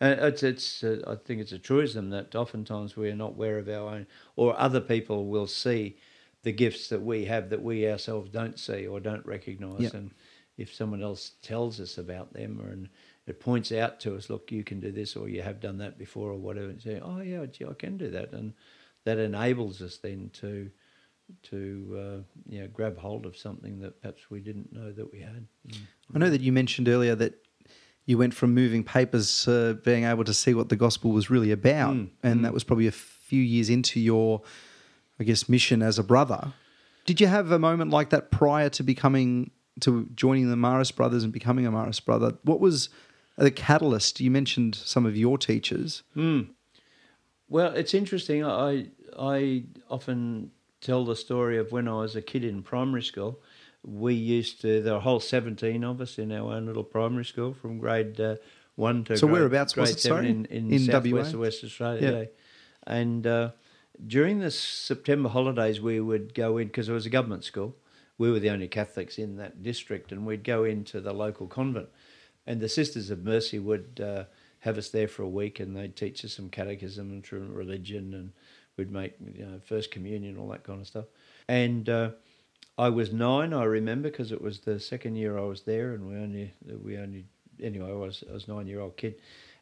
Uh, 0.00 0.26
it's 0.28 0.44
it's. 0.44 0.84
Uh, 0.84 1.02
I 1.08 1.16
think 1.16 1.40
it's 1.40 1.50
a 1.50 1.58
truism 1.58 2.10
that 2.10 2.36
oftentimes 2.36 2.96
we 2.96 3.10
are 3.10 3.16
not 3.16 3.30
aware 3.30 3.58
of 3.58 3.68
our 3.68 3.94
own, 3.96 4.06
or 4.36 4.58
other 4.58 4.80
people 4.80 5.26
will 5.26 5.48
see 5.48 5.96
the 6.44 6.52
gifts 6.52 6.88
that 6.90 7.02
we 7.02 7.24
have 7.24 7.50
that 7.50 7.62
we 7.62 7.90
ourselves 7.90 8.30
don't 8.30 8.60
see 8.60 8.86
or 8.86 9.00
don't 9.00 9.26
recognise. 9.26 9.80
Yep. 9.80 9.94
And 9.94 10.10
if 10.56 10.72
someone 10.72 11.02
else 11.02 11.32
tells 11.42 11.80
us 11.80 11.98
about 11.98 12.32
them, 12.32 12.60
or 12.60 12.68
and 12.68 12.88
it 13.26 13.40
points 13.40 13.72
out 13.72 13.98
to 14.00 14.14
us, 14.14 14.30
look, 14.30 14.52
you 14.52 14.62
can 14.62 14.78
do 14.78 14.92
this, 14.92 15.16
or 15.16 15.28
you 15.28 15.42
have 15.42 15.60
done 15.60 15.78
that 15.78 15.98
before, 15.98 16.30
or 16.30 16.38
whatever, 16.38 16.68
and 16.68 16.80
say, 16.80 17.00
oh 17.02 17.20
yeah, 17.20 17.44
gee, 17.46 17.64
I 17.64 17.74
can 17.74 17.96
do 17.96 18.08
that, 18.10 18.32
and 18.32 18.54
that 19.04 19.18
enables 19.18 19.82
us 19.82 19.96
then 19.96 20.30
to 20.34 20.70
to 21.44 21.96
uh, 21.96 22.22
you 22.48 22.60
know 22.60 22.68
grab 22.68 22.98
hold 22.98 23.26
of 23.26 23.36
something 23.36 23.80
that 23.80 24.00
perhaps 24.00 24.30
we 24.30 24.40
didn't 24.40 24.72
know 24.72 24.92
that 24.92 25.12
we 25.12 25.20
had. 25.20 25.46
Mm. 25.68 25.76
I 26.14 26.18
know 26.18 26.30
that 26.30 26.40
you 26.40 26.52
mentioned 26.52 26.88
earlier 26.88 27.14
that 27.14 27.34
you 28.06 28.16
went 28.16 28.32
from 28.34 28.54
moving 28.54 28.82
papers 28.84 29.44
to 29.44 29.74
being 29.84 30.04
able 30.04 30.24
to 30.24 30.32
see 30.32 30.54
what 30.54 30.70
the 30.70 30.76
gospel 30.76 31.10
was 31.10 31.28
really 31.28 31.50
about, 31.50 31.94
Mm, 31.94 32.08
and 32.22 32.44
that 32.44 32.54
was 32.54 32.64
probably 32.64 32.86
a 32.86 32.92
few 32.92 33.42
years 33.42 33.68
into 33.68 34.00
your, 34.00 34.40
I 35.20 35.24
guess, 35.24 35.48
mission 35.48 35.82
as 35.82 35.98
a 35.98 36.02
brother. 36.02 36.54
Did 37.04 37.20
you 37.20 37.26
have 37.26 37.52
a 37.52 37.58
moment 37.58 37.90
like 37.90 38.10
that 38.10 38.30
prior 38.30 38.70
to 38.70 38.82
becoming 38.82 39.50
to 39.80 40.08
joining 40.14 40.50
the 40.50 40.56
Marist 40.56 40.96
brothers 40.96 41.22
and 41.22 41.32
becoming 41.32 41.66
a 41.66 41.70
Marist 41.70 42.04
brother? 42.04 42.34
What 42.42 42.60
was 42.60 42.88
the 43.36 43.50
catalyst? 43.50 44.20
You 44.20 44.30
mentioned 44.30 44.74
some 44.74 45.06
of 45.06 45.16
your 45.16 45.38
teachers. 45.38 46.02
Mm. 46.16 46.48
Well, 47.48 47.72
it's 47.74 47.94
interesting. 47.94 48.44
I 48.44 48.88
I 49.18 49.64
often 49.90 50.50
tell 50.80 51.04
the 51.04 51.16
story 51.16 51.58
of 51.58 51.72
when 51.72 51.88
I 51.88 52.00
was 52.00 52.16
a 52.16 52.22
kid 52.22 52.44
in 52.44 52.62
primary 52.62 53.02
school. 53.02 53.40
We 53.84 54.14
used 54.14 54.60
to 54.62 54.82
there 54.82 54.92
were 54.94 54.98
a 54.98 55.02
whole 55.02 55.20
seventeen 55.20 55.84
of 55.84 56.00
us 56.00 56.18
in 56.18 56.32
our 56.32 56.52
own 56.54 56.66
little 56.66 56.84
primary 56.84 57.24
school 57.24 57.54
from 57.54 57.78
grade 57.78 58.20
uh, 58.20 58.36
one 58.76 59.04
to 59.04 59.16
So 59.16 59.26
grade, 59.26 59.40
whereabouts 59.40 59.76
was 59.76 59.90
grade 59.90 59.96
it, 59.96 60.00
seven 60.00 60.16
sorry? 60.16 60.28
in 60.30 60.46
in, 60.46 60.72
In 60.72 60.78
southwest 60.80 61.34
WA? 61.34 61.40
West 61.40 61.64
Australia. 61.64 62.02
Yeah. 62.02 62.18
yeah. 62.20 62.24
And 62.86 63.26
uh, 63.26 63.50
during 64.06 64.40
the 64.40 64.50
September 64.50 65.28
holidays, 65.28 65.80
we 65.80 66.00
would 66.00 66.34
go 66.34 66.58
in 66.58 66.68
because 66.68 66.88
it 66.88 66.92
was 66.92 67.06
a 67.06 67.10
government 67.10 67.44
school. 67.44 67.76
We 68.16 68.30
were 68.32 68.40
the 68.40 68.50
only 68.50 68.66
Catholics 68.68 69.18
in 69.18 69.36
that 69.36 69.62
district, 69.62 70.10
and 70.10 70.26
we'd 70.26 70.42
go 70.44 70.64
into 70.64 71.00
the 71.00 71.12
local 71.12 71.46
convent. 71.46 71.88
And 72.46 72.60
the 72.60 72.68
Sisters 72.68 73.10
of 73.10 73.22
Mercy 73.24 73.58
would 73.58 74.00
uh, 74.04 74.24
have 74.60 74.76
us 74.78 74.88
there 74.88 75.06
for 75.06 75.22
a 75.22 75.28
week, 75.28 75.60
and 75.60 75.76
they'd 75.76 75.94
teach 75.94 76.24
us 76.24 76.32
some 76.32 76.48
catechism 76.48 77.10
and 77.10 77.22
true 77.22 77.46
religion, 77.52 78.14
and 78.14 78.32
we'd 78.78 78.90
make 78.90 79.14
you 79.34 79.44
know, 79.44 79.60
first 79.66 79.90
communion, 79.90 80.38
all 80.38 80.48
that 80.48 80.64
kind 80.64 80.80
of 80.80 80.86
stuff. 80.86 81.06
And 81.48 81.88
uh, 81.88 82.10
I 82.78 82.88
was 82.88 83.12
nine, 83.12 83.52
I 83.52 83.64
remember, 83.64 84.08
because 84.08 84.32
it 84.32 84.40
was 84.40 84.60
the 84.60 84.78
second 84.78 85.16
year 85.16 85.36
I 85.36 85.42
was 85.42 85.62
there, 85.62 85.92
and 85.92 86.08
we 86.08 86.16
only 86.16 86.54
we 86.82 86.96
only 86.96 87.26
anyway, 87.62 87.90
I 87.90 87.94
was 87.94 88.24
I 88.28 88.32
was 88.32 88.46
a 88.46 88.52
nine 88.52 88.66
year 88.66 88.80
old 88.80 88.96
kid, 88.96 89.16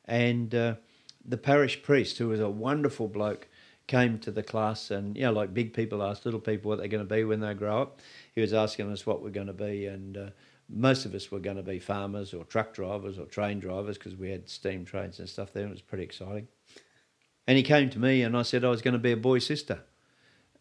and 0.05 0.55
uh, 0.55 0.75
the 1.25 1.39
parish 1.39 1.83
priest, 1.83 2.19
who 2.19 2.29
was 2.29 2.41
a 2.41 2.51
wonderful 2.51 3.09
bloke, 3.09 3.49
came 3.87 4.19
to 4.21 4.31
the 4.31 4.43
class, 4.43 4.91
and 4.91 5.17
you 5.17 5.23
know, 5.23 5.33
like 5.33 5.55
big 5.55 5.73
people 5.73 6.03
ask 6.03 6.25
little 6.25 6.41
people 6.41 6.69
what 6.69 6.79
they're 6.79 6.89
going 6.89 7.07
to 7.07 7.15
be 7.15 7.25
when 7.25 7.41
they 7.41 7.55
grow 7.55 7.83
up. 7.83 8.01
He 8.35 8.41
was 8.41 8.53
asking 8.53 8.93
us 8.93 9.07
what 9.07 9.23
we're 9.23 9.31
going 9.31 9.47
to 9.47 9.53
be, 9.53 9.87
and 9.87 10.17
uh, 10.17 10.27
most 10.69 11.05
of 11.05 11.15
us 11.15 11.31
were 11.31 11.39
going 11.41 11.57
to 11.57 11.63
be 11.63 11.79
farmers 11.79 12.35
or 12.35 12.45
truck 12.45 12.75
drivers 12.75 13.19
or 13.19 13.27
train 13.27 13.61
drivers 13.61 13.97
because 13.97 14.17
we 14.17 14.31
had 14.31 14.49
steam 14.49 14.85
trains 14.85 15.19
and 15.21 15.29
stuff 15.29 15.53
there. 15.53 15.67
It 15.67 15.71
was 15.71 15.83
pretty 15.83 16.05
exciting. 16.05 16.49
And 17.47 17.57
he 17.57 17.63
came 17.63 17.91
to 17.91 17.99
me, 17.99 18.23
and 18.23 18.37
I 18.37 18.43
said 18.43 18.65
I 18.65 18.71
was 18.71 18.83
going 18.83 18.93
to 18.93 18.99
be 18.99 19.13
a 19.13 19.17
boy 19.17 19.39
sister. 19.39 19.81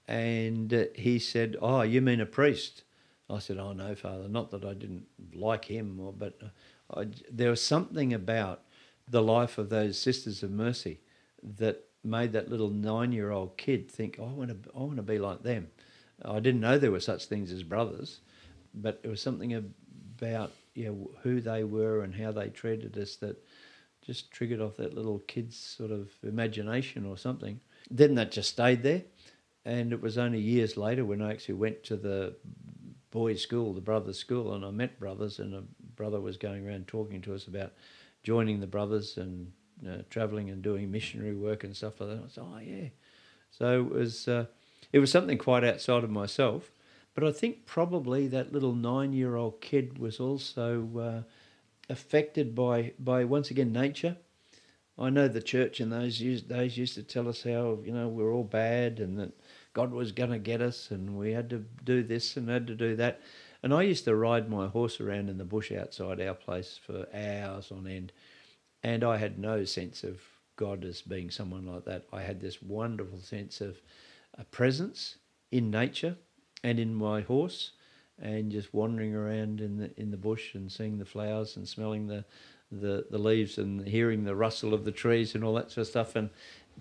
And 0.07 0.73
uh, 0.73 0.83
he 0.93 1.17
said, 1.17 1.55
"Oh, 1.61 1.81
you 1.81 2.01
mean 2.01 2.21
a 2.21 2.25
priest?" 2.25 2.83
I 3.29 3.39
said, 3.39 3.57
"Oh 3.57 3.73
no, 3.73 3.95
Father. 3.95 4.27
Not 4.27 4.51
that 4.51 4.63
I 4.63 4.73
didn't 4.73 5.07
like 5.33 5.65
him, 5.65 5.99
or 5.99 6.13
but 6.13 6.39
uh, 6.43 6.99
I, 6.99 7.07
there 7.31 7.49
was 7.49 7.61
something 7.61 8.13
about 8.13 8.61
the 9.09 9.23
life 9.23 9.57
of 9.57 9.69
those 9.69 9.97
Sisters 9.97 10.43
of 10.43 10.51
Mercy 10.51 10.99
that 11.41 11.85
made 12.03 12.33
that 12.33 12.49
little 12.51 12.69
nine-year-old 12.69 13.57
kid 13.57 13.89
think, 13.89 14.19
"I 14.19 14.23
want 14.23 14.49
to, 14.49 14.69
I 14.75 14.79
want 14.79 14.97
to 14.97 15.01
be 15.01 15.17
like 15.17 15.41
them." 15.41 15.69
I 16.23 16.39
didn't 16.39 16.61
know 16.61 16.77
there 16.77 16.91
were 16.91 16.99
such 16.99 17.25
things 17.25 17.51
as 17.51 17.63
brothers, 17.63 18.19
but 18.73 18.99
it 19.03 19.09
was 19.09 19.21
something 19.21 19.53
about 19.53 20.51
you 20.75 20.85
know, 20.85 21.11
who 21.23 21.41
they 21.41 21.63
were 21.63 22.03
and 22.03 22.13
how 22.13 22.31
they 22.31 22.49
treated 22.49 22.97
us 22.97 23.15
that 23.17 23.43
just 24.05 24.31
triggered 24.31 24.61
off 24.61 24.77
that 24.77 24.93
little 24.93 25.19
kid's 25.19 25.57
sort 25.57 25.91
of 25.91 26.09
imagination 26.23 27.05
or 27.05 27.17
something. 27.17 27.59
Then 27.89 28.15
that 28.15 28.31
just 28.31 28.51
stayed 28.51 28.83
there. 28.83 29.03
And 29.65 29.91
it 29.91 30.01
was 30.01 30.17
only 30.17 30.39
years 30.39 30.77
later 30.77 31.03
when 31.03 31.21
I 31.21 31.31
actually 31.31 31.55
went 31.55 31.83
to 31.85 31.95
the 31.95 32.35
boys' 33.09 33.41
school, 33.41 33.73
the 33.73 33.81
brothers' 33.81 34.19
school, 34.19 34.53
and 34.53 34.63
I 34.63 34.69
met 34.69 34.99
brothers, 34.99 35.39
and 35.39 35.55
a 35.55 35.63
brother 35.95 36.21
was 36.21 36.37
going 36.37 36.67
around 36.67 36.87
talking 36.87 37.21
to 37.21 37.33
us 37.33 37.47
about 37.47 37.73
joining 38.21 38.59
the 38.59 38.67
brothers 38.67 39.17
and 39.17 39.51
uh, 39.87 40.03
travelling 40.09 40.49
and 40.49 40.61
doing 40.61 40.91
missionary 40.91 41.35
work 41.35 41.63
and 41.63 41.75
stuff 41.75 41.99
like 41.99 42.09
that. 42.09 42.23
I 42.25 42.27
said, 42.29 42.43
oh, 42.45 42.59
yeah. 42.59 42.89
So 43.49 43.79
it 43.81 43.89
was, 43.89 44.27
uh, 44.27 44.45
it 44.91 44.99
was 44.99 45.11
something 45.11 45.37
quite 45.37 45.63
outside 45.63 46.03
of 46.03 46.09
myself. 46.11 46.71
But 47.15 47.23
I 47.23 47.31
think 47.31 47.65
probably 47.65 48.27
that 48.27 48.51
little 48.51 48.75
nine 48.75 49.13
year 49.13 49.35
old 49.35 49.61
kid 49.61 49.97
was 49.97 50.19
also 50.19 51.23
affected 51.89 52.55
by 52.55 52.93
by 52.99 53.23
once 53.23 53.51
again 53.51 53.71
nature. 53.71 54.17
I 54.97 55.09
know 55.09 55.27
the 55.27 55.41
church 55.41 55.81
in 55.81 55.89
those 55.89 56.19
days 56.19 56.77
used 56.77 56.95
to 56.95 57.03
tell 57.03 57.27
us 57.27 57.43
how 57.43 57.79
you 57.83 57.91
know 57.91 58.07
we're 58.07 58.33
all 58.33 58.43
bad 58.43 58.99
and 58.99 59.19
that 59.19 59.33
God 59.73 59.91
was 59.91 60.11
going 60.11 60.31
to 60.31 60.39
get 60.39 60.61
us 60.61 60.89
and 60.89 61.17
we 61.17 61.31
had 61.31 61.49
to 61.49 61.65
do 61.83 62.01
this 62.01 62.37
and 62.37 62.49
had 62.49 62.67
to 62.67 62.75
do 62.75 62.95
that. 62.95 63.21
And 63.61 63.73
I 63.73 63.81
used 63.81 64.05
to 64.05 64.15
ride 64.15 64.49
my 64.49 64.67
horse 64.67 65.01
around 65.01 65.29
in 65.29 65.37
the 65.37 65.43
bush 65.43 65.71
outside 65.71 66.21
our 66.21 66.35
place 66.35 66.79
for 66.85 67.07
hours 67.13 67.71
on 67.71 67.87
end, 67.87 68.13
and 68.83 69.03
I 69.03 69.17
had 69.17 69.39
no 69.39 69.65
sense 69.65 70.03
of 70.03 70.21
God 70.55 70.85
as 70.85 71.01
being 71.01 71.31
someone 71.31 71.65
like 71.65 71.85
that. 71.85 72.05
I 72.13 72.21
had 72.21 72.39
this 72.39 72.61
wonderful 72.61 73.19
sense 73.19 73.61
of 73.61 73.81
a 74.37 74.43
presence 74.45 75.17
in 75.51 75.71
nature 75.71 76.15
and 76.63 76.79
in 76.79 76.93
my 76.93 77.21
horse 77.21 77.71
and 78.21 78.51
just 78.51 78.73
wandering 78.73 79.13
around 79.13 79.61
in 79.61 79.77
the 79.77 79.91
in 79.99 80.11
the 80.11 80.17
bush 80.17 80.55
and 80.55 80.71
seeing 80.71 80.97
the 80.97 81.05
flowers 81.05 81.57
and 81.57 81.67
smelling 81.67 82.07
the 82.07 82.25
the, 82.71 83.05
the 83.09 83.17
leaves 83.17 83.57
and 83.57 83.87
hearing 83.87 84.23
the 84.23 84.35
rustle 84.35 84.73
of 84.73 84.85
the 84.85 84.91
trees 84.91 85.35
and 85.35 85.43
all 85.43 85.53
that 85.53 85.71
sort 85.71 85.83
of 85.83 85.87
stuff. 85.87 86.15
And 86.15 86.29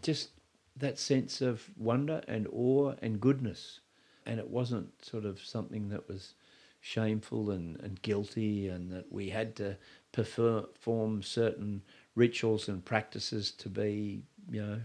just 0.02 0.30
that 0.76 0.98
sense 0.98 1.40
of 1.40 1.70
wonder 1.76 2.22
and 2.26 2.46
awe 2.52 2.94
and 3.02 3.20
goodness. 3.20 3.80
And 4.26 4.38
it 4.38 4.48
wasn't 4.48 5.04
sort 5.04 5.24
of 5.24 5.40
something 5.44 5.90
that 5.90 6.08
was 6.08 6.34
shameful 6.80 7.50
and, 7.50 7.80
and 7.80 8.00
guilty 8.02 8.68
and 8.68 8.90
that 8.92 9.10
we 9.10 9.30
had 9.30 9.56
to 9.56 9.76
perform 10.12 11.22
certain 11.22 11.82
rituals 12.14 12.68
and 12.68 12.84
practices 12.84 13.50
to 13.50 13.68
be 13.68 14.22
you 14.50 14.62
know 14.62 14.80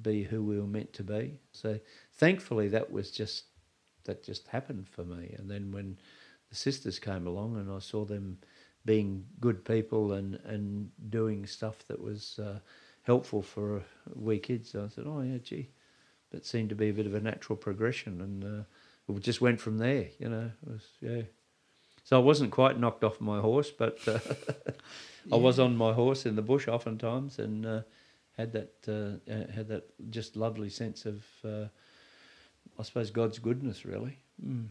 be 0.00 0.22
who 0.22 0.42
we 0.42 0.58
were 0.58 0.66
meant 0.66 0.92
to 0.94 1.02
be. 1.02 1.38
So 1.52 1.78
thankfully 2.14 2.68
that 2.68 2.90
was 2.90 3.10
just 3.10 3.44
that 4.04 4.24
just 4.24 4.48
happened 4.48 4.88
for 4.88 5.04
me. 5.04 5.34
And 5.38 5.50
then 5.50 5.72
when 5.72 5.98
the 6.50 6.56
sisters 6.56 6.98
came 6.98 7.26
along 7.26 7.56
and 7.56 7.70
I 7.70 7.78
saw 7.78 8.04
them 8.04 8.38
being 8.84 9.24
good 9.40 9.64
people 9.64 10.12
and, 10.12 10.36
and 10.44 10.90
doing 11.08 11.46
stuff 11.46 11.86
that 11.88 12.00
was 12.00 12.38
uh, 12.38 12.58
helpful 13.02 13.42
for 13.42 13.82
we 14.14 14.38
kids, 14.38 14.74
I 14.74 14.88
said, 14.88 15.04
oh, 15.06 15.20
yeah, 15.22 15.38
gee, 15.38 15.70
that 16.30 16.44
seemed 16.44 16.70
to 16.70 16.74
be 16.74 16.88
a 16.88 16.92
bit 16.94 17.06
of 17.06 17.14
a 17.14 17.20
natural 17.20 17.56
progression. 17.56 18.20
And 18.20 18.44
uh, 18.44 18.64
it 19.08 19.20
just 19.20 19.40
went 19.40 19.60
from 19.60 19.78
there, 19.78 20.06
you 20.18 20.28
know. 20.28 20.50
It 20.66 20.72
was, 20.72 20.86
yeah. 21.00 21.22
So 22.04 22.16
I 22.16 22.22
wasn't 22.22 22.50
quite 22.50 22.78
knocked 22.78 23.04
off 23.04 23.20
my 23.20 23.40
horse, 23.40 23.70
but 23.70 23.98
uh, 24.08 24.18
I 25.32 25.36
was 25.36 25.60
on 25.60 25.76
my 25.76 25.92
horse 25.92 26.26
in 26.26 26.34
the 26.34 26.42
bush 26.42 26.66
oftentimes 26.66 27.38
and 27.38 27.64
uh, 27.64 27.82
had 28.36 28.52
that 28.52 28.74
uh, 28.88 29.32
uh, 29.32 29.52
had 29.52 29.68
that 29.68 29.84
just 30.10 30.36
lovely 30.36 30.70
sense 30.70 31.06
of 31.06 31.24
I 32.78 32.82
suppose 32.82 33.10
God's 33.10 33.38
goodness, 33.38 33.84
really. 33.84 34.18
Mm. 34.44 34.68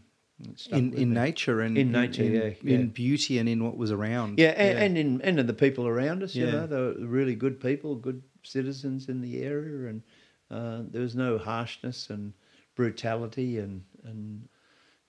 In 0.71 0.93
in 0.93 1.13
nature 1.13 1.61
and 1.61 1.77
in 1.77 1.91
nature, 1.91 2.23
in, 2.23 2.33
yeah, 2.33 2.49
yeah, 2.63 2.75
in 2.75 2.89
beauty 2.89 3.37
and 3.37 3.47
in 3.47 3.63
what 3.63 3.77
was 3.77 3.91
around. 3.91 4.39
Yeah, 4.39 4.49
and, 4.49 4.77
yeah. 4.77 4.83
and 4.83 4.97
in 4.97 5.21
and 5.21 5.39
in 5.39 5.45
the 5.47 5.53
people 5.53 5.87
around 5.87 6.23
us. 6.23 6.35
Yeah. 6.35 6.45
You 6.45 6.51
know, 6.51 6.67
they 6.67 6.75
were 6.75 7.07
really 7.07 7.35
good 7.35 7.59
people, 7.59 7.95
good 7.95 8.23
citizens 8.43 9.07
in 9.07 9.21
the 9.21 9.43
area, 9.43 9.89
and 9.89 10.01
uh, 10.49 10.81
there 10.89 11.01
was 11.01 11.15
no 11.15 11.37
harshness 11.37 12.09
and 12.09 12.33
brutality, 12.75 13.59
and 13.59 13.83
and 14.03 14.47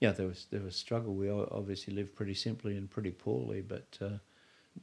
yeah, 0.00 0.12
there 0.12 0.26
was 0.26 0.46
there 0.50 0.60
was 0.60 0.76
struggle. 0.76 1.14
We 1.14 1.30
obviously 1.30 1.94
lived 1.94 2.14
pretty 2.14 2.34
simply 2.34 2.76
and 2.76 2.90
pretty 2.90 3.12
poorly, 3.12 3.62
but 3.62 3.98
uh, 4.00 4.18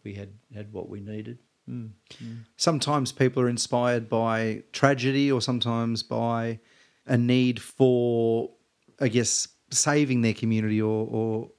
we 0.04 0.16
had 0.16 0.30
had 0.54 0.74
what 0.74 0.90
we 0.90 1.00
needed. 1.00 1.40
Mm. 1.70 1.92
Mm. 2.24 2.38
Sometimes 2.58 3.12
people 3.12 3.44
are 3.44 3.50
inspired 3.50 4.10
by 4.10 4.64
tragedy, 4.72 5.32
or 5.32 5.42
sometimes 5.42 6.02
by 6.02 6.60
a 7.10 7.18
need 7.18 7.62
for, 7.62 8.50
I 9.02 9.10
guess, 9.10 9.50
saving 9.72 10.22
their 10.22 10.34
community 10.34 10.82
or, 10.82 11.08
or 11.12 11.50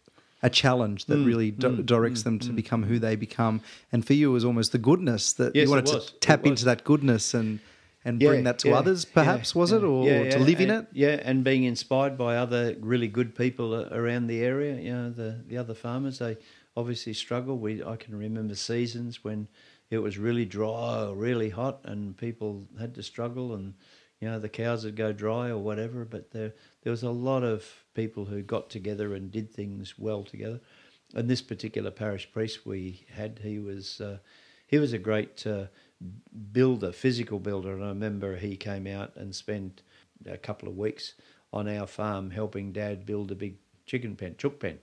a 0.42 0.48
challenge 0.48 1.04
that 1.06 1.18
mm, 1.18 1.26
really 1.26 1.50
do- 1.50 1.68
mm, 1.68 1.84
directs 1.84 2.20
mm, 2.20 2.24
them 2.24 2.38
to 2.38 2.48
mm. 2.50 2.56
become 2.56 2.82
who 2.84 2.98
they 2.98 3.16
become. 3.16 3.60
And 3.92 4.06
for 4.06 4.14
you, 4.14 4.30
it 4.30 4.32
was 4.32 4.44
almost 4.44 4.72
the 4.72 4.78
goodness 4.78 5.34
that 5.34 5.54
yes, 5.54 5.66
you 5.66 5.70
wanted 5.70 5.86
to 5.86 6.14
tap 6.20 6.46
into 6.46 6.64
that 6.64 6.84
goodness 6.84 7.34
and 7.34 7.60
and 8.02 8.22
yeah, 8.22 8.28
bring 8.28 8.44
that 8.44 8.58
to 8.60 8.68
yeah, 8.68 8.76
others, 8.76 9.04
perhaps 9.04 9.54
yeah, 9.54 9.60
was 9.60 9.72
it, 9.72 9.84
or, 9.84 10.08
or 10.08 10.30
to 10.30 10.38
live 10.38 10.60
and, 10.60 10.70
in 10.70 10.78
it? 10.78 10.86
Yeah, 10.94 11.20
and 11.22 11.44
being 11.44 11.64
inspired 11.64 12.16
by 12.16 12.38
other 12.38 12.74
really 12.80 13.08
good 13.08 13.34
people 13.34 13.74
around 13.92 14.26
the 14.26 14.40
area. 14.42 14.80
You 14.80 14.92
know, 14.94 15.10
the 15.10 15.44
the 15.46 15.58
other 15.58 15.74
farmers 15.74 16.18
they 16.18 16.38
obviously 16.78 17.12
struggle. 17.12 17.58
We 17.58 17.84
I 17.84 17.96
can 17.96 18.16
remember 18.16 18.54
seasons 18.54 19.22
when 19.22 19.48
it 19.90 19.98
was 19.98 20.16
really 20.16 20.46
dry 20.46 21.02
or 21.02 21.14
really 21.14 21.50
hot, 21.50 21.80
and 21.84 22.16
people 22.16 22.66
had 22.78 22.94
to 22.94 23.02
struggle 23.02 23.52
and 23.52 23.74
you 24.20 24.28
know, 24.28 24.38
the 24.38 24.48
cows 24.48 24.84
would 24.84 24.96
go 24.96 25.12
dry 25.12 25.48
or 25.48 25.58
whatever. 25.58 26.04
But 26.04 26.30
there, 26.30 26.52
there 26.82 26.90
was 26.90 27.02
a 27.02 27.10
lot 27.10 27.42
of 27.42 27.66
people 27.94 28.26
who 28.26 28.42
got 28.42 28.70
together 28.70 29.14
and 29.14 29.30
did 29.30 29.52
things 29.52 29.94
well 29.98 30.24
together. 30.24 30.60
And 31.14 31.28
this 31.28 31.42
particular 31.42 31.90
parish 31.90 32.30
priest 32.30 32.66
we 32.66 33.04
had, 33.12 33.40
he 33.42 33.58
was, 33.58 34.00
uh, 34.00 34.18
he 34.66 34.78
was 34.78 34.92
a 34.92 34.98
great 34.98 35.46
uh, 35.46 35.64
builder, 36.52 36.92
physical 36.92 37.38
builder. 37.38 37.74
And 37.74 37.84
I 37.84 37.88
remember 37.88 38.36
he 38.36 38.56
came 38.56 38.86
out 38.86 39.16
and 39.16 39.34
spent 39.34 39.82
a 40.26 40.36
couple 40.36 40.68
of 40.68 40.76
weeks 40.76 41.14
on 41.52 41.66
our 41.68 41.86
farm 41.86 42.30
helping 42.30 42.72
Dad 42.72 43.04
build 43.04 43.32
a 43.32 43.34
big 43.34 43.56
chicken 43.86 44.14
pen, 44.14 44.36
chook 44.38 44.60
pen 44.60 44.78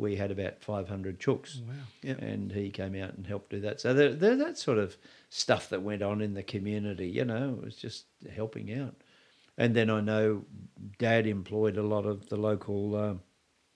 we 0.00 0.16
had 0.16 0.30
about 0.30 0.62
500 0.62 1.20
chooks. 1.20 1.60
Wow. 1.60 1.74
Yep. 2.02 2.22
And 2.22 2.52
he 2.52 2.70
came 2.70 3.00
out 3.00 3.14
and 3.14 3.26
helped 3.26 3.50
do 3.50 3.60
that. 3.60 3.80
So 3.80 3.92
there, 3.92 4.14
there, 4.14 4.34
that 4.36 4.56
sort 4.56 4.78
of 4.78 4.96
stuff 5.30 5.68
that 5.70 5.82
went 5.82 6.02
on 6.02 6.20
in 6.20 6.34
the 6.34 6.42
community, 6.42 7.08
you 7.08 7.24
know, 7.24 7.56
it 7.58 7.64
was 7.64 7.76
just 7.76 8.04
helping 8.34 8.72
out. 8.78 8.94
And 9.56 9.74
then 9.74 9.88
I 9.88 10.00
know 10.00 10.44
Dad 10.98 11.26
employed 11.26 11.76
a 11.76 11.82
lot 11.82 12.04
of 12.04 12.28
the 12.28 12.36
local 12.36 12.96
uh, 12.96 13.14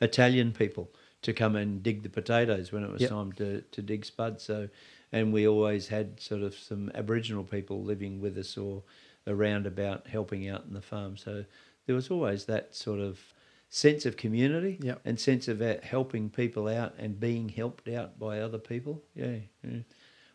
Italian 0.00 0.52
people 0.52 0.90
to 1.22 1.32
come 1.32 1.56
and 1.56 1.82
dig 1.82 2.02
the 2.02 2.08
potatoes 2.08 2.72
when 2.72 2.84
it 2.84 2.90
was 2.90 3.02
yep. 3.02 3.10
time 3.10 3.32
to, 3.32 3.62
to 3.62 3.82
dig 3.82 4.04
spud. 4.04 4.40
So, 4.40 4.68
and 5.12 5.32
we 5.32 5.46
always 5.46 5.88
had 5.88 6.20
sort 6.20 6.42
of 6.42 6.54
some 6.54 6.90
Aboriginal 6.94 7.44
people 7.44 7.82
living 7.82 8.20
with 8.20 8.36
us 8.36 8.58
or 8.58 8.82
around 9.26 9.66
about 9.66 10.06
helping 10.06 10.48
out 10.48 10.64
in 10.66 10.74
the 10.74 10.82
farm. 10.82 11.16
So 11.16 11.44
there 11.86 11.94
was 11.94 12.10
always 12.10 12.44
that 12.46 12.74
sort 12.74 13.00
of 13.00 13.20
sense 13.68 14.06
of 14.06 14.16
community 14.16 14.78
yep. 14.82 15.00
and 15.04 15.18
sense 15.18 15.48
of 15.48 15.60
helping 15.82 16.30
people 16.30 16.68
out 16.68 16.94
and 16.98 17.18
being 17.18 17.48
helped 17.48 17.88
out 17.88 18.18
by 18.18 18.40
other 18.40 18.58
people. 18.58 19.02
Yeah. 19.14 19.36
yeah. 19.62 19.80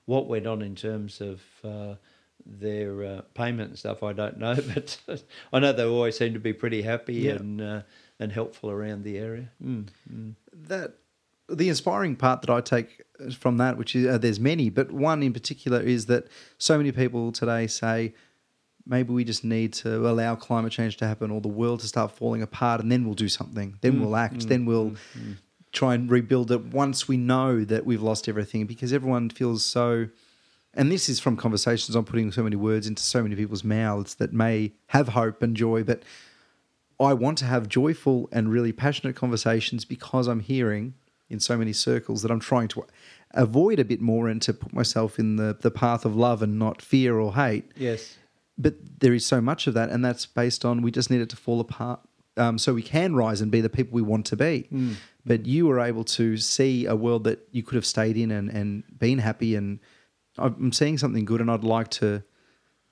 What 0.10 0.27
went 0.27 0.48
on 0.48 0.64
in 0.64 0.76
terms 0.76 1.22
of 1.22 1.41
uh, 1.64 1.94
their 2.44 3.03
uh, 3.03 3.22
payment 3.36 3.69
and 3.69 3.77
stuff, 3.77 4.02
I 4.02 4.14
don't 4.14 4.40
know, 4.40 4.56
but 4.73 5.22
I 5.53 5.60
know 5.60 5.72
they 5.72 5.86
always 5.86 6.18
seem 6.18 6.34
to 6.34 6.40
be 6.40 6.52
pretty 6.52 6.81
happy 6.81 7.14
yep. 7.14 7.40
and 7.40 7.61
uh, 7.61 7.81
and 8.19 8.31
helpful 8.31 8.72
around 8.72 9.03
the 9.03 9.19
area. 9.19 9.49
Mm, 9.64 9.86
mm. 10.11 10.34
That 10.68 10.95
the 11.48 11.69
inspiring 11.69 12.15
part 12.15 12.41
that 12.41 12.49
I 12.49 12.60
take 12.61 13.03
from 13.38 13.57
that, 13.57 13.77
which 13.77 13.95
is 13.95 14.07
uh, 14.07 14.18
there's 14.18 14.40
many, 14.40 14.72
but 14.72 14.91
one 14.91 15.22
in 15.22 15.31
particular 15.31 15.80
is 15.80 16.07
that 16.07 16.26
so 16.57 16.76
many 16.76 16.91
people 16.91 17.31
today 17.31 17.68
say 17.68 18.15
maybe 18.88 19.14
we 19.14 19.23
just 19.23 19.44
need 19.44 19.73
to 19.73 20.10
allow 20.10 20.34
climate 20.34 20.72
change 20.72 20.98
to 20.98 21.07
happen 21.07 21.30
or 21.30 21.40
the 21.40 21.48
world 21.48 21.81
to 21.81 21.88
start 21.88 22.11
falling 22.11 22.41
apart 22.41 22.81
and 22.81 22.91
then 22.91 23.06
we'll 23.06 23.14
do 23.14 23.30
something. 23.30 23.77
Then 23.81 23.94
mm, 23.94 24.02
we'll 24.02 24.15
act. 24.15 24.40
Mm, 24.40 24.48
then 24.48 24.65
we'll 24.65 24.90
mm, 24.90 24.98
mm, 25.15 25.36
try 25.71 25.93
and 25.93 26.09
rebuild 26.09 26.51
it 26.51 26.65
once 26.65 27.07
we 27.07 27.17
know 27.17 27.63
that 27.63 27.85
we've 27.85 28.01
lost 28.01 28.27
everything 28.27 28.65
because 28.65 28.91
everyone 28.91 29.29
feels 29.29 29.63
so. 29.63 30.07
And 30.73 30.91
this 30.91 31.09
is 31.09 31.19
from 31.19 31.35
conversations 31.35 31.95
I'm 31.95 32.05
putting 32.05 32.31
so 32.31 32.43
many 32.43 32.55
words 32.55 32.87
into 32.87 33.01
so 33.01 33.23
many 33.23 33.35
people's 33.35 33.63
mouths 33.63 34.15
that 34.15 34.33
may 34.33 34.73
have 34.87 35.09
hope 35.09 35.41
and 35.41 35.55
joy, 35.55 35.83
but 35.83 36.03
I 36.99 37.13
want 37.13 37.37
to 37.39 37.45
have 37.45 37.67
joyful 37.67 38.29
and 38.31 38.51
really 38.51 38.71
passionate 38.71 39.15
conversations 39.15 39.85
because 39.85 40.27
I'm 40.27 40.41
hearing 40.41 40.93
in 41.29 41.39
so 41.39 41.57
many 41.57 41.73
circles 41.73 42.21
that 42.23 42.31
I'm 42.31 42.39
trying 42.39 42.67
to 42.69 42.85
avoid 43.31 43.79
a 43.79 43.85
bit 43.85 44.01
more 44.01 44.27
and 44.27 44.41
to 44.41 44.53
put 44.53 44.73
myself 44.73 45.19
in 45.19 45.35
the, 45.35 45.55
the 45.59 45.71
path 45.71 46.05
of 46.05 46.15
love 46.15 46.41
and 46.41 46.57
not 46.57 46.81
fear 46.81 47.19
or 47.19 47.35
hate. 47.35 47.71
Yes 47.75 48.17
but 48.59 48.75
there 48.99 49.13
is 49.13 49.25
so 49.25 49.39
much 49.39 49.65
of 49.65 49.73
that, 49.73 49.89
and 49.89 50.03
that's 50.03 50.25
based 50.25 50.65
on 50.65 50.81
we 50.81 50.91
just 50.91 51.09
need 51.09 51.21
it 51.21 51.29
to 51.29 51.37
fall 51.37 51.61
apart 51.61 52.01
um, 52.39 52.57
so 52.57 52.73
we 52.73 52.81
can 52.81 53.15
rise 53.15 53.41
and 53.41 53.51
be 53.51 53.61
the 53.61 53.69
people 53.69 53.93
we 53.93 54.01
want 54.01 54.25
to 54.27 54.35
be. 54.35 54.67
Mm. 54.71 54.95
But 55.25 55.45
you 55.45 55.67
were 55.67 55.79
able 55.79 56.03
to 56.05 56.37
see 56.37 56.85
a 56.85 56.95
world 56.95 57.25
that 57.25 57.47
you 57.51 57.63
could 57.63 57.75
have 57.75 57.85
stayed 57.85 58.17
in 58.17 58.31
and, 58.31 58.49
and 58.49 58.83
been 58.97 59.19
happy. 59.19 59.55
And 59.55 59.79
I'm 60.37 60.71
seeing 60.71 60.97
something 60.97 61.25
good, 61.25 61.41
and 61.41 61.51
I'd 61.51 61.63
like 61.63 61.89
to. 61.91 62.23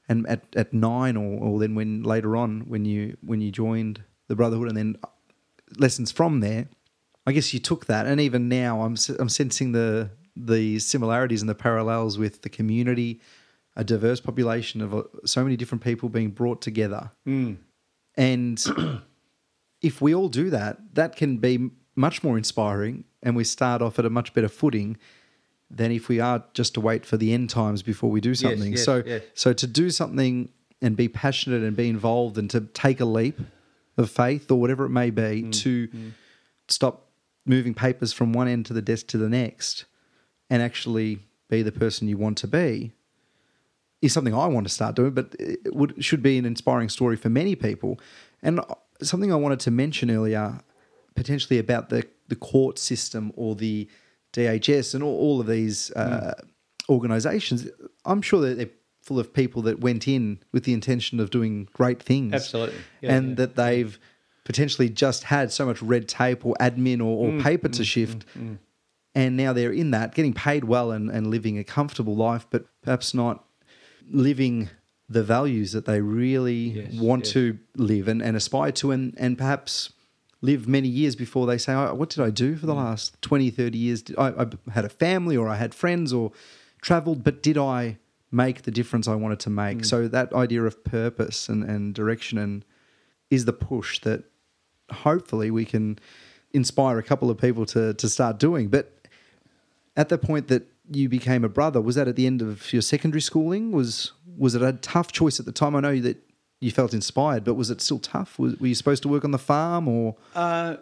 And 0.10 0.26
at, 0.28 0.46
at 0.56 0.74
nine, 0.74 1.18
or, 1.18 1.40
or 1.40 1.60
then 1.60 1.76
when 1.76 2.04
later 2.04 2.38
on, 2.38 2.62
when 2.68 2.86
you 2.86 3.18
when 3.22 3.42
you 3.42 3.52
joined 3.52 4.04
the 4.28 4.36
Brotherhood, 4.36 4.70
and 4.70 4.78
then 4.78 4.98
lessons 5.78 6.12
from 6.12 6.40
there, 6.40 6.70
I 7.26 7.34
guess 7.34 7.54
you 7.54 7.60
took 7.60 7.88
that, 7.88 8.06
and 8.06 8.22
even 8.22 8.48
now, 8.48 8.82
I'm 8.82 8.96
I'm 9.20 9.30
sensing 9.30 9.74
the 9.74 10.12
the 10.36 10.80
similarities 10.80 11.42
and 11.42 11.50
the 11.50 11.56
parallels 11.56 12.18
with 12.18 12.42
the 12.44 12.50
community 12.50 13.20
a 13.78 13.84
diverse 13.84 14.20
population 14.20 14.82
of 14.82 14.94
uh, 14.94 15.04
so 15.24 15.44
many 15.44 15.56
different 15.56 15.84
people 15.84 16.10
being 16.10 16.32
brought 16.32 16.62
together. 16.62 17.12
Mm. 17.26 17.58
And 18.16 18.66
if 19.82 20.02
we 20.02 20.14
all 20.14 20.30
do 20.30 20.50
that, 20.50 20.78
that 20.94 21.16
can 21.16 21.38
be 21.38 21.70
much 21.96 22.24
more 22.24 22.38
inspiring 22.38 23.04
and 23.24 23.36
we 23.36 23.44
start 23.44 23.82
off 23.82 23.98
at 24.00 24.06
a 24.06 24.10
much 24.10 24.34
better 24.34 24.50
footing 24.50 24.98
than 25.70 25.92
if 25.92 26.08
we 26.08 26.20
are 26.20 26.44
just 26.54 26.74
to 26.76 26.82
wait 26.82 27.06
for 27.06 27.18
the 27.18 27.34
end 27.34 27.50
times 27.50 27.82
before 27.82 28.10
we 28.10 28.22
do 28.22 28.34
something. 28.34 28.72
Yes, 28.72 28.80
yes, 28.80 28.86
so 28.86 29.04
yes. 29.06 29.24
so 29.34 29.54
to 29.54 29.68
do 29.68 29.90
something 29.90 30.50
and 30.82 30.96
be 30.96 31.08
passionate 31.08 31.64
and 31.64 31.76
be 31.76 31.90
involved 31.90 32.38
and 32.38 32.50
to 32.52 32.62
take 32.62 33.00
a 33.00 33.06
leap 33.06 33.40
of 33.98 34.10
faith 34.10 34.50
or 34.52 34.60
whatever 34.60 34.86
it 34.86 34.90
may 34.90 35.10
be 35.10 35.44
mm. 35.44 35.52
to 35.52 35.88
mm. 35.88 36.12
stop 36.68 37.10
moving 37.46 37.74
papers 37.74 38.14
from 38.14 38.32
one 38.32 38.48
end 38.48 38.66
to 38.68 38.74
the 38.74 38.82
desk 38.82 39.08
to 39.08 39.18
the 39.18 39.30
next 39.30 39.86
and 40.50 40.62
actually 40.62 41.20
be 41.50 41.64
the 41.64 41.72
person 41.72 42.08
you 42.08 42.18
want 42.18 42.38
to 42.38 42.48
be 42.48 42.92
is 44.02 44.14
something 44.14 44.34
I 44.34 44.46
want 44.46 44.68
to 44.68 44.74
start 44.74 44.96
doing, 44.96 45.12
but 45.12 45.36
it 45.40 45.76
would, 45.76 46.04
should 46.04 46.22
be 46.22 46.38
an 46.38 46.46
inspiring 46.46 46.90
story 46.90 47.16
for 47.16 47.30
many 47.30 47.56
people. 47.56 48.00
And 48.44 48.62
something 49.02 49.32
I 49.32 49.36
wanted 49.36 49.60
to 49.62 49.72
mention 49.72 50.10
earlier, 50.12 50.60
potentially 51.16 51.60
about 51.60 51.90
the, 51.90 52.06
the 52.28 52.36
court 52.36 52.80
system 52.80 53.32
or 53.36 53.56
the 53.56 53.90
DHS 54.34 54.94
and 54.94 55.04
all, 55.04 55.18
all 55.18 55.42
of 55.42 55.48
these 55.48 55.92
uh, 55.92 56.34
mm. 56.38 56.50
organizations, 56.90 57.68
I'm 58.06 58.22
sure 58.22 58.42
that 58.42 58.58
they're 58.58 58.70
full 59.02 59.20
of 59.20 59.34
people 59.34 59.62
that 59.64 59.80
went 59.80 60.08
in 60.08 60.40
with 60.52 60.66
the 60.66 60.74
intention 60.74 61.20
of 61.20 61.30
doing 61.30 61.70
great 61.74 62.02
things. 62.02 62.34
Absolutely. 62.34 62.80
Yeah, 63.02 63.16
and 63.16 63.30
yeah. 63.30 63.36
that 63.36 63.56
they've 63.56 63.98
potentially 64.44 64.90
just 64.90 65.24
had 65.24 65.52
so 65.52 65.66
much 65.66 65.82
red 65.82 66.08
tape 66.08 66.46
or 66.46 66.56
admin 66.60 67.00
or, 67.00 67.28
or 67.28 67.32
mm, 67.32 67.42
paper 67.42 67.70
mm, 67.70 67.74
to 67.74 67.86
shift. 67.86 68.26
Mm, 68.38 68.42
mm, 68.42 68.58
and 69.16 69.36
now 69.36 69.54
they're 69.54 69.74
in 69.74 69.92
that, 69.92 70.14
getting 70.14 70.34
paid 70.34 70.66
well 70.66 70.92
and, 70.92 71.10
and 71.10 71.28
living 71.28 71.58
a 71.58 71.64
comfortable 71.64 72.16
life, 72.16 72.46
but 72.50 72.66
perhaps 72.82 73.14
not 73.14 73.44
living 74.10 74.70
the 75.10 75.24
values 75.24 75.72
that 75.72 75.86
they 75.86 76.02
really 76.02 76.56
yes, 76.56 76.94
want 76.94 77.26
yes. 77.26 77.34
to 77.34 77.60
live 77.76 78.08
and, 78.08 78.22
and 78.22 78.36
aspire 78.36 78.72
to 78.74 78.92
and, 78.92 79.14
and 79.18 79.38
perhaps 79.38 79.94
live 80.42 80.68
many 80.68 80.88
years 80.88 81.16
before 81.16 81.48
they 81.48 81.58
say, 81.58 81.74
oh, 81.74 81.94
what 81.94 82.10
did 82.10 82.24
I 82.24 82.30
do 82.30 82.56
for 82.56 82.66
the 82.66 82.74
mm. 82.74 82.78
last 82.78 83.20
20, 83.22 83.50
30 83.50 83.78
years? 83.78 84.04
I, 84.18 84.28
I 84.30 84.46
had 84.72 84.86
a 84.86 84.90
family 84.90 85.38
or 85.38 85.48
I 85.48 85.56
had 85.56 85.74
friends 85.74 86.14
or 86.14 86.32
traveled, 86.82 87.24
but 87.24 87.42
did 87.42 87.58
I 87.58 87.98
make 88.32 88.64
the 88.64 88.72
difference 88.72 89.08
I 89.08 89.16
wanted 89.16 89.40
to 89.42 89.50
make? 89.50 89.80
Mm. 89.80 89.86
So 89.86 90.08
that 90.08 90.34
idea 90.34 90.64
of 90.64 90.84
purpose 90.84 91.50
and, 91.50 91.64
and 91.64 91.96
direction 91.96 92.38
and 92.38 92.66
is 93.30 93.46
the 93.46 93.54
push 93.54 94.00
that 94.00 94.26
hopefully 94.92 95.52
we 95.52 95.66
can 95.66 96.00
inspire 96.52 96.98
a 96.98 97.04
couple 97.04 97.30
of 97.30 97.38
people 97.38 97.66
to, 97.68 97.94
to 97.94 98.10
start 98.10 98.40
doing. 98.40 98.68
But 98.68 98.94
at 99.96 100.10
the 100.10 100.18
point 100.18 100.48
that 100.50 100.68
you 100.90 101.10
became 101.10 101.44
a 101.44 101.50
brother, 101.50 101.82
was 101.82 101.96
that 101.96 102.08
at 102.08 102.16
the 102.16 102.28
end 102.28 102.42
of 102.42 102.72
your 102.72 102.82
secondary 102.82 103.22
schooling? 103.22 103.72
Was 103.72 104.14
was 104.38 104.56
it 104.56 104.62
a 104.62 104.74
tough 104.74 105.12
choice 105.12 105.40
at 105.40 105.46
the 105.46 105.52
time? 105.52 105.76
I 105.76 105.80
know 105.82 106.00
that 106.00 106.18
you 106.60 106.72
felt 106.72 106.94
inspired, 106.94 107.44
but 107.44 107.56
was 107.56 107.70
it 107.70 107.82
still 107.82 108.00
tough? 108.00 108.40
Were 108.40 108.56
you 108.60 108.76
supposed 108.76 109.04
to 109.04 109.10
work 109.10 109.24
on 109.24 109.32
the 109.32 109.38
farm 109.38 109.88
or? 109.88 110.16
Uh, 110.36 110.78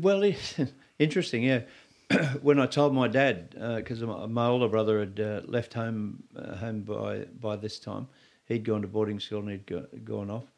well, 0.00 0.22
interesting. 0.98 1.42
Yeah, 1.42 1.62
when 2.42 2.58
I 2.58 2.66
told 2.66 2.94
my 2.94 3.08
dad, 3.08 3.50
because 3.76 4.02
uh, 4.02 4.26
my, 4.26 4.46
older 4.46 4.68
brother 4.68 5.00
had 5.00 5.20
uh, 5.20 5.40
left 5.44 5.74
home 5.74 6.22
uh, 6.36 6.56
home 6.56 6.80
by 6.82 7.26
by 7.40 7.56
this 7.56 7.78
time, 7.78 8.08
he'd 8.46 8.64
gone 8.64 8.82
to 8.82 8.88
boarding 8.88 9.20
school 9.20 9.40
and 9.40 9.50
he'd 9.50 9.66
go, 9.66 9.86
gone 10.04 10.30
off, 10.30 10.50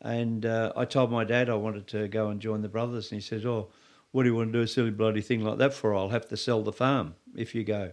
and 0.00 0.46
uh, 0.46 0.72
I 0.74 0.86
told 0.86 1.10
my 1.10 1.24
dad 1.24 1.50
I 1.50 1.54
wanted 1.54 1.86
to 1.88 2.08
go 2.08 2.28
and 2.28 2.40
join 2.40 2.62
the 2.62 2.68
brothers, 2.68 3.12
and 3.12 3.20
he 3.20 3.26
says, 3.26 3.44
"Oh, 3.44 3.68
what 4.12 4.22
do 4.22 4.30
you 4.30 4.34
want 4.34 4.52
to 4.52 4.58
do 4.58 4.62
a 4.62 4.68
silly 4.68 4.90
bloody 4.90 5.20
thing 5.20 5.42
like 5.44 5.58
that 5.58 5.74
for? 5.74 5.94
I'll 5.94 6.08
have 6.08 6.28
to 6.28 6.36
sell 6.36 6.62
the 6.62 6.72
farm 6.72 7.14
if 7.36 7.54
you 7.54 7.64
go." 7.64 7.92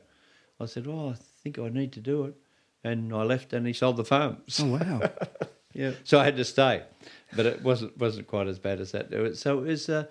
I 0.59 0.65
said, 0.65 0.85
"Oh, 0.87 1.09
I 1.09 1.15
think 1.43 1.59
I 1.59 1.67
need 1.67 1.91
to 1.93 1.99
do 1.99 2.23
it," 2.25 2.35
and 2.83 3.13
I 3.13 3.23
left, 3.23 3.53
and 3.53 3.65
he 3.67 3.73
sold 3.73 3.97
the 3.97 4.05
farm. 4.05 4.37
Oh 4.59 4.65
wow! 4.65 5.01
yeah, 5.73 5.91
so 6.03 6.19
I 6.19 6.25
had 6.25 6.37
to 6.37 6.45
stay, 6.45 6.83
but 7.35 7.45
it 7.45 7.61
wasn't 7.61 7.97
wasn't 7.97 8.27
quite 8.27 8.47
as 8.47 8.59
bad 8.59 8.79
as 8.79 8.91
that. 8.91 9.37
So 9.37 9.59
it 9.59 9.65
was 9.65 9.89
uh, 9.89 10.05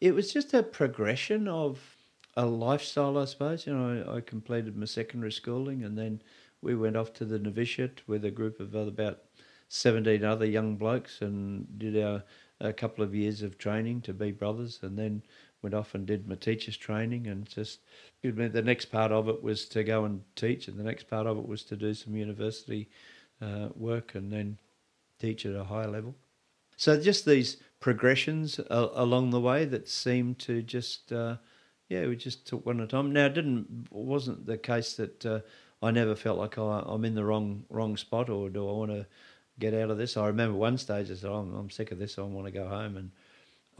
it 0.00 0.14
was 0.14 0.32
just 0.32 0.54
a 0.54 0.62
progression 0.62 1.48
of 1.48 1.96
a 2.36 2.46
lifestyle, 2.46 3.18
I 3.18 3.24
suppose. 3.24 3.66
You 3.66 3.74
know, 3.74 4.12
I, 4.12 4.16
I 4.16 4.20
completed 4.20 4.76
my 4.76 4.86
secondary 4.86 5.32
schooling, 5.32 5.82
and 5.82 5.96
then 5.96 6.22
we 6.62 6.74
went 6.74 6.96
off 6.96 7.12
to 7.14 7.24
the 7.24 7.38
novitiate 7.38 8.02
with 8.06 8.24
a 8.24 8.30
group 8.30 8.60
of 8.60 8.74
about 8.74 9.20
seventeen 9.68 10.24
other 10.24 10.46
young 10.46 10.76
blokes, 10.76 11.22
and 11.22 11.66
did 11.78 12.02
our 12.02 12.22
a 12.60 12.72
couple 12.72 13.02
of 13.02 13.14
years 13.14 13.40
of 13.42 13.56
training 13.56 14.02
to 14.02 14.12
be 14.12 14.32
brothers, 14.32 14.80
and 14.82 14.98
then 14.98 15.22
went 15.62 15.74
off 15.74 15.94
and 15.94 16.06
did 16.06 16.28
my 16.28 16.34
teacher's 16.34 16.76
training 16.76 17.26
and 17.26 17.46
just 17.48 17.80
the 18.22 18.62
next 18.62 18.86
part 18.86 19.12
of 19.12 19.28
it 19.28 19.42
was 19.42 19.66
to 19.66 19.84
go 19.84 20.04
and 20.04 20.22
teach 20.36 20.68
and 20.68 20.78
the 20.78 20.84
next 20.84 21.08
part 21.08 21.26
of 21.26 21.38
it 21.38 21.46
was 21.46 21.62
to 21.64 21.76
do 21.76 21.94
some 21.94 22.14
university 22.16 22.88
uh, 23.42 23.68
work 23.74 24.14
and 24.14 24.32
then 24.32 24.58
teach 25.18 25.46
at 25.46 25.54
a 25.54 25.64
higher 25.64 25.88
level. 25.88 26.14
So 26.76 26.98
just 27.00 27.26
these 27.26 27.58
progressions 27.78 28.60
along 28.70 29.30
the 29.30 29.40
way 29.40 29.64
that 29.66 29.88
seemed 29.88 30.38
to 30.40 30.62
just 30.62 31.12
uh, 31.12 31.36
yeah 31.88 32.06
we 32.06 32.16
just 32.16 32.46
took 32.46 32.64
one 32.64 32.80
at 32.80 32.84
a 32.84 32.86
time. 32.86 33.12
Now 33.12 33.26
it 33.26 33.34
didn't 33.34 33.88
wasn't 33.90 34.46
the 34.46 34.58
case 34.58 34.94
that 34.94 35.26
uh, 35.26 35.40
I 35.82 35.90
never 35.90 36.14
felt 36.14 36.38
like 36.38 36.58
oh, 36.58 36.70
I'm 36.70 37.04
in 37.04 37.14
the 37.14 37.24
wrong 37.24 37.64
wrong 37.68 37.96
spot 37.96 38.30
or 38.30 38.48
do 38.48 38.68
I 38.68 38.72
want 38.72 38.90
to 38.92 39.06
get 39.58 39.74
out 39.74 39.90
of 39.90 39.98
this? 39.98 40.16
I 40.16 40.26
remember 40.26 40.56
one 40.56 40.78
stage 40.78 41.10
I 41.10 41.14
said 41.14 41.30
oh, 41.30 41.36
I'm, 41.36 41.54
I'm 41.54 41.70
sick 41.70 41.90
of 41.90 41.98
this 41.98 42.18
I 42.18 42.22
want 42.22 42.46
to 42.46 42.52
go 42.52 42.66
home. 42.68 42.96
And 42.96 43.10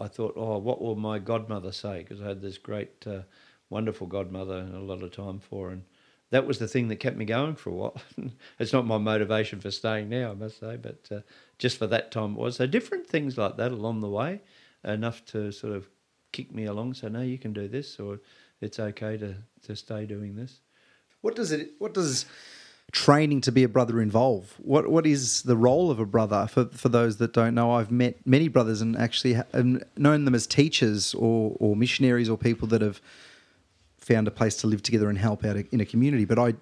I 0.01 0.09
thought, 0.09 0.35
oh, 0.37 0.59
what 0.59 0.81
will 0.81 0.97
my 0.97 1.19
godmother 1.19 1.73
say? 1.73 1.99
Because 1.99 2.23
I 2.23 2.29
had 2.29 2.41
this 2.41 2.59
great, 2.59 3.07
uh, 3.07 3.21
wonderful 3.69 4.07
godmother 4.07 4.59
and 4.59 4.75
a 4.75 4.81
lot 4.81 5.03
of 5.03 5.13
time 5.13 5.39
for. 5.39 5.71
And 5.71 5.85
that 6.31 6.47
was 6.47 6.59
the 6.59 6.69
thing 6.69 6.89
that 6.89 6.97
kept 6.97 7.17
me 7.17 7.25
going 7.25 7.57
for 7.57 7.71
a 7.71 7.75
while. 7.75 8.01
it's 8.59 8.73
not 8.73 8.87
my 8.87 8.99
motivation 8.99 9.61
for 9.61 9.71
staying 9.71 10.09
now, 10.09 10.31
I 10.31 10.35
must 10.35 10.61
say, 10.61 10.77
but 10.77 11.07
uh, 11.11 11.21
just 11.59 11.79
for 11.79 11.87
that 11.89 12.11
time 12.11 12.33
it 12.33 12.39
was. 12.39 12.57
So 12.57 12.67
different 12.67 13.07
things 13.07 13.37
like 13.37 13.57
that 13.57 13.73
along 13.73 14.01
the 14.01 14.09
way, 14.09 14.41
enough 14.85 15.25
to 15.27 15.53
sort 15.53 15.75
of 15.75 15.89
kick 16.33 16.55
me 16.55 16.65
along. 16.65 16.95
So 16.95 17.09
no, 17.09 17.21
you 17.21 17.39
can 17.39 17.53
do 17.53 17.69
this, 17.69 17.99
or 17.99 18.21
it's 18.61 18.79
okay 18.79 19.17
to 19.19 19.35
to 19.67 19.77
stay 19.77 20.07
doing 20.07 20.37
this. 20.37 20.61
What 21.21 21.37
does 21.37 21.53
it? 21.53 21.73
What 21.79 21.95
does 21.95 22.27
training 22.93 23.41
to 23.43 23.53
be 23.53 23.65
a 23.65 23.69
brother 23.69 24.01
involve? 24.01 24.55
What 24.59 24.91
what 24.91 25.07
is 25.07 25.43
the 25.43 25.57
role 25.57 25.91
of 25.91 25.99
a 25.99 26.07
brother 26.07 26.47
for 26.47 26.67
for 26.67 26.89
those 26.89 27.17
that 27.19 27.33
don't 27.33 27.55
know? 27.55 27.73
I've 27.73 27.91
met 27.91 28.27
many 28.27 28.49
brothers 28.49 28.81
and 28.81 28.97
actually 28.97 29.41
known 29.97 30.25
them 30.25 30.35
as 30.35 30.47
teachers 30.47 31.15
or 31.15 31.57
or 31.59 31.77
missionaries 31.77 32.29
or 32.29 32.37
people 32.37 32.69
that 32.69 32.83
have 32.83 33.01
found 33.99 34.27
a 34.27 34.31
place 34.31 34.57
to 34.57 34.67
live 34.67 34.83
together 34.83 35.09
and 35.09 35.19
help 35.19 35.45
out 35.45 35.57
in 35.57 35.81
a 35.81 35.87
community. 35.87 36.25
But 36.25 36.39
I 36.39 36.55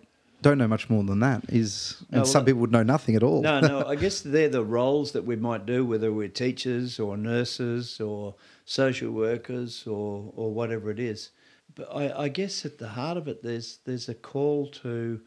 don't 0.42 0.59
know 0.59 0.68
much 0.68 0.88
more 0.88 1.02
than 1.02 1.20
that. 1.20 1.44
Is 1.48 1.96
and 2.00 2.10
no, 2.10 2.18
well, 2.18 2.26
some 2.26 2.44
people 2.44 2.60
would 2.60 2.72
know 2.72 2.82
nothing 2.82 3.16
at 3.16 3.22
all. 3.22 3.42
No, 3.42 3.60
no. 3.60 3.84
I 3.86 3.96
guess 3.96 4.20
they're 4.20 4.48
the 4.48 4.64
roles 4.64 5.12
that 5.12 5.24
we 5.24 5.36
might 5.36 5.66
do, 5.66 5.84
whether 5.84 6.12
we're 6.12 6.28
teachers 6.28 7.00
or 7.00 7.16
nurses 7.16 8.00
or 8.00 8.34
social 8.64 9.10
workers 9.10 9.86
or 9.86 10.32
or 10.36 10.52
whatever 10.52 10.90
it 10.90 10.98
is. 10.98 11.30
But 11.74 11.88
I, 11.94 12.24
I 12.24 12.28
guess 12.28 12.64
at 12.64 12.78
the 12.78 12.88
heart 12.88 13.16
of 13.16 13.28
it, 13.28 13.42
there's 13.42 13.78
there's 13.84 14.09
a 14.09 14.14
call 14.14 14.68
to 14.82 15.20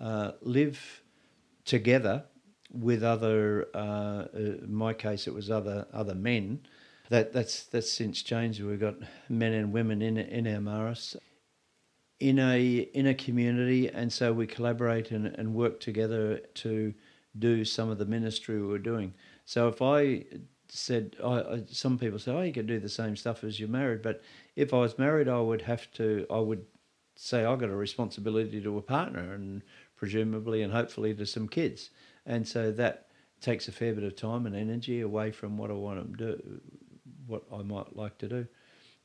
uh, 0.00 0.32
live 0.40 1.02
together 1.64 2.24
with 2.72 3.02
other. 3.02 3.68
Uh, 3.74 4.26
in 4.34 4.74
my 4.74 4.92
case, 4.92 5.26
it 5.26 5.34
was 5.34 5.50
other 5.50 5.86
other 5.92 6.14
men. 6.14 6.60
That 7.10 7.32
that's 7.32 7.64
that's 7.64 7.90
since 7.90 8.22
changed. 8.22 8.62
We've 8.62 8.80
got 8.80 8.96
men 9.28 9.52
and 9.52 9.72
women 9.72 10.02
in 10.02 10.16
in 10.16 10.46
our 10.46 10.60
Marist 10.60 11.16
in 12.20 12.38
a 12.38 12.78
in 12.94 13.06
a 13.06 13.14
community, 13.14 13.88
and 13.88 14.12
so 14.12 14.32
we 14.32 14.46
collaborate 14.46 15.10
and, 15.10 15.26
and 15.26 15.54
work 15.54 15.80
together 15.80 16.38
to 16.54 16.94
do 17.38 17.64
some 17.64 17.90
of 17.90 17.98
the 17.98 18.06
ministry 18.06 18.60
we 18.62 18.74
are 18.74 18.78
doing. 18.78 19.12
So 19.44 19.68
if 19.68 19.82
I 19.82 20.24
said, 20.68 21.16
I, 21.22 21.28
I, 21.28 21.62
some 21.70 21.98
people 21.98 22.18
say, 22.18 22.32
oh, 22.32 22.42
you 22.42 22.52
can 22.52 22.66
do 22.66 22.80
the 22.80 22.88
same 22.88 23.14
stuff 23.14 23.44
as 23.44 23.60
you're 23.60 23.68
married, 23.68 24.02
but 24.02 24.22
if 24.56 24.72
I 24.72 24.78
was 24.78 24.98
married, 24.98 25.28
I 25.28 25.40
would 25.40 25.62
have 25.62 25.90
to, 25.92 26.26
I 26.30 26.38
would 26.38 26.64
say 27.14 27.44
I've 27.44 27.58
got 27.58 27.70
a 27.70 27.76
responsibility 27.76 28.60
to 28.60 28.78
a 28.78 28.82
partner 28.82 29.34
and 29.34 29.62
presumably, 29.96 30.62
and 30.62 30.72
hopefully 30.72 31.14
to 31.14 31.26
some 31.26 31.48
kids. 31.48 31.90
And 32.24 32.46
so 32.46 32.72
that 32.72 33.08
takes 33.40 33.68
a 33.68 33.72
fair 33.72 33.94
bit 33.94 34.04
of 34.04 34.16
time 34.16 34.46
and 34.46 34.56
energy 34.56 35.00
away 35.00 35.30
from 35.30 35.56
what 35.56 35.70
I 35.70 35.74
want 35.74 36.18
to 36.18 36.24
do, 36.24 36.60
what 37.26 37.42
I 37.52 37.62
might 37.62 37.96
like 37.96 38.18
to 38.18 38.28
do. 38.28 38.46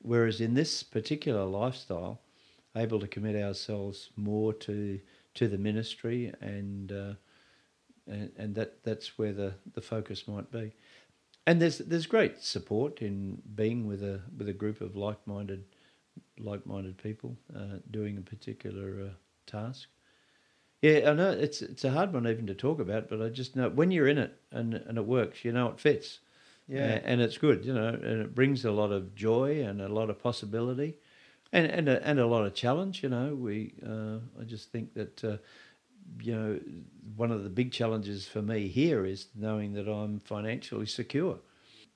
Whereas 0.02 0.42
in 0.42 0.54
this 0.54 0.84
particular 0.84 1.46
lifestyle, 1.46 2.22
able 2.76 3.00
to 3.00 3.08
commit 3.08 3.36
ourselves 3.36 4.10
more 4.16 4.54
to 4.54 5.00
to 5.34 5.48
the 5.48 5.58
ministry 5.58 6.34
and 6.42 6.92
uh, 6.92 7.14
and, 8.08 8.32
and 8.38 8.56
that 8.56 8.84
that's 8.84 9.18
where 9.18 9.34
the, 9.34 9.54
the 9.74 9.82
focus 9.82 10.28
might 10.28 10.52
be. 10.52 10.74
And 11.48 11.62
there's 11.62 11.80
there's 11.80 12.06
great 12.06 12.44
support 12.44 13.02
in 13.02 13.42
being 13.56 13.88
with 13.88 14.04
a 14.04 14.22
with 14.38 14.48
a 14.48 14.54
group 14.54 14.82
of 14.82 14.96
like 14.96 15.26
minded 15.26 15.66
like 16.40 16.66
minded 16.66 16.98
people 16.98 17.38
uh, 17.56 17.78
doing 17.90 18.18
a 18.18 18.22
particular 18.22 19.02
uh, 19.02 19.14
task. 19.46 19.90
Yeah, 20.82 21.12
I 21.12 21.14
know 21.14 21.30
it's 21.30 21.62
it's 21.62 21.84
a 21.84 21.92
hard 21.92 22.12
one 22.14 22.28
even 22.28 22.48
to 22.48 22.56
talk 22.56 22.80
about, 22.80 23.08
but 23.08 23.22
I 23.22 23.30
just 23.30 23.56
know 23.56 23.70
when 23.70 23.92
you're 23.92 24.08
in 24.08 24.18
it 24.18 24.36
and 24.52 24.74
and 24.74 24.98
it 24.98 25.06
works, 25.06 25.46
you 25.46 25.52
know 25.52 25.68
it 25.68 25.80
fits. 25.80 26.20
Yeah, 26.68 26.86
and, 26.86 27.06
and 27.06 27.22
it's 27.22 27.38
good, 27.38 27.66
you 27.66 27.74
know, 27.74 27.88
and 27.90 28.22
it 28.22 28.34
brings 28.34 28.66
a 28.66 28.72
lot 28.72 28.92
of 28.92 29.14
joy 29.14 29.64
and 29.64 29.82
a 29.82 29.90
lot 29.90 30.10
of 30.10 30.22
possibility, 30.22 30.98
and 31.52 31.68
and 31.68 31.88
a, 31.88 32.06
and 32.08 32.20
a 32.20 32.26
lot 32.26 32.46
of 32.46 32.56
challenge. 32.56 33.04
You 33.04 33.10
know, 33.10 33.36
we 33.36 33.74
uh, 33.86 34.18
I 34.40 34.44
just 34.44 34.72
think 34.72 34.94
that. 34.96 35.24
Uh, 35.24 35.38
you 36.20 36.36
know, 36.36 36.60
one 37.16 37.32
of 37.32 37.44
the 37.44 37.50
big 37.50 37.72
challenges 37.72 38.28
for 38.28 38.42
me 38.42 38.68
here 38.68 39.06
is 39.06 39.28
knowing 39.36 39.74
that 39.74 39.88
I'm 39.88 40.20
financially 40.20 40.86
secure, 40.86 41.38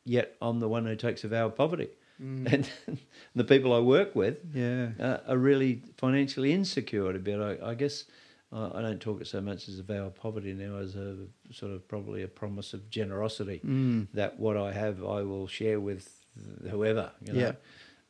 yet 0.05 0.35
I'm 0.41 0.59
the 0.59 0.69
one 0.69 0.85
who 0.85 0.95
takes 0.95 1.23
a 1.23 1.27
vow 1.27 1.47
of 1.47 1.55
poverty. 1.55 1.89
Mm. 2.21 2.53
And 2.87 2.99
the 3.35 3.43
people 3.43 3.73
I 3.73 3.79
work 3.79 4.15
with 4.15 4.37
yeah. 4.53 4.89
Uh, 4.99 5.17
are 5.27 5.37
really 5.37 5.81
financially 5.97 6.53
insecure 6.53 7.13
a 7.13 7.19
bit. 7.19 7.39
I, 7.39 7.71
I 7.71 7.73
guess 7.73 8.05
I 8.51 8.81
don't 8.81 9.01
talk 9.01 9.21
it 9.21 9.27
so 9.27 9.41
much 9.41 9.67
as 9.67 9.79
a 9.79 9.83
vow 9.83 10.05
of 10.05 10.15
poverty 10.15 10.53
now 10.53 10.77
as 10.77 10.95
a 10.95 11.17
sort 11.51 11.73
of 11.73 11.87
probably 11.87 12.23
a 12.23 12.27
promise 12.27 12.73
of 12.73 12.89
generosity 12.89 13.59
mm. 13.65 14.07
that 14.13 14.39
what 14.39 14.55
I 14.55 14.71
have 14.71 15.03
I 15.03 15.23
will 15.23 15.47
share 15.47 15.79
with 15.79 16.25
whoever. 16.69 17.11
You 17.25 17.33
know? 17.33 17.39
Yeah. 17.39 17.51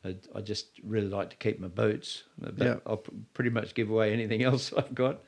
I, 0.04 0.16
I 0.38 0.40
just 0.40 0.66
really 0.84 1.08
like 1.08 1.30
to 1.30 1.36
keep 1.36 1.58
my 1.58 1.68
boots. 1.68 2.24
But 2.38 2.58
Yeah. 2.58 2.76
I'll 2.86 2.98
pr- 2.98 3.10
pretty 3.34 3.50
much 3.50 3.74
give 3.74 3.90
away 3.90 4.12
anything 4.12 4.42
else 4.50 4.72
I've 4.72 4.94
got, 4.94 5.22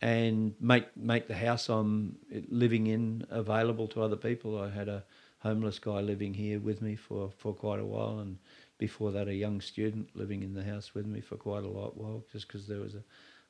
and 0.00 0.54
make 0.60 0.96
make 0.96 1.28
the 1.28 1.36
house 1.36 1.68
I'm 1.68 2.16
living 2.48 2.86
in 2.86 3.26
available 3.30 3.88
to 3.88 4.02
other 4.02 4.16
people. 4.16 4.58
I 4.58 4.70
had 4.70 4.88
a 4.88 5.04
homeless 5.40 5.78
guy 5.78 6.00
living 6.00 6.34
here 6.34 6.60
with 6.60 6.80
me 6.80 6.94
for, 6.94 7.30
for 7.36 7.52
quite 7.52 7.80
a 7.80 7.84
while, 7.84 8.20
and 8.20 8.38
before 8.78 9.10
that, 9.12 9.28
a 9.28 9.34
young 9.34 9.60
student 9.60 10.08
living 10.14 10.42
in 10.42 10.54
the 10.54 10.62
house 10.62 10.94
with 10.94 11.06
me 11.06 11.20
for 11.20 11.36
quite 11.36 11.64
a 11.64 11.68
lot 11.68 11.96
while, 11.96 12.24
just 12.32 12.46
because 12.46 12.66
there 12.66 12.80
was 12.80 12.94
a 12.94 13.02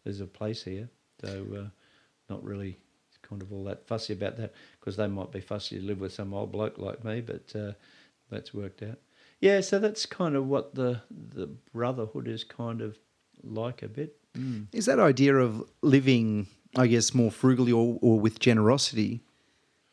there's 0.05 0.20
a 0.20 0.26
place 0.26 0.64
here. 0.64 0.89
So 1.23 1.47
uh, 1.57 1.69
not 2.28 2.43
really 2.44 2.78
kind 3.23 3.43
of 3.43 3.53
all 3.53 3.65
that 3.65 3.86
fussy 3.86 4.12
about 4.12 4.36
that 4.36 4.53
because 4.81 4.97
they 4.97 5.07
might 5.07 5.31
be 5.31 5.40
fussy 5.40 5.78
to 5.78 5.85
live 5.85 6.01
with 6.01 6.12
some 6.12 6.35
old 6.35 6.53
bloke 6.53 6.78
like 6.78 7.05
me, 7.05 7.20
but 7.20 7.53
uh, 7.55 7.73
that's 8.31 8.53
worked 8.53 8.82
out. 8.82 8.99
Yeah, 9.40 9.61
so 9.61 9.78
that's 9.78 10.07
kind 10.07 10.36
of 10.36 10.47
what 10.47 10.74
the 10.74 11.01
the 11.11 11.49
brotherhood 11.73 12.28
is 12.28 12.44
kind 12.44 12.81
of 12.81 12.99
like 13.43 13.82
a 13.82 13.89
bit. 13.89 14.16
Mm. 14.36 14.66
Is 14.73 14.86
that 14.86 14.99
idea 14.99 15.35
of 15.36 15.65
living, 15.82 16.47
I 16.77 16.86
guess, 16.86 17.12
more 17.15 17.31
frugally 17.31 17.73
or, 17.73 17.99
or 18.01 18.19
with 18.20 18.39
generosity 18.39 19.20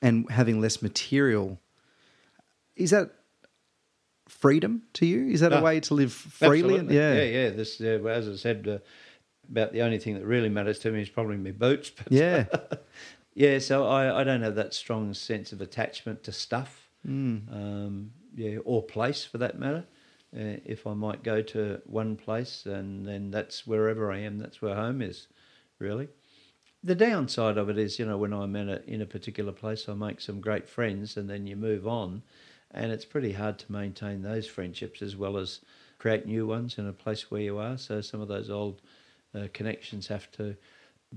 and 0.01 0.29
having 0.31 0.61
less 0.61 0.81
material, 0.81 1.59
is 2.75 2.91
that 2.91 3.11
freedom 4.27 4.83
to 4.93 5.05
you? 5.05 5.27
Is 5.27 5.41
that 5.41 5.51
a 5.51 5.57
Ah, 5.57 5.61
way 5.61 5.79
to 5.81 5.93
live 5.93 6.13
freely? 6.13 6.75
Absolutely. 6.75 6.95
Yeah. 6.95 7.13
yeah, 7.13 7.23
yeah. 7.23 7.49
This, 7.49 7.81
uh, 7.81 8.07
as 8.07 8.29
I 8.29 8.35
said, 8.35 8.67
uh, 8.67 8.77
about 9.49 9.71
the 9.73 9.81
only 9.81 9.97
thing 9.99 10.15
that 10.15 10.25
really 10.25 10.49
matters 10.49 10.79
to 10.79 10.91
me 10.91 11.01
is 11.01 11.09
probably 11.09 11.37
my 11.37 11.51
boots. 11.51 11.89
But 11.97 12.11
Yeah. 12.11 12.45
yeah, 13.33 13.59
so 13.59 13.85
I, 13.87 14.21
I 14.21 14.23
don't 14.23 14.41
have 14.41 14.55
that 14.55 14.73
strong 14.73 15.13
sense 15.13 15.51
of 15.51 15.61
attachment 15.61 16.23
to 16.23 16.31
stuff, 16.31 16.85
Mm. 17.07 17.49
um, 17.53 18.11
yeah, 18.35 18.57
or 18.65 18.83
place 18.83 19.23
for 19.23 19.37
that 19.37 19.57
matter. 19.57 19.85
Uh, 20.35 20.59
if 20.65 20.85
I 20.85 20.93
might 20.93 21.23
go 21.23 21.41
to 21.41 21.81
one 21.85 22.17
place 22.17 22.65
and 22.65 23.05
then 23.07 23.31
that's 23.31 23.65
wherever 23.65 24.11
I 24.11 24.19
am, 24.19 24.37
that's 24.37 24.61
where 24.61 24.75
home 24.75 25.01
is, 25.01 25.27
really. 25.79 26.09
The 26.83 26.95
downside 26.95 27.57
of 27.57 27.69
it 27.69 27.77
is, 27.77 27.99
you 27.99 28.05
know, 28.05 28.17
when 28.17 28.33
I'm 28.33 28.55
in 28.55 28.69
a 28.69 28.81
in 28.85 29.01
a 29.01 29.05
particular 29.05 29.51
place, 29.51 29.87
I 29.89 29.93
make 29.93 30.21
some 30.21 30.39
great 30.41 30.67
friends, 30.69 31.17
and 31.17 31.29
then 31.29 31.47
you 31.47 31.55
move 31.55 31.87
on, 31.87 32.21
and 32.71 32.91
it's 32.91 33.05
pretty 33.05 33.33
hard 33.33 33.57
to 33.59 33.71
maintain 33.71 34.21
those 34.21 34.47
friendships 34.47 35.01
as 35.01 35.15
well 35.15 35.37
as 35.37 35.61
create 35.97 36.25
new 36.25 36.45
ones 36.47 36.77
in 36.77 36.87
a 36.87 36.93
place 36.93 37.29
where 37.31 37.41
you 37.41 37.57
are. 37.57 37.77
So 37.77 38.01
some 38.01 38.21
of 38.21 38.27
those 38.27 38.49
old 38.49 38.81
uh, 39.35 39.47
connections 39.53 40.07
have 40.07 40.29
to 40.33 40.55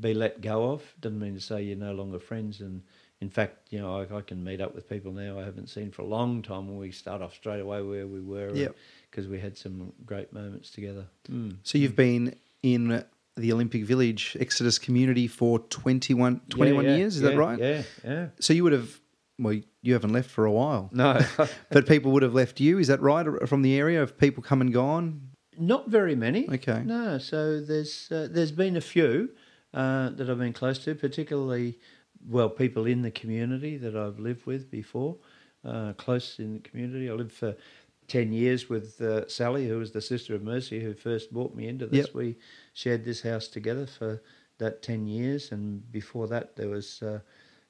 be 0.01 0.15
let 0.15 0.41
go 0.41 0.71
of. 0.73 0.83
Doesn't 1.01 1.19
mean 1.19 1.35
to 1.35 1.41
say 1.41 1.63
you're 1.63 1.77
no 1.77 1.93
longer 1.93 2.19
friends. 2.19 2.61
And 2.61 2.83
in 3.21 3.29
fact, 3.31 3.69
you 3.71 3.79
know, 3.79 3.99
I, 4.01 4.17
I 4.17 4.21
can 4.23 4.43
meet 4.43 4.61
up 4.61 4.75
with 4.75 4.89
people 4.89 5.13
now 5.13 5.39
I 5.39 5.45
haven't 5.45 5.69
seen 5.69 5.91
for 5.91 6.03
a 6.03 6.07
long 6.07 6.43
time, 6.43 6.69
and 6.69 6.79
we 6.79 6.91
start 6.91 7.23
off 7.23 7.35
straight 7.35 7.61
away 7.61 7.83
where 7.83 8.07
we 8.07 8.21
were, 8.21 8.55
Yep. 8.55 8.75
because 9.11 9.29
we 9.29 9.39
had 9.39 9.57
some 9.57 9.93
great 10.07 10.33
moments 10.33 10.71
together. 10.71 11.07
Mm. 11.31 11.57
So 11.63 11.79
you've 11.79 11.97
been 11.97 12.35
in 12.63 13.05
the 13.37 13.53
Olympic 13.53 13.85
Village 13.85 14.37
Exodus 14.41 14.79
community 14.79 15.27
for 15.27 15.59
21, 15.59 16.41
21 16.49 16.85
Yeah, 16.85 16.91
yeah, 16.91 16.97
years, 16.97 17.17
is 17.17 17.23
yeah, 17.23 17.29
that 17.31 17.37
right? 17.39 17.59
Yeah, 17.59 17.83
yeah. 18.05 18.27
So 18.41 18.53
you 18.53 18.65
would 18.65 18.73
have, 18.73 19.01
well, 19.39 19.59
you 19.83 19.93
haven't 19.95 20.13
left 20.13 20.31
for 20.31 20.45
a 20.45 20.53
while, 20.53 20.91
No, 20.93 21.19
but 21.71 21.87
people 21.87 22.13
would 22.13 22.23
have 22.23 22.35
left 22.35 22.61
you, 22.61 22.79
is 22.79 22.89
that 22.89 23.01
right, 23.01 23.27
from 23.49 23.63
the 23.63 23.75
area? 23.79 24.01
Have 24.01 24.19
people 24.19 24.43
come 24.43 24.61
and 24.61 24.73
gone? 24.73 25.29
Not 25.59 25.89
very 25.89 26.15
many. 26.15 26.49
Okay. 26.49 26.83
No, 26.85 27.19
so 27.19 27.61
there's 27.61 28.11
uh, 28.11 28.29
there's 28.31 28.53
been 28.53 28.77
a 28.77 28.81
few 28.81 29.31
uh, 29.75 30.11
that 30.11 30.29
I've 30.29 30.39
been 30.39 30.53
close 30.53 30.79
to, 30.85 30.95
particularly 30.95 31.79
well 32.29 32.49
people 32.49 32.87
in 32.87 33.03
the 33.03 33.11
community 33.11 33.77
that 33.79 33.97
I've 33.97 34.19
lived 34.19 34.47
with 34.47 34.71
before, 34.71 35.17
uh, 35.65 35.93
close 35.95 36.39
in 36.39 36.55
the 36.55 36.61
community. 36.61 37.11
I 37.11 37.15
lived 37.15 37.33
for 37.33 37.57
ten 38.09 38.33
years 38.33 38.69
with 38.69 39.01
uh, 39.01 39.29
Sally, 39.29 39.69
who 39.69 39.79
was 39.79 39.93
the 39.93 40.01
sister 40.01 40.35
of 40.35 40.43
Mercy, 40.43 40.81
who 40.81 40.95
first 40.95 41.33
brought 41.33 41.55
me 41.55 41.69
into 41.69 41.87
this. 41.87 42.07
Yep. 42.07 42.15
We 42.15 42.37
shared 42.73 43.05
this 43.05 43.23
house 43.23 43.49
together 43.49 43.87
for 43.87 44.23
that 44.59 44.83
ten 44.83 45.07
years, 45.07 45.53
and 45.53 45.91
before 45.93 46.29
that 46.29 46.57
there 46.57 46.69
was 46.69 47.03
uh, 47.03 47.21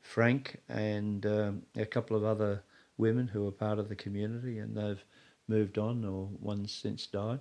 Frank 0.01 0.61
and 0.69 1.25
um, 1.27 1.63
a 1.77 1.87
couple 1.87 2.17
of 2.17 2.25
other 2.25 2.63
women 2.99 3.29
who 3.29 3.45
were 3.45 3.53
part 3.53 3.79
of 3.79 3.89
the 3.89 3.97
community, 3.97 4.59
and 4.59 4.77
they've 4.77 5.05
moved 5.49 5.79
on, 5.79 6.05
or 6.05 6.29
one's 6.41 6.73
since 6.73 7.07
died. 7.07 7.41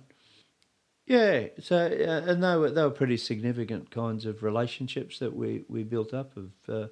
Yeah, 1.06 1.48
so 1.60 1.76
uh, 1.76 2.30
and 2.30 2.42
they 2.42 2.56
were 2.56 2.70
they 2.70 2.82
were 2.82 2.90
pretty 2.90 3.16
significant 3.16 3.90
kinds 3.90 4.24
of 4.24 4.42
relationships 4.42 5.18
that 5.18 5.34
we, 5.34 5.64
we 5.68 5.82
built 5.82 6.14
up 6.14 6.36
of 6.36 6.50
uh, 6.68 6.88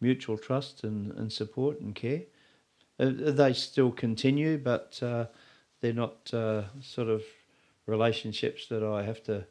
mutual 0.00 0.38
trust 0.38 0.84
and, 0.84 1.12
and 1.12 1.30
support 1.32 1.80
and 1.80 1.94
care. 1.94 2.22
Uh, 2.98 3.10
they 3.14 3.52
still 3.52 3.90
continue, 3.92 4.58
but 4.58 4.98
uh, 5.02 5.26
they're 5.80 5.92
not 5.92 6.32
uh, 6.32 6.64
sort 6.80 7.08
of 7.08 7.22
relationships 7.86 8.66
that 8.68 8.82
I 8.82 9.02
have 9.02 9.22
to 9.24 9.46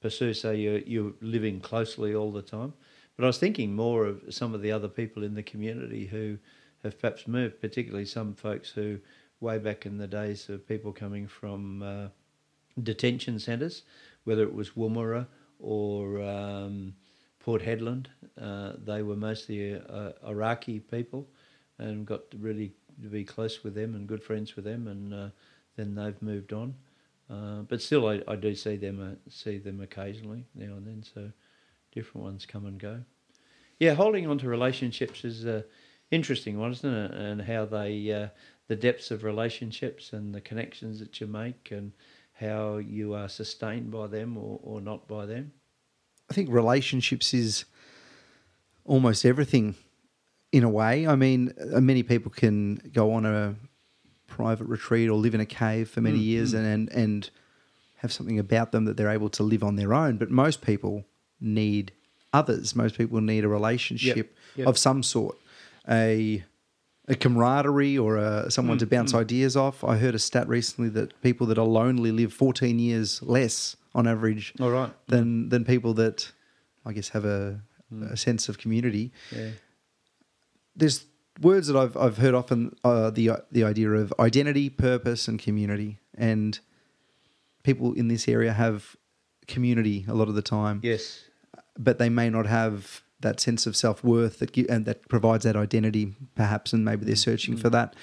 pursue. 0.00 0.34
So 0.34 0.50
you're 0.50 0.78
you're 0.80 1.12
living 1.20 1.60
closely 1.60 2.14
all 2.14 2.32
the 2.32 2.42
time. 2.42 2.74
But 3.16 3.24
I 3.24 3.26
was 3.28 3.38
thinking 3.38 3.74
more 3.74 4.06
of 4.06 4.22
some 4.30 4.54
of 4.54 4.62
the 4.62 4.72
other 4.72 4.88
people 4.88 5.22
in 5.22 5.34
the 5.34 5.42
community 5.42 6.06
who 6.06 6.38
have 6.82 6.98
perhaps 6.98 7.28
moved, 7.28 7.60
particularly 7.60 8.06
some 8.06 8.34
folks 8.34 8.70
who, 8.70 8.98
way 9.40 9.58
back 9.58 9.86
in 9.86 9.98
the 9.98 10.06
days 10.06 10.48
of 10.48 10.66
people 10.66 10.92
coming 10.92 11.28
from 11.28 11.82
uh, 11.82 12.08
detention 12.80 13.38
centres, 13.38 13.82
whether 14.24 14.42
it 14.42 14.54
was 14.54 14.70
Woomera 14.70 15.26
or 15.58 16.22
um, 16.22 16.94
Port 17.40 17.62
Hedland. 17.62 18.06
Uh, 18.40 18.72
they 18.84 19.02
were 19.02 19.16
mostly 19.16 19.74
uh, 19.74 20.12
Iraqi 20.26 20.80
people 20.80 21.28
and 21.78 22.06
got 22.06 22.30
to 22.30 22.36
really 22.38 22.72
to 23.02 23.08
be 23.08 23.24
close 23.24 23.64
with 23.64 23.74
them 23.74 23.94
and 23.94 24.06
good 24.06 24.22
friends 24.22 24.54
with 24.54 24.64
them, 24.64 24.86
and 24.86 25.14
uh, 25.14 25.28
then 25.76 25.94
they've 25.94 26.20
moved 26.20 26.52
on. 26.52 26.74
Uh, 27.30 27.62
but 27.62 27.80
still, 27.80 28.08
I, 28.08 28.20
I 28.28 28.36
do 28.36 28.54
see 28.54 28.76
them 28.76 29.00
uh, 29.00 29.30
see 29.30 29.58
them 29.58 29.80
occasionally 29.80 30.44
now 30.54 30.74
and 30.76 30.86
then. 30.86 31.02
So 31.02 31.30
different 31.92 32.24
ones 32.24 32.46
come 32.46 32.66
and 32.66 32.78
go. 32.78 33.00
Yeah, 33.78 33.94
holding 33.94 34.26
on 34.26 34.38
to 34.38 34.48
relationships 34.48 35.24
is 35.24 35.44
a 35.44 35.64
interesting 36.10 36.58
one, 36.58 36.72
isn't 36.72 36.94
it? 36.94 37.10
And 37.12 37.42
how 37.42 37.64
they 37.64 38.12
uh, 38.12 38.28
the 38.68 38.76
depths 38.76 39.10
of 39.10 39.24
relationships 39.24 40.12
and 40.12 40.34
the 40.34 40.40
connections 40.40 41.00
that 41.00 41.20
you 41.20 41.26
make 41.26 41.70
and 41.70 41.92
how 42.34 42.78
you 42.78 43.14
are 43.14 43.28
sustained 43.28 43.90
by 43.90 44.06
them 44.06 44.36
or, 44.36 44.58
or 44.62 44.80
not 44.80 45.06
by 45.06 45.26
them. 45.26 45.52
I 46.30 46.34
think 46.34 46.50
relationships 46.50 47.34
is 47.34 47.64
almost 48.84 49.24
everything 49.24 49.74
in 50.50 50.64
a 50.64 50.68
way. 50.68 51.06
I 51.06 51.14
mean, 51.14 51.52
uh, 51.74 51.80
many 51.80 52.02
people 52.02 52.30
can 52.30 52.76
go 52.92 53.12
on 53.12 53.26
a 53.26 53.54
private 54.26 54.64
retreat 54.64 55.08
or 55.08 55.14
live 55.14 55.34
in 55.34 55.40
a 55.40 55.46
cave 55.46 55.90
for 55.90 56.00
many 56.00 56.18
Mm, 56.18 56.24
years 56.24 56.54
and, 56.54 56.66
and 56.66 56.88
and 56.92 57.30
have 57.96 58.12
something 58.12 58.38
about 58.38 58.72
them 58.72 58.84
that 58.86 58.96
they're 58.96 59.10
able 59.10 59.28
to 59.30 59.42
live 59.42 59.62
on 59.62 59.76
their 59.76 59.94
own. 59.94 60.16
But 60.16 60.30
most 60.30 60.60
people 60.60 61.04
need 61.40 61.92
others. 62.32 62.74
Most 62.74 62.96
people 62.96 63.20
need 63.20 63.44
a 63.44 63.48
relationship 63.48 64.36
yep. 64.56 64.66
of 64.66 64.76
some 64.76 65.02
sort, 65.02 65.36
a 65.88 66.44
a 67.12 67.16
camaraderie 67.16 67.98
or 67.98 68.16
a, 68.16 68.50
someone 68.50 68.76
Mm, 68.76 68.80
to 68.80 68.86
bounce 68.86 69.14
ideas 69.14 69.56
off. 69.56 69.84
I 69.84 69.96
heard 69.96 70.14
a 70.14 70.18
stat 70.18 70.48
recently 70.48 70.88
that 70.90 71.08
people 71.22 71.46
that 71.48 71.58
are 71.58 71.66
lonely 71.66 72.10
live 72.12 72.32
14 72.32 72.78
years 72.78 73.22
less 73.22 73.76
on 73.94 74.06
average 74.06 74.54
All 74.60 74.70
right. 74.70 74.92
than 75.08 75.48
than 75.50 75.64
people 75.64 75.94
that 75.94 76.32
I 76.86 76.92
guess 76.92 77.10
have 77.10 77.24
a, 77.24 77.60
a 78.10 78.16
sense 78.16 78.48
of 78.48 78.58
community. 78.58 79.12
Yeah. 79.30 79.50
There's 80.74 81.04
words 81.40 81.66
that 81.68 81.76
I've 81.76 81.96
I've 81.96 82.16
heard 82.18 82.34
often 82.34 82.74
uh, 82.84 83.10
the 83.10 83.30
the 83.50 83.64
idea 83.64 83.90
of 83.90 84.12
identity, 84.18 84.70
purpose, 84.70 85.28
and 85.28 85.38
community, 85.38 85.98
and 86.16 86.58
people 87.62 87.92
in 87.92 88.08
this 88.08 88.26
area 88.28 88.52
have 88.52 88.96
community 89.46 90.04
a 90.08 90.14
lot 90.14 90.28
of 90.28 90.34
the 90.34 90.42
time, 90.42 90.80
Yes. 90.82 91.24
but 91.78 91.98
they 91.98 92.08
may 92.08 92.30
not 92.30 92.46
have 92.46 93.02
that 93.22 93.40
sense 93.40 93.66
of 93.66 93.74
self 93.74 94.04
worth 94.04 94.38
that 94.40 94.56
and 94.56 94.84
that 94.86 95.08
provides 95.08 95.44
that 95.44 95.56
identity, 95.56 96.14
perhaps, 96.34 96.72
and 96.72 96.84
maybe 96.84 97.04
they're 97.04 97.16
searching 97.16 97.56
for 97.56 97.68
mm-hmm. 97.68 97.76
that. 97.76 97.96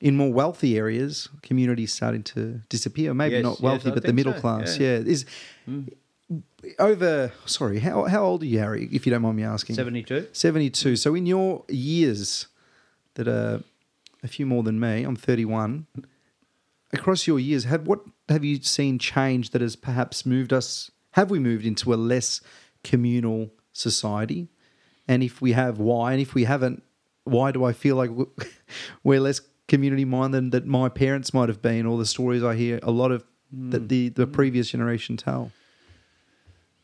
In 0.00 0.16
more 0.16 0.32
wealthy 0.32 0.78
areas, 0.78 1.28
communities 1.42 1.92
starting 1.92 2.22
to 2.24 2.60
disappear. 2.68 3.14
Maybe 3.14 3.34
Yes, 3.36 3.42
not 3.42 3.60
wealthy, 3.60 3.90
I 3.90 3.94
but 3.94 4.04
the 4.04 4.12
middle 4.12 4.34
so, 4.34 4.40
class. 4.40 4.78
yeah. 4.78 4.98
Yeah, 4.98 5.04
is 5.04 5.24
mm. 5.68 5.92
over. 6.78 7.32
Sorry, 7.46 7.80
how 7.80 8.04
how 8.04 8.22
old 8.22 8.42
are 8.42 8.46
you, 8.46 8.60
Harry? 8.60 8.88
If 8.92 9.06
you 9.06 9.10
don't 9.10 9.22
mind 9.22 9.36
me 9.36 9.42
asking. 9.42 9.74
72. 9.74 10.28
72. 10.32 10.96
So 10.96 11.14
in 11.16 11.26
your 11.26 11.64
years 11.68 12.46
that 13.14 13.26
are 13.26 13.64
a 14.22 14.28
few 14.28 14.46
more 14.46 14.62
than 14.62 14.78
me, 14.78 15.02
I'm 15.02 15.16
31. 15.16 15.86
Across 16.92 17.26
your 17.26 17.40
years, 17.40 17.64
have 17.64 17.86
what 17.86 18.00
have 18.28 18.44
you 18.44 18.62
seen 18.62 18.98
change 18.98 19.50
that 19.50 19.60
has 19.60 19.74
perhaps 19.74 20.24
moved 20.24 20.52
us? 20.52 20.92
Have 21.12 21.30
we 21.30 21.40
moved 21.40 21.66
into 21.66 21.92
a 21.92 21.96
less 21.96 22.40
communal 22.84 23.50
society? 23.78 24.48
And 25.06 25.22
if 25.22 25.40
we 25.40 25.52
have, 25.52 25.78
why? 25.78 26.12
And 26.12 26.20
if 26.20 26.34
we 26.34 26.44
haven't, 26.44 26.82
why 27.24 27.52
do 27.52 27.64
I 27.64 27.72
feel 27.72 27.96
like 27.96 28.10
we- 28.10 28.26
we're 29.04 29.20
less 29.20 29.40
community 29.66 30.04
minded 30.04 30.50
that 30.52 30.66
my 30.66 30.88
parents 30.88 31.32
might 31.32 31.48
have 31.48 31.62
been? 31.62 31.86
or 31.86 31.98
the 31.98 32.06
stories 32.06 32.42
I 32.42 32.54
hear, 32.54 32.80
a 32.82 32.90
lot 32.90 33.12
of 33.12 33.24
that 33.50 33.88
the 33.88 34.10
the 34.10 34.26
previous 34.26 34.70
generation 34.70 35.16
tell. 35.16 35.52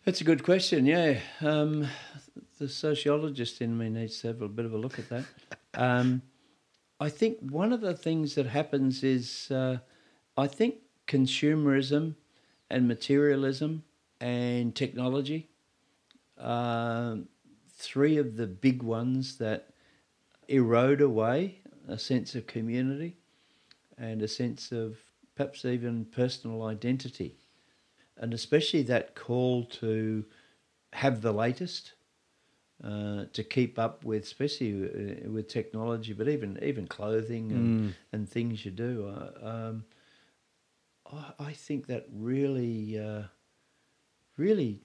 That's 0.05 0.21
a 0.21 0.25
good 0.25 0.43
question. 0.43 0.87
Yeah, 0.87 1.19
um, 1.41 1.87
the 2.59 2.69
sociologist 2.69 3.61
in 3.61 3.77
me 3.77 3.89
needs 3.89 4.21
to 4.21 4.29
have 4.29 4.43
a 4.43 4.49
bit 4.49 4.66
of 4.66 4.73
a 4.73 4.77
look 4.77 4.99
at 4.99 5.09
that. 5.09 5.25
Um, 5.75 6.23
I 7.01 7.09
think 7.09 7.39
one 7.41 7.73
of 7.73 7.81
the 7.81 7.95
things 7.95 8.35
that 8.35 8.47
happens 8.47 9.03
is 9.03 9.51
uh, 9.51 9.79
I 10.37 10.47
think 10.47 10.77
consumerism 11.07 12.15
and 12.71 12.89
materialism 12.89 13.85
and 14.21 14.75
technology. 14.75 15.49
Um, 16.45 17.29
three 17.71 18.19
of 18.19 18.37
the 18.37 18.47
big 18.47 18.83
ones 18.83 19.39
that 19.39 19.71
erode 20.49 21.01
away 21.01 21.59
a 21.89 21.99
sense 21.99 22.35
of 22.35 22.47
community 22.47 23.16
and 23.99 24.23
a 24.23 24.29
sense 24.29 24.73
of 24.73 24.99
perhaps 25.35 25.65
even 25.65 26.05
personal 26.07 26.62
identity. 26.65 27.37
And 28.16 28.33
especially 28.35 28.83
that 28.83 29.15
call 29.15 29.65
to 29.81 30.25
have 30.93 31.21
the 31.23 31.33
latest, 31.33 31.95
uh, 32.83 33.25
to 33.33 33.43
keep 33.43 33.79
up 33.79 34.05
with, 34.05 34.23
especially 34.23 34.73
uh, 35.27 35.31
with 35.31 35.49
technology, 35.49 36.12
but 36.12 36.29
even 36.29 36.59
even 36.62 36.87
clothing 36.87 37.53
and, 37.53 37.91
Mm. 37.91 37.93
and 38.12 38.29
things 38.29 38.65
you 38.65 38.71
do. 38.71 39.09
Uh, 39.09 39.49
um, 39.51 39.85
I, 41.11 41.47
I 41.51 41.53
think 41.53 41.87
that 41.87 42.07
really, 42.12 42.99
uh, 42.99 43.25
really 44.37 44.83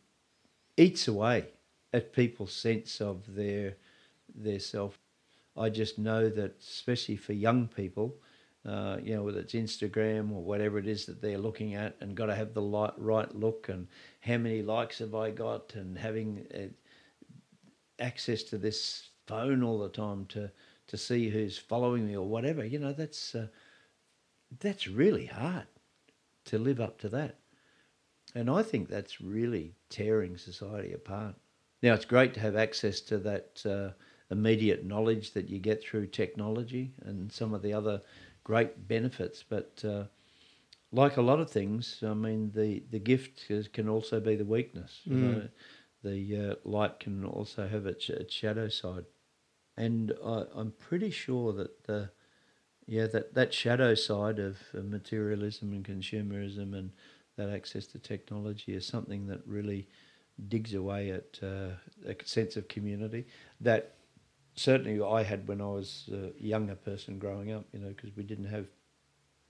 eats 0.80 1.08
away 1.08 1.46
at 1.94 2.14
people's 2.14 2.54
sense 2.54 3.02
of 3.02 3.36
their 3.36 3.76
their 4.34 4.60
self. 4.60 5.00
I 5.58 5.70
just 5.70 5.98
know 5.98 6.30
that, 6.30 6.60
especially 6.62 7.18
for 7.18 7.34
young 7.34 7.68
people, 7.68 8.16
uh, 8.66 8.98
you 9.04 9.16
know, 9.16 9.24
whether 9.24 9.40
it's 9.40 9.54
Instagram 9.54 10.32
or 10.32 10.44
whatever 10.44 10.78
it 10.78 10.88
is 10.88 11.06
that 11.06 11.22
they're 11.22 11.38
looking 11.38 11.76
at, 11.76 11.96
and 12.00 12.16
got 12.16 12.28
to 12.28 12.36
have 12.36 12.54
the 12.54 12.62
light, 12.62 12.94
right 12.98 13.34
look, 13.36 13.68
and 13.70 13.88
how 14.22 14.38
many 14.38 14.62
likes 14.62 15.00
have 15.00 15.16
I 15.16 15.32
got, 15.32 15.74
and 15.76 15.98
having 15.98 16.46
uh, 16.54 18.04
access 18.04 18.44
to 18.44 18.58
this 18.58 19.10
phone 19.28 19.64
all 19.64 19.80
the 19.80 19.90
time 19.90 20.26
to 20.28 20.52
to 20.88 20.98
see 20.98 21.30
who's 21.30 21.58
following 21.58 22.08
me 22.08 22.16
or 22.16 22.28
whatever. 22.28 22.66
You 22.66 22.80
know, 22.80 22.94
that's 22.94 23.36
uh, 23.36 23.48
that's 24.60 24.88
really 24.88 25.26
hard 25.26 25.68
to 26.46 26.58
live 26.58 26.80
up 26.80 27.00
to 27.00 27.10
that, 27.10 27.39
and 28.36 28.50
I 28.50 28.64
think 28.64 28.90
that's 28.90 29.22
really 29.22 29.76
tearing 29.90 30.38
society 30.38 30.94
apart. 30.94 31.36
Now, 31.82 31.94
it's 31.94 32.06
great 32.06 32.34
to 32.36 32.40
have 32.42 32.56
access 32.56 33.00
to 33.02 33.18
that 33.20 33.66
uh, 33.66 33.90
immediate 34.32 34.86
knowledge 34.86 35.32
that 35.34 35.50
you 35.50 35.60
get 35.60 35.84
through 35.84 36.08
technology 36.08 36.94
and 37.06 37.32
some 37.32 37.54
of 37.54 37.62
the 37.62 37.74
other 37.74 38.02
great 38.44 38.88
benefits, 38.88 39.44
but 39.48 39.84
uh, 39.86 40.04
like 40.92 41.18
a 41.18 41.22
lot 41.22 41.40
of 41.40 41.50
things, 41.50 42.04
I 42.06 42.14
mean, 42.14 42.52
the, 42.54 42.84
the 42.90 43.00
gift 43.00 43.46
is, 43.50 43.68
can 43.68 43.88
also 43.88 44.20
be 44.20 44.36
the 44.36 44.46
weakness. 44.46 45.02
You 45.06 45.14
Mm. 45.18 45.22
know, 45.22 45.50
the 46.04 46.50
uh, 46.52 46.56
light 46.64 47.00
can 47.00 47.26
also 47.26 47.68
have 47.68 47.86
its, 47.86 48.10
its 48.10 48.34
shadow 48.34 48.70
side, 48.70 49.06
and 49.78 50.14
I, 50.24 50.46
I'm 50.56 50.72
pretty 50.72 51.10
sure 51.12 51.52
that 51.54 51.84
the 51.84 52.12
yeah 52.88 53.06
that, 53.08 53.34
that 53.36 53.54
shadow 53.54 53.94
side 53.96 54.40
of 54.40 54.58
materialism 54.74 55.74
and 55.74 55.86
consumerism 55.86 56.74
and 56.74 56.92
that 57.40 57.50
access 57.50 57.88
to 57.88 57.98
technology 58.00 58.74
is 58.74 58.86
something 58.86 59.26
that 59.28 59.40
really 59.48 59.88
digs 60.50 60.74
away 60.74 61.12
at 61.12 61.40
uh, 61.42 61.70
a 62.06 62.16
sense 62.26 62.56
of 62.58 62.68
community 62.68 63.26
that 63.62 63.96
certainly 64.56 65.02
I 65.02 65.24
had 65.24 65.48
when 65.48 65.62
I 65.62 65.68
was 65.68 66.10
a 66.14 66.32
younger 66.42 66.76
person 66.76 67.18
growing 67.18 67.52
up. 67.52 67.66
You 67.74 67.80
know, 67.80 67.90
because 67.90 68.12
we 68.16 68.24
didn't 68.24 68.46
have 68.58 68.68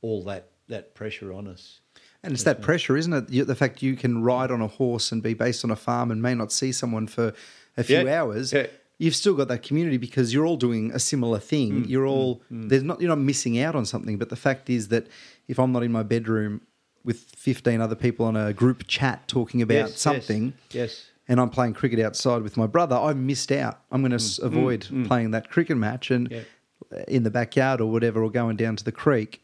all 0.01 0.23
that 0.25 0.49
that 0.67 0.93
pressure 0.93 1.33
on 1.33 1.47
us. 1.47 1.79
And 2.23 2.31
it's 2.33 2.43
that 2.43 2.61
pressure, 2.61 2.95
isn't 2.95 3.13
it? 3.13 3.47
The 3.47 3.55
fact 3.55 3.81
you 3.81 3.95
can 3.95 4.21
ride 4.23 4.51
on 4.51 4.61
a 4.61 4.67
horse 4.67 5.11
and 5.11 5.23
be 5.23 5.33
based 5.33 5.63
on 5.65 5.71
a 5.71 5.75
farm 5.75 6.11
and 6.11 6.21
may 6.21 6.35
not 6.35 6.51
see 6.51 6.71
someone 6.71 7.07
for 7.07 7.33
a 7.75 7.83
few 7.83 8.01
Yeah. 8.05 8.21
hours. 8.21 8.53
Yeah. 8.53 8.67
You've 8.99 9.15
still 9.15 9.33
got 9.33 9.47
that 9.47 9.63
community 9.63 9.97
because 9.97 10.31
you're 10.33 10.45
all 10.45 10.57
doing 10.57 10.91
a 10.91 10.99
similar 10.99 11.39
thing. 11.39 11.85
Mm, 11.85 11.89
you're 11.89 12.05
all 12.05 12.41
there's 12.51 12.83
not 12.83 13.01
you're 13.01 13.09
not 13.15 13.19
missing 13.31 13.59
out 13.59 13.73
on 13.75 13.85
something. 13.85 14.17
But 14.19 14.29
the 14.29 14.35
fact 14.35 14.69
is 14.69 14.89
that 14.89 15.07
if 15.47 15.57
I'm 15.59 15.71
not 15.71 15.83
in 15.83 15.91
my 15.91 16.03
bedroom 16.03 16.61
with 17.03 17.19
15 17.35 17.81
other 17.81 17.95
people 17.95 18.25
on 18.25 18.35
a 18.35 18.53
group 18.53 18.85
chat 18.87 19.27
talking 19.27 19.61
about 19.61 19.73
Yes, 19.75 19.89
yes, 19.91 19.99
something, 20.01 20.53
Yes. 20.71 21.05
and 21.27 21.39
I'm 21.39 21.49
playing 21.49 21.73
cricket 21.73 21.99
outside 21.99 22.41
with 22.41 22.57
my 22.57 22.67
brother, 22.67 22.95
I 22.97 23.13
missed 23.13 23.51
out. 23.51 23.81
I'm 23.91 24.01
going 24.01 24.11
to 24.11 24.17
Mm, 24.17 24.43
avoid 24.43 24.87
playing 25.07 25.31
that 25.31 25.49
cricket 25.49 25.77
match 25.77 26.11
and 26.11 26.29
Yeah. 26.31 26.41
in 27.07 27.23
the 27.23 27.31
backyard 27.31 27.81
or 27.81 27.91
whatever, 27.91 28.23
or 28.23 28.29
going 28.31 28.55
down 28.57 28.75
to 28.75 28.83
the 28.83 28.91
creek. 28.91 29.41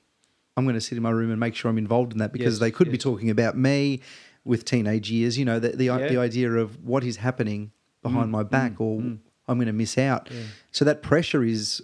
I'm 0.57 0.63
going 0.65 0.75
to 0.75 0.81
sit 0.81 0.95
in 0.97 1.03
my 1.03 1.09
room 1.11 1.31
and 1.31 1.39
make 1.39 1.53
sure 1.55 1.69
I'm 1.69 1.77
involved 1.77 2.13
in 2.13 2.17
that 2.19 2.31
because 2.31 2.55
Yes, 2.55 2.59
they 2.59 2.71
could 2.71 2.91
be 2.91 2.97
talking 2.97 3.29
about 3.29 3.57
me 3.57 4.01
with 4.45 4.63
teenage 4.65 5.09
years. 5.11 5.37
You 5.37 5.45
know, 5.45 5.59
the 5.59 5.69
the, 5.69 5.85
Yeah. 5.85 6.07
the 6.07 6.17
idea 6.17 6.51
of 6.53 6.83
what 6.83 7.03
is 7.03 7.17
happening 7.17 7.71
behind 8.03 8.31
my 8.31 8.43
back, 8.43 8.79
or 8.79 8.99
I'm 9.47 9.57
going 9.57 9.67
to 9.67 9.73
miss 9.73 9.97
out. 9.97 10.27
Mm, 10.29 10.33
Yeah. 10.35 10.41
So 10.71 10.85
that 10.85 11.01
pressure 11.01 11.43
is 11.43 11.81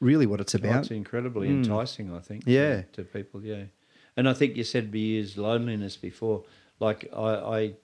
really 0.00 0.26
what 0.26 0.40
it's 0.40 0.54
Oh, 0.54 0.58
about. 0.58 0.80
it's 0.82 0.90
incredibly 0.90 1.48
Mm. 1.48 1.62
enticing, 1.64 2.12
I 2.12 2.18
think. 2.18 2.42
Yeah. 2.46 2.82
To, 2.82 2.82
to 2.94 3.04
people, 3.04 3.44
yeah. 3.44 3.64
And 4.16 4.28
I 4.28 4.34
think 4.34 4.56
you 4.56 4.64
said 4.64 4.92
we 4.92 5.00
used 5.00 5.38
loneliness 5.38 5.96
before. 5.96 6.44
Like 6.80 7.08
I, 7.16 7.34
I 7.34 7.74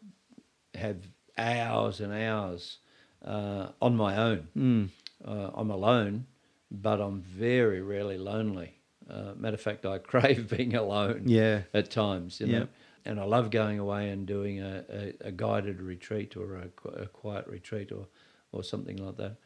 have 0.75 0.97
hours 1.37 2.01
and 2.01 2.13
hours 2.13 2.79
uh, 3.25 3.69
on 3.81 3.97
my 3.97 4.17
own. 4.17 4.49
Mm. 4.57 4.89
Uh, 5.27 5.51
I'm 5.55 5.71
alone, 5.71 6.27
but 6.71 7.01
I'm 7.01 7.23
very 7.23 7.81
rarely 7.81 8.19
lonely. 8.19 8.75
Uh, 9.09 9.33
matter 9.37 9.55
of 9.55 9.61
fact, 9.61 9.87
I 9.87 9.99
crave 10.13 10.49
being 10.49 10.75
alone 10.75 11.23
Yeah. 11.27 11.63
at 11.73 11.91
times, 11.91 12.41
you 12.41 12.47
Yeah. 12.47 12.65
And 13.05 13.19
I 13.19 13.25
love 13.25 13.51
going 13.51 13.79
away 13.79 14.11
and 14.11 14.27
doing 14.27 14.61
a, 14.61 14.85
a, 14.91 15.29
a 15.29 15.33
guided 15.33 15.81
retreat 15.81 16.37
or 16.37 16.57
a, 16.57 16.69
a 17.03 17.07
quiet 17.07 17.47
retreat 17.47 17.91
or, 17.91 18.07
or 18.53 18.63
something 18.63 18.99
like 18.99 19.17
that. 19.17 19.37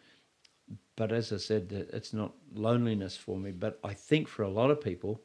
But 0.96 1.12
as 1.12 1.32
I 1.32 1.36
said, 1.36 1.86
it's 1.92 2.12
not 2.12 2.32
loneliness 2.54 3.16
for 3.16 3.38
me. 3.38 3.52
But 3.52 3.78
I 3.84 3.94
think 3.94 4.26
for 4.26 4.42
a 4.42 4.48
lot 4.48 4.70
of 4.70 4.80
people, 4.80 5.20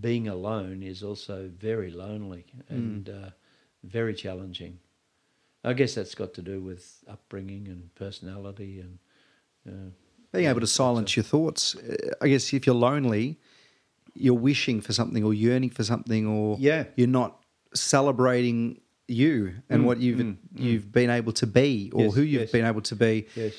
being 0.00 0.28
alone 0.28 0.82
is 0.82 1.02
also 1.02 1.50
very 1.56 1.90
lonely 1.90 2.44
and 2.68 3.08
uh, 3.08 3.30
very 3.84 4.14
challenging. 4.14 4.78
I 5.64 5.72
guess 5.72 5.94
that's 5.94 6.14
got 6.14 6.34
to 6.34 6.42
do 6.42 6.60
with 6.60 7.04
upbringing 7.08 7.68
and 7.68 7.94
personality 7.94 8.80
and. 8.80 8.98
Uh, 9.68 9.90
Being 10.32 10.46
able 10.46 10.60
to 10.60 10.66
silence 10.66 11.16
your 11.16 11.24
thoughts. 11.24 11.74
Uh, 11.76 11.96
I 12.20 12.28
guess 12.28 12.52
if 12.52 12.66
you're 12.66 12.74
lonely, 12.76 13.38
you're 14.14 14.34
wishing 14.34 14.80
for 14.80 14.92
something 14.92 15.24
or 15.24 15.34
yearning 15.34 15.70
for 15.70 15.82
something, 15.84 16.26
or 16.26 16.56
Yeah. 16.60 16.84
you're 16.96 17.08
not 17.08 17.42
celebrating 17.74 18.80
you 19.08 19.54
and 19.68 19.82
Mm, 19.82 19.86
what 19.86 19.98
you've 19.98 20.18
mm, 20.18 20.36
you've 20.54 20.90
been 20.92 21.10
able 21.10 21.32
to 21.32 21.46
be 21.46 21.90
or 21.92 22.04
Yes, 22.04 22.14
who 22.14 22.22
you've 22.22 22.42
yes. 22.42 22.50
been 22.52 22.64
able 22.64 22.82
to 22.82 22.96
be. 22.96 23.26
yes. 23.36 23.54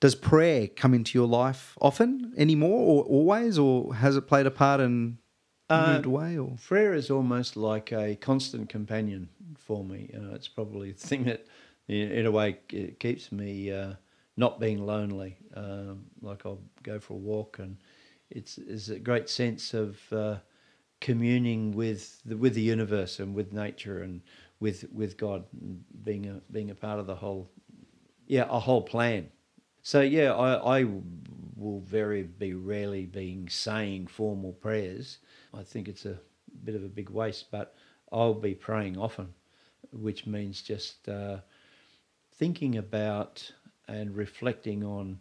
Does 0.00 0.14
prayer 0.14 0.66
come 0.68 0.94
into 0.94 1.18
your 1.18 1.28
life 1.28 1.76
often 1.80 2.32
anymore, 2.36 2.80
or 2.80 3.04
always, 3.04 3.58
or 3.58 3.94
has 3.94 4.16
it 4.16 4.26
played 4.26 4.46
a 4.46 4.50
part 4.50 4.80
and 4.80 5.18
Uh, 5.70 6.02
away? 6.04 6.36
Or 6.36 6.56
Prayer 6.66 6.94
is 6.94 7.10
almost 7.10 7.56
like 7.56 7.92
a 7.92 8.16
constant 8.16 8.68
companion 8.68 9.28
for 9.56 9.84
me. 9.84 10.10
You 10.12 10.20
know, 10.20 10.34
it's 10.34 10.48
probably 10.48 10.92
the 10.92 10.98
thing 10.98 11.24
that, 11.24 11.46
in, 11.88 12.26
a 12.26 12.30
way, 12.30 12.58
it 12.70 12.98
keeps 12.98 13.30
me 13.30 13.70
uh, 13.72 13.94
not 14.36 14.58
being 14.58 14.84
lonely. 14.84 15.36
Um, 15.54 16.06
like 16.22 16.44
I'll 16.44 16.60
go 16.82 16.98
for 16.98 17.14
a 17.14 17.16
walk, 17.16 17.58
and 17.58 17.76
it's 18.30 18.58
it's 18.58 18.88
a 18.88 18.98
great 18.98 19.28
sense 19.28 19.74
of 19.74 20.00
uh, 20.12 20.36
communing 21.00 21.72
with 21.72 22.20
the 22.24 22.36
with 22.36 22.54
the 22.54 22.62
universe 22.62 23.20
and 23.20 23.34
with 23.34 23.52
nature 23.52 24.02
and 24.02 24.22
with 24.58 24.84
with 24.92 25.16
God, 25.16 25.44
and 25.60 25.84
being 26.04 26.26
a 26.26 26.40
being 26.50 26.70
a 26.70 26.74
part 26.74 26.98
of 26.98 27.06
the 27.06 27.16
whole, 27.16 27.48
yeah, 28.26 28.46
a 28.50 28.58
whole 28.58 28.82
plan. 28.82 29.28
So 29.82 30.00
yeah, 30.00 30.34
I, 30.34 30.80
I 30.80 30.84
will 31.56 31.80
very 31.80 32.22
be 32.22 32.54
rarely 32.54 33.06
being 33.06 33.48
saying 33.48 34.08
formal 34.08 34.52
prayers. 34.52 35.18
I 35.54 35.62
think 35.62 35.88
it's 35.88 36.06
a 36.06 36.18
bit 36.64 36.74
of 36.74 36.84
a 36.84 36.88
big 36.88 37.10
waste, 37.10 37.50
but 37.50 37.74
I'll 38.12 38.34
be 38.34 38.54
praying 38.54 38.98
often, 38.98 39.34
which 39.92 40.26
means 40.26 40.62
just 40.62 41.08
uh, 41.08 41.38
thinking 42.34 42.76
about 42.76 43.52
and 43.88 44.16
reflecting 44.16 44.84
on 44.84 45.18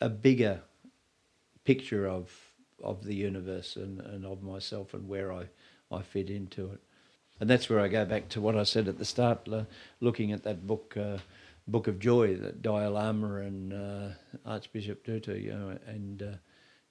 a 0.00 0.08
bigger 0.08 0.60
picture 1.64 2.08
of 2.08 2.30
of 2.82 3.04
the 3.04 3.14
universe 3.14 3.76
and, 3.76 4.00
and 4.00 4.24
of 4.24 4.42
myself 4.42 4.94
and 4.94 5.06
where 5.06 5.32
I, 5.32 5.44
I 5.90 6.02
fit 6.02 6.30
into 6.30 6.70
it. 6.72 6.80
And 7.38 7.48
that's 7.48 7.68
where 7.68 7.80
I 7.80 7.88
go 7.88 8.04
back 8.04 8.28
to 8.30 8.40
what 8.40 8.56
I 8.56 8.64
said 8.64 8.88
at 8.88 8.98
the 8.98 9.04
start, 9.04 9.48
looking 10.00 10.32
at 10.32 10.42
that 10.44 10.66
book, 10.66 10.96
uh, 10.96 11.18
Book 11.66 11.88
of 11.88 11.98
Joy, 11.98 12.36
that 12.36 12.62
Dalai 12.62 12.86
Lama 12.86 13.36
and 13.36 13.72
uh, 13.72 14.08
Archbishop 14.44 15.04
Tutu, 15.04 15.36
you 15.36 15.52
know, 15.52 15.78
and 15.86 16.22
uh, 16.22 16.36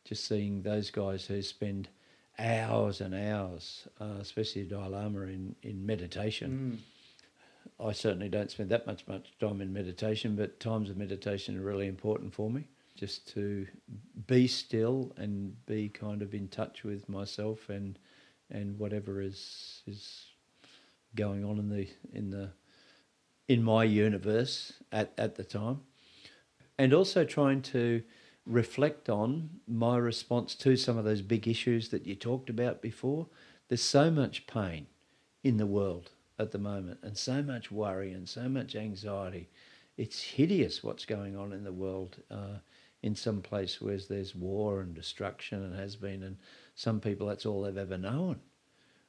just 0.05 0.25
seeing 0.25 0.61
those 0.61 0.89
guys 0.89 1.25
who 1.25 1.41
spend 1.41 1.89
hours 2.39 3.01
and 3.01 3.13
hours, 3.13 3.87
uh, 3.99 4.15
especially 4.19 4.63
Dalai 4.63 4.89
Lama, 4.89 5.21
in, 5.23 5.55
in 5.61 5.85
meditation. 5.85 6.81
I 7.79 7.91
certainly 7.93 8.29
don't 8.29 8.51
spend 8.51 8.69
that 8.69 8.87
much 8.87 9.07
much 9.07 9.33
time 9.39 9.61
in 9.61 9.71
meditation, 9.71 10.35
but 10.35 10.59
times 10.59 10.89
of 10.89 10.97
meditation 10.97 11.57
are 11.57 11.63
really 11.63 11.87
important 11.87 12.33
for 12.33 12.49
me. 12.49 12.65
Just 12.95 13.27
to 13.33 13.67
be 14.27 14.47
still 14.47 15.13
and 15.15 15.55
be 15.65 15.87
kind 15.89 16.21
of 16.21 16.33
in 16.33 16.47
touch 16.49 16.83
with 16.83 17.07
myself 17.07 17.69
and 17.69 17.97
and 18.49 18.77
whatever 18.77 19.21
is 19.21 19.81
is 19.87 20.25
going 21.15 21.45
on 21.45 21.59
in 21.59 21.69
the 21.69 21.87
in 22.13 22.29
the 22.29 22.49
in 23.47 23.63
my 23.63 23.83
universe 23.83 24.73
at, 24.91 25.13
at 25.17 25.35
the 25.35 25.43
time. 25.43 25.81
And 26.77 26.93
also 26.93 27.25
trying 27.25 27.61
to 27.63 28.03
reflect 28.49 29.09
on 29.09 29.49
my 29.67 29.95
response 29.95 30.55
to 30.55 30.75
some 30.75 30.97
of 30.97 31.05
those 31.05 31.21
big 31.21 31.47
issues 31.47 31.89
that 31.89 32.07
you 32.07 32.15
talked 32.15 32.49
about 32.49 32.81
before 32.81 33.27
there's 33.67 33.81
so 33.81 34.09
much 34.09 34.47
pain 34.47 34.87
in 35.43 35.57
the 35.57 35.67
world 35.67 36.09
at 36.39 36.51
the 36.51 36.57
moment, 36.57 36.99
and 37.03 37.17
so 37.17 37.43
much 37.43 37.71
worry 37.71 38.11
and 38.11 38.27
so 38.27 38.49
much 38.49 38.75
anxiety. 38.75 39.49
It's 39.97 40.21
hideous 40.21 40.83
what's 40.83 41.05
going 41.05 41.37
on 41.37 41.53
in 41.53 41.63
the 41.63 41.71
world. 41.71 42.17
Uh, 42.31 42.59
in 43.01 43.15
some 43.15 43.41
place 43.41 43.79
where 43.79 43.97
there's 43.97 44.35
war 44.35 44.81
and 44.81 44.93
destruction 44.93 45.63
and 45.63 45.79
has 45.79 45.95
been, 45.95 46.23
and 46.23 46.37
some 46.75 46.99
people 46.99 47.27
that's 47.27 47.45
all 47.45 47.61
they've 47.61 47.77
ever 47.77 47.97
known. 47.97 48.37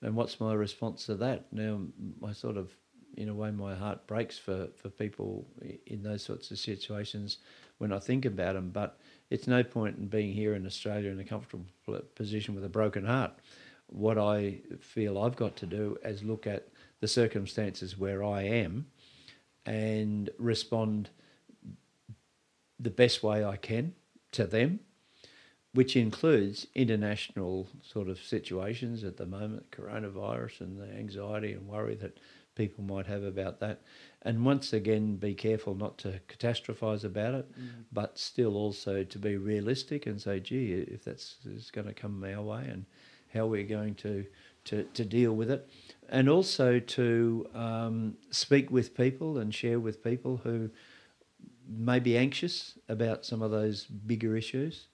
And 0.02 0.14
what's 0.14 0.40
my 0.40 0.54
response 0.54 1.06
to 1.06 1.16
that? 1.16 1.52
Now, 1.52 1.80
my 2.20 2.32
sort 2.32 2.56
of, 2.56 2.70
in 3.16 3.28
a 3.28 3.34
way, 3.34 3.50
my 3.50 3.74
heart 3.74 4.06
breaks 4.06 4.38
for, 4.38 4.68
for 4.76 4.88
people 4.88 5.46
in 5.86 6.02
those 6.02 6.22
sorts 6.22 6.50
of 6.50 6.58
situations 6.58 7.38
when 7.78 7.92
I 7.92 7.98
think 7.98 8.24
about 8.24 8.54
them. 8.54 8.70
But 8.70 8.98
it's 9.30 9.46
no 9.46 9.62
point 9.62 9.96
in 9.96 10.08
being 10.08 10.32
here 10.32 10.54
in 10.54 10.66
Australia 10.66 11.10
in 11.10 11.20
a 11.20 11.24
comfortable 11.24 11.66
position 12.14 12.54
with 12.54 12.64
a 12.64 12.68
broken 12.68 13.06
heart. 13.06 13.32
What 13.86 14.18
I 14.18 14.58
feel 14.80 15.18
I've 15.18 15.36
got 15.36 15.56
to 15.56 15.66
do 15.66 15.96
is 16.04 16.22
look 16.22 16.46
at 16.46 16.68
the 17.00 17.08
circumstances 17.08 17.96
where 17.96 18.22
I 18.22 18.42
am 18.42 18.86
and 19.64 20.30
respond 20.38 21.10
the 22.78 22.90
best 22.90 23.22
way 23.22 23.44
I 23.44 23.56
can 23.56 23.94
to 24.32 24.46
them, 24.46 24.80
which 25.74 25.96
includes 25.96 26.66
international 26.74 27.68
sort 27.82 28.08
of 28.08 28.18
situations 28.18 29.04
at 29.04 29.16
the 29.16 29.26
moment, 29.26 29.70
coronavirus 29.70 30.60
and 30.60 30.80
the 30.80 30.92
anxiety 30.92 31.52
and 31.52 31.68
worry 31.68 31.94
that 31.96 32.18
people 32.54 32.82
might 32.84 33.06
have 33.06 33.22
about 33.22 33.60
that. 33.60 33.82
And 34.22 34.44
once 34.44 34.72
again, 34.74 35.16
be 35.16 35.34
careful 35.34 35.74
not 35.74 35.96
to 35.98 36.20
catastrophize 36.28 37.04
about 37.04 37.34
it, 37.34 37.58
mm. 37.58 37.84
but 37.90 38.18
still 38.18 38.54
also 38.56 39.02
to 39.02 39.18
be 39.18 39.36
realistic 39.36 40.06
and 40.06 40.20
say, 40.20 40.40
gee, 40.40 40.72
if 40.72 41.04
that's 41.04 41.36
is 41.46 41.70
going 41.70 41.86
to 41.86 41.94
come 41.94 42.22
our 42.22 42.42
way 42.42 42.66
and 42.68 42.84
how 43.32 43.46
we're 43.46 43.64
going 43.64 43.94
to, 43.94 44.26
to, 44.66 44.84
to 44.92 45.04
deal 45.04 45.32
with 45.32 45.50
it. 45.50 45.68
And 46.10 46.28
also 46.28 46.80
to 46.80 47.48
um, 47.54 48.16
speak 48.30 48.70
with 48.70 48.94
people 48.94 49.38
and 49.38 49.54
share 49.54 49.80
with 49.80 50.04
people 50.04 50.40
who 50.44 50.70
may 51.66 52.00
be 52.00 52.18
anxious 52.18 52.78
about 52.88 53.24
some 53.24 53.40
of 53.40 53.50
those 53.50 53.84
bigger 53.86 54.36
issues. 54.36 54.88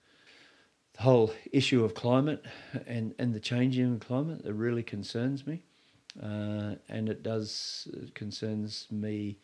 The 0.93 1.03
whole 1.03 1.33
issue 1.51 1.83
of 1.83 1.93
climate 1.95 2.45
and, 2.87 3.13
and 3.19 3.33
the 3.33 3.39
changing 3.39 3.85
in 3.85 3.99
climate 3.99 4.43
that 4.43 4.53
really 4.53 4.83
concerns 4.83 5.45
me. 5.45 5.63
Uh, 6.21 6.75
and 6.89 7.09
it 7.09 7.21
does 7.21 7.87
it 7.93 8.15
concerns 8.15 8.87
me 8.91 9.37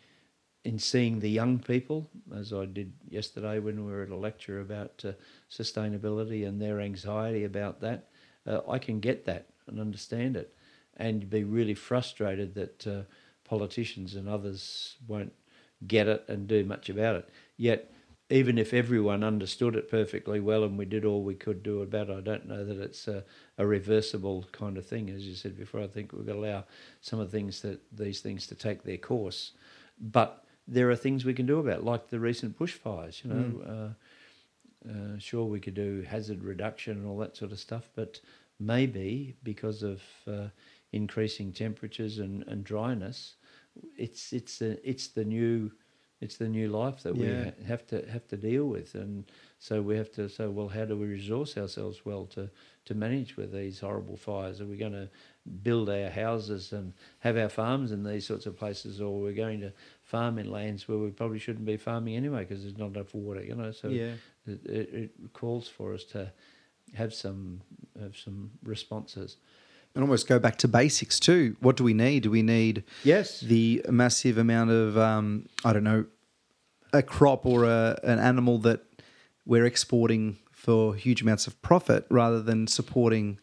in 0.63 0.79
seeing 0.79 1.19
the 1.19 1.29
young 1.29 1.59
people, 1.59 2.09
as 2.35 2.53
I 2.53 2.65
did 2.65 2.93
yesterday 3.09 3.59
when 3.59 3.85
we 3.85 3.91
were 3.91 4.03
at 4.03 4.09
a 4.09 4.15
lecture 4.15 4.61
about 4.61 5.03
uh, 5.05 5.11
sustainability 5.51 6.47
and 6.47 6.61
their 6.61 6.79
anxiety 6.79 7.43
about 7.43 7.81
that. 7.81 8.07
Uh, 8.47 8.61
I 8.67 8.79
can 8.79 8.99
get 8.99 9.25
that 9.25 9.47
and 9.67 9.79
understand 9.79 10.37
it, 10.37 10.55
and 10.97 11.29
be 11.29 11.43
really 11.43 11.73
frustrated 11.73 12.55
that 12.55 12.87
uh, 12.87 13.01
politicians 13.43 14.15
and 14.15 14.27
others 14.27 14.95
won't 15.07 15.33
get 15.85 16.07
it 16.07 16.23
and 16.27 16.47
do 16.47 16.63
much 16.63 16.89
about 16.89 17.17
it. 17.17 17.29
Yet, 17.57 17.93
even 18.33 18.57
if 18.57 18.73
everyone 18.73 19.23
understood 19.23 19.75
it 19.75 19.91
perfectly 19.91 20.39
well 20.39 20.63
and 20.63 20.75
we 20.75 20.85
did 20.85 21.05
all 21.05 21.21
we 21.21 21.35
could 21.35 21.61
do 21.61 21.83
about 21.83 22.09
it, 22.09 22.17
I 22.17 22.21
don't 22.21 22.47
know 22.47 22.65
that 22.65 22.79
it's 22.79 23.07
a, 23.07 23.23
a 23.59 23.65
reversible 23.65 24.47
kind 24.51 24.75
of 24.75 24.87
thing. 24.87 25.11
As 25.11 25.27
you 25.27 25.35
said 25.35 25.55
before, 25.55 25.81
I 25.81 25.87
think 25.87 26.11
we've 26.11 26.25
got 26.25 26.33
to 26.33 26.39
allow 26.39 26.63
some 26.99 27.19
of 27.19 27.29
the 27.29 27.37
things 27.37 27.61
that 27.61 27.79
these 27.95 28.21
things 28.21 28.47
to 28.47 28.55
take 28.55 28.81
their 28.81 28.97
course. 28.97 29.51
But 29.99 30.43
there 30.67 30.89
are 30.89 30.95
things 30.95 31.23
we 31.23 31.35
can 31.35 31.45
do 31.45 31.59
about, 31.59 31.79
it, 31.79 31.83
like 31.83 32.09
the 32.09 32.19
recent 32.19 32.57
bushfires. 32.57 33.23
You 33.23 33.29
know, 33.29 33.43
mm. 33.43 33.69
uh, 33.69 34.89
uh, 34.89 35.19
sure 35.19 35.45
we 35.45 35.59
could 35.59 35.75
do 35.75 36.01
hazard 36.01 36.43
reduction 36.43 36.97
and 36.97 37.05
all 37.05 37.19
that 37.19 37.37
sort 37.37 37.51
of 37.51 37.59
stuff, 37.59 37.87
but 37.95 38.19
maybe 38.59 39.35
because 39.43 39.83
of 39.83 40.01
uh, 40.27 40.47
increasing 40.91 41.51
temperatures 41.53 42.17
and, 42.17 42.43
and 42.47 42.63
dryness, 42.63 43.35
it's 43.95 44.33
it's 44.33 44.59
a, 44.61 44.89
it's 44.89 45.07
the 45.09 45.23
new 45.23 45.71
it's 46.23 46.37
the 46.37 46.47
new 46.47 46.69
life 46.69 47.03
that 47.03 47.15
yeah. 47.15 47.51
we 47.59 47.65
have 47.65 47.85
to 47.87 48.09
have 48.09 48.27
to 48.29 48.37
deal 48.37 48.65
with, 48.65 48.95
and 48.95 49.25
so 49.59 49.81
we 49.81 49.97
have 49.97 50.11
to 50.13 50.29
say, 50.29 50.47
well, 50.47 50.69
how 50.69 50.85
do 50.85 50.95
we 50.97 51.05
resource 51.07 51.57
ourselves 51.57 52.05
well 52.05 52.25
to 52.27 52.49
to 52.85 52.95
manage 52.95 53.37
with 53.37 53.51
these 53.51 53.79
horrible 53.79 54.17
fires? 54.17 54.61
Are 54.61 54.65
we 54.65 54.77
going 54.77 54.93
to 54.93 55.09
build 55.61 55.89
our 55.89 56.09
houses 56.09 56.71
and 56.71 56.93
have 57.19 57.37
our 57.37 57.49
farms 57.49 57.91
in 57.91 58.03
these 58.03 58.25
sorts 58.25 58.45
of 58.45 58.57
places, 58.57 59.01
or 59.01 59.19
we're 59.21 59.33
going 59.33 59.59
to 59.61 59.73
farm 60.01 60.39
in 60.39 60.49
lands 60.49 60.87
where 60.87 60.97
we 60.97 61.11
probably 61.11 61.39
shouldn't 61.39 61.65
be 61.65 61.77
farming 61.77 62.15
anyway 62.15 62.45
because 62.45 62.63
there's 62.63 62.77
not 62.77 62.95
enough 62.95 63.13
water, 63.13 63.43
you 63.43 63.55
know? 63.55 63.71
So 63.71 63.89
yeah. 63.89 64.13
it, 64.47 64.65
it 64.65 65.33
calls 65.33 65.67
for 65.67 65.93
us 65.93 66.03
to 66.05 66.31
have 66.93 67.13
some 67.13 67.61
have 67.99 68.15
some 68.17 68.51
responses 68.63 69.37
and 69.95 70.03
almost 70.03 70.27
go 70.27 70.39
back 70.39 70.57
to 70.57 70.67
basics 70.67 71.19
too. 71.19 71.55
What 71.59 71.75
do 71.77 71.83
we 71.83 71.93
need? 71.93 72.23
Do 72.23 72.31
we 72.31 72.41
need 72.41 72.83
yes 73.03 73.39
the 73.41 73.85
massive 73.89 74.37
amount 74.37 74.71
of 74.71 74.97
um, 74.97 75.47
I 75.63 75.73
don't 75.73 75.83
know 75.83 76.05
a 76.93 77.01
crop 77.01 77.45
or 77.45 77.65
a, 77.65 77.99
an 78.03 78.19
animal 78.19 78.59
that 78.59 78.81
we're 79.45 79.65
exporting 79.65 80.37
for 80.51 80.95
huge 80.95 81.21
amounts 81.21 81.47
of 81.47 81.61
profit 81.61 82.05
rather 82.09 82.41
than 82.41 82.67
supporting 82.67 83.39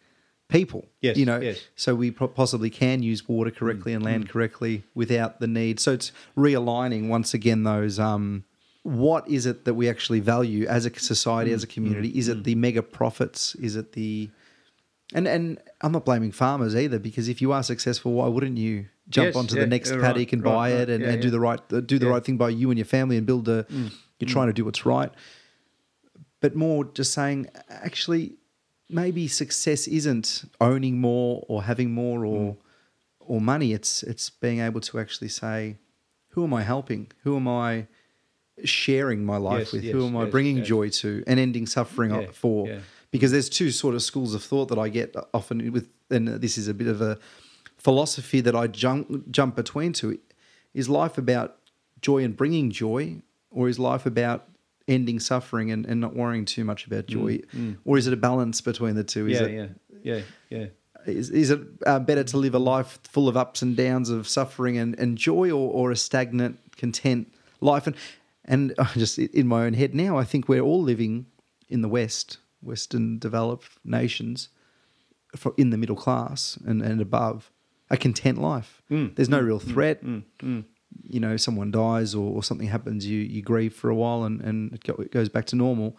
people. 0.49 0.89
Yes, 1.01 1.17
you 1.17 1.27
know, 1.27 1.41
yes. 1.41 1.61
so 1.77 1.95
we 1.95 2.11
possibly 2.11 2.71
can 2.71 3.03
use 3.03 3.29
water 3.29 3.51
correctly 3.51 3.93
mm, 3.93 3.97
and 3.97 4.05
land 4.05 4.27
mm. 4.27 4.31
correctly 4.31 4.85
without 4.95 5.41
the 5.41 5.47
need. 5.47 5.81
So 5.81 5.93
it's 5.93 6.13
realigning 6.37 7.09
once 7.09 7.35
again 7.35 7.65
those. 7.65 7.99
Um, 7.99 8.45
what 8.83 9.29
is 9.29 9.47
it 9.47 9.65
that 9.67 9.75
we 9.75 9.89
actually 9.89 10.21
value 10.21 10.67
as 10.67 10.87
a 10.87 10.99
society, 10.99 11.51
mm, 11.51 11.55
as 11.55 11.63
a 11.63 11.67
community? 11.67 12.11
Mm, 12.13 12.17
is 12.17 12.29
it 12.29 12.39
mm. 12.39 12.45
the 12.45 12.55
mega 12.55 12.83
profits? 12.83 13.55
Is 13.57 13.77
it 13.77 13.93
the 13.93 14.31
and 15.15 15.27
and 15.27 15.59
I'm 15.81 15.93
not 15.93 16.05
blaming 16.05 16.33
farmers 16.33 16.77
either 16.77 16.99
because 16.99 17.29
if 17.29 17.41
you 17.43 17.53
are 17.53 17.63
successful, 17.63 18.13
why 18.13 18.29
wouldn't 18.29 18.59
you 18.59 18.87
jump 19.09 19.27
yes, 19.27 19.37
onto 19.37 19.57
yeah, 19.57 19.63
the 19.63 19.67
next 19.67 19.91
right, 19.91 20.01
paddock 20.01 20.33
and 20.33 20.45
right, 20.45 20.53
buy 20.53 20.73
right, 20.73 20.81
it 20.83 20.91
and, 20.91 21.05
yeah, 21.05 21.11
and 21.11 21.23
do 21.23 21.31
the 21.31 21.41
right 21.41 21.61
do 21.87 21.99
the 21.99 22.07
right 22.07 22.25
thing 22.25 22.37
by 22.37 22.49
you 22.49 22.71
and 22.71 22.79
your 22.79 22.87
family 22.87 23.17
and 23.17 23.27
build 23.27 23.49
a 23.49 23.65
mm, 23.65 23.93
you're 24.19 24.29
mm. 24.29 24.33
trying 24.33 24.47
to 24.47 24.53
do 24.53 24.65
what's 24.65 24.87
right. 24.87 25.11
But 26.41 26.55
more 26.55 26.85
just 26.85 27.13
saying 27.13 27.49
actually 27.69 28.37
maybe 28.89 29.29
success 29.29 29.87
isn't 29.87 30.45
owning 30.61 31.01
more 31.01 31.45
or 31.49 31.63
having 31.65 31.93
more 31.93 32.25
or 32.25 32.53
mm. 32.53 32.57
or 33.21 33.41
money. 33.41 33.73
It's 33.73 34.03
it's 34.03 34.31
being 34.31 34.61
able 34.61 34.81
to 34.83 34.99
actually 34.99 35.29
say, 35.29 35.77
who 36.29 36.45
am 36.45 36.55
I 36.55 36.63
helping? 36.63 37.11
Who 37.25 37.37
am 37.37 37.49
I 37.49 37.87
sharing 38.65 39.25
my 39.25 39.39
life 39.39 39.59
yes, 39.59 39.73
with? 39.73 39.85
Yes, 39.85 39.93
who 39.93 40.07
am 40.07 40.17
I 40.17 40.27
bringing 40.27 40.63
joy 40.63 40.91
to 40.91 41.25
and 41.27 41.41
ending 41.41 41.67
suffering 41.67 42.29
for? 42.33 42.81
Because 43.11 43.33
there's 43.33 43.49
two 43.49 43.71
sort 43.71 43.95
of 43.95 44.03
schools 44.03 44.35
of 44.35 44.43
thought 44.43 44.69
that 44.69 44.79
I 44.79 44.89
get 44.89 45.15
often 45.35 45.73
with, 45.73 45.89
and 46.11 46.29
this 46.29 46.57
is 46.57 46.69
a 46.69 46.75
bit 46.75 46.87
of 46.87 47.01
a 47.01 47.19
philosophy 47.77 48.41
that 48.41 48.55
I 48.55 48.67
jump 48.67 49.31
jump 49.31 49.57
between 49.57 49.93
to. 49.95 50.19
Is 50.73 50.89
life 50.89 51.19
about 51.19 51.57
joy 52.01 52.23
and 52.23 52.37
bringing 52.37 52.71
joy, 52.71 53.23
or 53.51 53.69
is 53.69 53.79
life 53.79 54.07
about 54.07 54.49
ending 54.87 55.21
suffering 55.21 55.71
and, 55.71 55.87
and 55.87 56.01
not 56.01 56.15
worrying 56.15 56.45
too 56.45 56.65
much 56.65 56.87
about 56.87 57.07
mm, 57.07 57.09
joy, 57.09 57.39
mm, 57.39 57.55
mm. 57.55 57.77
or 57.85 57.99
is 57.99 58.07
it 58.07 58.13
a 58.13 58.17
balance 58.17 58.61
between 58.61 58.95
the 58.95 59.05
two? 59.05 59.27
Is 59.27 59.41
yeah, 59.41 59.47
it, 59.47 59.71
yeah, 60.03 60.15
yeah, 60.15 60.23
yeah. 60.51 60.67
Is, 61.07 61.31
is 61.31 61.51
it 61.51 61.61
uh, 61.87 61.99
better 61.99 62.23
to 62.25 62.37
live 62.37 62.55
a 62.55 62.59
life 62.59 62.99
full 63.05 63.27
of 63.27 63.37
ups 63.37 63.63
and 63.63 63.75
downs 63.75 64.11
of 64.11 64.29
suffering 64.29 64.77
and, 64.77 64.99
and 64.99 65.17
joy, 65.17 65.51
or, 65.51 65.73
or 65.73 65.91
a 65.91 65.97
stagnant, 65.97 66.59
content 66.77 67.33
life? 67.61 67.87
And 67.87 67.97
and 68.45 68.75
just 68.95 69.19
in 69.19 69.47
my 69.47 69.65
own 69.65 69.75
head 69.75 69.95
now, 69.95 70.19
I 70.19 70.25
think 70.25 70.49
we're 70.49 70.61
all 70.61 70.83
living 70.83 71.27
in 71.69 71.83
the 71.83 71.89
West 71.89 72.39
Western 72.63 73.19
developed 73.19 73.69
nations 73.85 74.49
for, 75.37 75.55
in 75.57 75.71
the 75.71 75.79
middle 75.79 75.97
class 75.97 76.59
and, 76.67 76.83
and 76.83 77.01
above 77.01 77.51
a 77.91 77.97
content 77.97 78.39
life. 78.39 78.83
Mm, 78.91 79.15
There's 79.17 79.29
no 79.29 79.41
real 79.41 79.61
mm, 79.61 79.73
threat. 79.73 80.05
Mm, 80.05 80.23
mm, 80.41 80.65
you 81.03 81.21
know, 81.21 81.37
someone 81.37 81.71
dies 81.71 82.15
or, 82.15 82.35
or, 82.35 82.43
something 82.43 82.69
happens, 82.69 83.07
you, 83.07 83.21
you 83.21 83.43
grieve 83.43 83.75
for 83.75 83.91
a 83.91 83.95
while 83.95 84.25
and, 84.25 84.41
and 84.41 84.73
it, 84.73 84.85
go, 84.85 84.95
it 84.95 85.13
goes 85.13 85.29
back 85.29 85.47
to 85.47 85.57
normal. 85.57 85.97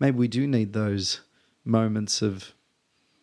Maybe 0.00 0.18
we 0.18 0.28
do 0.28 0.46
need 0.46 0.72
those 0.72 1.20
moments 1.64 2.22
of 2.22 2.52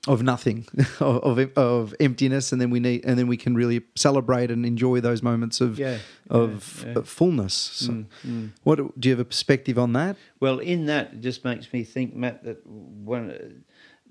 of 0.07 0.21
nothing, 0.21 0.67
of, 0.99 1.39
of 1.57 1.95
emptiness, 1.99 2.51
and 2.51 2.59
then 2.59 2.69
we 2.69 2.79
need, 2.79 3.05
and 3.05 3.17
then 3.17 3.27
we 3.27 3.37
can 3.37 3.55
really 3.55 3.81
celebrate 3.95 4.51
and 4.51 4.65
enjoy 4.65 4.99
those 4.99 5.23
moments 5.23 5.61
of 5.61 5.79
yeah, 5.79 5.99
of 6.29 6.83
yeah, 6.85 6.93
yeah. 6.95 7.01
fullness. 7.03 7.53
So 7.53 7.91
mm, 7.91 8.05
mm. 8.25 8.49
What 8.63 8.75
do 8.75 9.09
you 9.09 9.11
have 9.11 9.19
a 9.19 9.25
perspective 9.25 9.79
on 9.79 9.93
that? 9.93 10.17
Well, 10.39 10.59
in 10.59 10.87
that, 10.87 11.13
it 11.13 11.21
just 11.21 11.45
makes 11.45 11.71
me 11.71 11.83
think, 11.83 12.15
Matt, 12.15 12.43
that 12.43 12.65
one 12.65 13.63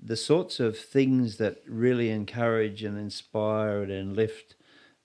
the 0.05 0.17
sorts 0.17 0.59
of 0.59 0.77
things 0.77 1.37
that 1.37 1.61
really 1.65 2.09
encourage 2.09 2.83
and 2.83 2.97
inspire 2.97 3.83
and 3.83 4.15
lift 4.15 4.55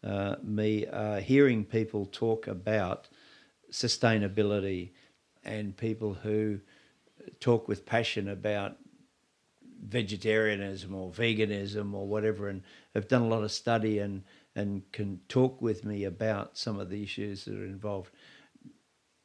uh, 0.02 0.36
me 0.42 0.86
are 0.86 1.20
hearing 1.20 1.64
people 1.64 2.04
talk 2.06 2.46
about 2.48 3.08
sustainability 3.70 4.90
and 5.44 5.76
people 5.76 6.14
who 6.14 6.58
talk 7.38 7.68
with 7.68 7.86
passion 7.86 8.28
about 8.28 8.76
vegetarianism 9.86 10.94
or 10.94 11.10
veganism 11.10 11.94
or 11.94 12.06
whatever, 12.06 12.48
and 12.48 12.62
have 12.94 13.08
done 13.08 13.22
a 13.22 13.28
lot 13.28 13.44
of 13.44 13.52
study 13.52 13.98
and 13.98 14.22
and 14.54 14.90
can 14.92 15.20
talk 15.28 15.62
with 15.62 15.84
me 15.84 16.04
about 16.04 16.58
some 16.58 16.80
of 16.80 16.90
the 16.90 17.02
issues 17.02 17.44
that 17.44 17.54
are 17.54 17.64
involved. 17.64 18.10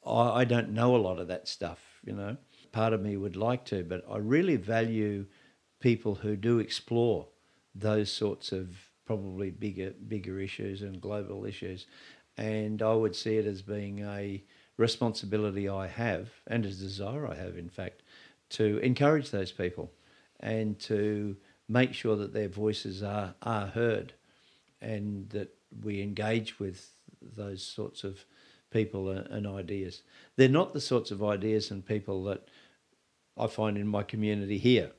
I, 0.06 0.42
I 0.42 0.46
don't 0.46 0.70
know 0.72 0.96
a 0.96 0.98
lot 0.98 1.20
of 1.20 1.28
that 1.30 1.48
stuff, 1.48 1.80
you 2.06 2.14
know. 2.14 2.38
Part 2.72 2.94
of 2.94 3.02
me 3.02 3.18
would 3.18 3.36
like 3.36 3.66
to, 3.66 3.84
but 3.84 4.04
I 4.10 4.18
really 4.18 4.58
value 4.58 5.26
people 5.80 6.16
who 6.16 6.36
do 6.36 6.60
explore 6.60 7.28
those 7.74 8.12
sorts 8.12 8.52
of 8.52 8.70
probably 9.06 9.50
bigger 9.50 9.94
bigger 10.08 10.40
issues 10.40 10.82
and 10.82 11.02
global 11.02 11.46
issues. 11.46 11.88
And 12.38 12.82
I 12.82 12.94
would 12.94 13.16
see 13.16 13.38
it 13.38 13.46
as 13.46 13.62
being 13.62 14.00
a 14.00 14.44
responsibility 14.78 15.70
I 15.70 15.88
have 15.88 16.30
and 16.48 16.66
a 16.66 16.70
desire 16.70 17.28
I 17.28 17.36
have, 17.36 17.58
in 17.58 17.70
fact, 17.70 18.02
to 18.50 18.78
encourage 18.80 19.30
those 19.30 19.52
people 19.52 19.92
and 20.39 20.80
to 20.80 21.35
make 21.69 21.93
sure 21.93 22.15
that 22.15 22.34
their 22.34 22.49
voices 22.49 23.01
are, 23.01 23.35
are 23.41 23.68
heard 23.68 24.14
and 24.81 25.30
that 25.30 25.55
we 25.84 26.01
engage 26.01 26.60
with 26.60 26.91
those 27.22 27.64
sorts 27.64 28.03
of 28.03 28.26
people 28.72 29.10
and 29.10 29.47
ideas. 29.47 30.01
They're 30.35 30.49
not 30.49 30.73
the 30.73 30.81
sorts 30.81 31.11
of 31.11 31.23
ideas 31.23 31.72
and 31.72 31.85
people 31.85 32.23
that 32.26 32.47
I 33.38 33.47
find 33.47 33.77
in 33.77 33.88
my 33.88 34.03
community 34.03 34.57
here 34.57 34.91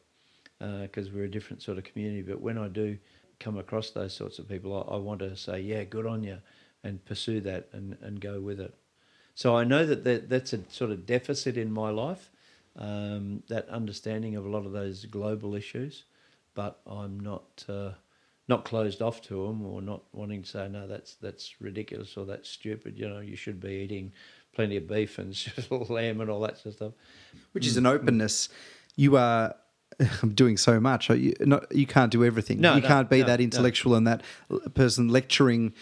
because 0.59 1.09
uh, 1.09 1.11
we're 1.15 1.24
a 1.24 1.31
different 1.31 1.62
sort 1.62 1.78
of 1.78 1.85
community. 1.85 2.23
But 2.23 2.40
when 2.40 2.56
I 2.56 2.69
do 2.69 2.97
come 3.40 3.59
across 3.59 3.90
those 3.90 4.15
sorts 4.15 4.39
of 4.39 4.48
people, 4.48 4.86
I, 4.89 4.94
I, 4.94 4.97
want 4.97 5.20
to 5.20 5.36
say, 5.36 5.61
yeah, 5.61 5.85
good 5.85 6.06
on 6.06 6.23
you, 6.23 6.39
and 6.82 7.05
pursue 7.05 7.40
that 7.43 7.69
and, 7.73 7.97
and 8.01 8.20
go 8.20 8.40
with 8.40 8.61
it. 8.61 8.74
So 9.35 9.56
I 9.56 9.65
know 9.65 9.85
that, 9.85 10.05
that 10.05 10.28
that's 10.28 10.52
a 10.52 10.61
sort 10.70 10.93
of 10.93 11.06
deficit 11.06 11.56
in 11.56 11.73
my 11.73 11.90
life, 11.90 12.31
um, 12.77 13.43
that 13.49 13.69
understanding 13.69 14.37
of 14.37 14.45
a 14.47 14.49
lot 14.49 14.67
of 14.67 14.73
those 14.73 15.05
global 15.07 15.55
issues, 15.55 16.05
but 16.55 16.81
I'm 16.87 17.21
not. 17.21 17.65
Uh, 17.69 17.93
not 18.47 18.67
closed 18.67 19.01
off 19.01 19.23
to 19.23 19.47
them 19.47 19.65
or 19.65 19.81
not 19.81 20.03
wanting 20.13 20.43
to 20.43 20.47
say 20.47 20.69
no 20.69 20.87
that's 20.87 21.15
that's 21.15 21.55
ridiculous 21.63 22.15
or 22.17 22.27
that's 22.27 22.47
stupid. 22.47 22.99
You 22.99 23.09
know 23.09 23.21
you 23.21 23.37
should 23.37 23.59
be 23.59 23.71
eating 23.71 24.13
plenty 24.55 24.77
of 24.77 24.87
beef 24.87 25.19
and 25.19 25.35
lamb 25.89 26.21
and 26.21 26.31
all 26.31 26.41
that 26.41 26.59
sort 26.59 26.67
of 26.67 26.75
stuff. 26.75 26.93
Which 27.53 27.67
is 27.67 27.77
an 27.77 27.87
openness. 27.87 28.49
You 28.97 29.17
are 29.17 29.55
doing 30.35 30.57
so 30.57 30.81
much. 30.81 31.11
You, 31.11 31.35
not, 31.41 31.75
you 31.75 31.87
can't 31.87 32.11
do 32.11 32.25
everything. 32.25 32.61
No, 32.61 32.77
you 32.77 32.83
no, 32.83 32.89
can't 32.89 33.11
be 33.11 33.21
no, 33.21 33.27
that 33.27 33.41
intellectual 33.41 33.95
and 33.95 34.07
that 34.07 34.23
person 34.75 35.09
lecturing 35.09 35.73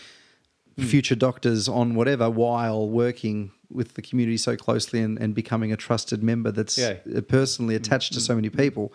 mm. 0.77 0.85
future 0.85 1.15
doctors 1.15 1.69
on 1.69 1.94
whatever 1.94 2.31
while 2.31 2.89
working 2.89 3.53
with 3.70 3.94
the 3.94 4.03
community 4.03 4.36
so 4.36 4.57
closely 4.57 5.01
and, 5.01 5.19
and 5.19 5.35
becoming 5.35 5.73
a 5.73 5.77
trusted 5.77 6.23
member 6.23 6.51
that's 6.51 6.77
yeah. 6.77 6.97
personally 7.28 7.74
attached 7.74 8.12
mm. 8.12 8.16
to 8.16 8.20
so 8.20 8.35
many 8.35 8.51
people 8.51 8.93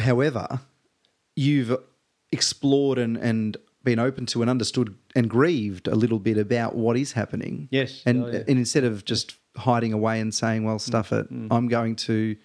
however 0.00 0.60
you've 1.34 1.76
explored 2.32 2.98
and, 2.98 3.16
and 3.16 3.56
been 3.84 3.98
open 3.98 4.26
to 4.26 4.42
and 4.42 4.50
understood 4.50 4.94
and 5.14 5.30
grieved 5.30 5.86
a 5.86 5.94
little 5.94 6.18
bit 6.18 6.36
about 6.36 6.74
what 6.74 6.96
is 6.96 7.12
happening. 7.12 7.68
Yes. 7.70 8.02
And, 8.04 8.24
oh, 8.24 8.28
yeah. 8.28 8.42
and 8.48 8.58
instead 8.58 8.84
of 8.84 9.04
just 9.04 9.36
hiding 9.56 9.92
away 9.92 10.20
and 10.20 10.34
saying, 10.34 10.64
well, 10.64 10.78
stuff 10.78 11.12
it, 11.12 11.32
mm. 11.32 11.48
I'm 11.50 11.68
going 11.68 11.96
to 11.96 12.36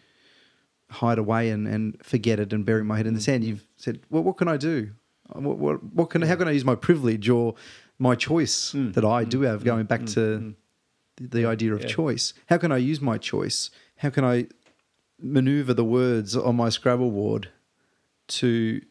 hide 0.90 1.18
away 1.18 1.50
and, 1.50 1.68
and 1.68 1.98
forget 2.06 2.40
it 2.40 2.54
and 2.54 2.66
bury 2.66 2.84
my 2.84 2.98
head 2.98 3.08
in 3.08 3.14
the 3.14 3.22
sand, 3.22 3.44
you've 3.44 3.66
said, 3.76 4.02
well, 4.10 4.24
what 4.24 4.38
can 4.38 4.48
I 4.48 4.58
do? 4.58 4.92
What, 5.34 5.58
what, 5.58 5.84
what 5.84 6.10
can, 6.10 6.22
how 6.22 6.36
can 6.36 6.48
I 6.48 6.52
use 6.52 6.66
my 6.66 6.76
privilege 6.76 7.28
or 7.30 7.56
my 8.02 8.16
choice 8.16 8.74
mm. 8.74 8.94
that 8.94 9.06
I 9.06 9.24
do 9.24 9.42
mm. 9.42 9.48
have, 9.48 9.64
going 9.64 9.86
back 9.86 10.06
to 10.08 10.56
the, 11.18 11.28
the, 11.28 11.46
idea 11.46 11.74
of 11.74 11.82
yeah. 11.82 11.88
choice? 11.88 12.34
How 12.48 12.58
can 12.58 12.72
I 12.72 12.78
use 12.78 13.00
my 13.00 13.18
choice? 13.18 13.70
How 13.98 14.10
can 14.10 14.26
I 14.26 14.48
maneuver 15.22 15.74
the 15.74 15.84
words 15.84 16.36
on 16.36 16.56
my 16.56 16.70
Scrabble 16.70 17.12
board 17.12 17.50
to 18.28 18.82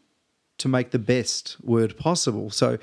to 0.59 0.69
make 0.69 0.91
the 0.91 0.99
best 0.99 1.57
word 1.63 1.97
possible. 1.97 2.51
So 2.51 2.79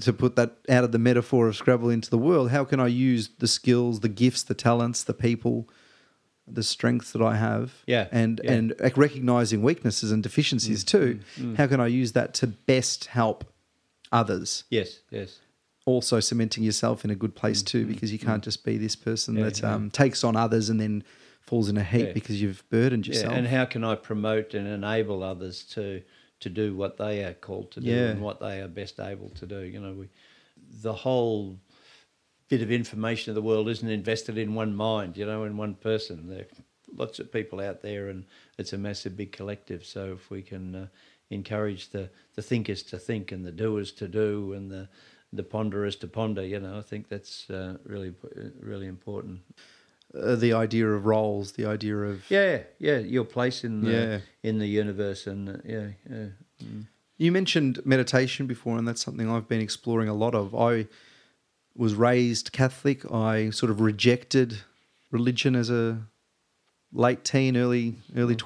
to 0.00 0.12
put 0.12 0.34
that 0.34 0.56
out 0.68 0.82
of 0.84 0.90
the 0.92 0.98
metaphor 0.98 1.46
of 1.46 1.56
Scrabble 1.56 1.90
into 1.90 2.10
the 2.10 2.18
world, 2.18 2.50
how 2.50 2.64
can 2.64 2.80
I 2.80 2.88
use 2.88 3.30
the 3.38 3.46
skills, 3.46 4.00
the 4.00 4.08
gifts, 4.08 4.42
the 4.42 4.54
talents, 4.54 5.04
the 5.04 5.14
people, 5.14 5.68
the 6.46 6.64
strengths 6.64 7.12
that 7.12 7.22
I 7.22 7.36
have, 7.36 7.72
yeah, 7.86 8.08
and 8.10 8.40
yeah. 8.42 8.52
and 8.52 8.74
recognizing 8.96 9.62
weaknesses 9.62 10.10
and 10.10 10.22
deficiencies 10.22 10.84
mm, 10.84 10.88
too. 10.88 11.20
Mm, 11.36 11.44
mm. 11.44 11.56
How 11.56 11.66
can 11.66 11.80
I 11.80 11.86
use 11.86 12.12
that 12.12 12.34
to 12.34 12.46
best 12.46 13.06
help 13.06 13.44
others? 14.12 14.64
Yes, 14.70 15.00
yes. 15.10 15.40
Also 15.86 16.20
cementing 16.20 16.64
yourself 16.64 17.04
in 17.04 17.10
a 17.10 17.14
good 17.14 17.34
place 17.34 17.62
too, 17.62 17.84
mm, 17.86 17.88
because 17.88 18.12
you 18.12 18.18
can't 18.18 18.42
mm. 18.42 18.44
just 18.44 18.64
be 18.64 18.76
this 18.76 18.94
person 18.94 19.36
yeah, 19.36 19.44
that 19.44 19.64
um, 19.64 19.90
takes 19.90 20.22
on 20.22 20.36
others 20.36 20.68
and 20.68 20.78
then 20.78 21.02
falls 21.40 21.68
in 21.68 21.78
a 21.78 21.84
heap 21.84 22.12
because 22.12 22.42
you've 22.42 22.62
burdened 22.68 23.06
yourself. 23.06 23.32
and 23.32 23.46
how 23.46 23.64
can 23.64 23.82
I 23.82 23.94
promote 23.94 24.52
and 24.52 24.68
enable 24.68 25.22
others 25.22 25.62
to 25.70 26.02
to 26.40 26.48
do 26.48 26.74
what 26.74 26.96
they 26.96 27.24
are 27.24 27.34
called 27.34 27.70
to 27.72 27.80
do 27.80 27.90
yeah. 27.90 28.08
and 28.08 28.20
what 28.20 28.40
they 28.40 28.60
are 28.60 28.68
best 28.68 29.00
able 29.00 29.30
to 29.30 29.46
do. 29.46 29.60
You 29.60 29.80
know, 29.80 29.92
we, 29.92 30.08
the 30.82 30.92
whole 30.92 31.58
bit 32.48 32.62
of 32.62 32.70
information 32.70 33.30
of 33.30 33.34
the 33.34 33.42
world 33.42 33.68
isn't 33.68 33.88
invested 33.88 34.38
in 34.38 34.54
one 34.54 34.74
mind, 34.74 35.16
you 35.16 35.26
know, 35.26 35.44
in 35.44 35.56
one 35.56 35.74
person. 35.74 36.28
There 36.28 36.40
are 36.40 36.46
lots 36.94 37.18
of 37.18 37.32
people 37.32 37.60
out 37.60 37.82
there, 37.82 38.08
and 38.08 38.24
it's 38.56 38.72
a 38.72 38.78
massive, 38.78 39.16
big 39.16 39.32
collective. 39.32 39.84
So 39.84 40.12
if 40.12 40.30
we 40.30 40.42
can 40.42 40.74
uh, 40.74 40.86
encourage 41.30 41.90
the, 41.90 42.10
the 42.34 42.42
thinkers 42.42 42.82
to 42.84 42.98
think 42.98 43.32
and 43.32 43.44
the 43.44 43.52
doers 43.52 43.92
to 43.92 44.08
do 44.08 44.52
and 44.52 44.70
the 44.70 44.88
the 45.30 45.42
ponderers 45.42 45.94
to 45.94 46.08
ponder, 46.08 46.42
you 46.42 46.58
know, 46.58 46.78
I 46.78 46.80
think 46.80 47.10
that's 47.10 47.50
uh, 47.50 47.76
really 47.84 48.14
really 48.60 48.86
important 48.86 49.42
uh, 50.14 50.36
the 50.36 50.52
idea 50.52 50.88
of 50.88 51.06
roles, 51.06 51.52
the 51.52 51.66
idea 51.66 51.96
of 51.96 52.30
yeah, 52.30 52.60
yeah, 52.78 52.98
your 52.98 53.24
place 53.24 53.64
in 53.64 53.82
the 53.82 53.90
yeah. 53.90 54.18
in 54.42 54.58
the 54.58 54.66
universe, 54.66 55.26
and 55.26 55.48
uh, 55.48 55.52
yeah, 55.64 55.88
yeah. 56.08 56.26
Mm. 56.64 56.86
You 57.18 57.32
mentioned 57.32 57.84
meditation 57.84 58.46
before, 58.46 58.78
and 58.78 58.86
that's 58.86 59.02
something 59.02 59.30
I've 59.30 59.48
been 59.48 59.60
exploring 59.60 60.08
a 60.08 60.14
lot 60.14 60.34
of. 60.34 60.54
I 60.54 60.86
was 61.74 61.94
raised 61.94 62.52
Catholic. 62.52 63.10
I 63.10 63.50
sort 63.50 63.70
of 63.70 63.80
rejected 63.80 64.58
religion 65.10 65.54
as 65.54 65.68
a 65.68 65.98
late 66.92 67.24
teen, 67.24 67.56
early 67.56 67.96
early 68.16 68.34
mm. 68.34 68.38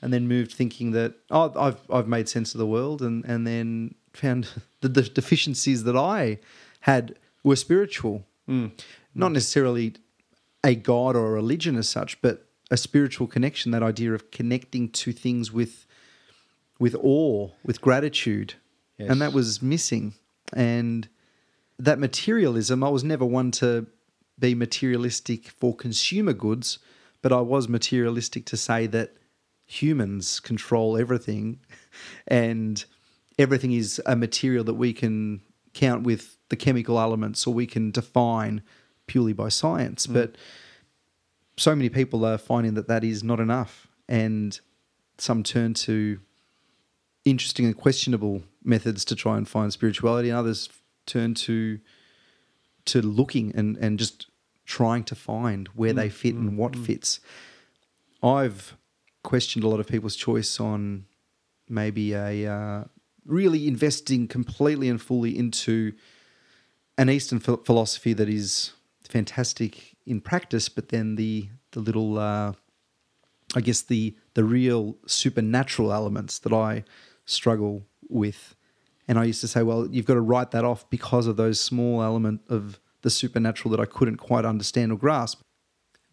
And 0.00 0.12
then 0.12 0.28
moved 0.28 0.52
thinking 0.52 0.92
that 0.92 1.14
oh, 1.30 1.52
I've 1.56 1.80
I've 1.90 2.08
made 2.08 2.28
sense 2.28 2.54
of 2.54 2.58
the 2.58 2.66
world, 2.66 3.02
and 3.02 3.24
and 3.24 3.46
then 3.46 3.94
found 4.12 4.48
that 4.80 4.94
the 4.94 5.02
deficiencies 5.02 5.84
that 5.84 5.96
I 5.96 6.38
had 6.80 7.16
were 7.42 7.56
spiritual, 7.56 8.24
mm. 8.48 8.70
not 9.14 9.32
necessarily 9.32 9.94
a 10.64 10.74
god 10.74 11.16
or 11.16 11.26
a 11.26 11.30
religion 11.32 11.76
as 11.76 11.88
such, 11.88 12.20
but 12.20 12.46
a 12.70 12.76
spiritual 12.76 13.26
connection. 13.26 13.72
That 13.72 13.82
idea 13.82 14.12
of 14.12 14.30
connecting 14.30 14.90
to 14.90 15.12
things 15.12 15.52
with 15.52 15.86
with 16.78 16.94
awe, 16.94 17.50
with 17.64 17.80
gratitude, 17.80 18.54
yes. 18.98 19.10
and 19.10 19.20
that 19.20 19.32
was 19.32 19.60
missing. 19.62 20.14
And 20.54 21.08
that 21.78 21.98
materialism, 21.98 22.82
I 22.82 22.88
was 22.88 23.04
never 23.04 23.24
one 23.24 23.50
to 23.52 23.86
be 24.38 24.54
materialistic 24.54 25.48
for 25.48 25.74
consumer 25.74 26.32
goods, 26.32 26.78
but 27.22 27.32
I 27.32 27.40
was 27.40 27.68
materialistic 27.68 28.46
to 28.46 28.56
say 28.56 28.86
that 28.86 29.14
humans 29.68 30.40
control 30.40 30.96
everything 30.96 31.60
and 32.26 32.86
everything 33.38 33.70
is 33.70 34.00
a 34.06 34.16
material 34.16 34.64
that 34.64 34.74
we 34.74 34.92
can 34.92 35.40
count 35.74 36.02
with 36.02 36.38
the 36.48 36.56
chemical 36.56 36.98
elements 36.98 37.46
or 37.46 37.52
we 37.52 37.66
can 37.66 37.90
define 37.90 38.62
purely 39.06 39.34
by 39.34 39.50
science. 39.50 40.06
Mm. 40.06 40.14
But 40.14 40.36
so 41.58 41.76
many 41.76 41.90
people 41.90 42.24
are 42.24 42.38
finding 42.38 42.74
that 42.74 42.88
that 42.88 43.04
is 43.04 43.22
not 43.22 43.40
enough, 43.40 43.88
and 44.08 44.58
some 45.18 45.42
turn 45.42 45.74
to 45.74 46.18
interesting 47.24 47.66
and 47.66 47.76
questionable 47.76 48.42
methods 48.64 49.04
to 49.04 49.14
try 49.14 49.36
and 49.36 49.46
find 49.46 49.72
spirituality, 49.72 50.30
and 50.30 50.38
others 50.38 50.68
turn 51.04 51.34
to 51.34 51.78
to 52.86 53.02
looking 53.02 53.52
and 53.54 53.76
and 53.76 53.98
just 53.98 54.28
trying 54.64 55.04
to 55.04 55.14
find 55.14 55.68
where 55.68 55.92
mm. 55.92 55.96
they 55.96 56.08
fit 56.08 56.34
mm. 56.34 56.38
and 56.38 56.56
what 56.56 56.72
mm. 56.72 56.86
fits. 56.86 57.20
I've 58.22 58.76
questioned 59.22 59.64
a 59.64 59.68
lot 59.68 59.80
of 59.80 59.86
people's 59.86 60.16
choice 60.16 60.60
on 60.60 61.04
maybe 61.68 62.14
a 62.14 62.50
uh, 62.50 62.84
really 63.24 63.68
investing 63.68 64.26
completely 64.26 64.88
and 64.88 65.00
fully 65.00 65.36
into 65.36 65.92
an 66.96 67.08
Eastern 67.08 67.38
philosophy 67.38 68.12
that 68.12 68.28
is 68.28 68.72
fantastic 69.08 69.96
in 70.06 70.20
practice, 70.20 70.68
but 70.68 70.88
then 70.88 71.16
the 71.16 71.48
the 71.72 71.80
little, 71.80 72.18
uh, 72.18 72.52
I 73.54 73.60
guess 73.60 73.82
the 73.82 74.16
the 74.34 74.44
real 74.44 74.96
supernatural 75.06 75.92
elements 75.92 76.38
that 76.40 76.52
I 76.52 76.84
struggle 77.24 77.86
with, 78.08 78.56
and 79.06 79.18
I 79.18 79.24
used 79.24 79.40
to 79.42 79.48
say, 79.48 79.62
well, 79.62 79.86
you've 79.86 80.06
got 80.06 80.14
to 80.14 80.20
write 80.20 80.50
that 80.52 80.64
off 80.64 80.88
because 80.90 81.26
of 81.26 81.36
those 81.36 81.60
small 81.60 82.02
element 82.02 82.40
of 82.48 82.80
the 83.02 83.10
supernatural 83.10 83.70
that 83.70 83.80
I 83.80 83.84
couldn't 83.84 84.16
quite 84.16 84.44
understand 84.44 84.90
or 84.90 84.98
grasp. 84.98 85.42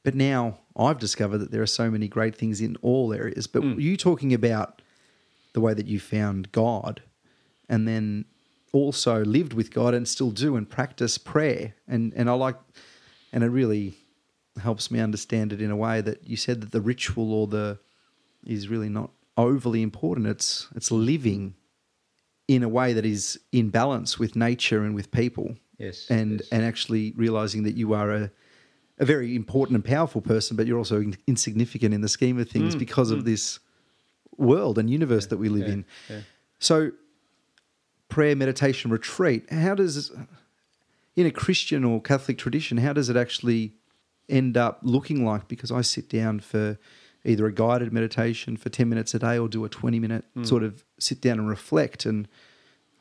But 0.06 0.14
now 0.14 0.60
I've 0.78 1.00
discovered 1.00 1.40
that 1.40 1.52
there 1.52 1.64
are 1.64 1.68
so 1.68 1.90
many 1.90 2.08
great 2.08 2.36
things 2.36 2.62
in 2.62 2.78
all 2.84 3.12
areas. 3.12 3.48
But 3.48 3.64
mm. 3.64 3.82
you 3.82 3.98
talking 3.98 4.36
about 4.36 4.84
the 5.54 5.60
way 5.60 5.74
that 5.74 5.88
you 5.88 6.00
found 6.00 6.52
God, 6.52 7.02
and 7.68 7.88
then 7.88 8.26
also 8.72 9.26
lived 9.26 9.54
with 9.54 9.74
God 9.74 9.96
and 9.96 10.08
still 10.08 10.30
do 10.30 10.56
and 10.56 10.70
practice 10.70 11.18
prayer. 11.18 11.74
And 11.88 12.14
and 12.16 12.30
I 12.30 12.34
like 12.34 12.56
and 13.34 13.44
it 13.44 13.48
really 13.48 13.96
helps 14.62 14.92
me 14.92 15.00
understand 15.00 15.52
it 15.52 15.60
in 15.60 15.72
a 15.72 15.76
way 15.76 16.02
that 16.02 16.28
you 16.28 16.38
said 16.38 16.62
that 16.62 16.72
the 16.72 16.82
ritual 16.82 17.34
or 17.34 17.48
the 17.48 17.80
is 18.46 18.70
really 18.70 18.90
not 18.90 19.10
overly 19.38 19.82
important. 19.82 20.28
It's 20.28 20.68
it's 20.76 20.92
living 20.92 21.56
in 22.48 22.62
a 22.62 22.70
way 22.70 22.94
that 22.94 23.08
is 23.08 23.40
in 23.52 23.72
balance 23.72 24.20
with 24.20 24.36
nature 24.36 24.84
and 24.84 24.94
with 24.94 25.10
people. 25.10 25.56
Yes. 25.80 26.06
And 26.12 26.42
yes. 26.42 26.50
and 26.52 26.64
actually 26.64 27.14
realizing 27.18 27.64
that 27.64 27.76
you 27.76 27.94
are 27.94 28.12
a 28.12 28.32
a 28.98 29.06
very 29.06 29.36
important 29.36 29.76
and 29.76 29.84
powerful 29.84 30.22
person, 30.22 30.56
but 30.56 30.68
you're 30.68 30.78
also 30.78 31.04
insignificant 31.28 31.94
in 31.94 32.02
the 32.02 32.08
scheme 32.08 32.40
of 32.40 32.50
things 32.50 32.76
mm, 32.76 32.80
because 32.80 33.12
mm. 33.12 33.18
of 33.18 33.26
this 33.26 33.60
world 34.38 34.78
and 34.78 34.90
universe 34.90 35.28
that 35.28 35.38
we 35.38 35.50
live 35.50 35.68
yeah, 35.68 35.74
in. 35.74 35.86
yeah. 36.10 36.20
So, 36.60 36.92
prayer, 38.08 38.36
meditation, 38.36 38.92
retreat, 38.92 39.50
how 39.52 39.76
does, 39.76 40.12
in 41.16 41.26
a 41.26 41.32
Christian 41.32 41.84
or 41.84 42.02
Catholic 42.02 42.38
tradition, 42.38 42.78
how 42.78 42.94
does 42.94 43.10
it 43.10 43.18
actually 43.18 43.74
end 44.30 44.56
up 44.56 44.80
looking 44.82 45.26
like? 45.26 45.48
Because 45.48 45.72
I 45.72 45.82
sit 45.82 46.08
down 46.10 46.40
for 46.40 46.78
either 47.26 47.46
a 47.48 47.52
guided 47.52 47.92
meditation 47.92 48.56
for 48.56 48.70
10 48.70 48.88
minutes 48.88 49.14
a 49.14 49.20
day 49.20 49.38
or 49.38 49.50
do 49.50 49.66
a 49.66 49.70
20 49.70 50.00
minute 50.00 50.26
Hmm. 50.36 50.44
sort 50.44 50.64
of 50.64 50.86
sit 51.00 51.22
down 51.22 51.40
and 51.40 51.50
reflect. 51.50 52.06
And 52.06 52.28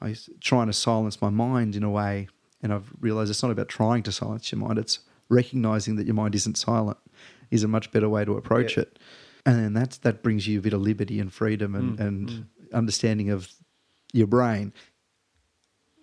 I 0.00 0.10
was 0.10 0.30
trying 0.40 0.66
to 0.66 0.72
silence 0.72 1.20
my 1.20 1.30
mind 1.30 1.76
in 1.76 1.82
a 1.82 1.90
way. 1.90 2.28
And 2.62 2.72
I've 2.72 2.90
realized 2.98 3.30
it's 3.30 3.42
not 3.42 3.52
about 3.52 3.68
trying 3.68 4.02
to 4.04 4.12
silence 4.12 4.50
your 4.50 4.58
mind, 4.58 4.78
it's 4.78 5.00
recognizing 5.34 5.96
that 5.96 6.06
your 6.06 6.14
mind 6.14 6.34
isn't 6.34 6.56
silent 6.56 6.98
is 7.50 7.62
a 7.64 7.68
much 7.68 7.90
better 7.92 8.08
way 8.08 8.24
to 8.24 8.32
approach 8.36 8.76
Yeah. 8.76 8.82
it. 8.84 8.98
And 9.46 9.56
then 9.62 9.72
that's, 9.74 9.98
that 9.98 10.22
brings 10.22 10.46
you 10.48 10.58
a 10.58 10.62
bit 10.62 10.72
of 10.72 10.80
liberty 10.80 11.20
and 11.20 11.30
freedom 11.32 11.74
and, 11.74 11.98
Mm, 11.98 12.06
and 12.06 12.46
understanding 12.72 13.28
of 13.30 13.52
your 14.12 14.26
brain. 14.26 14.72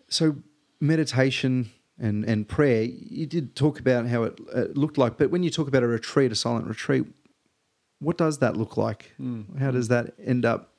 So 0.09 0.35
meditation 0.79 1.71
and, 1.99 2.23
and 2.25 2.47
prayer, 2.47 2.83
you 2.83 3.25
did 3.25 3.55
talk 3.55 3.79
about 3.79 4.05
how 4.07 4.23
it, 4.23 4.39
uh 4.53 4.65
looked 4.73 4.97
like, 4.97 5.17
but 5.17 5.31
when 5.31 5.43
you 5.43 5.49
talk 5.49 5.67
about 5.67 5.83
a 5.83 5.87
retreat, 5.87 6.31
a 6.31 6.35
silent 6.35 6.67
retreat, 6.67 7.05
what 7.99 8.17
does 8.17 8.37
that 8.39 8.57
look 8.57 8.77
like? 8.77 9.11
Mm, 9.19 9.57
How 9.59 9.71
does 9.71 9.87
that 9.87 10.13
end 10.23 10.45
up 10.45 10.73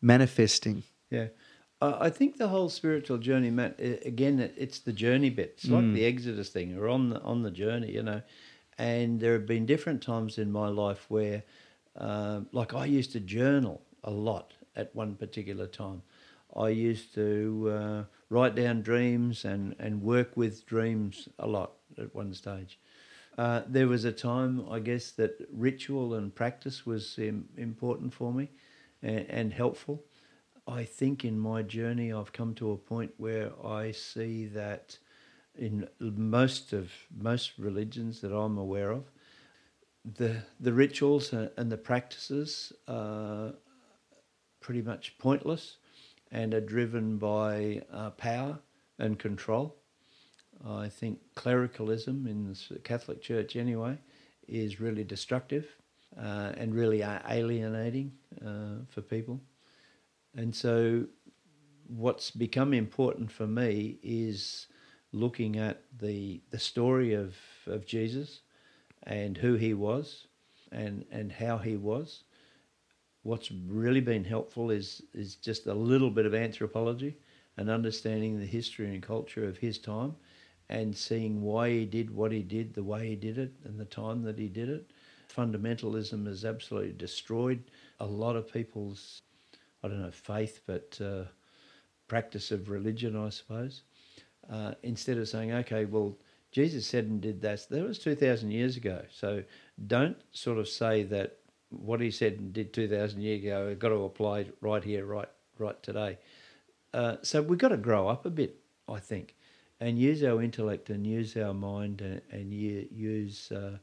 manifesting? 0.00 0.82
Yeah. 1.10 1.28
I 1.82 2.10
think 2.10 2.36
the 2.36 2.48
whole 2.48 2.68
spiritual 2.68 3.18
journey, 3.18 3.50
Matt. 3.50 3.80
Again, 3.80 4.52
it's 4.56 4.78
the 4.78 4.92
journey 4.92 5.30
bit. 5.30 5.54
It's 5.56 5.68
like 5.68 5.84
the 5.94 6.04
Exodus 6.04 6.50
thing. 6.50 6.76
We're 6.76 6.88
on 6.88 7.08
the 7.10 7.20
on 7.22 7.42
the 7.42 7.50
journey, 7.50 7.92
you 7.92 8.02
know. 8.02 8.22
And 8.78 9.20
there 9.20 9.32
have 9.34 9.46
been 9.46 9.66
different 9.66 10.02
times 10.02 10.38
in 10.38 10.50
my 10.50 10.68
life 10.68 11.04
where, 11.08 11.42
um, 11.96 12.48
like, 12.52 12.74
I 12.74 12.86
used 12.86 13.12
to 13.12 13.20
journal 13.20 13.82
a 14.02 14.10
lot 14.10 14.54
at 14.76 14.94
one 14.94 15.14
particular 15.16 15.66
time. 15.66 16.02
I 16.56 16.68
used 16.68 17.14
to 17.14 17.70
uh, 17.70 18.04
write 18.30 18.54
down 18.54 18.82
dreams 18.82 19.44
and 19.44 19.74
and 19.78 20.02
work 20.02 20.36
with 20.36 20.66
dreams 20.66 21.28
a 21.38 21.46
lot 21.46 21.72
at 21.98 22.14
one 22.14 22.32
stage. 22.34 22.78
Uh, 23.38 23.62
there 23.66 23.88
was 23.88 24.04
a 24.04 24.12
time, 24.12 24.64
I 24.70 24.78
guess, 24.78 25.10
that 25.12 25.32
ritual 25.52 26.14
and 26.14 26.34
practice 26.34 26.84
was 26.86 27.18
um, 27.18 27.46
important 27.56 28.12
for 28.12 28.32
me 28.32 28.50
and, 29.02 29.26
and 29.30 29.52
helpful. 29.52 30.04
I 30.66 30.84
think 30.84 31.24
in 31.24 31.38
my 31.38 31.62
journey, 31.62 32.12
I've 32.12 32.32
come 32.32 32.54
to 32.54 32.72
a 32.72 32.76
point 32.76 33.12
where 33.16 33.50
I 33.64 33.90
see 33.92 34.46
that 34.46 34.96
in 35.56 35.88
most 36.00 36.72
of 36.72 36.90
most 37.16 37.52
religions 37.58 38.20
that 38.20 38.32
I'm 38.32 38.58
aware 38.58 38.90
of, 38.90 39.10
the 40.04 40.42
the 40.60 40.72
rituals 40.72 41.32
and 41.32 41.70
the 41.70 41.76
practices 41.76 42.72
are 42.86 43.54
pretty 44.60 44.82
much 44.82 45.18
pointless 45.18 45.78
and 46.30 46.54
are 46.54 46.60
driven 46.60 47.18
by 47.18 47.82
uh, 47.92 48.10
power 48.10 48.58
and 48.98 49.18
control. 49.18 49.76
I 50.64 50.88
think 50.88 51.18
clericalism 51.34 52.26
in 52.26 52.44
the 52.44 52.78
Catholic 52.78 53.20
Church, 53.20 53.56
anyway, 53.56 53.98
is 54.46 54.80
really 54.80 55.02
destructive 55.02 55.66
uh, 56.16 56.52
and 56.56 56.72
really 56.72 57.02
alienating 57.02 58.12
uh, 58.40 58.84
for 58.88 59.02
people. 59.02 59.40
And 60.34 60.54
so, 60.54 61.06
what's 61.86 62.30
become 62.30 62.72
important 62.72 63.30
for 63.30 63.46
me 63.46 63.98
is 64.02 64.66
looking 65.12 65.58
at 65.58 65.82
the 65.98 66.40
the 66.50 66.58
story 66.58 67.12
of, 67.14 67.36
of 67.66 67.86
Jesus 67.86 68.40
and 69.02 69.36
who 69.36 69.54
he 69.54 69.74
was 69.74 70.26
and 70.70 71.04
and 71.10 71.32
how 71.32 71.58
he 71.58 71.76
was. 71.76 72.24
What's 73.24 73.52
really 73.52 74.00
been 74.00 74.24
helpful 74.24 74.70
is 74.70 75.02
is 75.12 75.36
just 75.36 75.66
a 75.66 75.74
little 75.74 76.10
bit 76.10 76.26
of 76.26 76.34
anthropology 76.34 77.16
and 77.56 77.68
understanding 77.68 78.38
the 78.38 78.46
history 78.46 78.92
and 78.92 79.02
culture 79.02 79.46
of 79.46 79.58
his 79.58 79.78
time 79.78 80.16
and 80.68 80.96
seeing 80.96 81.42
why 81.42 81.68
he 81.68 81.84
did 81.84 82.10
what 82.10 82.32
he 82.32 82.42
did, 82.42 82.72
the 82.72 82.82
way 82.82 83.08
he 83.08 83.16
did 83.16 83.36
it, 83.36 83.52
and 83.64 83.78
the 83.78 83.84
time 83.84 84.22
that 84.22 84.38
he 84.38 84.48
did 84.48 84.70
it. 84.70 84.90
Fundamentalism 85.34 86.26
has 86.26 86.44
absolutely 86.44 86.92
destroyed 86.92 87.62
a 88.00 88.06
lot 88.06 88.36
of 88.36 88.50
people's, 88.50 89.20
I 89.82 89.88
don't 89.88 90.02
know, 90.02 90.10
faith, 90.10 90.60
but 90.66 90.98
uh, 91.02 91.24
practice 92.08 92.50
of 92.50 92.70
religion, 92.70 93.16
I 93.16 93.30
suppose. 93.30 93.82
Uh, 94.50 94.74
instead 94.82 95.18
of 95.18 95.28
saying, 95.28 95.52
okay, 95.52 95.84
well, 95.84 96.16
Jesus 96.52 96.86
said 96.86 97.04
and 97.04 97.20
did 97.20 97.40
that, 97.42 97.66
that 97.70 97.82
was 97.82 97.98
2,000 97.98 98.50
years 98.50 98.76
ago. 98.76 99.02
So 99.10 99.42
don't 99.86 100.16
sort 100.32 100.58
of 100.58 100.68
say 100.68 101.02
that 101.04 101.38
what 101.70 102.00
he 102.00 102.10
said 102.10 102.34
and 102.34 102.52
did 102.52 102.72
2,000 102.72 103.20
years 103.20 103.42
ago, 103.42 103.74
got 103.74 103.88
to 103.88 104.04
apply 104.04 104.46
right 104.60 104.84
here, 104.84 105.06
right, 105.06 105.28
right 105.58 105.82
today. 105.82 106.18
Uh, 106.92 107.16
so 107.22 107.40
we've 107.40 107.58
got 107.58 107.68
to 107.68 107.76
grow 107.76 108.08
up 108.08 108.26
a 108.26 108.30
bit, 108.30 108.56
I 108.88 108.98
think, 109.00 109.34
and 109.80 109.98
use 109.98 110.22
our 110.22 110.42
intellect 110.42 110.90
and 110.90 111.06
use 111.06 111.36
our 111.36 111.54
mind 111.54 112.02
and, 112.02 112.20
and 112.30 112.52
use 112.52 113.50
uh, 113.50 113.78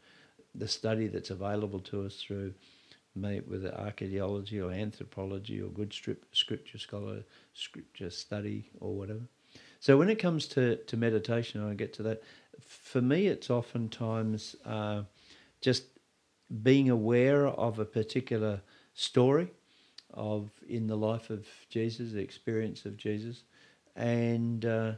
the 0.53 0.67
study 0.67 1.07
that's 1.07 1.31
available 1.31 1.79
to 1.79 2.05
us 2.05 2.21
through 2.21 2.53
maybe 3.21 3.45
with 3.47 3.65
archaeology 3.65 4.59
or 4.59 4.71
anthropology 4.71 5.61
or 5.61 5.67
good 5.67 5.93
strip, 5.93 6.25
scripture 6.31 6.77
scholar, 6.77 7.23
scripture 7.53 8.09
study 8.09 8.69
or 8.79 8.95
whatever. 8.95 9.21
So 9.79 9.97
when 9.97 10.09
it 10.09 10.19
comes 10.19 10.47
to, 10.47 10.75
to 10.75 10.97
meditation, 10.97 11.61
I'll 11.61 11.73
get 11.73 11.93
to 11.93 12.03
that. 12.03 12.21
For 12.59 13.01
me, 13.01 13.27
it's 13.27 13.49
oftentimes 13.49 14.55
uh, 14.65 15.03
just 15.61 15.83
being 16.63 16.89
aware 16.89 17.47
of 17.47 17.79
a 17.79 17.85
particular 17.85 18.61
story 18.93 19.51
of 20.13 20.49
in 20.67 20.87
the 20.87 20.97
life 20.97 21.29
of 21.29 21.47
Jesus, 21.69 22.11
the 22.11 22.19
experience 22.21 22.85
of 22.85 22.97
Jesus, 22.97 23.43
and 23.95 24.65
uh, 24.65 24.93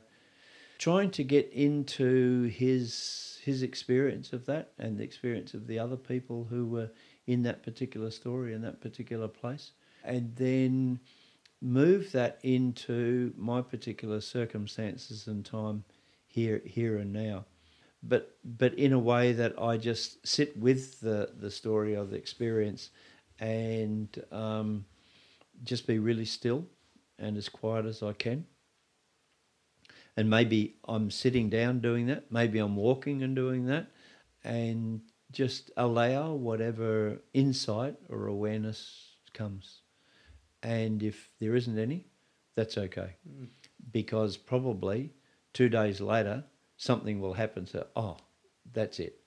trying 0.77 1.11
to 1.11 1.23
get 1.23 1.51
into 1.53 2.43
his 2.43 3.39
his 3.43 3.63
experience 3.63 4.33
of 4.33 4.45
that 4.45 4.71
and 4.77 4.97
the 4.97 5.03
experience 5.03 5.53
of 5.53 5.67
the 5.67 5.79
other 5.79 5.95
people 5.95 6.47
who 6.49 6.65
were 6.65 6.89
in 7.27 7.43
that 7.43 7.63
particular 7.63 8.11
story 8.11 8.53
in 8.53 8.61
that 8.61 8.81
particular 8.81 9.27
place, 9.27 9.71
and 10.03 10.35
then 10.35 10.99
move 11.61 12.11
that 12.11 12.39
into 12.43 13.33
my 13.37 13.61
particular 13.61 14.19
circumstances 14.19 15.27
and 15.27 15.45
time 15.45 15.83
here 16.27 16.61
here 16.65 16.97
and 16.97 17.13
now 17.13 17.45
but 18.03 18.37
but 18.43 18.73
in 18.75 18.93
a 18.93 18.99
way 18.99 19.31
that 19.33 19.59
I 19.61 19.77
just 19.77 20.25
sit 20.25 20.57
with 20.57 20.99
the 21.01 21.31
the 21.37 21.51
story 21.51 21.93
of 21.93 22.09
the 22.09 22.17
experience 22.17 22.89
and 23.39 24.23
um, 24.31 24.85
just 25.63 25.87
be 25.87 25.99
really 25.99 26.25
still 26.25 26.65
and 27.19 27.37
as 27.37 27.49
quiet 27.49 27.85
as 27.85 28.01
I 28.01 28.13
can. 28.13 28.45
And 30.17 30.29
maybe 30.29 30.75
I'm 30.87 31.09
sitting 31.09 31.49
down 31.49 31.79
doing 31.79 32.07
that. 32.07 32.31
Maybe 32.31 32.59
I'm 32.59 32.75
walking 32.75 33.23
and 33.23 33.35
doing 33.35 33.65
that, 33.67 33.87
and 34.43 35.01
just 35.31 35.71
allow 35.77 36.33
whatever 36.33 37.21
insight 37.33 37.95
or 38.09 38.27
awareness 38.27 39.15
comes. 39.33 39.81
And 40.63 41.01
if 41.01 41.31
there 41.39 41.55
isn't 41.55 41.79
any, 41.79 42.05
that's 42.55 42.77
okay, 42.77 43.15
because 43.91 44.37
probably 44.37 45.11
two 45.53 45.69
days 45.69 46.01
later 46.01 46.43
something 46.77 47.19
will 47.19 47.33
happen. 47.33 47.65
So 47.65 47.87
oh, 47.95 48.17
that's 48.73 48.99
it. 48.99 49.19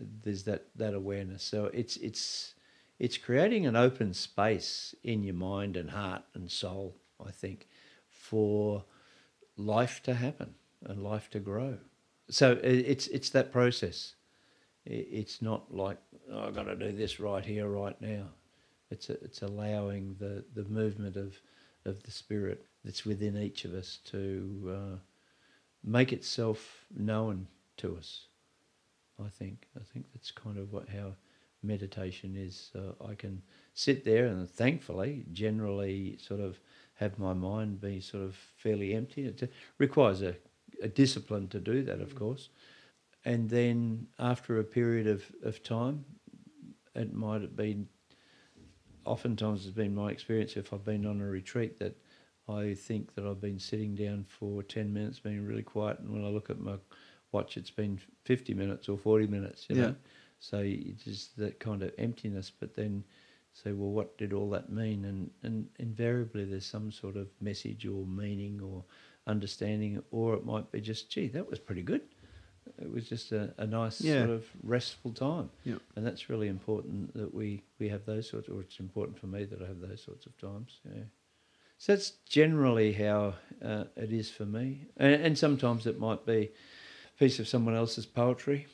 There's 0.00 0.44
that 0.44 0.66
that 0.76 0.94
awareness. 0.94 1.42
So 1.42 1.66
it's 1.66 1.96
it's 1.98 2.54
it's 2.98 3.18
creating 3.18 3.66
an 3.66 3.76
open 3.76 4.14
space 4.14 4.94
in 5.02 5.22
your 5.22 5.34
mind 5.34 5.76
and 5.76 5.90
heart 5.90 6.22
and 6.34 6.50
soul. 6.50 6.96
I 7.24 7.30
think 7.30 7.68
for 8.08 8.84
life 9.56 10.02
to 10.04 10.14
happen 10.14 10.54
and 10.84 11.02
life 11.02 11.30
to 11.30 11.40
grow. 11.40 11.78
So 12.30 12.58
it's 12.62 13.06
it's 13.08 13.30
that 13.30 13.52
process. 13.52 14.14
It's 14.84 15.40
not 15.40 15.74
like 15.74 15.98
oh, 16.30 16.46
I've 16.46 16.54
got 16.54 16.64
to 16.64 16.76
do 16.76 16.92
this 16.92 17.20
right 17.20 17.44
here, 17.44 17.68
right 17.68 18.00
now. 18.00 18.24
It's 18.90 19.08
a, 19.08 19.12
it's 19.24 19.42
allowing 19.42 20.16
the, 20.18 20.44
the 20.54 20.68
movement 20.68 21.16
of 21.16 21.40
of 21.84 22.02
the 22.02 22.10
spirit 22.10 22.64
that's 22.84 23.04
within 23.04 23.36
each 23.36 23.64
of 23.64 23.74
us 23.74 23.98
to 24.04 24.72
uh, 24.72 24.96
make 25.84 26.12
itself 26.12 26.84
known 26.96 27.46
to 27.76 27.96
us. 27.96 28.26
I 29.24 29.28
think 29.28 29.66
I 29.76 29.82
think 29.92 30.06
that's 30.12 30.30
kind 30.30 30.58
of 30.58 30.72
what 30.72 30.88
how 30.88 31.14
meditation 31.62 32.34
is. 32.36 32.70
Uh, 32.74 33.04
I 33.04 33.14
can 33.14 33.42
sit 33.74 34.04
there 34.04 34.26
and 34.26 34.50
thankfully, 34.50 35.24
generally, 35.32 36.18
sort 36.20 36.40
of 36.40 36.58
have 36.94 37.18
my 37.18 37.32
mind 37.32 37.80
be 37.80 38.00
sort 38.00 38.24
of 38.24 38.36
fairly 38.56 38.94
empty. 38.94 39.26
It 39.26 39.50
requires 39.78 40.22
a, 40.22 40.36
a 40.82 40.88
discipline 40.88 41.48
to 41.48 41.60
do 41.60 41.82
that, 41.84 42.00
of 42.00 42.14
course. 42.14 42.48
And 43.24 43.48
then 43.48 44.08
after 44.18 44.58
a 44.58 44.64
period 44.64 45.06
of, 45.06 45.24
of 45.44 45.62
time, 45.62 46.04
it 46.94 47.12
might 47.12 47.42
have 47.42 47.56
been, 47.56 47.88
oftentimes 49.04 49.66
it's 49.66 49.74
been 49.74 49.94
my 49.94 50.10
experience 50.10 50.56
if 50.56 50.72
I've 50.72 50.84
been 50.84 51.06
on 51.06 51.20
a 51.20 51.26
retreat 51.26 51.78
that 51.78 51.96
I 52.48 52.74
think 52.74 53.14
that 53.14 53.24
I've 53.24 53.40
been 53.40 53.58
sitting 53.58 53.94
down 53.94 54.24
for 54.24 54.62
10 54.62 54.92
minutes, 54.92 55.20
being 55.20 55.44
really 55.46 55.62
quiet. 55.62 56.00
And 56.00 56.12
when 56.12 56.24
I 56.24 56.28
look 56.28 56.50
at 56.50 56.60
my 56.60 56.76
watch, 57.30 57.56
it's 57.56 57.70
been 57.70 58.00
50 58.24 58.54
minutes 58.54 58.88
or 58.88 58.98
40 58.98 59.26
minutes, 59.26 59.66
you 59.68 59.76
Yeah. 59.76 59.82
know. 59.82 59.94
So 60.40 60.58
it's 60.64 61.04
just 61.04 61.36
that 61.36 61.60
kind 61.60 61.82
of 61.82 61.92
emptiness, 61.98 62.50
but 62.50 62.74
then 62.74 63.04
say, 63.52 63.72
well, 63.72 63.90
what 63.90 64.18
did 64.18 64.32
all 64.32 64.50
that 64.50 64.70
mean? 64.72 65.04
And 65.04 65.30
and 65.44 65.68
invariably, 65.78 66.44
there's 66.44 66.66
some 66.66 66.90
sort 66.90 67.16
of 67.16 67.28
message 67.40 67.86
or 67.86 68.04
meaning 68.06 68.60
or 68.60 68.84
understanding, 69.26 70.02
or 70.10 70.34
it 70.34 70.44
might 70.44 70.72
be 70.72 70.80
just, 70.80 71.10
gee, 71.10 71.28
that 71.28 71.48
was 71.48 71.60
pretty 71.60 71.82
good. 71.82 72.02
It 72.80 72.90
was 72.92 73.08
just 73.08 73.32
a, 73.32 73.54
a 73.58 73.66
nice 73.66 74.00
Yeah. 74.00 74.26
sort 74.26 74.30
of 74.30 74.46
restful 74.62 75.12
time, 75.12 75.50
Yeah. 75.64 75.76
and 75.96 76.06
that's 76.06 76.28
really 76.30 76.48
important 76.48 77.14
that 77.14 77.32
we 77.34 77.62
we 77.78 77.88
have 77.88 78.04
those 78.04 78.28
sorts. 78.28 78.48
Or 78.48 78.60
it's 78.60 78.80
important 78.80 79.18
for 79.18 79.26
me 79.26 79.44
that 79.44 79.62
I 79.62 79.66
have 79.66 79.80
those 79.80 80.02
sorts 80.02 80.26
of 80.26 80.36
times. 80.38 80.80
Yeah. 80.84 81.04
So 81.78 81.92
that's 81.94 82.10
generally 82.28 82.92
how 82.92 83.34
uh, 83.64 83.84
it 83.96 84.12
is 84.12 84.30
for 84.30 84.46
me, 84.46 84.86
and, 84.96 85.14
and 85.14 85.38
sometimes 85.38 85.86
it 85.86 85.98
might 85.98 86.24
be 86.24 86.50
a 87.14 87.18
piece 87.18 87.38
of 87.40 87.48
someone 87.48 87.74
else's 87.74 88.06
poetry, 88.06 88.66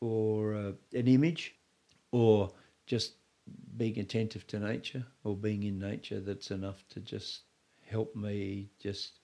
or 0.00 0.54
uh, 0.54 0.72
an 0.92 1.06
image, 1.06 1.54
or 2.10 2.50
just 2.86 3.12
being 3.76 3.98
attentive 3.98 4.46
to 4.48 4.58
nature 4.58 5.04
or 5.24 5.36
being 5.36 5.62
in 5.62 5.78
nature. 5.78 6.20
That's 6.20 6.50
enough 6.50 6.84
to 6.90 7.00
just 7.00 7.42
help 7.88 8.14
me 8.14 8.70
just 8.78 9.20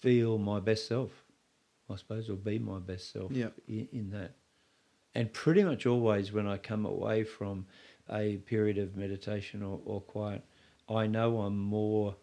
feel 0.00 0.38
my 0.38 0.60
best 0.60 0.86
self, 0.86 1.10
I 1.88 1.96
suppose, 1.96 2.28
or 2.28 2.34
be 2.34 2.58
my 2.58 2.78
best 2.78 3.12
self 3.12 3.32
Yeah. 3.32 3.50
in, 3.68 3.88
in 3.92 4.10
that. 4.10 4.36
And 5.14 5.32
pretty 5.32 5.64
much 5.64 5.86
always 5.86 6.32
when 6.32 6.46
I 6.46 6.58
come 6.58 6.84
away 6.84 7.24
from 7.24 7.66
a 8.10 8.36
period 8.38 8.78
of 8.78 8.96
meditation 8.96 9.62
or, 9.62 9.80
or 9.84 10.00
quiet, 10.00 10.44
I 10.88 11.06
know 11.06 11.40
I'm 11.40 11.58
more 11.58 12.16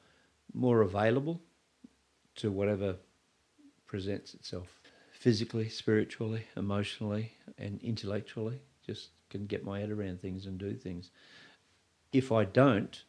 more 0.54 0.82
available 0.82 1.42
to 2.36 2.52
whatever 2.52 2.98
presents 3.88 4.34
itself 4.36 4.80
physically, 5.12 5.70
spiritually, 5.70 6.44
emotionally, 6.56 7.34
and 7.58 7.82
intellectually. 7.82 8.62
Just 8.86 9.10
can 9.30 9.48
get 9.48 9.64
my 9.64 9.80
head 9.80 9.90
around 9.90 10.22
things 10.22 10.46
and 10.46 10.60
do 10.60 10.76
things. 10.76 11.10
If 12.12 12.32
I 12.32 12.44
don't 12.46 13.04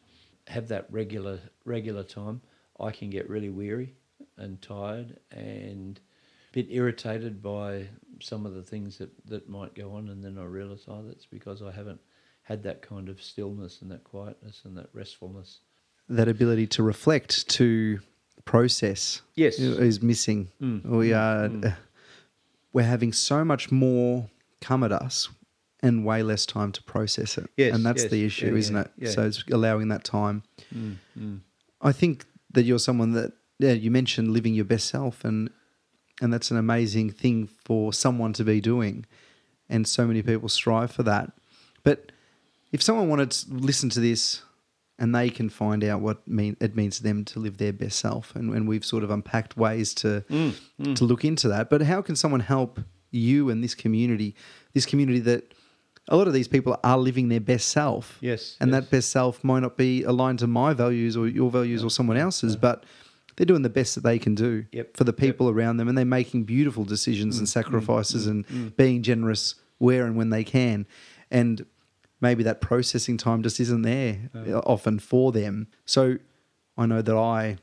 have 0.47 0.67
that 0.69 0.87
regular 0.91 1.39
regular 1.65 2.03
time, 2.03 2.41
I 2.79 2.91
can 2.91 3.09
get 3.09 3.29
really 3.29 3.49
weary 3.49 3.93
and 4.37 4.61
tired 4.61 5.19
and 5.31 5.99
bit 6.55 6.67
irritated 6.69 7.43
by 7.43 7.85
some 8.21 8.45
of 8.45 8.53
the 8.53 8.63
things 8.63 8.97
that, 8.97 9.09
that 9.27 9.49
might 9.49 9.75
go 9.75 9.91
on 9.91 10.07
and 10.07 10.23
then 10.23 10.37
I 10.37 10.45
realise, 10.45 10.85
oh, 10.87 11.03
that's 11.05 11.25
because 11.25 11.61
I 11.61 11.69
haven't 11.69 11.99
had 12.43 12.63
that 12.63 12.81
kind 12.81 13.09
of 13.09 13.21
stillness 13.21 13.81
and 13.81 13.91
that 13.91 14.05
quietness 14.05 14.61
and 14.63 14.77
that 14.77 14.87
restfulness. 14.93 15.59
That 16.07 16.29
ability 16.29 16.67
to 16.67 16.83
reflect, 16.83 17.49
to 17.49 17.99
process, 18.45 19.21
Yes. 19.35 19.59
is 19.59 20.01
missing. 20.01 20.47
Mm, 20.61 20.85
We 20.85 21.09
mm, 21.09 21.17
are 21.17 21.49
mm. 21.49 21.75
we're 22.71 22.83
having 22.83 23.11
so 23.11 23.43
much 23.43 23.69
more 23.69 24.29
come 24.61 24.81
at 24.83 24.93
us 24.93 25.27
and 25.83 26.05
way 26.05 26.23
less 26.23 26.45
time 26.45 26.71
to 26.71 26.81
process 26.83 27.37
it. 27.37 27.49
Yes, 27.57 27.75
and 27.75 27.85
that's 27.85 28.03
yes, 28.03 28.11
the 28.11 28.23
issue, 28.23 28.51
yeah, 28.51 28.59
isn't 28.59 28.75
yeah, 28.75 28.81
it? 28.81 28.91
yeah. 28.97 29.09
So 29.09 29.25
it's 29.27 29.43
allowing 29.51 29.89
that 29.89 30.05
time. 30.05 30.43
Mm, 30.73 30.95
mm. 31.19 31.39
I 31.81 31.91
think 31.91 32.23
that 32.51 32.63
you're 32.63 32.79
someone 32.79 33.11
that 33.11 33.33
yeah, 33.59 33.73
you 33.73 33.91
mentioned 33.91 34.31
living 34.31 34.53
your 34.53 34.65
best 34.65 34.87
self 34.87 35.25
and 35.25 35.49
and 36.21 36.33
that's 36.33 36.51
an 36.51 36.57
amazing 36.57 37.11
thing 37.11 37.47
for 37.47 37.93
someone 37.93 38.33
to 38.33 38.43
be 38.43 38.61
doing. 38.61 39.05
And 39.69 39.87
so 39.87 40.05
many 40.05 40.21
people 40.21 40.47
strive 40.49 40.91
for 40.91 41.03
that. 41.03 41.31
But 41.83 42.11
if 42.71 42.81
someone 42.81 43.09
wanted 43.09 43.31
to 43.31 43.53
listen 43.53 43.89
to 43.91 43.99
this 43.99 44.41
and 44.97 45.13
they 45.13 45.29
can 45.29 45.49
find 45.49 45.83
out 45.83 46.01
what 46.01 46.25
mean 46.27 46.55
it 46.61 46.75
means 46.75 46.97
to 46.97 47.03
them 47.03 47.25
to 47.25 47.39
live 47.39 47.57
their 47.57 47.73
best 47.73 47.99
self 47.99 48.35
and, 48.35 48.53
and 48.53 48.67
we've 48.67 48.85
sort 48.85 49.03
of 49.03 49.09
unpacked 49.09 49.57
ways 49.57 49.93
to 49.95 50.23
Mm, 50.29 50.95
to 50.95 51.03
look 51.03 51.25
into 51.25 51.47
that. 51.49 51.69
But 51.69 51.81
how 51.81 52.01
can 52.01 52.15
someone 52.15 52.41
help 52.41 52.79
you 53.11 53.49
and 53.49 53.63
this 53.63 53.75
community, 53.75 54.35
this 54.73 54.85
community 54.85 55.19
that 55.21 55.53
a 56.07 56.15
lot 56.15 56.27
of 56.27 56.33
these 56.33 56.47
people 56.47 56.79
are 56.83 56.97
living 56.97 57.29
their 57.29 57.39
best 57.41 57.69
self? 57.69 58.17
Yes. 58.21 58.57
and 58.59 58.71
yes. 58.71 58.81
that 58.81 58.89
best 58.91 59.09
self 59.09 59.43
might 59.43 59.61
not 59.61 59.75
be 59.77 60.03
aligned 60.03 60.39
to 60.39 60.47
my 60.47 60.73
values 60.73 61.17
or 61.17 61.27
your 61.27 61.49
values 61.49 61.83
or 61.83 61.89
someone 61.89 62.17
else's, 62.17 62.55
but 62.55 62.85
they're 63.35 63.45
doing 63.45 63.61
the 63.63 63.69
best 63.69 63.95
that 63.95 64.01
they 64.01 64.17
can 64.19 64.35
do 64.35 64.65
Yep, 64.71 64.95
for 64.97 65.03
the 65.03 65.11
yep. 65.11 65.17
Mm, 65.17 65.19
people 65.19 65.49
around 65.49 65.77
them, 65.77 65.87
and 65.87 65.97
they're 65.97 66.05
making 66.05 66.43
beautiful 66.43 66.83
decisions 66.85 67.37
and 67.37 67.47
mm, 67.47 67.49
mm, 67.49 67.51
mm, 67.51 67.65
sacrifices 67.65 68.27
and 68.27 68.75
being 68.77 69.03
generous 69.03 69.55
where 69.77 70.05
and 70.05 70.15
when 70.15 70.29
they 70.29 70.43
can, 70.43 70.85
and 71.29 71.65
maybe 72.21 72.43
that 72.43 72.61
processing 72.61 73.17
time 73.17 73.43
just 73.43 73.59
isn't 73.59 73.81
there 73.81 74.29
uh, 74.33 74.59
often 74.59 74.99
for 74.99 75.31
them. 75.31 75.67
So 75.85 76.17
I 76.77 76.85
know 76.85 77.01
that 77.01 77.15
I, 77.15 77.57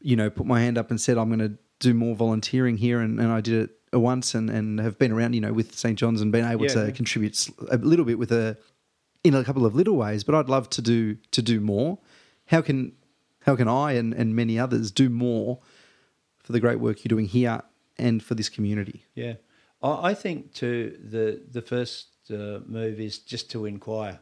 you 0.00 0.16
know, 0.16 0.30
put 0.30 0.46
my 0.46 0.60
hand 0.60 0.76
up 0.78 0.90
and 0.90 1.00
said 1.00 1.16
I'm 1.16 1.28
going 1.28 1.38
to 1.50 1.56
do 1.78 1.94
more 1.94 2.14
volunteering 2.14 2.76
here, 2.76 3.00
and, 3.00 3.20
and 3.20 3.30
I 3.32 3.40
did 3.40 3.70
it 3.92 3.98
once, 3.98 4.34
and, 4.34 4.50
and 4.50 4.80
have 4.80 4.98
been 4.98 5.12
around, 5.12 5.34
you 5.34 5.40
know, 5.40 5.52
with 5.52 5.74
St 5.76 5.98
John's 5.98 6.20
and 6.20 6.32
been 6.32 6.44
able 6.44 6.64
Yeah, 6.64 6.74
to 6.74 6.84
yeah. 6.86 6.90
contribute 6.90 7.48
a 7.70 7.76
little 7.76 8.04
bit 8.04 8.18
with 8.18 8.32
a 8.32 8.56
in 9.24 9.34
a 9.34 9.44
couple 9.44 9.64
of 9.64 9.74
little 9.76 9.96
ways, 9.96 10.24
but 10.24 10.34
I'd 10.34 10.48
love 10.48 10.68
to 10.70 10.82
do 10.82 11.16
to 11.30 11.42
do 11.42 11.60
more. 11.60 11.98
How 12.46 12.60
can 12.62 12.92
how 13.44 13.56
can 13.56 13.68
I 13.68 13.92
and, 13.92 14.12
and 14.12 14.34
many 14.34 14.58
others 14.58 14.90
do 14.90 15.08
more 15.08 15.60
for 16.38 16.52
the 16.52 16.60
great 16.60 16.80
work 16.80 17.04
you're 17.04 17.10
doing 17.10 17.26
here 17.26 17.62
and 17.98 18.22
for 18.22 18.34
this 18.34 18.48
community? 18.48 19.04
Yeah, 19.14 19.34
I, 19.82 20.14
think 20.14 20.54
to 20.54 20.96
the 21.02 21.42
the 21.50 21.62
first 21.62 22.08
uh, 22.30 22.60
move 22.66 23.00
is 23.00 23.18
just 23.18 23.50
to 23.52 23.66
inquire, 23.66 24.20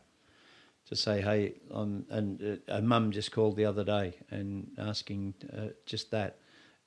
to 0.86 0.96
say, 0.96 1.20
hey, 1.20 1.54
um, 1.70 2.04
and 2.10 2.60
uh, 2.68 2.76
a 2.76 2.82
mum 2.82 3.12
just 3.12 3.32
called 3.32 3.56
the 3.56 3.64
other 3.64 3.84
day 3.84 4.14
and 4.30 4.70
asking 4.78 5.34
uh, 5.56 5.68
just 5.86 6.10
that, 6.10 6.38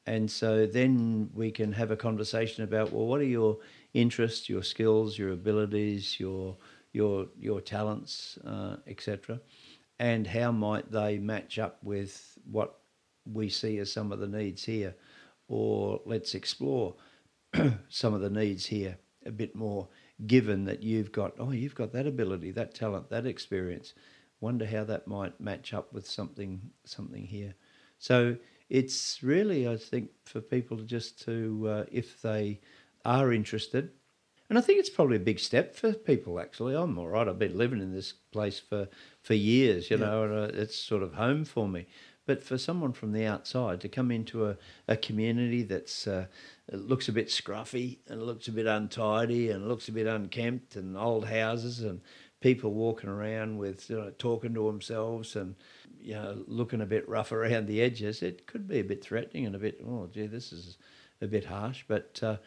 and 0.06 0.30
so 0.30 0.66
then 0.66 1.30
we 1.34 1.52
can 1.52 1.72
have 1.72 1.92
a 1.92 1.98
conversation 1.98 2.64
about 2.64 2.92
well, 2.92 3.06
what 3.06 3.22
are 3.22 3.26
your 3.26 3.60
interests, 3.94 4.50
your 4.50 4.64
skills, 4.64 5.18
your 5.18 5.32
abilities, 5.32 6.20
your 6.20 6.58
your 6.94 7.28
your 7.40 7.62
talents, 7.62 8.38
uh, 8.46 8.78
etc., 8.88 9.40
and 10.00 10.28
how 10.28 10.52
might 10.52 10.92
they 10.92 11.18
match 11.18 11.60
up 11.60 11.78
with 11.84 12.38
what 12.50 12.80
we 13.32 13.50
see 13.50 13.78
as 13.78 13.92
some 13.92 14.12
of 14.12 14.20
the 14.20 14.28
needs 14.28 14.64
here, 14.64 14.96
or 15.48 16.02
let's 16.06 16.36
explore 16.36 16.96
some 17.90 18.14
of 18.14 18.22
the 18.22 18.30
needs 18.30 18.66
here 18.66 18.98
a 19.26 19.32
bit 19.32 19.56
more 19.56 19.88
given 20.28 20.66
that 20.66 20.84
you've 20.84 21.12
got 21.12 21.34
oh 21.40 21.52
you've 21.52 21.76
got 21.76 21.92
that 21.94 22.08
ability 22.08 22.52
that 22.52 22.74
talent 22.74 23.10
that 23.10 23.26
experience 23.26 23.94
wonder 24.42 24.66
how 24.66 24.84
that 24.84 25.08
might 25.08 25.40
match 25.40 25.74
up 25.74 25.92
with 25.94 26.08
something 26.08 26.62
something 26.86 27.26
here 27.26 27.54
so 28.00 28.36
it's 28.70 29.24
really 29.24 29.68
i 29.68 29.78
think 29.78 30.10
for 30.26 30.42
people 30.42 30.78
just 30.78 31.22
to 31.22 31.66
uh, 31.70 31.86
if 31.92 32.22
they 32.22 32.60
are 33.06 33.34
interested 33.34 33.92
and 34.50 34.58
I 34.60 34.62
think 34.62 34.80
it's 34.80 34.90
probably 34.90 35.18
a 35.18 35.22
big 35.22 35.40
step 35.40 35.76
for 35.76 35.94
people. 35.94 36.40
Actually, 36.40 36.76
I'm 36.76 37.00
all 37.00 37.08
right. 37.08 37.28
I've 37.28 37.40
been 37.40 37.58
living 37.58 37.82
in 37.82 37.92
this 37.92 38.12
place 38.32 38.60
for 38.60 38.88
for 39.24 39.34
years, 39.34 39.90
you 39.90 39.98
Yeah. 39.98 40.06
know, 40.06 40.24
and 40.24 40.34
uh, 40.34 40.62
it's 40.62 40.76
sort 40.76 41.02
of 41.02 41.14
home 41.14 41.46
for 41.46 41.68
me. 41.68 41.88
But 42.26 42.42
for 42.44 42.58
someone 42.58 42.94
from 42.94 43.12
the 43.12 43.26
outside 43.26 43.82
to 43.82 43.90
come 43.90 44.10
into 44.12 44.48
a, 44.48 44.58
a 44.88 44.96
community 44.96 45.64
that's 45.64 46.08
uh, 46.08 46.28
looks 46.72 47.10
a 47.10 47.12
bit 47.12 47.28
scruffy 47.28 47.98
and 48.08 48.24
looks 48.24 48.48
a 48.48 48.52
bit 48.52 48.66
untidy 48.66 49.50
and 49.50 49.68
looks 49.68 49.90
a 49.90 49.92
bit 49.92 50.08
unkempt 50.08 50.78
and 50.78 50.96
old 50.98 51.26
houses 51.26 51.82
and 51.82 52.00
people 52.40 52.74
walking 52.74 53.10
around 53.10 53.58
with 53.58 53.90
you 53.90 53.98
know, 53.98 54.10
talking 54.18 54.54
to 54.54 54.66
themselves 54.68 55.36
and 55.36 55.56
you 56.02 56.14
know 56.14 56.44
looking 56.48 56.82
a 56.82 56.86
bit 56.86 57.08
rough 57.10 57.32
around 57.34 57.66
the 57.68 57.82
edges, 57.82 58.22
it 58.22 58.46
could 58.48 58.68
be 58.70 58.80
a 58.80 58.84
bit 58.84 59.04
threatening 59.04 59.46
and 59.46 59.56
a 59.56 59.60
bit 59.60 59.82
oh 59.86 60.08
gee 60.14 60.28
this 60.28 60.54
is 60.54 60.78
a 61.22 61.28
bit 61.28 61.46
harsh, 61.46 61.84
but. 61.88 62.20
Uh, 62.24 62.38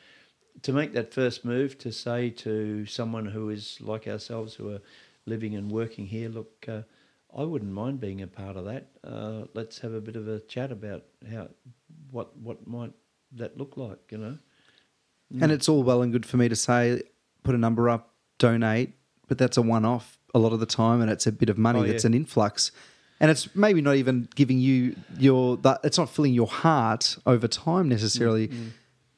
to 0.62 0.72
make 0.72 0.94
that 0.94 1.12
first 1.12 1.44
move 1.44 1.76
to 1.76 1.92
say 1.92 2.30
to 2.30 2.86
someone 2.86 3.26
who 3.26 3.50
is 3.50 3.78
like 3.82 4.06
ourselves 4.08 4.54
who 4.54 4.70
are 4.72 4.80
living 5.26 5.54
and 5.54 5.70
working 5.70 6.06
here, 6.06 6.28
look, 6.28 6.64
uh, 6.68 6.82
I 7.36 7.42
wouldn't 7.42 7.72
mind 7.72 8.00
being 8.00 8.22
a 8.22 8.26
part 8.26 8.56
of 8.56 8.64
that. 8.64 8.88
Uh, 9.04 9.42
let's 9.54 9.78
have 9.80 9.92
a 9.92 10.00
bit 10.00 10.16
of 10.16 10.26
a 10.28 10.40
chat 10.40 10.72
about 10.72 11.02
how 11.30 11.48
what 12.10 12.36
what 12.38 12.66
might 12.66 12.92
that 13.32 13.58
look 13.58 13.76
like, 13.76 13.98
you 14.10 14.18
know? 14.18 14.38
And 15.40 15.50
it's 15.50 15.68
all 15.68 15.82
well 15.82 16.02
and 16.02 16.12
good 16.12 16.24
for 16.24 16.36
me 16.36 16.48
to 16.48 16.54
say, 16.56 17.02
put 17.42 17.54
a 17.54 17.58
number 17.58 17.90
up, 17.90 18.14
donate, 18.38 18.92
but 19.26 19.38
that's 19.38 19.56
a 19.56 19.62
one 19.62 19.84
off 19.84 20.18
a 20.34 20.38
lot 20.38 20.52
of 20.52 20.60
the 20.60 20.66
time, 20.66 21.00
and 21.00 21.10
it's 21.10 21.26
a 21.26 21.32
bit 21.32 21.48
of 21.48 21.58
money 21.58 21.80
Oh, 21.80 21.82
that's 21.82 22.04
yeah. 22.04 22.08
an 22.08 22.14
influx. 22.14 22.70
And 23.18 23.30
it's 23.30 23.54
maybe 23.56 23.80
not 23.80 23.96
even 23.96 24.28
giving 24.34 24.58
you 24.58 24.94
your 25.18 25.56
that 25.58 25.80
it's 25.82 25.98
not 25.98 26.10
filling 26.10 26.32
your 26.34 26.46
heart 26.46 27.16
over 27.26 27.48
time 27.48 27.88
necessarily 27.88 28.48
Mm, 28.48 28.70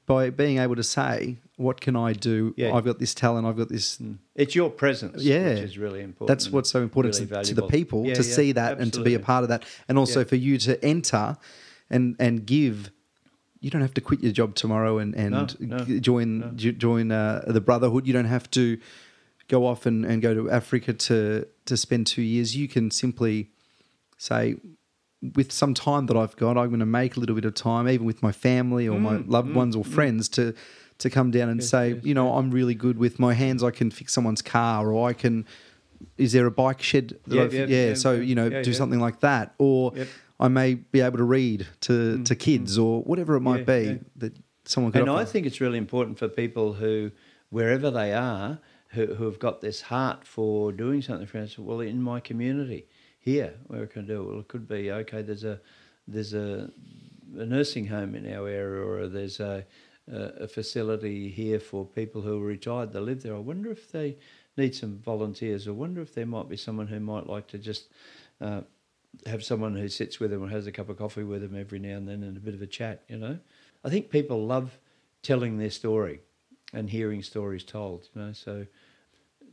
by 0.06 0.30
being 0.30 0.58
able 0.58 0.76
to 0.76 0.82
say, 0.84 1.36
What 1.58 1.80
can 1.80 1.96
I 1.96 2.12
do? 2.12 2.54
Yeah. 2.56 2.74
I've 2.74 2.84
got 2.84 2.98
this 2.98 3.14
talent, 3.14 3.46
I've 3.46 3.56
got 3.56 3.68
this 3.68 4.00
It's 4.34 4.54
your 4.54 4.70
presence, 4.70 5.22
Yeah. 5.22 5.54
which 5.54 5.64
is 5.70 5.76
really 5.78 6.00
important. 6.02 6.28
That's 6.28 6.50
what's 6.52 6.70
so 6.70 6.80
important 6.82 7.14
really 7.16 7.26
to, 7.26 7.42
to 7.50 7.54
the 7.54 7.66
people 7.66 8.06
Yeah, 8.06 8.14
to 8.14 8.22
yeah, 8.22 8.34
see 8.38 8.52
that 8.52 8.78
and 8.80 8.92
to 8.94 9.02
be 9.02 9.14
a 9.14 9.20
part 9.20 9.42
of 9.42 9.48
that, 9.50 9.64
and 9.88 9.98
also 9.98 10.24
for 10.24 10.36
you 10.36 10.56
to 10.58 10.72
enter 10.84 11.36
and 11.90 12.16
and 12.18 12.46
give. 12.46 12.90
You 13.60 13.70
don't 13.70 13.82
have 13.82 13.94
to 13.94 14.00
quit 14.00 14.20
your 14.22 14.30
job 14.32 14.54
tomorrow 14.54 14.98
and 14.98 15.14
and 15.16 15.32
No, 15.32 15.46
no, 15.58 15.84
join 16.00 16.28
no. 16.40 16.50
join 16.54 17.10
uh, 17.10 17.42
the 17.48 17.60
brotherhood. 17.60 18.06
You 18.06 18.12
don't 18.12 18.32
have 18.36 18.48
to 18.52 18.78
go 19.48 19.66
off 19.66 19.84
and, 19.86 20.04
and 20.06 20.22
go 20.22 20.32
to 20.34 20.48
Africa 20.50 20.92
to 20.92 21.44
to 21.64 21.76
spend 21.76 22.06
two 22.06 22.22
years. 22.22 22.54
You 22.54 22.68
can 22.68 22.90
simply 22.92 23.50
say, 24.16 24.56
with 25.34 25.50
some 25.50 25.74
time 25.74 26.06
that 26.06 26.16
I've 26.16 26.36
got, 26.36 26.56
I'm 26.56 26.68
going 26.68 26.78
to 26.80 26.86
make 26.86 27.16
a 27.16 27.20
little 27.20 27.34
bit 27.34 27.44
of 27.44 27.54
time, 27.54 27.88
even 27.88 28.06
with 28.06 28.22
my 28.22 28.30
family 28.32 28.86
or 28.88 29.00
my 29.00 29.16
Mm, 29.16 29.28
loved 29.28 29.48
mm, 29.50 29.54
ones 29.54 29.74
or 29.74 29.84
mm. 29.84 29.92
friends, 29.92 30.28
to 30.30 30.54
to 30.98 31.10
come 31.10 31.30
down 31.30 31.48
and 31.48 31.60
Yes, 31.60 31.70
say, 31.70 31.94
yes, 31.94 32.04
you 32.04 32.14
know, 32.14 32.34
I'm 32.34 32.50
really 32.50 32.74
good 32.74 32.98
with 32.98 33.18
my 33.18 33.34
hands. 33.34 33.62
I 33.62 33.70
can 33.70 33.90
fix 33.90 34.12
someone's 34.12 34.42
car, 34.42 34.92
or 34.92 35.08
I 35.08 35.12
can 35.12 35.46
is 36.16 36.32
there 36.32 36.46
a 36.46 36.50
bike 36.50 36.82
shed? 36.82 37.18
Yeah, 37.26 37.48
yeah, 37.50 37.66
yeah, 37.66 37.94
So 37.94 38.12
you 38.12 38.34
know, 38.34 38.62
do 38.62 38.72
something 38.72 39.00
like 39.00 39.20
that, 39.20 39.54
or 39.58 39.92
Yep. 39.94 40.08
I 40.40 40.48
may 40.48 40.74
be 40.74 41.00
able 41.00 41.18
to 41.18 41.24
read 41.24 41.66
to 41.82 41.92
mm, 42.18 42.24
to 42.24 42.36
kids 42.36 42.78
mm. 42.78 42.84
or 42.84 43.02
whatever 43.02 43.34
it 43.36 43.40
might 43.40 43.66
be 43.66 43.98
that 44.16 44.36
someone 44.64 44.92
could. 44.92 45.02
And 45.02 45.10
I 45.10 45.24
think 45.24 45.46
it's 45.46 45.60
really 45.60 45.78
important 45.78 46.18
for 46.18 46.28
people 46.28 46.74
who, 46.74 47.10
wherever 47.50 47.90
they 47.90 48.12
are, 48.12 48.60
who, 48.90 49.14
who 49.14 49.24
have 49.24 49.38
got 49.38 49.60
this 49.60 49.82
heart 49.82 50.24
for 50.24 50.70
doing 50.70 51.02
something 51.02 51.26
for 51.26 51.38
us. 51.38 51.58
Well, 51.58 51.80
in 51.80 52.00
my 52.00 52.20
community 52.20 52.86
here, 53.18 53.54
where 53.66 53.86
can 53.86 54.04
I 54.04 54.06
do 54.06 54.22
it? 54.22 54.26
Well, 54.26 54.40
it 54.40 54.48
could 54.48 54.68
be 54.68 54.92
okay. 54.92 55.22
There's 55.22 55.44
a 55.44 55.60
there's 56.06 56.34
a, 56.34 56.70
a 57.36 57.44
nursing 57.44 57.86
home 57.86 58.14
in 58.14 58.32
our 58.32 58.48
area, 58.48 58.80
or 58.80 59.08
there's 59.08 59.40
a 59.40 59.66
a 60.10 60.44
a 60.44 60.48
facility 60.48 61.30
here 61.30 61.60
for 61.60 61.84
people 61.84 62.22
who 62.22 62.42
are 62.42 62.46
retired 62.46 62.92
that 62.92 63.00
live 63.00 63.22
there. 63.22 63.36
I 63.36 63.40
wonder 63.40 63.70
if 63.70 63.90
they 63.92 64.16
need 64.56 64.74
some 64.74 64.98
volunteers. 64.98 65.68
I 65.68 65.72
wonder 65.72 66.00
if 66.00 66.14
there 66.14 66.26
might 66.26 66.48
be 66.48 66.56
someone 66.56 66.88
who 66.88 67.00
might 67.00 67.26
like 67.26 67.46
to 67.48 67.58
just 67.58 67.88
uh, 68.40 68.62
have 69.26 69.44
someone 69.44 69.74
who 69.74 69.88
sits 69.88 70.20
with 70.20 70.30
them 70.30 70.42
and 70.42 70.52
has 70.52 70.66
a 70.66 70.72
cup 70.72 70.88
of 70.88 70.98
coffee 70.98 71.24
with 71.24 71.42
them 71.42 71.56
every 71.58 71.78
now 71.78 71.96
and 71.96 72.08
then 72.08 72.22
and 72.22 72.36
a 72.36 72.40
bit 72.40 72.54
of 72.54 72.62
a 72.62 72.66
chat, 72.66 73.02
you 73.08 73.16
know. 73.16 73.38
I 73.84 73.90
think 73.90 74.10
people 74.10 74.46
love 74.46 74.78
telling 75.22 75.58
their 75.58 75.70
story 75.70 76.20
and 76.72 76.90
hearing 76.90 77.22
stories 77.22 77.64
told, 77.64 78.08
you 78.14 78.20
know, 78.20 78.32
so 78.32 78.66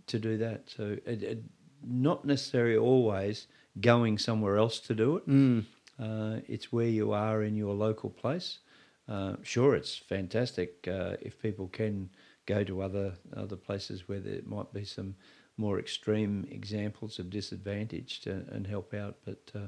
to 0.07 0.19
do 0.19 0.37
that. 0.37 0.69
So 0.69 0.97
it, 1.05 1.23
it, 1.23 1.43
not 1.83 2.25
necessarily 2.25 2.77
always 2.77 3.47
going 3.79 4.17
somewhere 4.17 4.57
else 4.57 4.79
to 4.79 4.95
do 4.95 5.17
it. 5.17 5.29
Mm. 5.29 5.65
Uh, 5.99 6.41
it's 6.47 6.71
where 6.71 6.87
you 6.87 7.13
are 7.13 7.43
in 7.43 7.55
your 7.55 7.73
local 7.73 8.09
place. 8.09 8.59
Uh, 9.07 9.35
sure, 9.43 9.75
it's 9.75 9.95
fantastic 9.95 10.87
uh, 10.87 11.15
if 11.21 11.39
people 11.41 11.67
can 11.67 12.09
go 12.45 12.63
to 12.63 12.81
other 12.81 13.13
other 13.35 13.55
places 13.55 14.07
where 14.07 14.19
there 14.19 14.41
might 14.45 14.71
be 14.73 14.85
some 14.85 15.15
more 15.57 15.79
extreme 15.79 16.45
examples 16.51 17.19
of 17.19 17.29
disadvantage 17.29 18.21
to, 18.21 18.43
and 18.51 18.67
help 18.67 18.93
out. 18.93 19.17
But 19.25 19.51
uh, 19.55 19.67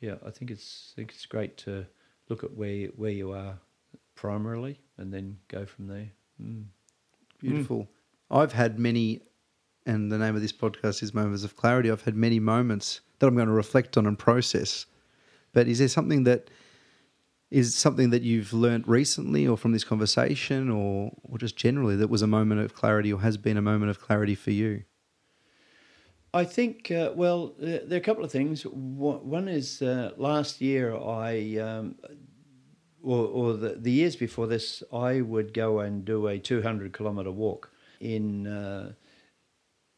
yeah, 0.00 0.14
I 0.24 0.30
think 0.30 0.50
it's 0.50 0.92
I 0.94 0.96
think 0.96 1.10
it's 1.10 1.26
great 1.26 1.56
to 1.58 1.86
look 2.28 2.44
at 2.44 2.54
where 2.54 2.88
where 2.96 3.10
you 3.10 3.32
are 3.32 3.58
primarily 4.14 4.78
and 4.98 5.12
then 5.12 5.38
go 5.48 5.66
from 5.66 5.88
there. 5.88 6.10
Mm. 6.40 6.64
Beautiful. 7.40 7.88
I've 8.30 8.52
had 8.52 8.78
many, 8.78 9.22
and 9.84 10.10
the 10.10 10.18
name 10.18 10.36
of 10.36 10.42
this 10.42 10.52
podcast 10.52 11.02
is 11.02 11.12
Moments 11.12 11.44
of 11.44 11.56
Clarity. 11.56 11.90
I've 11.90 12.02
had 12.04 12.16
many 12.16 12.38
moments 12.38 13.00
that 13.18 13.26
I'm 13.26 13.34
going 13.34 13.48
to 13.48 13.52
reflect 13.52 13.96
on 13.98 14.06
and 14.06 14.18
process. 14.18 14.86
But 15.52 15.66
is 15.66 15.80
there 15.80 15.88
something 15.88 16.24
that 16.24 16.48
is 17.52 17.74
something 17.74 18.10
that 18.10 18.22
you've 18.22 18.52
learnt 18.52 18.88
recently, 18.88 19.46
or 19.46 19.56
from 19.56 19.72
this 19.72 19.84
conversation, 19.84 20.70
or 20.70 21.12
or 21.22 21.38
just 21.38 21.56
generally 21.56 21.96
that 21.96 22.08
was 22.08 22.22
a 22.22 22.26
moment 22.26 22.60
of 22.62 22.74
clarity, 22.74 23.12
or 23.12 23.20
has 23.20 23.36
been 23.36 23.56
a 23.56 23.62
moment 23.62 23.90
of 23.90 24.00
clarity 24.00 24.34
for 24.34 24.50
you? 24.50 24.84
I 26.34 26.44
think, 26.44 26.90
uh, 26.90 27.12
well, 27.14 27.52
uh, 27.62 27.84
there 27.84 27.92
are 27.92 27.96
a 27.96 28.00
couple 28.00 28.24
of 28.24 28.32
things. 28.32 28.62
One 28.62 29.48
is 29.48 29.82
uh, 29.82 30.12
last 30.16 30.62
year, 30.62 30.96
I, 30.96 31.58
um, 31.58 31.96
or, 33.02 33.26
or 33.26 33.52
the, 33.52 33.74
the 33.74 33.90
years 33.90 34.16
before 34.16 34.46
this, 34.46 34.82
I 34.90 35.20
would 35.20 35.52
go 35.52 35.80
and 35.80 36.06
do 36.06 36.28
a 36.28 36.38
200 36.38 36.94
kilometre 36.94 37.30
walk 37.30 37.70
in 38.00 38.46
uh, 38.46 38.92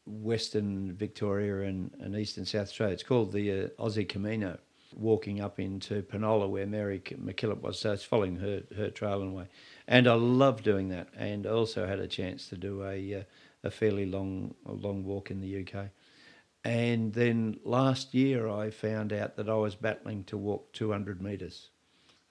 Western 0.05 0.93
Victoria 0.93 1.69
and, 1.69 1.95
and 2.01 2.13
Eastern 2.17 2.45
South 2.45 2.63
Australia. 2.63 2.93
It's 2.93 3.03
called 3.03 3.31
the 3.31 3.51
uh, 3.51 3.67
Aussie 3.79 4.07
Camino, 4.07 4.59
walking 4.95 5.41
up 5.41 5.59
into 5.59 6.01
Penola 6.01 6.49
where 6.49 6.65
Mary 6.65 6.99
MacKillop 6.99 7.61
was. 7.61 7.79
So 7.79 7.91
it's 7.91 8.03
following 8.03 8.37
her, 8.37 8.63
her 8.75 8.89
trail 8.89 9.21
and 9.21 9.35
way. 9.35 9.47
And 9.87 10.07
I 10.07 10.13
love 10.13 10.63
doing 10.63 10.89
that. 10.89 11.09
And 11.15 11.45
I 11.45 11.51
also 11.51 11.85
had 11.85 11.99
a 11.99 12.07
chance 12.07 12.47
to 12.49 12.57
do 12.57 12.83
a, 12.83 13.15
uh, 13.15 13.23
a 13.63 13.71
fairly 13.71 14.05
long, 14.05 14.55
long 14.65 15.03
walk 15.03 15.31
in 15.31 15.41
the 15.41 15.61
UK. 15.67 15.89
And 16.63 17.13
then 17.13 17.59
last 17.63 18.15
year, 18.15 18.47
I 18.47 18.71
found 18.71 19.13
out 19.13 19.35
that 19.35 19.49
I 19.49 19.53
was 19.53 19.75
battling 19.75 20.23
to 20.25 20.37
walk 20.37 20.73
200 20.73 21.21
metres. 21.21 21.69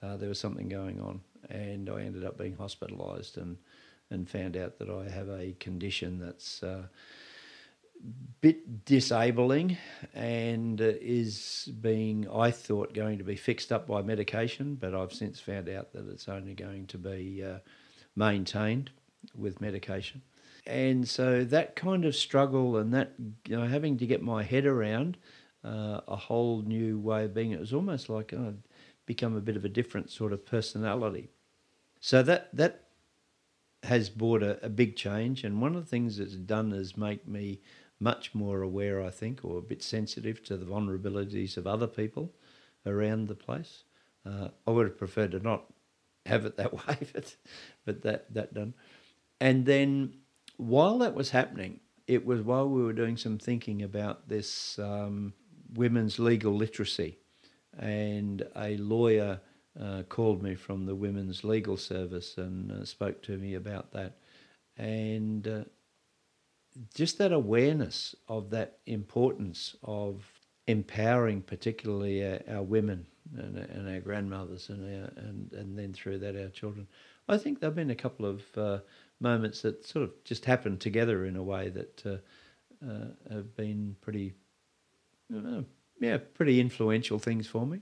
Uh, 0.02 0.16
there 0.16 0.28
was 0.28 0.40
something 0.40 0.68
going 0.68 1.00
on, 1.00 1.20
and 1.48 1.88
I 1.88 2.02
ended 2.02 2.24
up 2.24 2.36
being 2.36 2.56
hospitalised 2.56 3.36
and, 3.36 3.56
and 4.10 4.28
found 4.28 4.56
out 4.56 4.78
that 4.80 4.90
I 4.90 5.08
have 5.08 5.28
a 5.28 5.54
condition 5.60 6.18
that's 6.18 6.64
uh, 6.64 6.82
bit 8.40 8.84
disabling 8.84 9.78
and 10.14 10.80
uh, 10.80 10.92
is 11.00 11.70
being, 11.80 12.28
I 12.30 12.50
thought, 12.50 12.92
going 12.92 13.18
to 13.18 13.24
be 13.24 13.36
fixed 13.36 13.72
up 13.72 13.86
by 13.86 14.02
medication, 14.02 14.74
but 14.74 14.94
I've 14.94 15.12
since 15.12 15.40
found 15.40 15.68
out 15.68 15.92
that 15.92 16.08
it's 16.10 16.28
only 16.28 16.54
going 16.54 16.86
to 16.88 16.98
be 16.98 17.42
uh, 17.42 17.58
maintained 18.16 18.90
with 19.34 19.60
medication. 19.60 20.20
And 20.66 21.08
so 21.08 21.44
that 21.44 21.76
kind 21.76 22.04
of 22.04 22.14
struggle 22.14 22.76
and 22.76 22.92
that, 22.92 23.12
you 23.46 23.56
know, 23.56 23.66
having 23.66 23.96
to 23.98 24.06
get 24.06 24.22
my 24.22 24.42
head 24.42 24.66
around 24.66 25.16
uh, 25.64 26.00
a 26.06 26.16
whole 26.16 26.62
new 26.62 26.98
way 26.98 27.24
of 27.24 27.34
being, 27.34 27.52
it 27.52 27.60
was 27.60 27.72
almost 27.72 28.08
like 28.08 28.32
I'd 28.34 28.58
become 29.06 29.36
a 29.36 29.40
bit 29.40 29.56
of 29.56 29.64
a 29.64 29.68
different 29.70 30.10
sort 30.10 30.32
of 30.32 30.44
personality. 30.44 31.30
So 32.00 32.22
that, 32.22 32.54
that 32.54 32.84
has 33.84 34.08
brought 34.10 34.42
a, 34.42 34.64
a 34.64 34.68
big 34.68 34.96
change. 34.96 35.44
And 35.44 35.60
one 35.60 35.74
of 35.76 35.82
the 35.82 35.88
things 35.88 36.18
it's 36.18 36.34
done 36.34 36.72
is 36.72 36.96
make 36.96 37.26
me 37.26 37.60
much 38.04 38.34
more 38.34 38.60
aware, 38.60 39.02
I 39.02 39.10
think, 39.10 39.40
or 39.42 39.58
a 39.58 39.62
bit 39.62 39.82
sensitive 39.82 40.42
to 40.44 40.56
the 40.58 40.66
vulnerabilities 40.66 41.56
of 41.56 41.66
other 41.66 41.86
people 41.86 42.34
around 42.84 43.26
the 43.26 43.34
place. 43.34 43.84
Uh, 44.26 44.48
I 44.66 44.70
would 44.70 44.86
have 44.86 44.98
preferred 44.98 45.32
to 45.32 45.40
not 45.40 45.64
have 46.26 46.44
it 46.44 46.56
that 46.58 46.74
way, 46.88 46.98
but, 47.14 47.34
but 47.86 48.02
that, 48.02 48.32
that 48.34 48.52
done. 48.52 48.74
And 49.40 49.64
then 49.64 50.18
while 50.58 50.98
that 50.98 51.14
was 51.14 51.30
happening, 51.30 51.80
it 52.06 52.26
was 52.26 52.42
while 52.42 52.68
we 52.68 52.82
were 52.82 52.92
doing 52.92 53.16
some 53.16 53.38
thinking 53.38 53.82
about 53.82 54.28
this 54.28 54.78
um, 54.78 55.32
women's 55.72 56.18
legal 56.18 56.54
literacy. 56.54 57.18
And 57.78 58.46
a 58.54 58.76
lawyer 58.76 59.40
uh, 59.80 60.02
called 60.08 60.42
me 60.42 60.54
from 60.54 60.84
the 60.84 60.94
Women's 60.94 61.42
Legal 61.42 61.76
Service 61.76 62.36
and 62.36 62.70
uh, 62.70 62.84
spoke 62.84 63.22
to 63.22 63.38
me 63.38 63.54
about 63.54 63.92
that. 63.92 64.18
And 64.76 65.48
uh, 65.48 65.64
just 66.94 67.18
that 67.18 67.32
awareness 67.32 68.14
of 68.28 68.50
that 68.50 68.78
importance 68.86 69.76
of 69.82 70.24
empowering, 70.66 71.42
particularly 71.42 72.24
our, 72.24 72.40
our 72.48 72.62
women 72.62 73.06
and, 73.36 73.56
and, 73.56 73.88
our 73.88 74.00
grandmothers, 74.00 74.68
and, 74.68 74.82
our, 74.84 75.10
and 75.16 75.52
and 75.52 75.78
then 75.78 75.92
through 75.92 76.18
that 76.18 76.36
our 76.36 76.48
children. 76.48 76.86
I 77.28 77.38
think 77.38 77.60
there've 77.60 77.74
been 77.74 77.90
a 77.90 77.94
couple 77.94 78.26
of 78.26 78.42
uh, 78.56 78.78
moments 79.20 79.62
that 79.62 79.86
sort 79.86 80.04
of 80.04 80.24
just 80.24 80.44
happened 80.44 80.80
together 80.80 81.24
in 81.24 81.36
a 81.36 81.42
way 81.42 81.70
that 81.70 82.06
uh, 82.06 82.16
uh, 82.86 83.06
have 83.30 83.56
been 83.56 83.96
pretty, 84.00 84.34
uh, 85.34 85.62
yeah, 86.00 86.18
pretty 86.34 86.60
influential 86.60 87.18
things 87.18 87.46
for 87.46 87.66
me. 87.66 87.80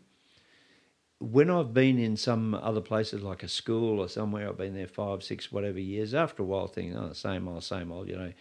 When 1.18 1.50
I've 1.50 1.72
been 1.72 1.98
in 1.98 2.16
some 2.16 2.54
other 2.54 2.80
places 2.80 3.22
like 3.22 3.42
a 3.42 3.48
school 3.48 4.00
or 4.00 4.08
somewhere, 4.08 4.48
I've 4.48 4.56
been 4.56 4.74
there 4.74 4.88
five, 4.88 5.22
six, 5.22 5.52
whatever 5.52 5.78
years. 5.78 6.14
After 6.14 6.42
a 6.42 6.46
while, 6.46 6.66
thinking, 6.66 6.96
oh, 6.96 7.12
same 7.12 7.46
old, 7.46 7.62
same 7.62 7.92
old. 7.92 8.08
You 8.08 8.16
know, 8.16 8.32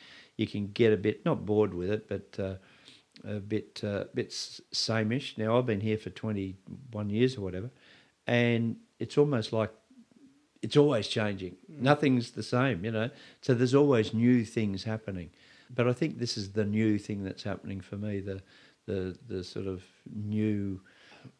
you 0.41 0.47
can 0.47 0.71
get 0.73 0.91
a 0.91 0.97
bit 0.97 1.23
not 1.23 1.45
bored 1.45 1.73
with 1.73 1.91
it, 1.91 2.09
but 2.09 2.27
uh, 2.43 2.55
a 3.23 3.39
bit 3.39 3.81
uh, 3.83 4.05
bit 4.13 4.31
sameish. 4.31 5.37
Now 5.37 5.57
I've 5.57 5.67
been 5.67 5.81
here 5.81 5.97
for 5.97 6.09
twenty 6.09 6.55
one 6.91 7.09
years 7.09 7.37
or 7.37 7.41
whatever, 7.41 7.69
and 8.25 8.75
it's 8.99 9.17
almost 9.17 9.53
like 9.53 9.71
it's 10.61 10.77
always 10.77 11.07
changing. 11.07 11.55
Nothing's 11.67 12.31
the 12.31 12.43
same, 12.43 12.83
you 12.85 12.91
know. 12.91 13.09
So 13.41 13.53
there's 13.53 13.75
always 13.75 14.13
new 14.13 14.43
things 14.45 14.83
happening. 14.83 15.29
But 15.73 15.87
I 15.87 15.93
think 15.93 16.19
this 16.19 16.37
is 16.37 16.51
the 16.51 16.65
new 16.65 16.97
thing 16.97 17.23
that's 17.23 17.43
happening 17.43 17.81
for 17.81 17.97
me. 17.97 18.19
The 18.19 18.41
the 18.87 19.17
the 19.27 19.43
sort 19.43 19.67
of 19.67 19.83
new 20.13 20.81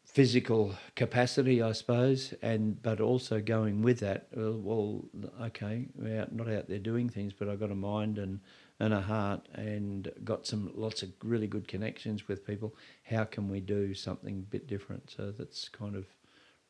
physical 0.06 0.76
capacity, 0.96 1.62
I 1.62 1.72
suppose, 1.72 2.34
and 2.42 2.82
but 2.82 3.02
also 3.02 3.40
going 3.40 3.82
with 3.82 4.00
that. 4.00 4.28
Well, 4.36 4.60
well 4.60 5.06
okay, 5.48 5.88
we're 5.96 6.22
out, 6.22 6.34
not 6.34 6.50
out 6.50 6.70
there 6.70 6.80
doing 6.80 7.10
things, 7.10 7.34
but 7.34 7.50
I've 7.50 7.60
got 7.60 7.72
a 7.72 7.76
mind 7.76 8.18
and 8.18 8.40
and 8.82 8.94
a 8.96 9.02
heart, 9.02 9.48
and 9.54 10.12
got 10.24 10.46
some 10.48 10.72
lots 10.76 11.04
of 11.04 11.10
really 11.24 11.48
good 11.48 11.68
connections 11.68 12.28
with 12.28 12.46
people. 12.46 12.76
How 13.04 13.24
can 13.26 13.48
we 13.48 13.60
do 13.60 13.94
something 13.94 14.40
a 14.40 14.52
bit 14.52 14.68
different? 14.68 15.10
So 15.16 15.32
that's 15.38 15.70
kind 15.70 15.96
of 15.96 16.06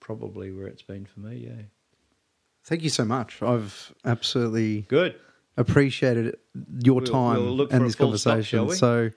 probably 0.01 0.51
where 0.51 0.67
it's 0.67 0.81
been 0.81 1.05
for 1.05 1.21
me. 1.21 1.37
Yeah. 1.47 1.63
Thank 2.65 2.83
you 2.83 2.89
so 2.89 3.05
much. 3.05 3.41
I've 3.41 3.93
absolutely 4.05 4.81
Good. 4.81 5.15
appreciated 5.57 6.35
your 6.83 6.95
We'll- 7.01 7.05
time 7.05 7.43
we'll 7.57 7.61
and 7.71 7.85
this 7.85 7.95
full 7.95 8.17
stop, 8.17 8.33
conversation. 8.33 8.69
so, 8.71 9.09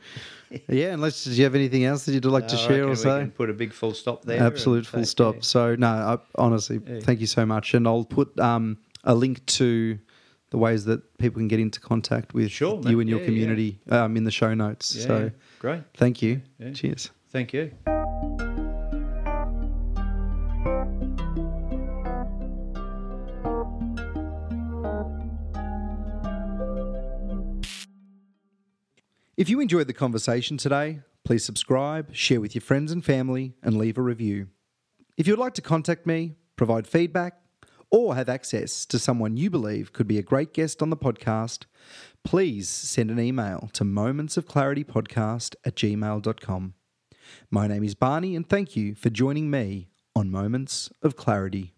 yeah, 0.69 0.93
unless 0.95 1.25
do 1.25 1.33
you 1.33 1.45
have 1.45 1.55
anything 1.57 1.85
else 1.85 2.05
that 2.07 2.13
you'd 2.13 2.25
like 2.25 2.49
to 2.49 2.57
share 2.57 2.85
or 2.85 2.91
we 2.91 2.95
say? 2.97 3.21
can 3.21 3.31
put 3.33 3.51
a 3.51 3.55
big 3.55 3.73
full 3.73 3.93
stop 3.93 4.25
there. 4.25 4.41
Absolute 4.43 4.87
full 4.87 5.05
stop. 5.05 5.43
So 5.45 5.75
no, 5.75 5.89
I, 5.89 6.19
honestly, 6.37 6.81
Yeah. 6.87 7.01
thank 7.01 7.21
you 7.21 7.27
so 7.27 7.45
much, 7.45 7.75
and 7.75 7.87
I'll 7.89 8.05
put 8.05 8.39
um, 8.39 8.79
a 9.03 9.15
link 9.15 9.45
to 9.47 9.99
the 10.55 10.59
ways 10.59 10.85
that 10.85 11.01
people 11.19 11.41
can 11.41 11.49
get 11.49 11.59
into 11.59 11.81
contact 11.81 12.33
with 12.33 12.49
Sure, 12.49 12.81
you 12.83 13.01
and 13.01 13.11
your 13.11 13.19
Yeah, 13.19 13.25
yeah. 13.25 13.27
community 13.27 13.81
um, 13.91 14.17
in 14.17 14.23
the 14.23 14.31
show 14.31 14.55
notes. 14.55 14.95
Yeah, 14.95 15.07
so 15.07 15.31
great. 15.59 15.83
thank 15.97 16.23
you. 16.23 16.43
Yeah. 16.61 16.71
Cheers. 16.73 17.11
Thank 17.33 17.53
you. 17.53 17.73
If 29.37 29.49
you 29.49 29.61
enjoyed 29.61 29.89
the 29.89 29.93
conversation 29.93 30.57
today, 30.57 31.01
please 31.25 31.45
subscribe, 31.45 32.15
share 32.15 32.41
with 32.41 32.55
your 32.55 32.63
friends 32.63 32.93
and 32.93 33.05
family, 33.05 33.55
and 33.63 33.77
leave 33.77 33.99
a 33.99 34.03
review. 34.03 34.49
If 35.17 35.27
you'd 35.27 35.39
like 35.39 35.55
to 35.55 35.63
contact 35.63 36.07
me, 36.07 36.37
provide 36.57 36.87
feedback, 36.87 37.35
or 37.95 38.17
have 38.17 38.29
access 38.29 38.85
to 38.85 38.99
someone 38.99 39.37
you 39.37 39.49
believe 39.49 39.93
could 39.93 40.09
be 40.09 40.19
a 40.19 40.23
great 40.23 40.53
guest 40.53 40.83
on 40.83 40.91
the 40.91 40.97
podcast, 40.97 41.67
please 42.25 42.69
send 42.69 43.09
an 43.09 43.21
email 43.21 43.71
to 43.73 43.85
momentsofclaritypodcast 43.85 45.55
at 45.65 45.77
gmail.com. 45.77 46.75
My 47.53 47.69
name 47.69 47.85
is 47.85 47.95
Barney, 47.95 48.35
and 48.35 48.49
thank 48.49 48.75
you 48.75 48.97
for 48.97 49.11
joining 49.11 49.49
me 49.49 49.87
on 50.17 50.29
Moments 50.29 50.91
of 51.03 51.15
Clarity. 51.15 51.74